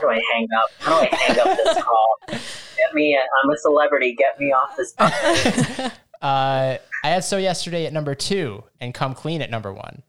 do 0.00 0.08
I 0.08 0.20
hang 0.32 0.48
up? 0.62 0.70
How 0.78 1.00
do 1.02 1.08
I 1.10 1.14
hang 1.14 1.38
up 1.40 1.56
this 1.56 1.82
call? 1.82 2.16
Get 2.28 2.94
me, 2.94 3.18
I'm 3.44 3.50
a 3.50 3.56
celebrity. 3.58 4.14
Get 4.16 4.40
me 4.40 4.52
off 4.52 4.76
this. 4.76 4.94
uh, 4.98 5.90
I 6.22 6.78
had 7.02 7.22
So 7.24 7.36
Yesterday 7.36 7.84
at 7.86 7.92
number 7.92 8.14
two 8.14 8.64
and 8.80 8.94
Come 8.94 9.14
Clean 9.14 9.42
at 9.42 9.50
number 9.50 9.72
one. 9.72 10.02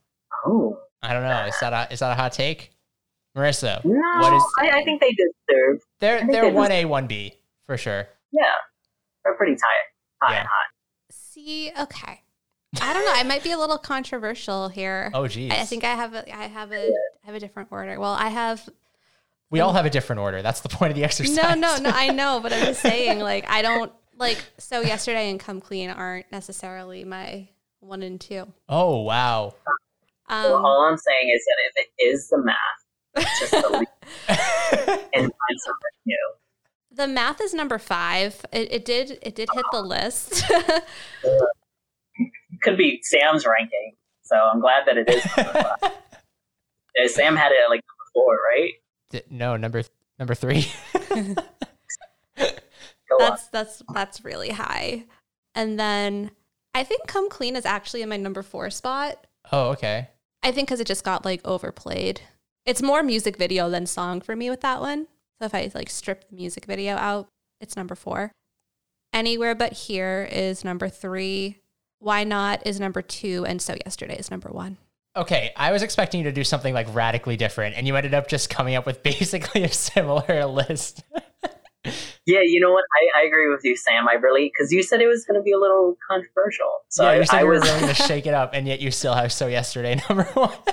Oh. 0.46 0.78
I 1.02 1.12
don't 1.12 1.24
know. 1.24 1.44
Is 1.46 1.58
that 1.60 1.72
a, 1.72 1.92
is 1.92 1.98
that 2.00 2.12
a 2.12 2.14
hot 2.14 2.32
take? 2.32 2.70
Marisa, 3.36 3.82
No, 3.84 3.92
what 4.20 4.32
is 4.34 4.42
I, 4.58 4.80
I 4.80 4.84
think 4.84 5.00
they 5.00 5.10
deserve. 5.10 5.80
they're 6.00 6.26
they're 6.26 6.50
one 6.52 6.70
A 6.70 6.84
one 6.84 7.06
B 7.06 7.32
for 7.66 7.78
sure. 7.78 8.06
Yeah. 8.30 8.42
They're 9.24 9.34
pretty 9.36 9.54
tight. 9.54 9.86
Hot 10.22 10.32
Yeah. 10.32 10.40
and 10.40 10.48
hot. 10.48 10.66
See, 11.10 11.72
okay. 11.80 12.21
I 12.80 12.92
don't 12.94 13.04
know. 13.04 13.12
I 13.14 13.22
might 13.22 13.42
be 13.44 13.50
a 13.52 13.58
little 13.58 13.78
controversial 13.78 14.68
here. 14.68 15.10
Oh, 15.12 15.28
geez. 15.28 15.52
I 15.52 15.60
I 15.60 15.64
think 15.64 15.84
I 15.84 15.94
have 15.94 16.14
a 16.14 16.34
I 16.36 16.44
have 16.46 16.72
a 16.72 16.88
I 16.88 17.26
have 17.26 17.34
a 17.34 17.40
different 17.40 17.68
order. 17.70 17.98
Well, 18.00 18.12
I 18.12 18.28
have 18.28 18.66
we 19.50 19.60
all 19.60 19.72
have 19.74 19.84
a 19.84 19.90
different 19.90 20.20
order. 20.20 20.40
That's 20.40 20.60
the 20.60 20.70
point 20.70 20.90
of 20.92 20.96
the 20.96 21.04
exercise. 21.04 21.36
no, 21.36 21.54
no, 21.54 21.76
no. 21.78 21.90
I 21.92 22.08
know, 22.14 22.40
but 22.42 22.52
I'm 22.54 22.64
just 22.64 22.80
saying, 22.80 23.18
like, 23.18 23.44
I 23.50 23.60
don't 23.60 23.92
like. 24.16 24.42
So 24.56 24.80
yesterday 24.80 25.28
and 25.30 25.38
come 25.38 25.60
clean 25.60 25.90
aren't 25.90 26.32
necessarily 26.32 27.04
my 27.04 27.48
one 27.80 28.02
and 28.02 28.18
two. 28.18 28.50
Oh, 28.70 29.02
wow. 29.02 29.54
Well, 30.30 30.56
Um, 30.56 30.64
all 30.64 30.88
I'm 30.90 30.96
saying 30.96 31.30
is 31.34 31.44
that 31.44 31.56
if 31.68 31.86
it 31.86 32.02
is 32.02 32.28
the 32.28 32.38
math, 32.38 33.38
just 33.38 33.52
delete 33.68 33.88
and 34.28 35.22
find 35.22 35.58
something 35.58 35.98
new. 36.06 36.32
the 36.92 37.06
math 37.06 37.42
is 37.42 37.52
number 37.52 37.76
five. 37.78 38.42
It, 38.50 38.72
it 38.72 38.84
did 38.86 39.18
it 39.20 39.34
did 39.34 39.50
hit 39.52 39.64
the 39.70 39.82
list. 39.82 40.44
Could 42.62 42.76
be 42.76 43.00
Sam's 43.02 43.44
ranking, 43.46 43.94
so 44.22 44.36
I'm 44.36 44.60
glad 44.60 44.84
that 44.86 44.96
it 44.96 45.08
is. 45.08 45.24
number 45.36 45.52
five. 45.80 45.92
Uh, 47.02 47.08
Sam 47.08 47.36
had 47.36 47.52
it 47.52 47.58
at 47.64 47.70
like 47.70 47.80
number 47.80 48.10
four, 48.14 48.38
right? 48.54 48.72
D- 49.10 49.22
no, 49.30 49.56
number 49.56 49.82
number 50.18 50.34
three. 50.34 50.66
Go 52.38 53.16
on. 53.16 53.30
that's 53.30 53.48
that's 53.48 53.82
that's 53.92 54.24
really 54.24 54.50
high. 54.50 55.04
And 55.54 55.78
then 55.78 56.30
I 56.74 56.82
think 56.84 57.06
come 57.06 57.28
clean 57.28 57.56
is 57.56 57.66
actually 57.66 58.02
in 58.02 58.08
my 58.08 58.16
number 58.16 58.42
four 58.42 58.70
spot. 58.70 59.26
oh, 59.52 59.70
okay. 59.70 60.08
I 60.42 60.50
think 60.50 60.68
because 60.68 60.80
it 60.80 60.86
just 60.86 61.04
got 61.04 61.24
like 61.24 61.40
overplayed. 61.44 62.20
It's 62.64 62.82
more 62.82 63.02
music 63.02 63.36
video 63.36 63.68
than 63.68 63.86
song 63.86 64.20
for 64.20 64.34
me 64.36 64.48
with 64.50 64.60
that 64.62 64.80
one. 64.80 65.08
So 65.40 65.46
if 65.46 65.54
I 65.54 65.70
like 65.74 65.90
strip 65.90 66.28
the 66.28 66.36
music 66.36 66.64
video 66.66 66.94
out, 66.96 67.28
it's 67.60 67.76
number 67.76 67.94
four. 67.94 68.32
Anywhere 69.12 69.54
but 69.54 69.72
here 69.72 70.26
is 70.30 70.64
number 70.64 70.88
three. 70.88 71.58
Why 72.02 72.24
not 72.24 72.66
is 72.66 72.80
number 72.80 73.00
two, 73.00 73.44
and 73.46 73.62
so 73.62 73.76
yesterday 73.86 74.16
is 74.18 74.28
number 74.28 74.48
one. 74.48 74.76
Okay, 75.16 75.52
I 75.56 75.70
was 75.70 75.82
expecting 75.82 76.18
you 76.18 76.24
to 76.24 76.32
do 76.32 76.42
something 76.42 76.74
like 76.74 76.92
radically 76.92 77.36
different, 77.36 77.76
and 77.76 77.86
you 77.86 77.94
ended 77.94 78.12
up 78.12 78.26
just 78.26 78.50
coming 78.50 78.74
up 78.74 78.86
with 78.86 79.02
basically 79.04 79.62
a 79.62 79.68
similar 79.72 80.44
list. 80.46 81.04
Yeah, 82.24 82.38
you 82.44 82.60
know 82.60 82.70
what? 82.70 82.84
I, 83.16 83.22
I 83.22 83.26
agree 83.26 83.50
with 83.50 83.62
you, 83.64 83.76
Sam. 83.76 84.06
I 84.08 84.12
really 84.12 84.44
because 84.54 84.70
you 84.70 84.84
said 84.84 85.00
it 85.00 85.08
was 85.08 85.24
going 85.26 85.34
to 85.40 85.42
be 85.42 85.50
a 85.50 85.58
little 85.58 85.96
controversial. 86.08 86.70
So 86.88 87.02
yeah, 87.02 87.08
I, 87.10 87.16
you 87.16 87.24
said 87.26 87.36
I 87.38 87.40
you 87.40 87.46
were 87.46 87.52
was. 87.54 87.62
willing 87.64 87.88
to 87.88 87.94
shake 88.06 88.26
it 88.26 88.34
up, 88.34 88.50
and 88.54 88.68
yet 88.68 88.78
you 88.80 88.92
still 88.92 89.14
have 89.14 89.32
so 89.32 89.48
yesterday 89.48 90.00
number 90.08 90.22
one. 90.34 90.52
So 90.64 90.72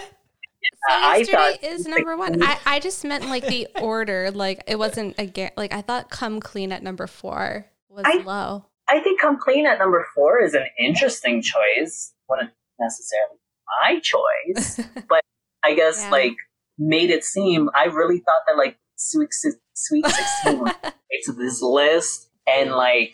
I 0.92 1.18
yesterday 1.18 1.38
thought- 1.38 1.64
is 1.64 1.88
number 1.88 2.16
one. 2.16 2.44
I, 2.44 2.60
I 2.64 2.80
just 2.80 3.04
meant 3.04 3.26
like 3.26 3.44
the 3.48 3.68
order. 3.82 4.30
Like 4.30 4.62
it 4.68 4.78
wasn't 4.78 5.18
again. 5.18 5.50
Like 5.58 5.74
I 5.74 5.82
thought 5.82 6.12
come 6.12 6.40
clean 6.40 6.72
at 6.72 6.84
number 6.84 7.08
four 7.08 7.66
was 7.90 8.04
I- 8.06 8.22
low. 8.22 8.66
I 8.90 9.00
think 9.00 9.20
come 9.22 9.38
clean 9.40 9.66
at 9.68 9.80
number 9.80 10.06
four 10.16 10.42
is 10.42 10.54
an 10.54 10.66
interesting 10.80 11.42
choice. 11.42 12.14
Wasn't 12.28 12.52
necessarily 12.80 13.38
my 13.84 14.00
choice, 14.00 14.80
but 15.10 15.22
I 15.64 15.74
guess 15.76 16.02
Yeah. 16.04 16.12
like 16.12 16.36
made 16.78 17.10
it 17.10 17.24
seem. 17.24 17.70
I 17.76 17.86
really 17.86 18.20
thought 18.20 18.42
that 18.48 18.58
like 18.58 18.78
Sweet 18.96 19.34
Six- 19.34 19.56
Sweet 19.76 20.06
Sixteen 20.08 20.60
was 20.60 20.74
to 21.26 21.34
this 21.34 21.62
list 21.62 22.30
and 22.48 22.72
like 22.72 23.14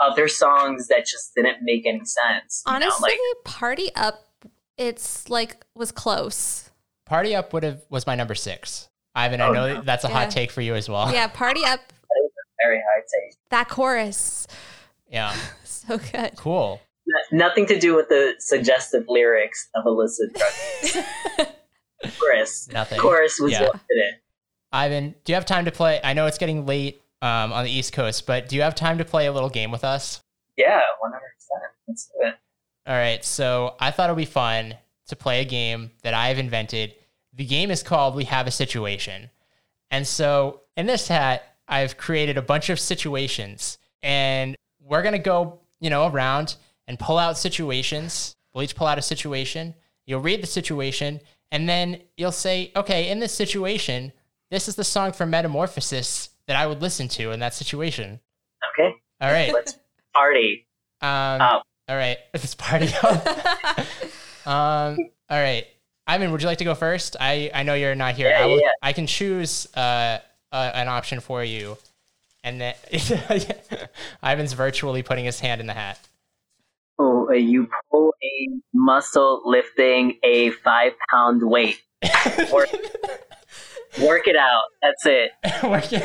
other 0.00 0.28
songs 0.28 0.88
that 0.88 1.06
just 1.06 1.32
didn't 1.34 1.58
make 1.62 1.86
any 1.86 2.04
sense. 2.04 2.62
you 2.66 2.72
know, 2.72 2.76
Honestly, 2.76 3.10
like 3.10 3.44
party 3.44 3.90
up. 3.96 4.22
It's 4.78 5.28
like 5.30 5.64
was 5.74 5.90
close. 5.90 6.70
Party 7.06 7.34
Up 7.34 7.52
would 7.54 7.62
have 7.62 7.82
was 7.88 8.06
my 8.06 8.14
number 8.14 8.34
six. 8.34 8.88
Ivan, 9.14 9.40
I 9.40 9.46
Oh, 9.48 9.52
know 9.52 9.74
no. 9.76 9.80
that's 9.82 10.04
a 10.04 10.08
Yeah. 10.08 10.14
hot 10.14 10.30
take 10.30 10.50
for 10.50 10.60
you 10.60 10.74
as 10.74 10.88
well. 10.88 11.10
Yeah, 11.10 11.26
party 11.28 11.64
up. 11.66 11.80
very 12.62 12.78
high 12.78 13.00
take. 13.00 13.36
That 13.50 13.68
chorus, 13.68 14.46
Yeah. 15.08 15.34
so 15.64 15.98
good. 15.98 16.32
Cool. 16.36 16.80
Nothing 17.30 17.66
to 17.66 17.78
do 17.78 17.94
with 17.94 18.08
the 18.08 18.34
suggestive 18.40 19.04
lyrics 19.08 19.68
of 19.74 19.86
illicit 19.86 20.34
drug 20.34 21.46
chorus. 22.18 22.68
Nothing. 22.72 22.98
Chorus 23.00 23.38
was 23.40 23.52
Yeah. 23.52 23.68
it. 23.88 24.14
Ivan, 24.72 25.14
do 25.24 25.32
you 25.32 25.34
have 25.34 25.46
time 25.46 25.64
to 25.66 25.70
play? 25.72 26.00
I 26.02 26.12
know 26.12 26.26
it's 26.26 26.38
getting 26.38 26.66
late 26.66 27.00
um, 27.22 27.52
on 27.52 27.64
the 27.64 27.70
East 27.70 27.92
Coast, 27.92 28.26
but 28.26 28.48
do 28.48 28.56
you 28.56 28.62
have 28.62 28.74
time 28.74 28.98
to 28.98 29.04
play 29.04 29.26
a 29.26 29.32
little 29.32 29.48
game 29.48 29.70
with 29.70 29.84
us? 29.84 30.20
Yeah, 30.56 30.80
one 31.00 31.12
hundred 31.12 31.30
percent. 31.36 31.72
Let's 31.88 32.06
do 32.06 32.28
it. 32.28 32.34
All 32.86 32.94
right, 32.96 33.24
so 33.24 33.74
I 33.80 33.90
thought 33.90 34.10
it 34.10 34.12
would 34.12 34.18
be 34.18 34.24
fun 34.24 34.74
to 35.08 35.16
play 35.16 35.40
a 35.40 35.44
game 35.44 35.92
that 36.02 36.14
I've 36.14 36.38
invented. 36.38 36.94
The 37.32 37.44
game 37.44 37.70
is 37.70 37.82
called 37.82 38.14
We 38.16 38.24
Have 38.24 38.46
a 38.46 38.50
Situation. 38.50 39.30
And 39.90 40.06
so 40.06 40.62
in 40.76 40.86
this 40.86 41.08
hat, 41.08 41.44
I've 41.68 41.96
created 41.96 42.36
a 42.36 42.42
bunch 42.42 42.68
of 42.70 42.78
situations, 42.80 43.78
and 44.02 44.56
we're 44.88 45.02
going 45.02 45.12
to 45.12 45.18
go, 45.18 45.60
you 45.80 45.90
know, 45.90 46.08
around 46.08 46.56
and 46.86 46.98
pull 46.98 47.18
out 47.18 47.36
situations. 47.36 48.36
We'll 48.54 48.64
each 48.64 48.76
pull 48.76 48.86
out 48.86 48.98
a 48.98 49.02
situation. 49.02 49.74
You'll 50.06 50.20
read 50.20 50.42
the 50.42 50.46
situation, 50.46 51.20
and 51.50 51.68
then 51.68 52.00
you'll 52.16 52.32
say, 52.32 52.72
okay, 52.76 53.10
in 53.10 53.18
this 53.18 53.34
situation, 53.34 54.12
this 54.50 54.68
is 54.68 54.76
the 54.76 54.84
song 54.84 55.12
from 55.12 55.30
Metamorphosis 55.30 56.30
that 56.46 56.56
I 56.56 56.66
would 56.66 56.80
listen 56.80 57.08
to 57.08 57.32
in 57.32 57.40
that 57.40 57.54
situation. 57.54 58.20
Okay, 58.72 58.94
All 59.20 59.32
right. 59.32 59.52
let's 59.52 59.76
party. 60.14 60.66
Um, 61.00 61.40
Oh. 61.40 61.60
All 61.88 61.96
right. 61.96 62.18
Let's 62.34 62.54
party. 62.56 62.88
Um, 64.46 64.96
all 65.28 65.40
right. 65.40 65.66
Ivan, 66.06 66.30
would 66.30 66.40
you 66.40 66.46
like 66.46 66.58
to 66.58 66.64
go 66.64 66.76
first? 66.76 67.16
I, 67.18 67.50
I 67.52 67.64
know 67.64 67.74
you're 67.74 67.96
not 67.96 68.14
here. 68.14 68.28
Yeah, 68.28 68.42
I, 68.42 68.46
will, 68.46 68.60
yeah. 68.60 68.70
I 68.80 68.92
can 68.92 69.08
choose 69.08 69.66
uh, 69.74 70.18
uh, 70.52 70.70
an 70.72 70.86
option 70.86 71.18
for 71.18 71.42
you. 71.42 71.76
And 72.46 72.60
then 72.60 72.74
Ivan's 74.22 74.52
virtually 74.52 75.02
putting 75.02 75.24
his 75.24 75.40
hand 75.40 75.60
in 75.60 75.66
the 75.66 75.72
hat. 75.74 75.98
Oh, 76.96 77.28
you 77.32 77.68
pull 77.90 78.14
a 78.22 78.48
muscle 78.72 79.42
lifting 79.44 80.18
a 80.22 80.50
five 80.50 80.92
pound 81.10 81.42
weight. 81.42 81.82
Work, 82.52 82.68
work 84.00 84.28
it 84.28 84.36
out. 84.36 84.62
That's 84.80 85.04
it. 85.06 85.30
working, 85.64 86.00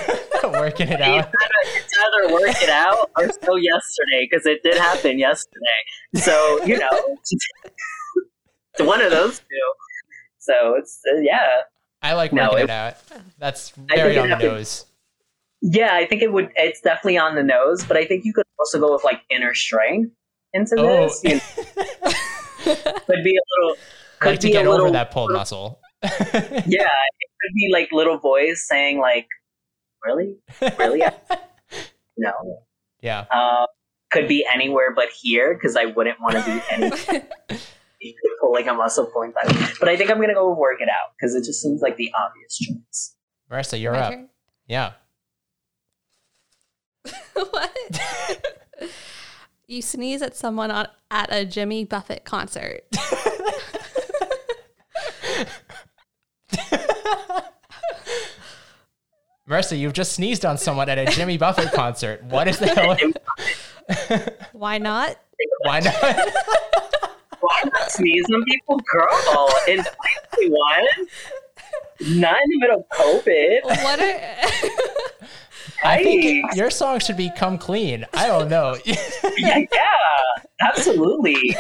working 0.60 0.88
it 0.90 1.00
out. 1.00 1.28
either, 1.28 1.32
it's 1.76 1.94
either 2.00 2.34
work 2.34 2.62
it 2.64 2.70
out 2.70 3.12
or 3.18 3.30
still 3.30 3.60
yesterday 3.60 4.28
because 4.30 4.48
it 4.48 4.64
did 4.64 4.78
happen 4.78 5.20
yesterday. 5.20 5.80
So 6.16 6.66
you 6.66 6.80
know, 6.80 6.90
it's 7.24 8.82
one 8.82 9.00
of 9.02 9.12
those 9.12 9.38
two. 9.38 9.46
So 10.40 10.74
it's 10.78 11.00
uh, 11.08 11.20
yeah, 11.20 11.62
I 12.02 12.14
like 12.14 12.34
No, 12.34 12.46
working 12.46 12.58
it- 12.62 12.64
it 12.64 12.70
out. 12.72 12.96
That's 13.38 13.70
very 13.76 14.18
on 14.18 14.30
the 14.30 14.38
nose. 14.38 14.86
Yeah. 15.62 15.94
I 15.94 16.06
think 16.06 16.22
it 16.22 16.32
would. 16.32 16.50
It's 16.56 16.82
definitely 16.82 17.18
on 17.18 17.36
the 17.36 17.44
nose, 17.44 17.84
but 17.86 17.98
I 17.98 18.06
think 18.06 18.26
you 18.26 18.34
could 18.34 18.46
also 18.60 18.80
go 18.80 18.94
with 18.94 19.04
like 19.04 19.22
inner 19.30 19.54
strength 19.54 20.12
into 20.54 20.76
Oh, 20.78 21.04
this. 21.04 21.22
You 21.24 21.36
know, 21.36 22.12
could 23.06 23.24
be 23.24 23.36
a 23.38 23.44
little. 23.62 23.78
Could 24.20 24.30
like 24.30 24.40
to 24.42 24.48
be 24.48 24.54
get 24.54 24.66
a 24.66 24.70
little, 24.70 24.86
over 24.88 24.94
that 24.94 25.12
pulled 25.12 25.32
muscle. 25.32 25.80
Yeah, 26.04 26.10
it 26.10 27.30
could 27.40 27.54
be 27.56 27.70
like 27.72 27.90
little 27.92 28.18
voice 28.18 28.66
saying 28.68 29.00
like, 29.00 29.28
"Really, 30.04 30.36
really, 30.80 31.02
no." 32.18 32.32
yeah. 33.02 33.26
Uh, 33.32 33.66
could 34.12 34.28
be 34.28 34.46
anywhere 34.54 34.94
but 34.96 35.10
here 35.10 35.54
because 35.54 35.76
I 35.76 35.86
wouldn't 35.86 36.20
want 36.20 36.36
to 36.36 36.44
do 36.44 36.62
anything. 36.72 37.24
pulling 38.42 38.68
a 38.68 38.74
muscle 38.74 39.06
pulling 39.14 39.32
back. 39.32 39.48
But 39.80 39.90
I 39.90 39.96
think 39.96 40.10
I'm 40.10 40.20
gonna 40.20 40.34
go 40.34 40.54
work 40.54 40.82
it 40.82 40.90
out 40.90 41.14
because 41.16 41.36
it 41.36 41.44
just 41.44 41.62
seems 41.62 41.82
like 41.82 41.98
the 41.98 42.12
obvious 42.20 42.58
choice. 42.58 43.16
Marisa, 43.50 43.80
you're 43.80 43.94
My 43.94 44.00
up. 44.00 44.12
turn? 44.12 44.30
Yeah. 44.68 44.94
what? 47.34 47.78
you 49.68 49.82
sneeze 49.82 50.22
at 50.22 50.36
someone 50.36 50.72
on, 50.72 50.88
at 51.10 51.32
a 51.32 51.46
Jimmy 51.46 51.86
Buffett 51.86 52.24
concert. 52.26 52.84
Marisa, 59.52 59.78
you've 59.78 59.94
just 59.94 60.14
sneezed 60.14 60.46
on 60.46 60.58
someone 60.58 60.88
at 60.88 60.98
a 60.98 61.06
Jimmy 61.08 61.38
Buffett 61.38 61.74
concert. 61.74 62.24
What 62.24 62.48
is 62.48 62.58
the 62.58 62.68
hell? 62.68 62.96
Why 64.54 64.78
not? 64.78 65.18
Why 65.64 65.82
not? 65.82 65.94
Why 67.42 67.64
not 67.66 67.92
sneeze 67.92 68.24
on 68.34 68.44
people, 68.46 68.80
girl? 68.90 69.50
In 69.68 69.78
2021, 70.40 72.22
not 72.22 72.38
in 72.44 72.50
the 72.50 72.60
middle 72.60 72.80
of 72.80 72.86
COVID. 72.98 73.64
What 73.84 74.00
are 74.00 74.41
I 75.84 76.04
think 76.04 76.56
your 76.56 76.70
song 76.70 77.00
should 77.00 77.18
be 77.18 77.32
"Come 77.38 77.58
Clean." 77.58 78.06
I 78.14 78.28
don't 78.28 78.50
know. 78.50 78.78
Yeah, 79.38 79.58
yeah, 79.58 80.44
absolutely. 80.62 81.56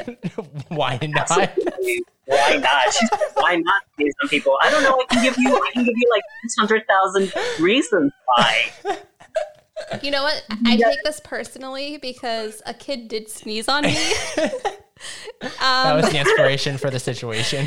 Why 0.68 0.98
not? 1.02 1.30
Absolutely. 1.30 2.04
Why 2.26 2.56
not? 2.56 2.92
She's, 2.92 3.10
why 3.34 3.56
not 3.56 3.82
sneeze 3.94 4.14
on 4.22 4.28
people? 4.28 4.56
I 4.62 4.70
don't 4.70 4.82
know. 4.82 5.02
I 5.10 5.14
can 5.14 5.22
give 5.24 5.36
you. 5.38 5.54
I 5.56 5.70
can 5.72 5.84
give 5.84 5.94
you 5.96 6.10
like 6.10 6.22
six 6.42 6.54
hundred 6.56 6.82
thousand 6.86 7.32
reasons 7.60 8.12
why. 8.26 8.70
you 10.02 10.10
know 10.10 10.22
what? 10.22 10.44
I 10.66 10.76
take 10.76 11.02
this 11.04 11.20
personally 11.20 11.98
because 11.98 12.62
a 12.66 12.74
kid 12.74 13.08
did 13.08 13.28
sneeze 13.28 13.68
on 13.68 13.84
me. 13.84 13.96
That 15.40 15.86
um, 15.92 15.96
was 16.00 16.10
the 16.10 16.18
inspiration 16.18 16.78
for 16.78 16.90
the 16.90 16.98
situation. 16.98 17.66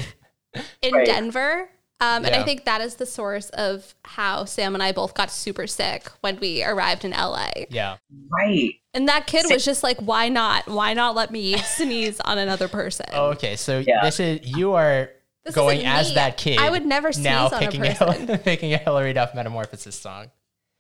in 0.82 0.94
Right. 0.94 1.06
Denver. 1.06 1.70
Um, 2.02 2.24
And 2.24 2.34
Yeah. 2.34 2.42
I 2.42 2.44
think 2.44 2.66
that 2.66 2.80
is 2.82 2.96
the 2.96 3.06
source 3.06 3.50
of 3.50 3.94
how 4.06 4.46
Sam 4.46 4.74
and 4.74 4.82
I 4.82 4.92
both 4.94 5.14
got 5.14 5.30
super 5.32 5.68
sick 5.68 6.08
when 6.22 6.40
we 6.40 6.64
arrived 6.64 7.04
in 7.04 7.12
LA. 7.12 7.50
Yeah. 7.70 7.98
Right. 8.32 8.72
And 8.94 9.08
that 9.10 9.28
kid 9.28 9.46
was 9.50 9.66
just 9.66 9.84
like, 9.84 9.98
why 10.00 10.30
not? 10.30 10.68
Why 10.68 10.94
not 10.94 11.16
let 11.16 11.32
me 11.32 11.58
sneeze 11.78 12.20
on 12.22 12.38
another 12.38 12.68
person? 12.68 13.06
Oh, 13.14 13.28
okay. 13.32 13.56
So 13.56 13.80
Yeah. 13.80 14.02
this 14.04 14.20
is 14.20 14.40
you 14.44 14.74
are 14.74 15.10
This 15.44 15.54
going 15.56 15.86
as 15.86 16.10
me. 16.10 16.16
that 16.16 16.38
kid. 16.38 16.58
I 16.60 16.70
would 16.70 16.86
never 16.86 17.12
sneeze 17.12 17.26
now 17.26 17.48
on 17.48 17.64
a 17.64 17.72
person. 17.72 18.30
A, 18.30 18.38
picking 18.44 18.74
a 18.74 18.78
Hilary 18.78 19.14
Duff 19.14 19.36
metamorphosis 19.36 20.00
song. 20.00 20.32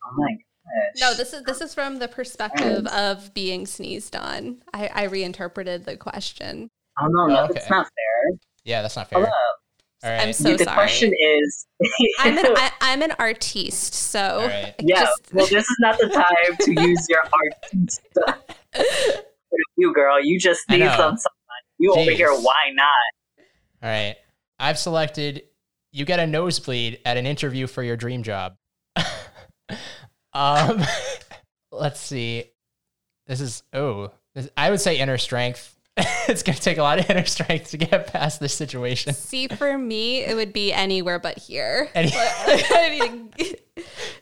Oh 0.03 0.11
my 0.15 0.31
gosh. 0.31 0.39
No, 1.01 1.13
this 1.15 1.33
is 1.33 1.43
this 1.43 1.61
is 1.61 1.73
from 1.73 1.99
the 1.99 2.07
perspective 2.07 2.85
of 2.87 3.33
being 3.33 3.65
sneezed 3.65 4.15
on. 4.15 4.61
I, 4.73 4.89
I 4.93 5.03
reinterpreted 5.03 5.83
the 5.85 5.97
question. 5.97 6.69
Oh 7.01 7.07
no, 7.07 7.25
no, 7.27 7.43
Okay. 7.45 7.59
it's 7.59 7.69
not 7.69 7.85
fair. 7.85 8.39
Yeah, 8.63 8.81
that's 8.81 8.95
not 8.95 9.09
fair. 9.09 9.19
Hello. 9.19 9.31
All 10.03 10.09
right. 10.11 10.21
I'm 10.27 10.34
so 10.34 10.55
the 10.55 10.63
sorry. 10.63 10.76
question 10.76 11.11
is. 11.13 11.67
I'm 12.19 12.38
an 12.38 12.45
I, 12.55 12.71
I'm 12.81 13.01
an 13.01 13.11
artiste, 13.19 13.93
so 13.93 14.19
All 14.41 14.47
right. 14.47 14.73
I 14.80 14.84
yeah. 14.84 15.01
just- 15.01 15.34
Well, 15.34 15.45
this 15.47 15.65
is 15.65 15.77
not 15.80 15.97
the 15.97 16.07
time 16.09 16.57
to 16.61 16.81
use 16.88 17.05
your 17.09 17.21
art 17.34 17.89
stuff. 17.89 18.38
you 19.77 19.93
girl, 19.93 20.23
you 20.23 20.39
just 20.39 20.69
need 20.69 20.80
know. 20.80 20.95
some. 20.95 21.17
You 21.80 21.93
over 21.93 22.11
here? 22.11 22.31
Why 22.31 22.71
not? 22.73 22.85
All 23.84 23.89
right. 23.89 24.15
I've 24.59 24.77
selected 24.77 25.43
you 25.91 26.05
get 26.05 26.19
a 26.19 26.27
nosebleed 26.27 26.99
at 27.05 27.17
an 27.17 27.26
interview 27.26 27.65
for 27.67 27.81
your 27.81 27.95
dream 27.95 28.21
job. 28.23 28.55
um 30.34 30.84
let's 31.71 31.99
see. 31.99 32.43
This 33.27 33.41
is 33.41 33.63
oh, 33.73 34.11
this, 34.35 34.49
I 34.57 34.69
would 34.69 34.81
say 34.81 34.97
inner 34.97 35.17
strength. 35.17 35.76
it's 36.27 36.43
going 36.43 36.55
to 36.55 36.61
take 36.61 36.77
a 36.77 36.81
lot 36.84 36.99
of 36.99 37.09
inner 37.09 37.26
strength 37.26 37.71
to 37.71 37.77
get 37.77 38.07
past 38.07 38.39
this 38.39 38.53
situation. 38.53 39.13
see 39.13 39.47
for 39.47 39.77
me, 39.77 40.19
it 40.23 40.35
would 40.35 40.53
be 40.53 40.71
anywhere 40.73 41.19
but 41.19 41.38
here. 41.38 41.89
Any- 41.95 42.11
I 42.15 43.30
need 43.35 43.57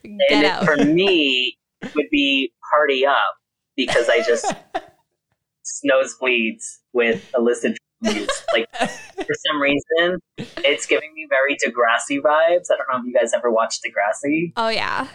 get 0.03 0.31
and 0.31 0.45
out. 0.45 0.65
for 0.65 0.77
me, 0.77 1.57
it 1.81 1.93
would 1.95 2.09
be 2.11 2.51
party 2.71 3.05
up 3.05 3.35
because 3.75 4.09
I 4.09 4.21
just 4.23 4.51
nosebleeds 5.85 6.77
with 6.93 7.23
a 7.35 7.39
illicit 7.39 7.77
use. 8.01 8.43
Like 8.53 8.67
for 8.77 9.33
some 9.47 9.61
reason, 9.61 10.19
it's 10.37 10.85
giving 10.85 11.13
me 11.13 11.27
very 11.29 11.55
Degrassi 11.55 12.19
vibes. 12.21 12.65
I 12.71 12.77
don't 12.77 12.87
know 12.91 12.99
if 12.99 13.05
you 13.05 13.13
guys 13.13 13.33
ever 13.33 13.51
watched 13.51 13.81
Degrassi. 13.83 14.53
oh 14.57 14.69
yeah, 14.69 15.07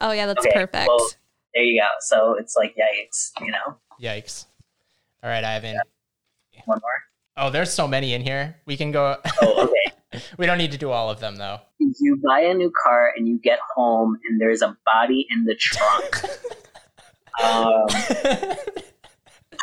oh 0.00 0.12
yeah, 0.12 0.26
that's 0.26 0.44
Okay, 0.44 0.54
perfect. 0.54 0.88
well- 0.88 1.08
There 1.54 1.64
you 1.64 1.80
go. 1.80 1.86
So 2.00 2.34
it's 2.38 2.54
like 2.56 2.76
yikes, 2.76 3.30
you 3.44 3.50
know. 3.52 3.78
Yikes. 4.00 4.46
All 5.22 5.30
right, 5.30 5.42
Ivan. 5.42 5.76
One 6.68 6.80
more. 6.82 7.02
Oh, 7.46 7.50
there's 7.50 7.72
so 7.72 7.88
many 7.88 8.12
in 8.12 8.20
here. 8.20 8.56
We 8.66 8.76
can 8.76 8.92
go 8.92 9.16
Oh, 9.40 9.70
okay. 10.12 10.22
We 10.36 10.44
don't 10.44 10.58
need 10.58 10.70
to 10.72 10.78
do 10.78 10.90
all 10.90 11.08
of 11.08 11.18
them 11.18 11.36
though. 11.36 11.60
you 11.78 12.20
buy 12.22 12.40
a 12.40 12.52
new 12.52 12.70
car 12.84 13.10
and 13.16 13.26
you 13.26 13.38
get 13.38 13.58
home 13.74 14.18
and 14.28 14.38
there's 14.38 14.60
a 14.60 14.76
body 14.84 15.26
in 15.30 15.46
the 15.46 15.54
trunk. 15.54 16.24
um, 17.42 17.86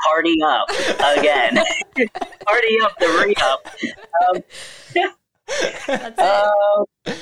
party 0.04 0.36
up 0.44 0.68
again. 1.16 1.58
party 2.48 2.78
up 2.82 2.98
the 3.00 3.24
re 3.24 3.36
up. 3.40 3.68
Um, 4.26 4.42
um, 6.18 7.16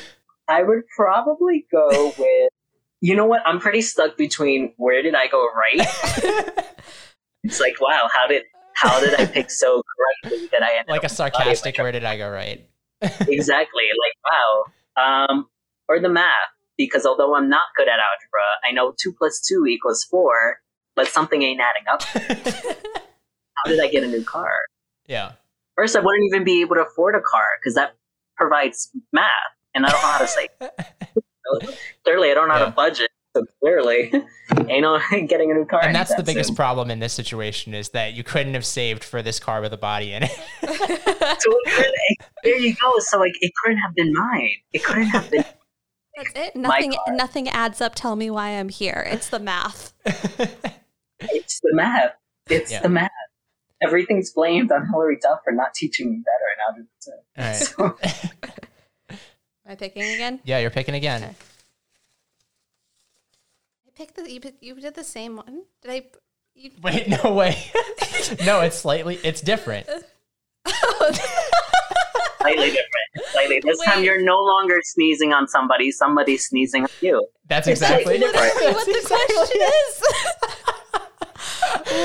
I 0.48 0.64
would 0.64 0.88
probably 0.96 1.66
go 1.70 2.14
with. 2.18 2.54
You 3.02 3.18
know 3.18 3.26
what? 3.26 3.42
I'm 3.46 3.60
pretty 3.60 3.82
stuck 3.82 4.16
between 4.16 4.74
where 4.78 5.02
did 5.02 5.14
I 5.14 5.28
go 5.28 5.46
right? 5.54 6.56
It's 7.44 7.60
like, 7.60 7.82
wow, 7.82 8.10
how 8.12 8.28
did 8.28 8.44
how 8.76 9.00
did 9.00 9.20
I 9.20 9.26
pick 9.26 9.50
so 9.52 9.82
correctly 10.24 10.48
that 10.52 10.64
I 10.64 10.78
ended 10.78 10.90
like 10.90 11.04
a 11.04 11.06
up 11.06 11.12
with 11.12 11.18
body 11.18 11.50
in 11.50 11.50
the 11.50 11.56
sarcastic 11.56 11.78
where 11.78 11.92
did 11.92 12.04
I 12.04 12.18
go 12.18 12.30
right? 12.30 12.68
exactly. 13.02 13.84
Like, 14.04 14.16
wow. 14.32 15.26
Um, 15.30 15.48
or 15.90 16.00
the 16.00 16.10
math, 16.10 16.30
because 16.78 17.06
although 17.06 17.36
I'm 17.36 17.50
not 17.50 17.64
good 17.76 17.88
at 17.88 18.00
algebra, 18.00 18.44
I 18.64 18.72
know 18.72 18.94
two 19.02 19.14
plus 19.14 19.42
two 19.42 19.66
equals 19.68 20.04
four, 20.04 20.60
but 20.96 21.08
something 21.08 21.42
ain't 21.42 21.60
adding 21.60 21.84
up. 21.92 22.04
How 23.56 23.70
did 23.70 23.80
I 23.80 23.88
get 23.88 24.04
a 24.04 24.08
new 24.08 24.24
car? 24.24 24.60
yeah. 25.08 25.34
First, 25.76 25.96
I 25.96 26.00
wouldn't 26.00 26.24
even 26.28 26.44
be 26.44 26.62
able 26.62 26.76
to 26.76 26.84
afford 26.84 27.16
a 27.16 27.22
car 27.22 27.46
because 27.60 27.74
that 27.76 27.96
provides 28.38 28.92
math, 29.12 29.32
and 29.74 29.86
I 29.86 29.90
don't 29.90 30.02
know 30.02 30.08
how 30.08 30.20
to 30.20 30.28
say. 30.28 30.50
clearly, 32.04 32.30
I 32.30 32.36
don't 32.36 32.48
know 32.48 32.54
how 32.54 32.66
to 32.66 32.72
budget. 32.72 33.10
So 33.36 33.46
clearly, 33.62 34.12
ain't 34.70 34.82
no 34.82 35.00
getting 35.28 35.50
a 35.52 35.54
new 35.56 35.66
car. 35.66 35.82
And 35.84 35.96
that's 35.96 36.14
the 36.16 36.24
biggest 36.24 36.50
soon. 36.50 36.56
problem 36.56 36.92
in 36.92 37.00
this 37.00 37.14
situation 37.14 37.74
is 37.74 37.90
that 37.90 38.14
you 38.14 38.24
couldn't 38.24 38.54
have 38.54 38.66
saved 38.66 39.04
for 39.04 39.22
this 39.24 39.40
car 39.40 39.60
with 39.62 39.74
a 39.74 39.78
body 39.78 40.14
in 40.14 40.24
it. 40.24 40.32
So 41.40 41.50
it 41.66 42.18
there 42.44 42.58
you 42.58 42.76
go. 42.76 42.94
So 43.00 43.18
like, 43.20 43.34
it 43.42 43.52
couldn't 43.64 43.80
have 43.80 43.96
been 43.96 44.14
mine. 44.14 44.50
It 44.74 44.84
couldn't 44.84 45.06
have 45.06 45.30
been. 45.32 45.44
That's 46.16 46.32
it. 46.36 46.56
My 46.56 46.62
Nothing. 46.80 46.92
car. 46.94 47.16
Nothing 47.16 47.50
adds 47.50 47.82
up. 47.82 47.96
Tell 47.96 48.16
me 48.16 48.30
why 48.30 48.50
I'm 48.50 48.70
here. 48.70 49.04
It's 49.10 49.30
the 49.30 49.40
math. 49.40 49.94
It's 50.06 51.60
the 51.62 51.72
math. 51.74 52.12
It's 52.50 52.72
Yeah. 52.72 52.82
the 52.82 52.90
math. 52.90 53.12
Everything's 53.82 54.32
blamed 54.32 54.72
on 54.72 54.86
Hilary 54.88 55.18
Duff 55.22 55.40
for 55.44 55.52
not 55.54 55.74
teaching 55.74 56.12
me 56.12 56.18
better 56.24 56.78
and 56.78 56.86
how 57.38 57.44
to. 57.66 57.82
All 57.90 57.90
right. 57.90 58.00
So, 58.00 59.18
Am 59.66 59.72
I 59.72 59.76
picking 59.76 60.04
again? 60.04 60.40
Yeah, 60.44 60.60
you're 60.60 60.70
picking 60.70 60.96
again. 60.96 61.24
Okay. 61.24 61.34
I 63.94 63.98
picked 63.98 64.16
the. 64.16 64.32
You, 64.32 64.40
pick- 64.40 64.56
you 64.62 64.74
did 64.76 64.94
the 64.96 65.04
same 65.04 65.36
one. 65.36 65.64
Did 65.82 65.92
I? 65.92 66.04
You, 66.56 66.72
Wait, 66.84 67.08
no 67.24 67.34
way. 67.34 67.58
no, 68.46 68.62
it's 68.62 68.78
slightly 68.78 69.20
it's 69.24 69.42
different. 69.42 69.86
slightly 70.66 71.20
different. 72.72 72.88
Slightly. 73.32 73.60
This 73.64 73.80
time 73.84 74.04
you're 74.04 74.24
no 74.24 74.40
longer 74.42 74.80
sneezing 74.84 75.34
on 75.34 75.48
somebody. 75.48 75.92
Somebody's 75.92 76.46
sneezing 76.48 76.84
on 76.84 76.90
you. 77.02 77.26
That's 77.48 77.68
exactly 77.68 78.18
like 78.18 78.34
literally 78.34 78.50
That's 78.60 78.76
what 78.76 78.86
the 78.86 78.98
exactly- 79.00 79.36
question 79.36 79.62
is. 79.62 80.02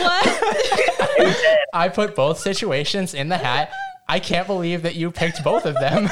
what? 0.03 1.59
I 1.75 1.89
put 1.89 2.15
both 2.15 2.39
situations 2.39 3.15
in 3.15 3.29
the 3.29 3.39
hat. 3.39 3.73
I 4.09 4.21
can't 4.21 4.47
believe 4.47 4.83
that 4.83 4.95
you 4.95 5.11
picked 5.11 5.43
both 5.45 5.67
of 5.67 5.75
them. 5.75 6.09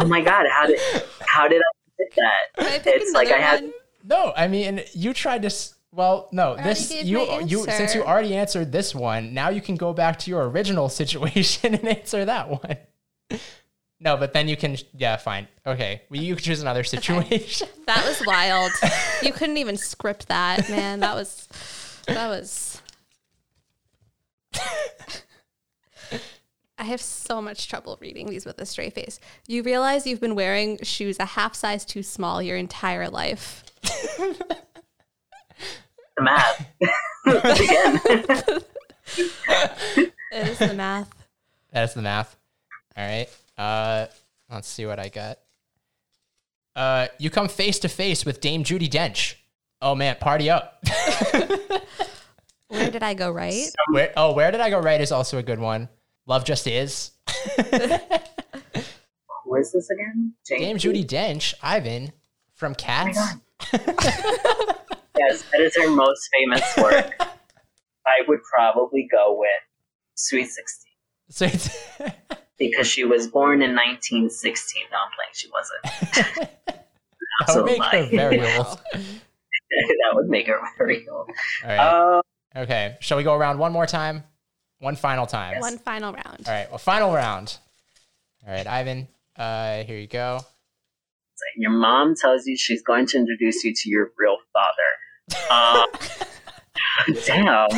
Oh 0.00 0.06
my 0.06 0.20
god! 0.20 0.46
How 0.50 0.66
did 0.66 0.80
how 1.20 1.46
did 1.48 1.60
I 1.60 1.64
pick 1.98 2.14
that? 2.16 2.34
Can 2.58 2.66
I 2.66 2.78
pick 2.80 3.00
It's 3.00 3.12
like 3.12 3.28
another 3.28 3.42
I 3.42 3.46
had- 3.46 3.62
one? 3.62 3.72
No, 4.04 4.32
I 4.36 4.48
mean 4.48 4.82
you 4.92 5.12
tried 5.12 5.42
to. 5.42 5.50
Well, 5.90 6.28
no, 6.32 6.56
this 6.56 6.92
you 6.92 7.18
my 7.18 7.26
oh, 7.28 7.38
you 7.40 7.64
since 7.64 7.94
you 7.94 8.02
already 8.02 8.34
answered 8.34 8.72
this 8.72 8.94
one. 8.94 9.32
Now 9.32 9.48
you 9.50 9.60
can 9.60 9.76
go 9.76 9.92
back 9.92 10.18
to 10.20 10.30
your 10.30 10.48
original 10.48 10.88
situation 11.00 11.74
and 11.74 11.86
answer 11.86 12.24
that 12.24 12.48
one. 12.50 13.40
No, 14.00 14.16
but 14.18 14.34
then 14.34 14.48
you 14.48 14.56
can. 14.56 14.76
Yeah, 14.96 15.16
fine. 15.16 15.48
Okay, 15.66 16.02
well, 16.10 16.20
you 16.20 16.34
can 16.34 16.44
choose 16.44 16.60
another 16.60 16.84
situation. 16.84 17.68
That 17.86 18.04
was 18.06 18.22
wild. 18.26 18.72
You 19.22 19.32
couldn't 19.32 19.58
even 19.58 19.76
script 19.76 20.28
that, 20.28 20.68
man. 20.68 21.00
That 21.00 21.14
was. 21.14 21.48
That 22.06 22.28
was. 22.28 22.82
I 26.76 26.84
have 26.84 27.00
so 27.00 27.40
much 27.40 27.68
trouble 27.68 27.98
reading 28.00 28.28
these 28.28 28.44
with 28.44 28.58
a 28.58 28.66
straight 28.66 28.94
face. 28.94 29.20
You 29.46 29.62
realize 29.62 30.06
you've 30.06 30.20
been 30.20 30.34
wearing 30.34 30.78
shoes 30.82 31.18
a 31.18 31.24
half 31.24 31.54
size 31.54 31.84
too 31.84 32.02
small 32.02 32.42
your 32.42 32.56
entire 32.56 33.08
life. 33.08 33.63
The 36.16 36.22
math 36.22 36.66
again. 37.26 38.00
It 40.32 40.48
is 40.48 40.58
the 40.58 40.74
math. 40.74 41.10
That's 41.72 41.94
the 41.94 42.02
math. 42.02 42.36
All 42.96 43.04
right. 43.06 43.28
Uh, 43.58 44.06
let's 44.50 44.68
see 44.68 44.86
what 44.86 44.98
I 44.98 45.08
got. 45.08 45.38
Uh, 46.76 47.08
you 47.18 47.30
come 47.30 47.48
face 47.48 47.78
to 47.80 47.88
face 47.88 48.24
with 48.24 48.40
Dame 48.40 48.62
Judi 48.64 48.88
Dench. 48.88 49.34
Oh 49.82 49.94
man, 49.94 50.16
party 50.20 50.50
up. 50.50 50.82
Where 52.68 52.90
did 52.90 53.02
I 53.02 53.14
go 53.14 53.30
right? 53.30 53.66
Where? 53.90 54.12
Oh, 54.16 54.32
where 54.32 54.50
did 54.50 54.60
I 54.60 54.70
go 54.70 54.80
right 54.80 55.00
is 55.00 55.12
also 55.12 55.38
a 55.38 55.42
good 55.42 55.58
one. 55.60 55.88
Love 56.26 56.44
just 56.44 56.66
is. 56.66 57.12
Who 57.56 59.54
is 59.56 59.72
this 59.72 59.90
again? 59.90 60.32
Dame 60.46 60.78
Judi 60.78 61.04
Dench, 61.06 61.54
Ivan 61.62 62.12
from 62.54 62.74
Cats. 62.74 63.18
Yes, 65.16 65.44
that 65.52 65.60
is 65.60 65.76
her 65.76 65.88
most 65.90 66.28
famous 66.34 66.76
work. 66.76 67.14
I 68.04 68.22
would 68.26 68.40
probably 68.42 69.06
go 69.10 69.36
with 69.38 69.48
Sweet 70.16 70.46
Sixteen 70.48 70.92
So 71.30 71.46
it's 71.46 71.70
because 72.58 72.88
she 72.88 73.04
was 73.04 73.28
born 73.28 73.62
in 73.62 73.76
1916. 73.76 74.82
No, 74.90 74.98
I'm 74.98 75.12
playing. 75.14 75.30
She 75.34 75.48
wasn't. 75.52 76.48
that 77.46 77.54
would 77.54 77.64
make 77.64 77.78
her 77.78 77.84
Absolutely. 77.84 78.16
very 78.16 78.56
old. 78.56 78.80
that 78.92 80.10
would 80.14 80.28
make 80.28 80.46
her 80.48 80.60
very 80.76 81.06
old. 81.08 81.28
All 81.62 81.68
right. 81.68 81.78
Uh, 81.78 82.22
Okay. 82.56 82.96
Shall 83.00 83.16
we 83.16 83.24
go 83.24 83.34
around 83.34 83.58
one 83.58 83.72
more 83.72 83.86
time? 83.86 84.22
One 84.78 84.94
final 84.96 85.26
time. 85.26 85.58
One 85.60 85.78
final 85.78 86.12
round. 86.12 86.44
All 86.46 86.52
right. 86.52 86.68
Well, 86.70 86.78
final 86.78 87.12
round. 87.12 87.56
All 88.46 88.52
right, 88.52 88.66
Ivan. 88.66 89.08
Uh, 89.36 89.82
here 89.82 89.98
you 89.98 90.06
go. 90.06 90.40
Your 91.56 91.70
mom 91.70 92.14
tells 92.14 92.46
you 92.46 92.56
she's 92.56 92.82
going 92.82 93.06
to 93.06 93.18
introduce 93.18 93.64
you 93.64 93.72
to 93.74 93.88
your 93.88 94.12
real 94.18 94.36
father. 94.52 94.90
Uh, 95.50 95.86
damn. 97.26 97.68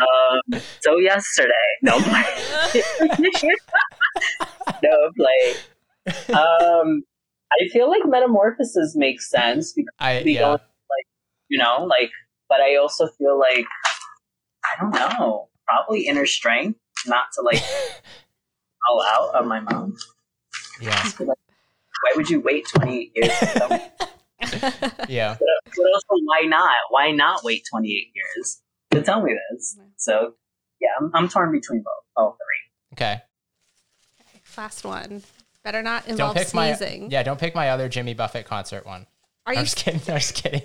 Um, 0.00 0.60
so 0.80 0.98
yesterday, 0.98 1.52
no, 1.82 2.00
play. 2.00 2.24
no, 4.82 5.10
like, 5.18 6.30
um, 6.30 7.02
I 7.52 7.68
feel 7.72 7.90
like 7.90 8.02
metamorphosis 8.06 8.94
makes 8.96 9.28
sense 9.30 9.72
because 9.72 9.94
I 9.98 10.22
we 10.24 10.34
yeah. 10.34 10.40
don't 10.40 10.52
like, 10.52 11.06
you 11.48 11.58
know, 11.58 11.84
like, 11.84 12.10
but 12.48 12.60
I 12.60 12.76
also 12.76 13.08
feel 13.18 13.38
like, 13.38 13.66
I 14.64 14.80
don't 14.80 14.92
know, 14.92 15.48
probably 15.68 16.06
inner 16.06 16.26
strength, 16.26 16.78
not 17.06 17.24
to 17.34 17.42
like 17.42 17.62
all 18.88 19.04
out 19.06 19.34
of 19.34 19.46
my 19.46 19.60
mom. 19.60 19.96
yeah. 20.80 21.10
Why 22.02 22.12
would 22.16 22.30
you 22.30 22.40
wait 22.40 22.66
28 22.68 23.12
years? 23.14 23.38
to 23.38 23.46
tell 23.46 23.68
me? 23.68 23.82
Yeah. 25.08 25.36
but 25.38 25.86
also, 25.94 26.22
why 26.24 26.46
not? 26.46 26.70
Why 26.90 27.10
not 27.10 27.44
wait 27.44 27.64
28 27.70 28.12
years 28.14 28.60
to 28.92 29.02
tell 29.02 29.22
me 29.22 29.34
this? 29.52 29.78
So, 29.96 30.34
yeah, 30.80 30.88
I'm, 30.98 31.10
I'm 31.14 31.28
torn 31.28 31.52
between 31.52 31.80
both, 31.80 32.04
all 32.16 32.32
three. 32.38 32.94
Okay. 32.94 33.22
Last 34.56 34.84
one. 34.84 35.22
Better 35.62 35.82
not 35.82 36.04
Don't 36.04 36.12
involve 36.12 36.36
pick 36.36 36.48
sneezing. 36.48 37.02
my 37.02 37.08
yeah. 37.10 37.22
Don't 37.22 37.38
pick 37.38 37.54
my 37.54 37.70
other 37.70 37.88
Jimmy 37.88 38.14
Buffett 38.14 38.46
concert 38.46 38.86
one. 38.86 39.06
Are 39.46 39.52
I'm 39.52 39.58
you 39.58 39.64
just 39.64 39.76
kidding. 39.76 40.00
I'm 40.08 40.18
just 40.20 40.34
kidding. 40.34 40.62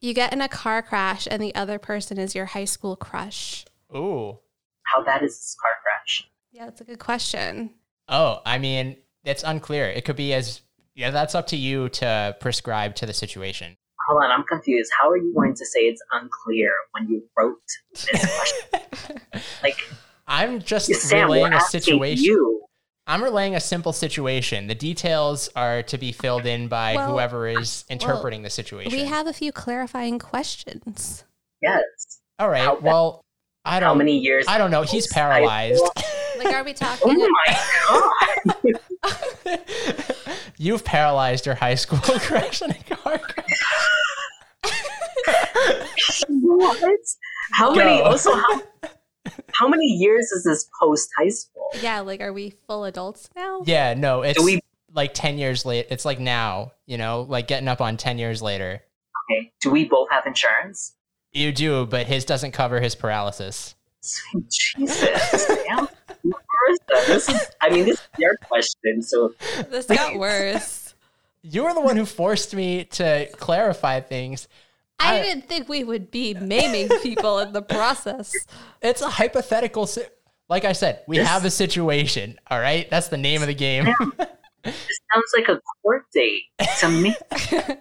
you 0.00 0.12
get 0.14 0.32
in 0.32 0.40
a 0.42 0.48
car 0.48 0.82
crash 0.82 1.26
and 1.30 1.42
the 1.42 1.54
other 1.54 1.78
person 1.78 2.18
is 2.18 2.34
your 2.34 2.46
high 2.46 2.66
school 2.66 2.96
crush? 2.96 3.64
Ooh. 3.94 4.38
How 4.82 5.02
bad 5.02 5.22
is 5.22 5.32
this 5.32 5.56
car 5.60 5.70
crash? 5.82 6.28
Yeah, 6.52 6.66
that's 6.66 6.80
a 6.80 6.84
good 6.84 6.98
question. 6.98 7.70
Oh, 8.08 8.40
I 8.44 8.58
mean, 8.58 8.96
it's 9.24 9.42
unclear. 9.42 9.86
It 9.86 10.04
could 10.04 10.16
be 10.16 10.32
as 10.32 10.60
yeah. 10.94 11.10
That's 11.10 11.34
up 11.34 11.48
to 11.48 11.56
you 11.56 11.88
to 11.90 12.36
prescribe 12.40 12.94
to 12.96 13.06
the 13.06 13.12
situation. 13.12 13.76
Hold 14.08 14.22
on, 14.22 14.30
I'm 14.30 14.44
confused. 14.44 14.90
How 15.00 15.10
are 15.10 15.16
you 15.16 15.34
going 15.34 15.54
to 15.54 15.66
say 15.66 15.80
it's 15.80 16.00
unclear 16.12 16.70
when 16.92 17.08
you 17.08 17.24
wrote 17.36 17.58
this 17.92 18.36
question? 18.36 19.42
like, 19.62 19.76
I'm 20.28 20.60
just 20.62 20.92
Sam, 20.94 21.24
relaying 21.24 21.52
a 21.52 21.60
situation. 21.60 22.24
you. 22.24 22.62
I'm 23.08 23.22
relaying 23.22 23.54
a 23.54 23.60
simple 23.60 23.92
situation. 23.92 24.66
The 24.66 24.74
details 24.74 25.48
are 25.54 25.82
to 25.84 25.98
be 25.98 26.12
filled 26.12 26.46
in 26.46 26.68
by 26.68 26.94
Well, 26.94 27.12
whoever 27.12 27.46
is 27.46 27.84
interpreting 27.88 28.42
the 28.42 28.50
situation. 28.50 28.92
We 28.92 29.04
have 29.04 29.26
a 29.26 29.32
few 29.32 29.52
clarifying 29.52 30.18
questions. 30.18 31.24
Yes. 31.62 31.82
All 32.38 32.48
right. 32.48 32.62
how 32.62 32.78
well, 32.80 33.24
I 33.64 33.80
don't. 33.80 33.88
How 33.88 33.94
many 33.94 34.18
years? 34.18 34.46
I 34.48 34.58
don't 34.58 34.70
know. 34.70 34.82
He's 34.82 35.06
post 35.06 35.14
high 35.14 35.20
paralyzed. 35.20 35.82
school? 36.36 36.44
Like, 36.44 36.54
are 36.54 36.64
we 36.64 36.72
talking? 36.72 37.16
Oh 37.88 38.12
my 38.44 38.72
god! 39.02 40.04
You've 40.58 40.84
paralyzed 40.84 41.46
your 41.46 41.54
high 41.54 41.74
school 41.74 41.98
crush 42.00 42.62
in 42.62 42.70
a 42.70 42.74
car 42.94 43.18
crash. 43.18 43.60
what? 46.28 46.78
How 47.52 47.70
Go. 47.70 47.76
many? 47.76 48.00
Also, 48.02 48.32
how, 48.34 48.62
how 49.52 49.68
many 49.68 49.84
years 49.86 50.26
is 50.32 50.44
this 50.44 50.68
post 50.80 51.08
high 51.18 51.28
school? 51.28 51.68
yeah, 51.80 52.00
like, 52.00 52.20
are 52.20 52.32
we 52.32 52.54
full 52.66 52.84
adults 52.84 53.28
now? 53.36 53.62
Yeah, 53.64 53.94
no, 53.94 54.22
it's 54.22 54.38
Do 54.38 54.44
we? 54.44 54.60
like 54.94 55.12
10 55.14 55.38
years 55.38 55.64
late. 55.66 55.86
It's 55.90 56.04
like 56.04 56.18
now, 56.20 56.72
you 56.86 56.96
know, 56.98 57.22
like 57.28 57.48
getting 57.48 57.68
up 57.68 57.80
on 57.80 57.96
10 57.96 58.18
years 58.18 58.40
later. 58.42 58.80
Okay. 59.30 59.52
Do 59.60 59.70
we 59.70 59.84
both 59.84 60.08
have 60.10 60.24
insurance? 60.26 60.94
You 61.32 61.52
do, 61.52 61.84
but 61.86 62.06
his 62.06 62.24
doesn't 62.24 62.52
cover 62.52 62.80
his 62.80 62.94
paralysis. 62.94 63.74
Jesus. 64.50 65.50
Damn. 66.88 66.98
Marisa, 67.02 67.06
This 67.06 67.28
is. 67.28 67.46
I 67.60 67.70
mean, 67.70 67.84
this 67.86 67.98
is 68.00 68.08
your 68.18 68.36
question. 68.38 69.02
So 69.02 69.34
This 69.70 69.86
got 69.86 70.16
worse. 70.16 70.94
You 71.42 71.64
were 71.64 71.74
the 71.74 71.80
one 71.80 71.96
who 71.96 72.04
forced 72.04 72.54
me 72.54 72.84
to 72.84 73.28
clarify 73.36 74.00
things. 74.00 74.48
I 74.98 75.18
I- 75.18 75.22
didn't 75.22 75.48
think 75.48 75.68
we 75.68 75.84
would 75.84 76.10
be 76.10 76.34
maiming 76.34 76.88
people 77.02 77.38
in 77.38 77.52
the 77.52 77.62
process. 77.62 78.32
It's 78.82 79.02
a 79.02 79.08
hypothetical. 79.10 79.86
Si- 79.86 80.02
like 80.48 80.64
I 80.64 80.72
said, 80.72 81.02
we 81.06 81.18
This- 81.18 81.28
have 81.28 81.44
a 81.44 81.50
situation. 81.50 82.38
All 82.50 82.58
right, 82.60 82.88
that's 82.90 83.08
the 83.08 83.16
name 83.16 83.42
of 83.42 83.48
the 83.48 83.54
game. 83.54 83.84
this 84.64 84.74
sounds 85.12 85.32
like 85.36 85.48
a 85.48 85.60
court 85.82 86.06
date 86.12 86.44
to 86.80 86.88
me. 86.88 87.14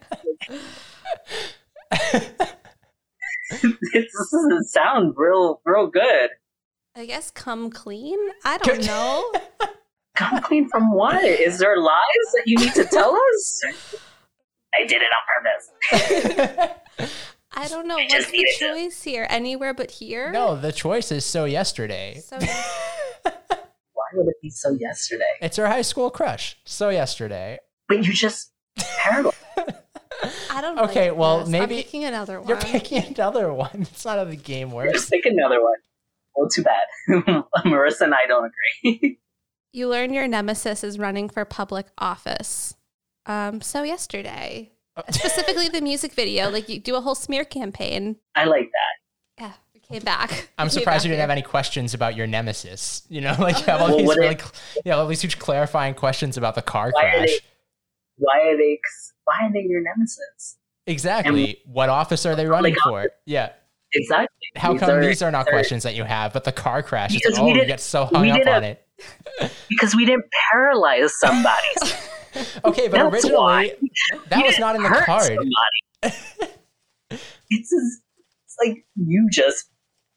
this 3.61 4.11
doesn't 4.31 4.63
sound 4.65 5.13
real, 5.17 5.61
real 5.65 5.87
good. 5.87 6.29
I 6.95 7.05
guess 7.05 7.29
come 7.31 7.69
clean? 7.69 8.17
I 8.43 8.57
don't 8.59 8.85
know. 8.85 9.31
Come 10.15 10.41
clean 10.43 10.69
from 10.69 10.93
what? 10.93 11.25
Is 11.25 11.59
there 11.59 11.77
lies 11.77 11.99
that 12.35 12.43
you 12.45 12.55
need 12.57 12.73
to 12.75 12.85
tell 12.85 13.13
us? 13.33 13.61
I 14.73 14.85
did 14.87 15.01
it 15.01 15.09
on 15.91 15.99
purpose. 15.99 17.11
I 17.51 17.67
don't 17.67 17.85
know. 17.85 17.97
I 17.97 18.03
What's 18.03 18.13
just 18.13 18.31
the 18.31 18.37
needed 18.37 18.53
to- 18.59 18.65
choice 18.75 19.03
here? 19.03 19.27
Anywhere 19.29 19.73
but 19.73 19.91
here? 19.91 20.31
no, 20.31 20.55
the 20.55 20.71
choice 20.71 21.11
is 21.11 21.25
so 21.25 21.43
yesterday. 21.43 22.21
So 22.25 22.37
Why 23.23 24.07
would 24.13 24.27
it 24.29 24.41
be 24.41 24.49
so 24.49 24.71
yesterday? 24.71 25.23
It's 25.41 25.59
our 25.59 25.67
high 25.67 25.81
school 25.81 26.09
crush. 26.09 26.55
So 26.63 26.87
yesterday. 26.87 27.59
But 27.89 28.05
you 28.05 28.13
just 28.13 28.53
terrible. 28.77 29.33
I 30.49 30.61
don't 30.61 30.77
know. 30.77 30.83
Okay, 30.83 31.09
like 31.11 31.19
well, 31.19 31.39
this. 31.41 31.49
maybe- 31.49 31.75
I'm 31.79 31.83
picking 31.83 32.05
another 32.05 32.39
one. 32.39 32.47
You're 32.47 32.57
picking 32.57 33.03
another 33.03 33.51
one. 33.51 33.69
That's 33.79 34.05
not 34.05 34.17
how 34.17 34.23
the 34.23 34.37
game 34.37 34.71
works. 34.71 34.93
Just 34.93 35.09
pick 35.11 35.25
another 35.25 35.61
one. 35.61 35.75
Well, 36.35 36.49
too 36.49 36.63
bad. 36.63 36.83
Marisa 37.65 38.01
and 38.01 38.13
I 38.15 38.25
don't 38.27 38.51
agree. 38.83 39.19
You 39.73 39.89
learn 39.89 40.13
your 40.13 40.25
nemesis 40.25 40.85
is 40.85 40.97
running 40.97 41.27
for 41.27 41.43
public 41.43 41.87
office. 41.97 42.75
Um, 43.25 43.59
so 43.59 43.83
yesterday, 43.83 44.71
specifically 45.09 45.67
the 45.67 45.81
music 45.91 46.13
video, 46.13 46.49
like 46.49 46.69
you 46.69 46.79
do 46.79 46.95
a 46.95 47.01
whole 47.01 47.13
smear 47.13 47.43
campaign. 47.43 48.15
I 48.35 48.45
like 48.45 48.69
that. 48.71 49.41
Yeah, 49.43 49.51
we 49.73 49.81
came 49.81 50.01
back. 50.01 50.47
I'm 50.57 50.67
came 50.67 50.79
surprised 50.79 51.03
you 51.03 51.09
didn't 51.09 51.19
have 51.19 51.29
any 51.29 51.41
questions 51.41 51.93
about 51.93 52.15
your 52.15 52.25
nemesis. 52.25 53.03
You 53.09 53.19
know, 53.19 53.35
like 53.37 53.57
you 53.59 53.65
have 53.65 53.81
all 53.81 53.89
Well, 53.89 53.97
these 53.97 54.07
really, 54.15 54.35
if- 54.35 54.75
you 54.85 54.91
know, 54.91 54.99
all 54.99 55.07
these 55.07 55.19
huge 55.19 55.39
clarifying 55.39 55.93
questions 55.93 56.37
about 56.37 56.55
the 56.55 56.61
car 56.61 56.91
Why 56.93 57.07
are 57.07 57.11
crash. 57.17 57.27
they? 57.27 57.39
Why 58.15 58.39
are 58.47 58.55
they? 58.55 58.79
Why 59.25 59.35
are 59.45 59.51
they 59.51 59.59
your 59.67 59.81
nemesis? 59.81 60.55
Exactly. 60.87 61.59
what 61.65 61.89
office 61.89 62.25
are 62.25 62.35
they 62.37 62.45
running 62.45 62.75
Like, 62.75 62.81
for? 62.81 63.09
Yeah. 63.25 63.51
Exactly. 63.95 64.27
How 64.57 64.73
These 64.73 64.79
come 64.81 64.89
are- 64.91 65.01
these 65.05 65.21
are 65.21 65.31
not 65.31 65.47
questions 65.47 65.83
that 65.83 65.95
you 65.95 66.03
have, 66.03 66.33
but 66.33 66.43
the 66.43 66.51
car 66.51 66.83
crash 66.83 67.11
is 67.15 67.21
Because 67.21 67.39
we 67.39 67.51
oh, 67.51 67.55
you 67.55 67.65
get 67.65 67.79
so 67.79 68.05
hung 68.05 68.29
up 68.29 68.47
on 68.47 68.63
it. 68.63 68.81
Because 69.69 69.93
we 69.93 70.05
didn't 70.05 70.25
paralyze 70.51 71.11
somebody. 71.19 71.67
Okay, 72.65 72.89
but 72.89 72.97
That's 72.97 73.13
originally 73.13 73.37
why. 73.37 73.75
that 74.27 74.39
You 74.39 74.45
was 74.45 74.55
didn't 74.57 74.75
in 74.75 74.83
the 74.83 74.89
card. 75.05 75.37
it's, 76.03 77.69
just, 77.69 78.01
it's 78.43 78.57
like 78.61 78.85
you 78.95 79.29
just 79.31 79.69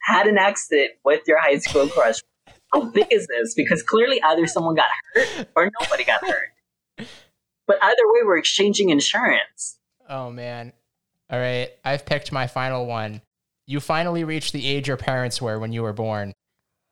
had 0.02 0.26
an 0.26 0.36
accident 0.36 0.92
with 1.04 1.22
your 1.28 1.40
high 1.40 1.58
school 1.58 1.86
crush. 1.86 2.16
How 2.74 2.86
big 2.90 3.06
is 3.12 3.28
this? 3.28 3.54
Because 3.54 3.84
clearly 3.84 4.20
either 4.20 4.48
someone 4.48 4.74
got 4.74 4.88
hurt 5.14 5.48
or 5.54 5.70
nobody 5.80 6.02
got 6.04 6.20
hurt. 6.26 7.06
But 7.68 7.78
either 7.82 8.02
way, 8.06 8.20
we're 8.24 8.38
exchanging 8.38 8.90
insurance. 8.90 9.78
Oh 10.08 10.30
man. 10.32 10.72
All 11.30 11.38
right, 11.38 11.70
I've 11.84 12.04
picked 12.06 12.32
my 12.32 12.46
final 12.46 12.86
one. 12.86 13.20
You 13.68 13.80
finally 13.80 14.24
reached 14.24 14.54
the 14.54 14.66
age 14.66 14.88
your 14.88 14.96
parents 14.96 15.42
were 15.42 15.58
when 15.58 15.72
you 15.72 15.82
were 15.82 15.92
born. 15.92 16.32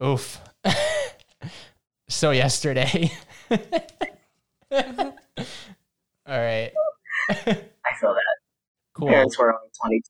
Oof. 0.04 0.42
so 2.10 2.32
yesterday. 2.32 3.10
All 3.50 3.56
right. 6.28 6.70
I 7.30 7.34
feel 7.98 8.12
that. 8.12 8.36
Cool. 8.92 9.08
Parents 9.08 9.38
were 9.38 9.54
only 9.54 9.70
22, 9.82 10.02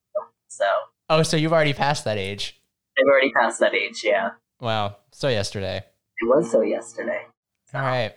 so 0.49 0.65
Oh, 1.09 1.23
so 1.23 1.37
you've 1.37 1.53
already 1.53 1.73
passed 1.73 2.05
that 2.05 2.19
age. 2.19 2.61
they've 2.97 3.07
already 3.07 3.31
passed 3.31 3.61
that 3.61 3.73
age, 3.73 4.03
yeah. 4.03 4.31
Wow. 4.61 4.97
So 5.13 5.29
yesterday. 5.29 5.77
It 6.21 6.27
was 6.27 6.51
so 6.51 6.63
yesterday. 6.63 7.27
All 7.75 7.81
right. 7.83 8.13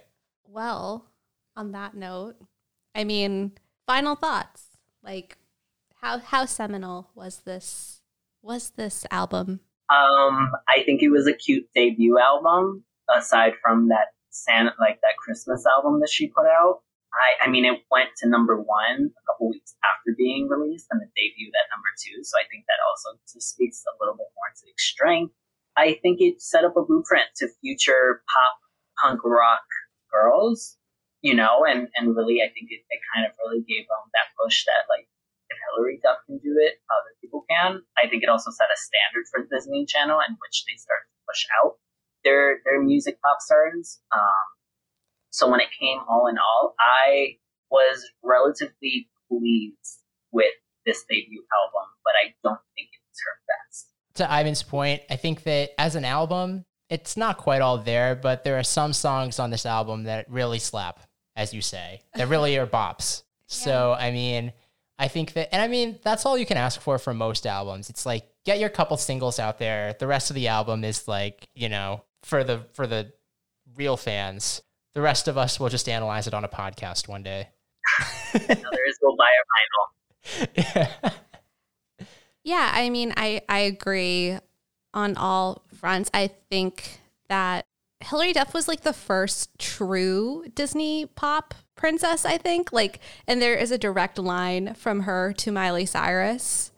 Well, 0.48 1.06
on 1.56 1.72
that 1.74 1.94
note, 1.94 2.36
I 2.96 3.04
mean, 3.04 3.52
final 3.86 4.16
thoughts. 4.16 4.70
Like, 5.04 5.38
how 6.02 6.18
how 6.18 6.46
seminal 6.46 7.12
was 7.14 7.42
this? 7.42 7.99
Was 8.42 8.72
this 8.72 9.06
album? 9.12 9.60
Um, 9.90 10.52
I 10.68 10.84
think 10.86 11.02
it 11.02 11.10
was 11.10 11.28
a 11.28 11.34
cute 11.34 11.68
debut 11.76 12.20
album. 12.20 12.84
Aside 13.10 13.54
from 13.62 13.90
that 13.90 14.14
Santa, 14.30 14.74
like 14.80 15.02
that 15.02 15.18
Christmas 15.18 15.66
album 15.66 16.00
that 16.02 16.10
she 16.10 16.28
put 16.28 16.46
out, 16.46 16.82
I, 17.14 17.48
I 17.48 17.50
mean, 17.50 17.66
it 17.66 17.82
went 17.90 18.10
to 18.22 18.30
number 18.30 18.62
one 18.62 19.10
a 19.10 19.22
couple 19.26 19.50
weeks 19.50 19.74
after 19.82 20.14
being 20.16 20.48
released, 20.48 20.88
and 20.92 21.02
it 21.02 21.10
debuted 21.18 21.58
at 21.58 21.74
number 21.74 21.90
two. 21.98 22.24
So 22.24 22.38
I 22.38 22.46
think 22.50 22.66
that 22.70 22.78
also 22.86 23.18
just 23.26 23.50
speaks 23.50 23.82
a 23.90 23.98
little 24.00 24.14
bit 24.14 24.30
more 24.38 24.52
to 24.54 24.64
its 24.70 24.84
strength. 24.84 25.34
I 25.76 25.98
think 26.02 26.22
it 26.22 26.42
set 26.42 26.66
up 26.66 26.78
a 26.78 26.86
blueprint 26.86 27.34
to 27.38 27.50
future 27.62 28.22
pop 28.30 28.56
punk 29.02 29.26
rock 29.26 29.66
girls, 30.14 30.78
you 31.22 31.34
know, 31.34 31.66
and 31.66 31.90
and 31.96 32.16
really, 32.16 32.46
I 32.46 32.54
think 32.54 32.70
it, 32.70 32.86
it 32.90 33.02
kind 33.14 33.26
of 33.26 33.34
really 33.42 33.66
gave 33.66 33.90
them 33.90 34.06
that 34.14 34.30
push 34.38 34.66
that 34.66 34.86
like 34.86 35.10
Hilary 35.60 36.00
Duff 36.02 36.18
can 36.26 36.38
do 36.40 36.56
it, 36.60 36.80
other 36.90 37.14
people 37.22 37.46
can. 37.50 37.82
I 37.98 38.08
think 38.08 38.24
it 38.24 38.30
also 38.30 38.52
set 38.52 38.68
a 38.72 38.78
standard 38.78 39.26
for 39.32 39.44
the 39.44 39.50
Disney 39.56 39.86
Channel 39.86 40.20
in 40.28 40.36
which 40.40 40.64
they 40.66 40.78
started 40.78 41.08
to 41.12 41.20
push 41.28 41.44
out 41.62 41.78
their 42.24 42.60
their 42.66 42.82
music 42.82 43.20
pop 43.22 43.38
stars. 43.40 44.00
Um, 44.12 44.48
so 45.32 45.50
when 45.50 45.60
it 45.60 45.70
came 45.80 46.00
all 46.10 46.28
in 46.28 46.38
all, 46.38 46.76
I 46.80 47.38
was 47.70 48.04
relatively 48.24 49.10
pleased 49.30 50.02
with 50.32 50.52
this 50.86 51.04
debut 51.10 51.44
album, 51.54 51.88
but 52.04 52.14
I 52.18 52.34
don't 52.44 52.60
think 52.76 52.90
it's 53.10 53.22
her 53.22 53.36
best. 53.48 53.88
To 54.16 54.40
Ivan's 54.40 54.64
point, 54.64 55.02
I 55.10 55.16
think 55.16 55.44
that 55.44 55.72
as 55.80 55.96
an 55.96 56.06
album, 56.06 56.66
it's 56.90 57.16
not 57.16 57.38
quite 57.38 57.62
all 57.62 57.78
there, 57.78 58.16
but 58.16 58.44
there 58.44 58.58
are 58.58 58.64
some 58.64 58.94
songs 58.94 59.40
on 59.40 59.52
this 59.52 59.66
album 59.66 60.04
that 60.06 60.30
really 60.30 60.60
slap, 60.60 61.02
as 61.36 61.54
you 61.54 61.62
say, 61.62 62.02
that 62.16 62.28
really 62.28 62.58
are 62.58 62.66
bops. 62.66 63.24
So, 63.46 63.96
I 63.98 64.12
mean, 64.12 64.54
I 65.00 65.08
think 65.08 65.34
that, 65.34 65.54
and 65.54 65.62
I 65.62 65.68
mean, 65.68 65.98
that's 66.04 66.26
all 66.26 66.38
you 66.38 66.46
can 66.46 66.58
ask 66.58 66.80
for 66.82 67.00
from 67.00 67.18
most 67.18 67.48
albums. 67.48 67.90
It's 67.90 68.06
like, 68.06 68.30
get 68.46 68.60
your 68.60 68.70
couple 68.70 68.98
singles 68.98 69.40
out 69.40 69.58
there. 69.58 69.96
The 69.98 70.08
rest 70.08 70.30
of 70.30 70.36
the 70.36 70.50
album 70.50 70.84
is 70.84 71.08
like, 71.08 71.48
you 71.56 71.70
know, 71.70 72.04
for 72.24 72.44
the, 72.44 72.66
for 72.74 72.86
the 72.86 73.14
real 73.76 73.96
fans. 73.98 74.62
The 74.94 75.02
rest 75.02 75.28
of 75.28 75.38
us 75.38 75.60
will 75.60 75.70
just 75.70 75.88
analyze 75.88 76.28
it 76.28 76.34
on 76.34 76.44
a 76.44 76.50
podcast 76.50 77.08
one 77.08 77.24
day. 77.24 77.48
Others 78.34 78.98
will 79.02 79.16
buy 79.16 79.30
a 79.40 80.44
vinyl. 80.44 80.48
yeah. 80.56 81.12
Yeah, 82.44 82.72
I 82.74 82.90
mean, 82.90 83.14
I 83.16 83.42
I 83.50 83.60
agree 83.60 84.38
on 84.94 85.18
all 85.18 85.64
fronts. 85.76 86.10
I 86.14 86.32
think 86.50 87.00
that 87.28 87.66
Hilary 88.02 88.34
Duff 88.34 88.54
was 88.54 88.68
like 88.68 88.82
the 88.82 88.94
first 88.94 89.50
true 89.60 90.46
Disney 90.56 91.06
pop 91.06 91.54
princess, 91.76 92.26
I 92.26 92.38
think. 92.38 92.72
Like 92.72 93.00
and 93.28 93.42
there 93.42 93.56
is 93.56 93.72
a 93.72 93.78
direct 93.78 94.18
line 94.18 94.74
from 94.74 95.02
her 95.02 95.34
to 95.34 95.52
Miley 95.52 95.86
Cyrus 95.86 96.72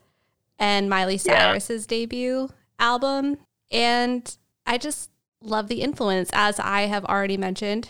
and 0.58 0.90
Miley 0.90 1.14
Yeah. 1.24 1.50
Cyrus's 1.52 1.86
debut 1.86 2.48
album 2.78 3.38
and 3.70 4.36
I 4.66 4.78
just 4.78 5.10
love 5.40 5.68
the 5.68 5.82
influence 5.82 6.30
as 6.32 6.58
I 6.58 6.82
have 6.82 7.04
already 7.04 7.36
mentioned. 7.36 7.88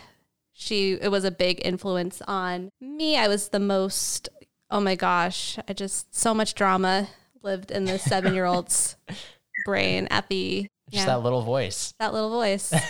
She 0.53 0.93
it 1.01 1.11
was 1.11 1.25
a 1.25 1.31
big 1.31 1.61
influence 1.65 2.21
on 2.29 2.71
me. 2.81 3.17
I 3.17 3.29
was 3.29 3.49
the 3.49 3.61
most 3.61 4.29
oh 4.71 4.81
my 4.81 4.95
gosh, 4.95 5.59
I 5.69 5.73
just 5.73 6.15
so 6.15 6.33
much 6.35 6.55
drama 6.55 7.09
lived 7.43 7.71
in 7.71 7.85
the 7.85 7.93
7-year-old's 7.95 8.97
brain 9.67 10.07
at 10.11 10.29
the 10.29 10.67
Just 10.93 11.07
yeah, 11.07 11.15
that 11.15 11.23
little 11.23 11.43
voice. 11.43 11.95
that 11.99 12.13
little 12.13 12.31
voice. 12.31 12.73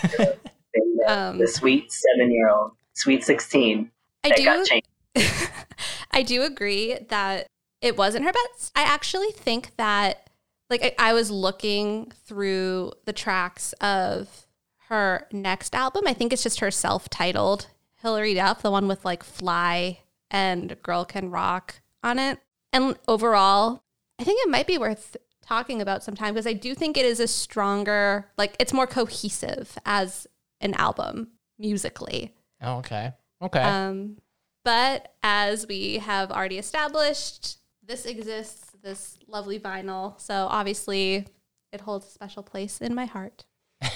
Um, 1.07 1.39
the 1.39 1.49
sweet 1.49 1.91
seven 1.91 2.33
year 2.33 2.49
old, 2.49 2.73
sweet 2.93 3.25
16, 3.25 3.91
I 4.25 4.29
that 4.29 4.37
do 4.37 4.45
got 4.45 4.67
changed. 4.67 4.89
I 6.11 6.23
do 6.23 6.43
agree 6.43 6.97
that 7.09 7.49
it 7.81 7.97
wasn't 7.97 8.25
her 8.25 8.33
best. 8.33 8.73
I 8.77 8.83
actually 8.83 9.33
think 9.33 9.77
that, 9.77 10.31
like, 10.71 10.83
I, 10.85 11.11
I 11.11 11.13
was 11.13 11.31
looking 11.31 12.13
through 12.25 12.93
the 13.05 13.13
tracks 13.13 13.73
of 13.81 14.47
her 14.89 15.27
next 15.33 15.75
album. 15.75 16.05
I 16.07 16.15
think 16.15 16.33
it's 16.33 16.43
just 16.43 16.61
her 16.61 16.71
self 16.71 17.09
titled 17.09 17.67
Hilary 18.01 18.35
Duff, 18.35 18.63
the 18.63 18.71
one 18.71 18.89
with 18.89 19.05
like 19.05 19.25
Fly 19.25 20.01
and 20.31 20.77
Girl 20.83 21.05
Can 21.05 21.31
Rock 21.31 21.81
on 22.03 22.19
it. 22.19 22.39
And 22.73 22.97
overall, 23.09 23.83
I 24.19 24.25
think 24.25 24.41
it 24.45 24.51
might 24.51 24.67
be 24.67 24.79
worth 24.79 25.17
talking 25.53 25.83
about 25.83 26.03
sometime 26.03 26.33
because 26.33 26.47
I 26.47 26.55
do 26.55 26.75
think 26.75 26.97
it 26.97 27.05
is 27.05 27.21
a 27.21 27.27
stronger, 27.27 28.31
like, 28.39 28.57
it's 28.59 28.73
more 28.73 28.87
cohesive 28.87 29.79
as 29.85 30.27
an 30.61 30.73
album 30.75 31.29
musically. 31.59 32.35
Oh, 32.63 32.79
okay. 32.79 33.13
Okay. 33.43 33.61
Um, 33.61 34.17
but 34.65 35.15
as 35.23 35.67
we 35.67 35.99
have 35.99 36.31
already 36.31 36.57
established, 36.57 37.59
this 37.87 38.07
exists, 38.07 38.71
this 38.83 39.19
lovely 39.27 39.59
vinyl. 39.59 40.19
So 40.19 40.47
obviously, 40.49 41.27
it 41.71 41.83
holds 41.83 42.07
a 42.07 42.11
special 42.11 42.43
place 42.43 42.81
in 42.81 42.95
my 42.95 43.05
heart. 43.05 43.45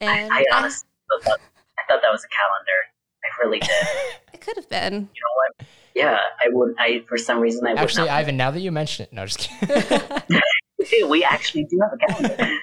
And 0.00 0.32
I 0.32 0.44
honestly 0.54 0.86
thought, 1.24 1.40
I 1.76 1.82
thought 1.88 2.02
that 2.02 2.12
was 2.12 2.24
a 2.24 2.28
calendar. 2.28 2.78
I 3.24 3.44
really 3.44 3.58
did. 3.58 3.70
it 4.32 4.40
could 4.40 4.56
have 4.56 4.68
been. 4.68 4.94
you 4.94 4.98
know 4.98 5.34
what? 5.58 5.66
Yeah, 5.98 6.16
I 6.40 6.46
would. 6.50 6.74
I 6.78 7.04
for 7.08 7.18
some 7.18 7.40
reason 7.40 7.66
I 7.66 7.70
would 7.70 7.78
Actually, 7.80 8.06
not. 8.08 8.14
Ivan, 8.18 8.36
now 8.36 8.50
that 8.52 8.60
you 8.60 8.70
mention 8.70 9.04
it, 9.04 9.12
no, 9.12 9.26
just 9.26 9.40
kidding. 9.40 11.08
we 11.10 11.24
actually 11.24 11.64
do 11.64 11.80
have 11.82 11.92
a 11.92 12.06
calendar. 12.06 12.58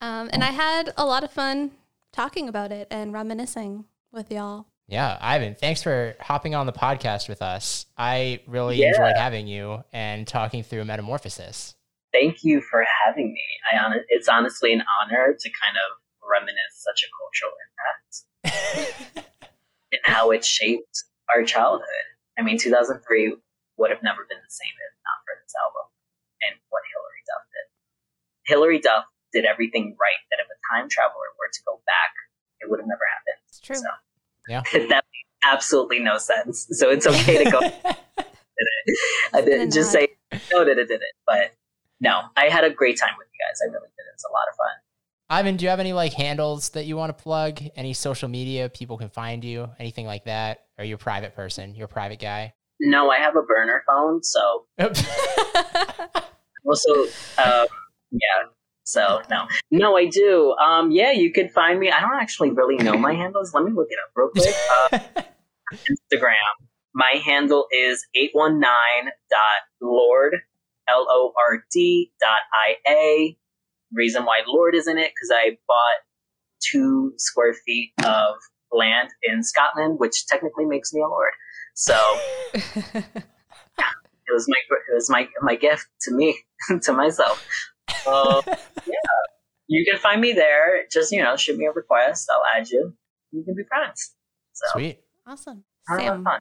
Um, 0.00 0.30
and 0.32 0.44
I 0.44 0.52
had 0.52 0.92
a 0.96 1.04
lot 1.04 1.24
of 1.24 1.30
fun 1.32 1.72
talking 2.12 2.48
about 2.48 2.70
it 2.70 2.86
and 2.90 3.12
reminiscing 3.12 3.86
with 4.12 4.30
y'all. 4.30 4.66
yeah, 4.86 5.18
Ivan, 5.20 5.54
thanks 5.56 5.82
for 5.82 6.14
hopping 6.20 6.54
on 6.54 6.66
the 6.66 6.72
podcast 6.72 7.28
with 7.28 7.42
us. 7.42 7.86
I 7.98 8.40
really 8.46 8.76
Yeah. 8.76 8.88
enjoyed 8.88 9.16
having 9.16 9.46
you 9.48 9.82
and 9.92 10.26
talking 10.26 10.62
through 10.62 10.84
Metamorphosis. 10.84 11.74
Thank 12.12 12.44
you 12.44 12.60
for 12.62 12.86
having 13.04 13.32
me. 13.32 13.42
I 13.72 13.76
hon- 13.76 14.04
it's 14.08 14.28
honestly 14.28 14.72
an 14.72 14.82
honor 15.00 15.36
to 15.38 15.50
kind 15.50 15.76
of 15.76 15.98
reminisce 16.30 16.84
such 16.86 17.02
a 17.04 17.08
cultural 17.18 17.52
impact 18.44 19.26
and 19.92 20.00
how 20.04 20.30
it 20.30 20.44
shaped 20.44 21.04
our 21.34 21.42
childhood. 21.42 22.05
I 22.38 22.42
mean, 22.42 22.58
2003 22.58 23.00
would 23.76 23.90
have 23.90 24.02
never 24.02 24.24
been 24.28 24.40
the 24.40 24.52
same 24.52 24.72
if 24.72 24.94
not 25.04 25.18
for 25.24 25.34
this 25.40 25.52
album 25.56 25.88
and 26.44 26.54
what 26.68 26.84
Hilary 26.92 27.22
Duff 27.24 27.44
did. 27.52 27.66
Hilary 28.48 28.80
Duff 28.80 29.04
did 29.32 29.44
everything 29.44 29.96
right 30.00 30.20
that 30.30 30.40
if 30.40 30.48
a 30.48 30.58
time 30.72 30.88
traveler 30.88 31.32
were 31.40 31.50
to 31.52 31.60
go 31.66 31.80
back, 31.84 32.12
it 32.60 32.70
would 32.70 32.80
have 32.80 32.88
never 32.88 33.04
happened. 33.04 33.40
It's 33.48 33.60
true. 33.60 33.76
So 33.76 33.90
Yeah. 34.48 34.62
that 34.92 35.04
made 35.04 35.28
absolutely 35.44 36.00
no 36.00 36.18
sense. 36.18 36.68
So 36.72 36.90
it's 36.90 37.06
okay 37.06 37.44
to 37.44 37.50
go 37.50 37.60
I 39.34 39.42
didn't 39.42 39.72
just 39.72 39.92
nod. 39.92 40.00
say 40.00 40.38
no 40.52 40.64
that 40.64 40.78
it 40.78 40.88
did 40.88 41.00
it, 41.00 41.14
but 41.26 41.52
no, 42.00 42.22
I 42.36 42.48
had 42.48 42.64
a 42.64 42.70
great 42.70 42.98
time 42.98 43.14
with 43.18 43.28
you 43.32 43.38
guys. 43.44 43.58
I 43.62 43.72
really 43.72 43.88
did. 43.96 44.04
It 44.04 44.14
was 44.14 44.24
a 44.28 44.32
lot 44.32 44.48
of 44.48 44.56
fun. 44.56 44.76
Ivan, 45.28 45.56
do 45.56 45.64
you 45.64 45.70
have 45.70 45.80
any 45.80 45.92
like 45.92 46.12
handles 46.12 46.70
that 46.70 46.86
you 46.86 46.96
want 46.96 47.16
to 47.16 47.22
plug? 47.22 47.60
Any 47.74 47.92
social 47.92 48.28
media 48.28 48.68
people 48.68 48.96
can 48.96 49.08
find 49.08 49.44
you? 49.44 49.68
Anything 49.78 50.06
like 50.06 50.24
that? 50.24 50.65
Or 50.78 50.84
you're 50.84 50.96
a 50.96 50.98
private 50.98 51.34
person? 51.34 51.74
You're 51.74 51.86
a 51.86 51.88
private 51.88 52.20
guy? 52.20 52.52
No, 52.80 53.10
I 53.10 53.18
have 53.18 53.36
a 53.36 53.42
burner 53.42 53.82
phone, 53.86 54.22
so 54.22 54.66
also, 56.66 56.92
um, 57.38 57.66
yeah. 58.10 58.48
So 58.84 59.22
no, 59.30 59.46
no, 59.70 59.96
I 59.96 60.04
do. 60.06 60.52
Um, 60.52 60.90
yeah, 60.90 61.10
you 61.10 61.32
could 61.32 61.50
find 61.50 61.80
me. 61.80 61.90
I 61.90 62.00
don't 62.00 62.20
actually 62.20 62.50
really 62.50 62.76
know 62.76 62.98
my 62.98 63.14
handles. 63.14 63.54
Let 63.54 63.64
me 63.64 63.72
look 63.72 63.88
it 63.90 63.98
up 64.04 64.10
real 64.14 64.28
quick. 64.28 64.54
Uh, 64.92 65.00
Instagram. 65.90 66.54
My 66.94 67.20
handle 67.24 67.66
is 67.72 68.06
819.lord, 68.16 70.36
L 70.88 71.06
O 71.10 71.32
R 71.36 71.64
D 71.72 72.12
dot 72.20 72.38
I 72.54 72.76
A. 72.88 73.36
Reason 73.92 74.24
why 74.24 74.42
Lord 74.46 74.76
is 74.76 74.86
in 74.86 74.96
it, 74.96 75.10
because 75.10 75.32
I 75.32 75.58
bought 75.66 75.98
two 76.60 77.14
square 77.16 77.52
feet 77.66 77.94
of 78.04 78.36
land 78.76 79.08
in 79.22 79.42
Scotland, 79.42 79.98
which 79.98 80.26
technically 80.26 80.64
makes 80.64 80.92
me 80.92 81.00
a 81.00 81.08
lord. 81.08 81.32
So 81.74 81.94
it 82.54 84.32
was 84.32 84.46
my 84.48 84.56
it 84.90 84.94
was 84.94 85.10
my 85.10 85.28
my 85.42 85.56
gift 85.56 85.86
to 86.02 86.14
me 86.14 86.38
to 86.82 86.92
myself. 86.92 87.46
Uh, 88.06 88.42
yeah, 88.46 88.94
you 89.68 89.84
can 89.90 90.00
find 90.00 90.20
me 90.20 90.32
there. 90.32 90.84
Just 90.92 91.12
you 91.12 91.22
know, 91.22 91.36
shoot 91.36 91.56
me 91.56 91.66
a 91.66 91.72
request. 91.72 92.28
I'll 92.32 92.42
add 92.58 92.68
you. 92.68 92.94
You 93.32 93.42
can 93.44 93.54
be 93.54 93.62
friends. 93.64 94.14
So 94.52 94.66
Sweet. 94.72 95.00
awesome. 95.26 95.64
have 95.88 95.98
a 95.98 96.02
lot 96.02 96.08
of 96.08 96.14
Sam, 96.16 96.24
fun. 96.24 96.40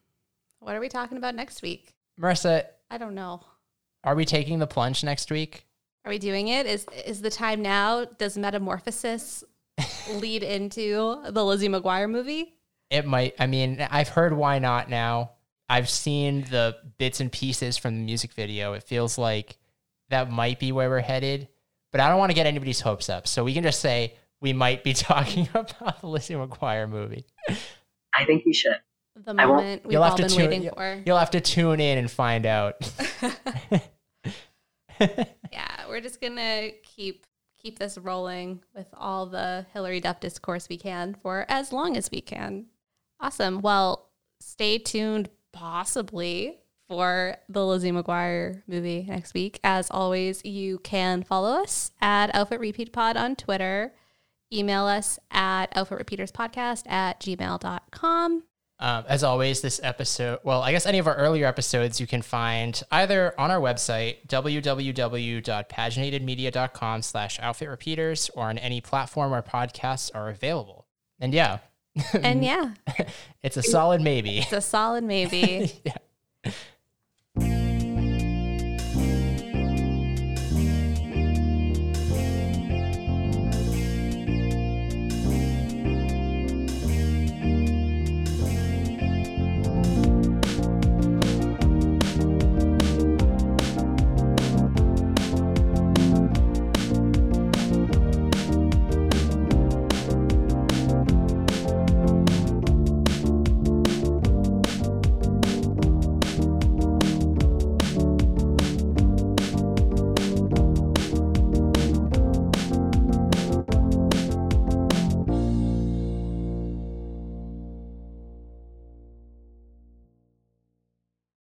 what 0.60 0.76
are 0.76 0.80
we 0.80 0.90
talking 0.90 1.18
about 1.18 1.36
next 1.36 1.62
week? 1.62 1.94
Marisa, 2.20 2.64
I 2.90 2.98
don't 2.98 3.16
know. 3.16 3.42
are 4.04 4.16
we 4.16 4.24
taking 4.26 4.60
the 4.60 4.68
plunge 4.68 5.04
next 5.04 5.30
week? 5.32 5.66
Are 6.06 6.10
we 6.12 6.20
doing 6.20 6.48
it? 6.48 6.66
Is 6.66 6.86
is 7.06 7.22
the 7.22 7.30
time 7.32 7.62
now? 7.62 8.06
Does 8.06 8.38
Metamorphosis 8.38 9.44
lead 10.14 10.44
into 10.44 11.22
the 11.30 11.44
Lizzie 11.44 11.70
McGuire 11.70 12.10
movie? 12.10 12.54
It 12.90 13.06
might. 13.06 13.34
I 13.40 13.48
mean, 13.48 13.86
I've 13.90 14.10
heard 14.10 14.34
why 14.34 14.60
not 14.60 14.90
now. 14.90 15.32
I've 15.68 15.90
seen 15.90 16.46
the 16.52 16.78
bits 17.00 17.20
and 17.20 17.32
pieces 17.32 17.78
from 17.78 17.96
the 17.96 18.04
music 18.04 18.34
video. 18.34 18.74
It 18.74 18.84
feels 18.84 19.18
like 19.18 19.58
that 20.10 20.30
might 20.32 20.60
be 20.60 20.72
where 20.72 20.90
we're 20.90 21.00
headed, 21.00 21.48
but 21.92 22.00
I 22.02 22.10
don't 22.10 22.20
want 22.20 22.30
to 22.30 22.36
get 22.36 22.46
anybody's 22.46 22.80
hopes 22.82 23.10
up. 23.10 23.28
So 23.28 23.44
we 23.44 23.54
can 23.54 23.64
just 23.64 23.80
say 23.80 24.14
we 24.42 24.54
might 24.54 24.84
be 24.84 24.94
talking 24.94 25.48
about 25.54 26.02
the 26.02 26.08
Lizzie 26.08 26.36
McGuire 26.36 26.88
movie. 26.88 27.26
I 28.14 28.26
think 28.26 28.46
we 28.46 28.54
should. 28.54 28.80
The 29.16 29.34
moment 29.34 29.84
we've 29.86 29.94
You'll 29.94 30.04
have 30.04 30.12
all 30.12 30.18
to 30.18 30.24
been 30.24 30.32
tune- 30.32 30.50
waiting 30.50 30.70
for. 30.70 31.02
You'll 31.06 31.18
have 31.18 31.32
to 31.32 31.42
tune 31.42 31.80
in 31.80 31.98
and 31.98 32.12
find 32.12 32.46
out. 32.46 32.76
Yeah, 35.00 35.88
we're 35.90 36.00
just 36.02 36.22
gonna 36.22 36.70
keep 36.84 37.26
keep 37.66 37.80
this 37.80 37.98
rolling 37.98 38.62
with 38.76 38.86
all 38.94 39.26
the 39.26 39.66
Hilary 39.74 40.00
Duff 40.00 40.20
discourse 40.20 40.70
we 40.70 40.78
can 40.78 41.16
for 41.24 41.48
as 41.50 41.74
long 41.74 41.98
as 41.98 42.12
we 42.12 42.22
can. 42.22 42.68
Awesome. 43.20 43.60
Well, 43.62 44.12
stay 44.40 44.78
tuned 44.78 45.30
possibly 45.52 46.60
for 46.88 47.38
the 47.50 47.66
Lizzie 47.66 47.92
McGuire 47.92 48.62
movie 48.68 49.04
next 49.08 49.34
week. 49.34 49.60
As 49.64 49.90
always, 49.90 50.46
you 50.46 50.78
can 50.78 51.24
follow 51.24 51.60
us 51.64 51.90
at 52.00 52.36
Outfit 52.36 52.60
Repeat 52.60 52.94
Pod 52.94 53.18
on 53.18 53.36
Twitter. 53.36 53.96
Email 54.54 54.86
us 54.86 55.18
at 55.32 55.74
outfitrepeaterspodcast 55.74 56.84
at 56.88 57.20
gmail.com. 57.20 58.44
Um, 58.78 59.06
as 59.08 59.24
always, 59.24 59.62
this 59.62 59.80
episode, 59.84 60.40
well, 60.44 60.62
I 60.62 60.74
guess 60.74 60.86
any 60.86 61.00
of 61.00 61.08
our 61.08 61.16
earlier 61.16 61.46
episodes 61.48 62.02
you 62.02 62.08
can 62.08 62.22
find 62.22 62.84
either 62.92 63.34
on 63.40 63.50
our 63.50 63.62
website, 63.62 64.28
www.paginatedmedia.com 64.28 67.02
slash 67.02 67.40
outfit 67.40 67.70
repeaters, 67.70 68.30
or 68.36 68.50
on 68.50 68.58
any 68.58 68.82
platform 68.82 69.32
where 69.32 69.42
podcasts 69.42 70.12
are 70.14 70.30
available. 70.30 70.88
And 71.20 71.34
yeah, 71.34 71.60
And 72.22 72.44
yeah, 72.52 72.74
it's 73.42 73.58
a 73.58 73.64
solid 73.64 74.02
maybe. 74.02 74.40
it's 74.40 74.52
a 74.52 74.62
solid 74.62 75.04
maybe. 75.04 75.72
yeah. 75.86 75.94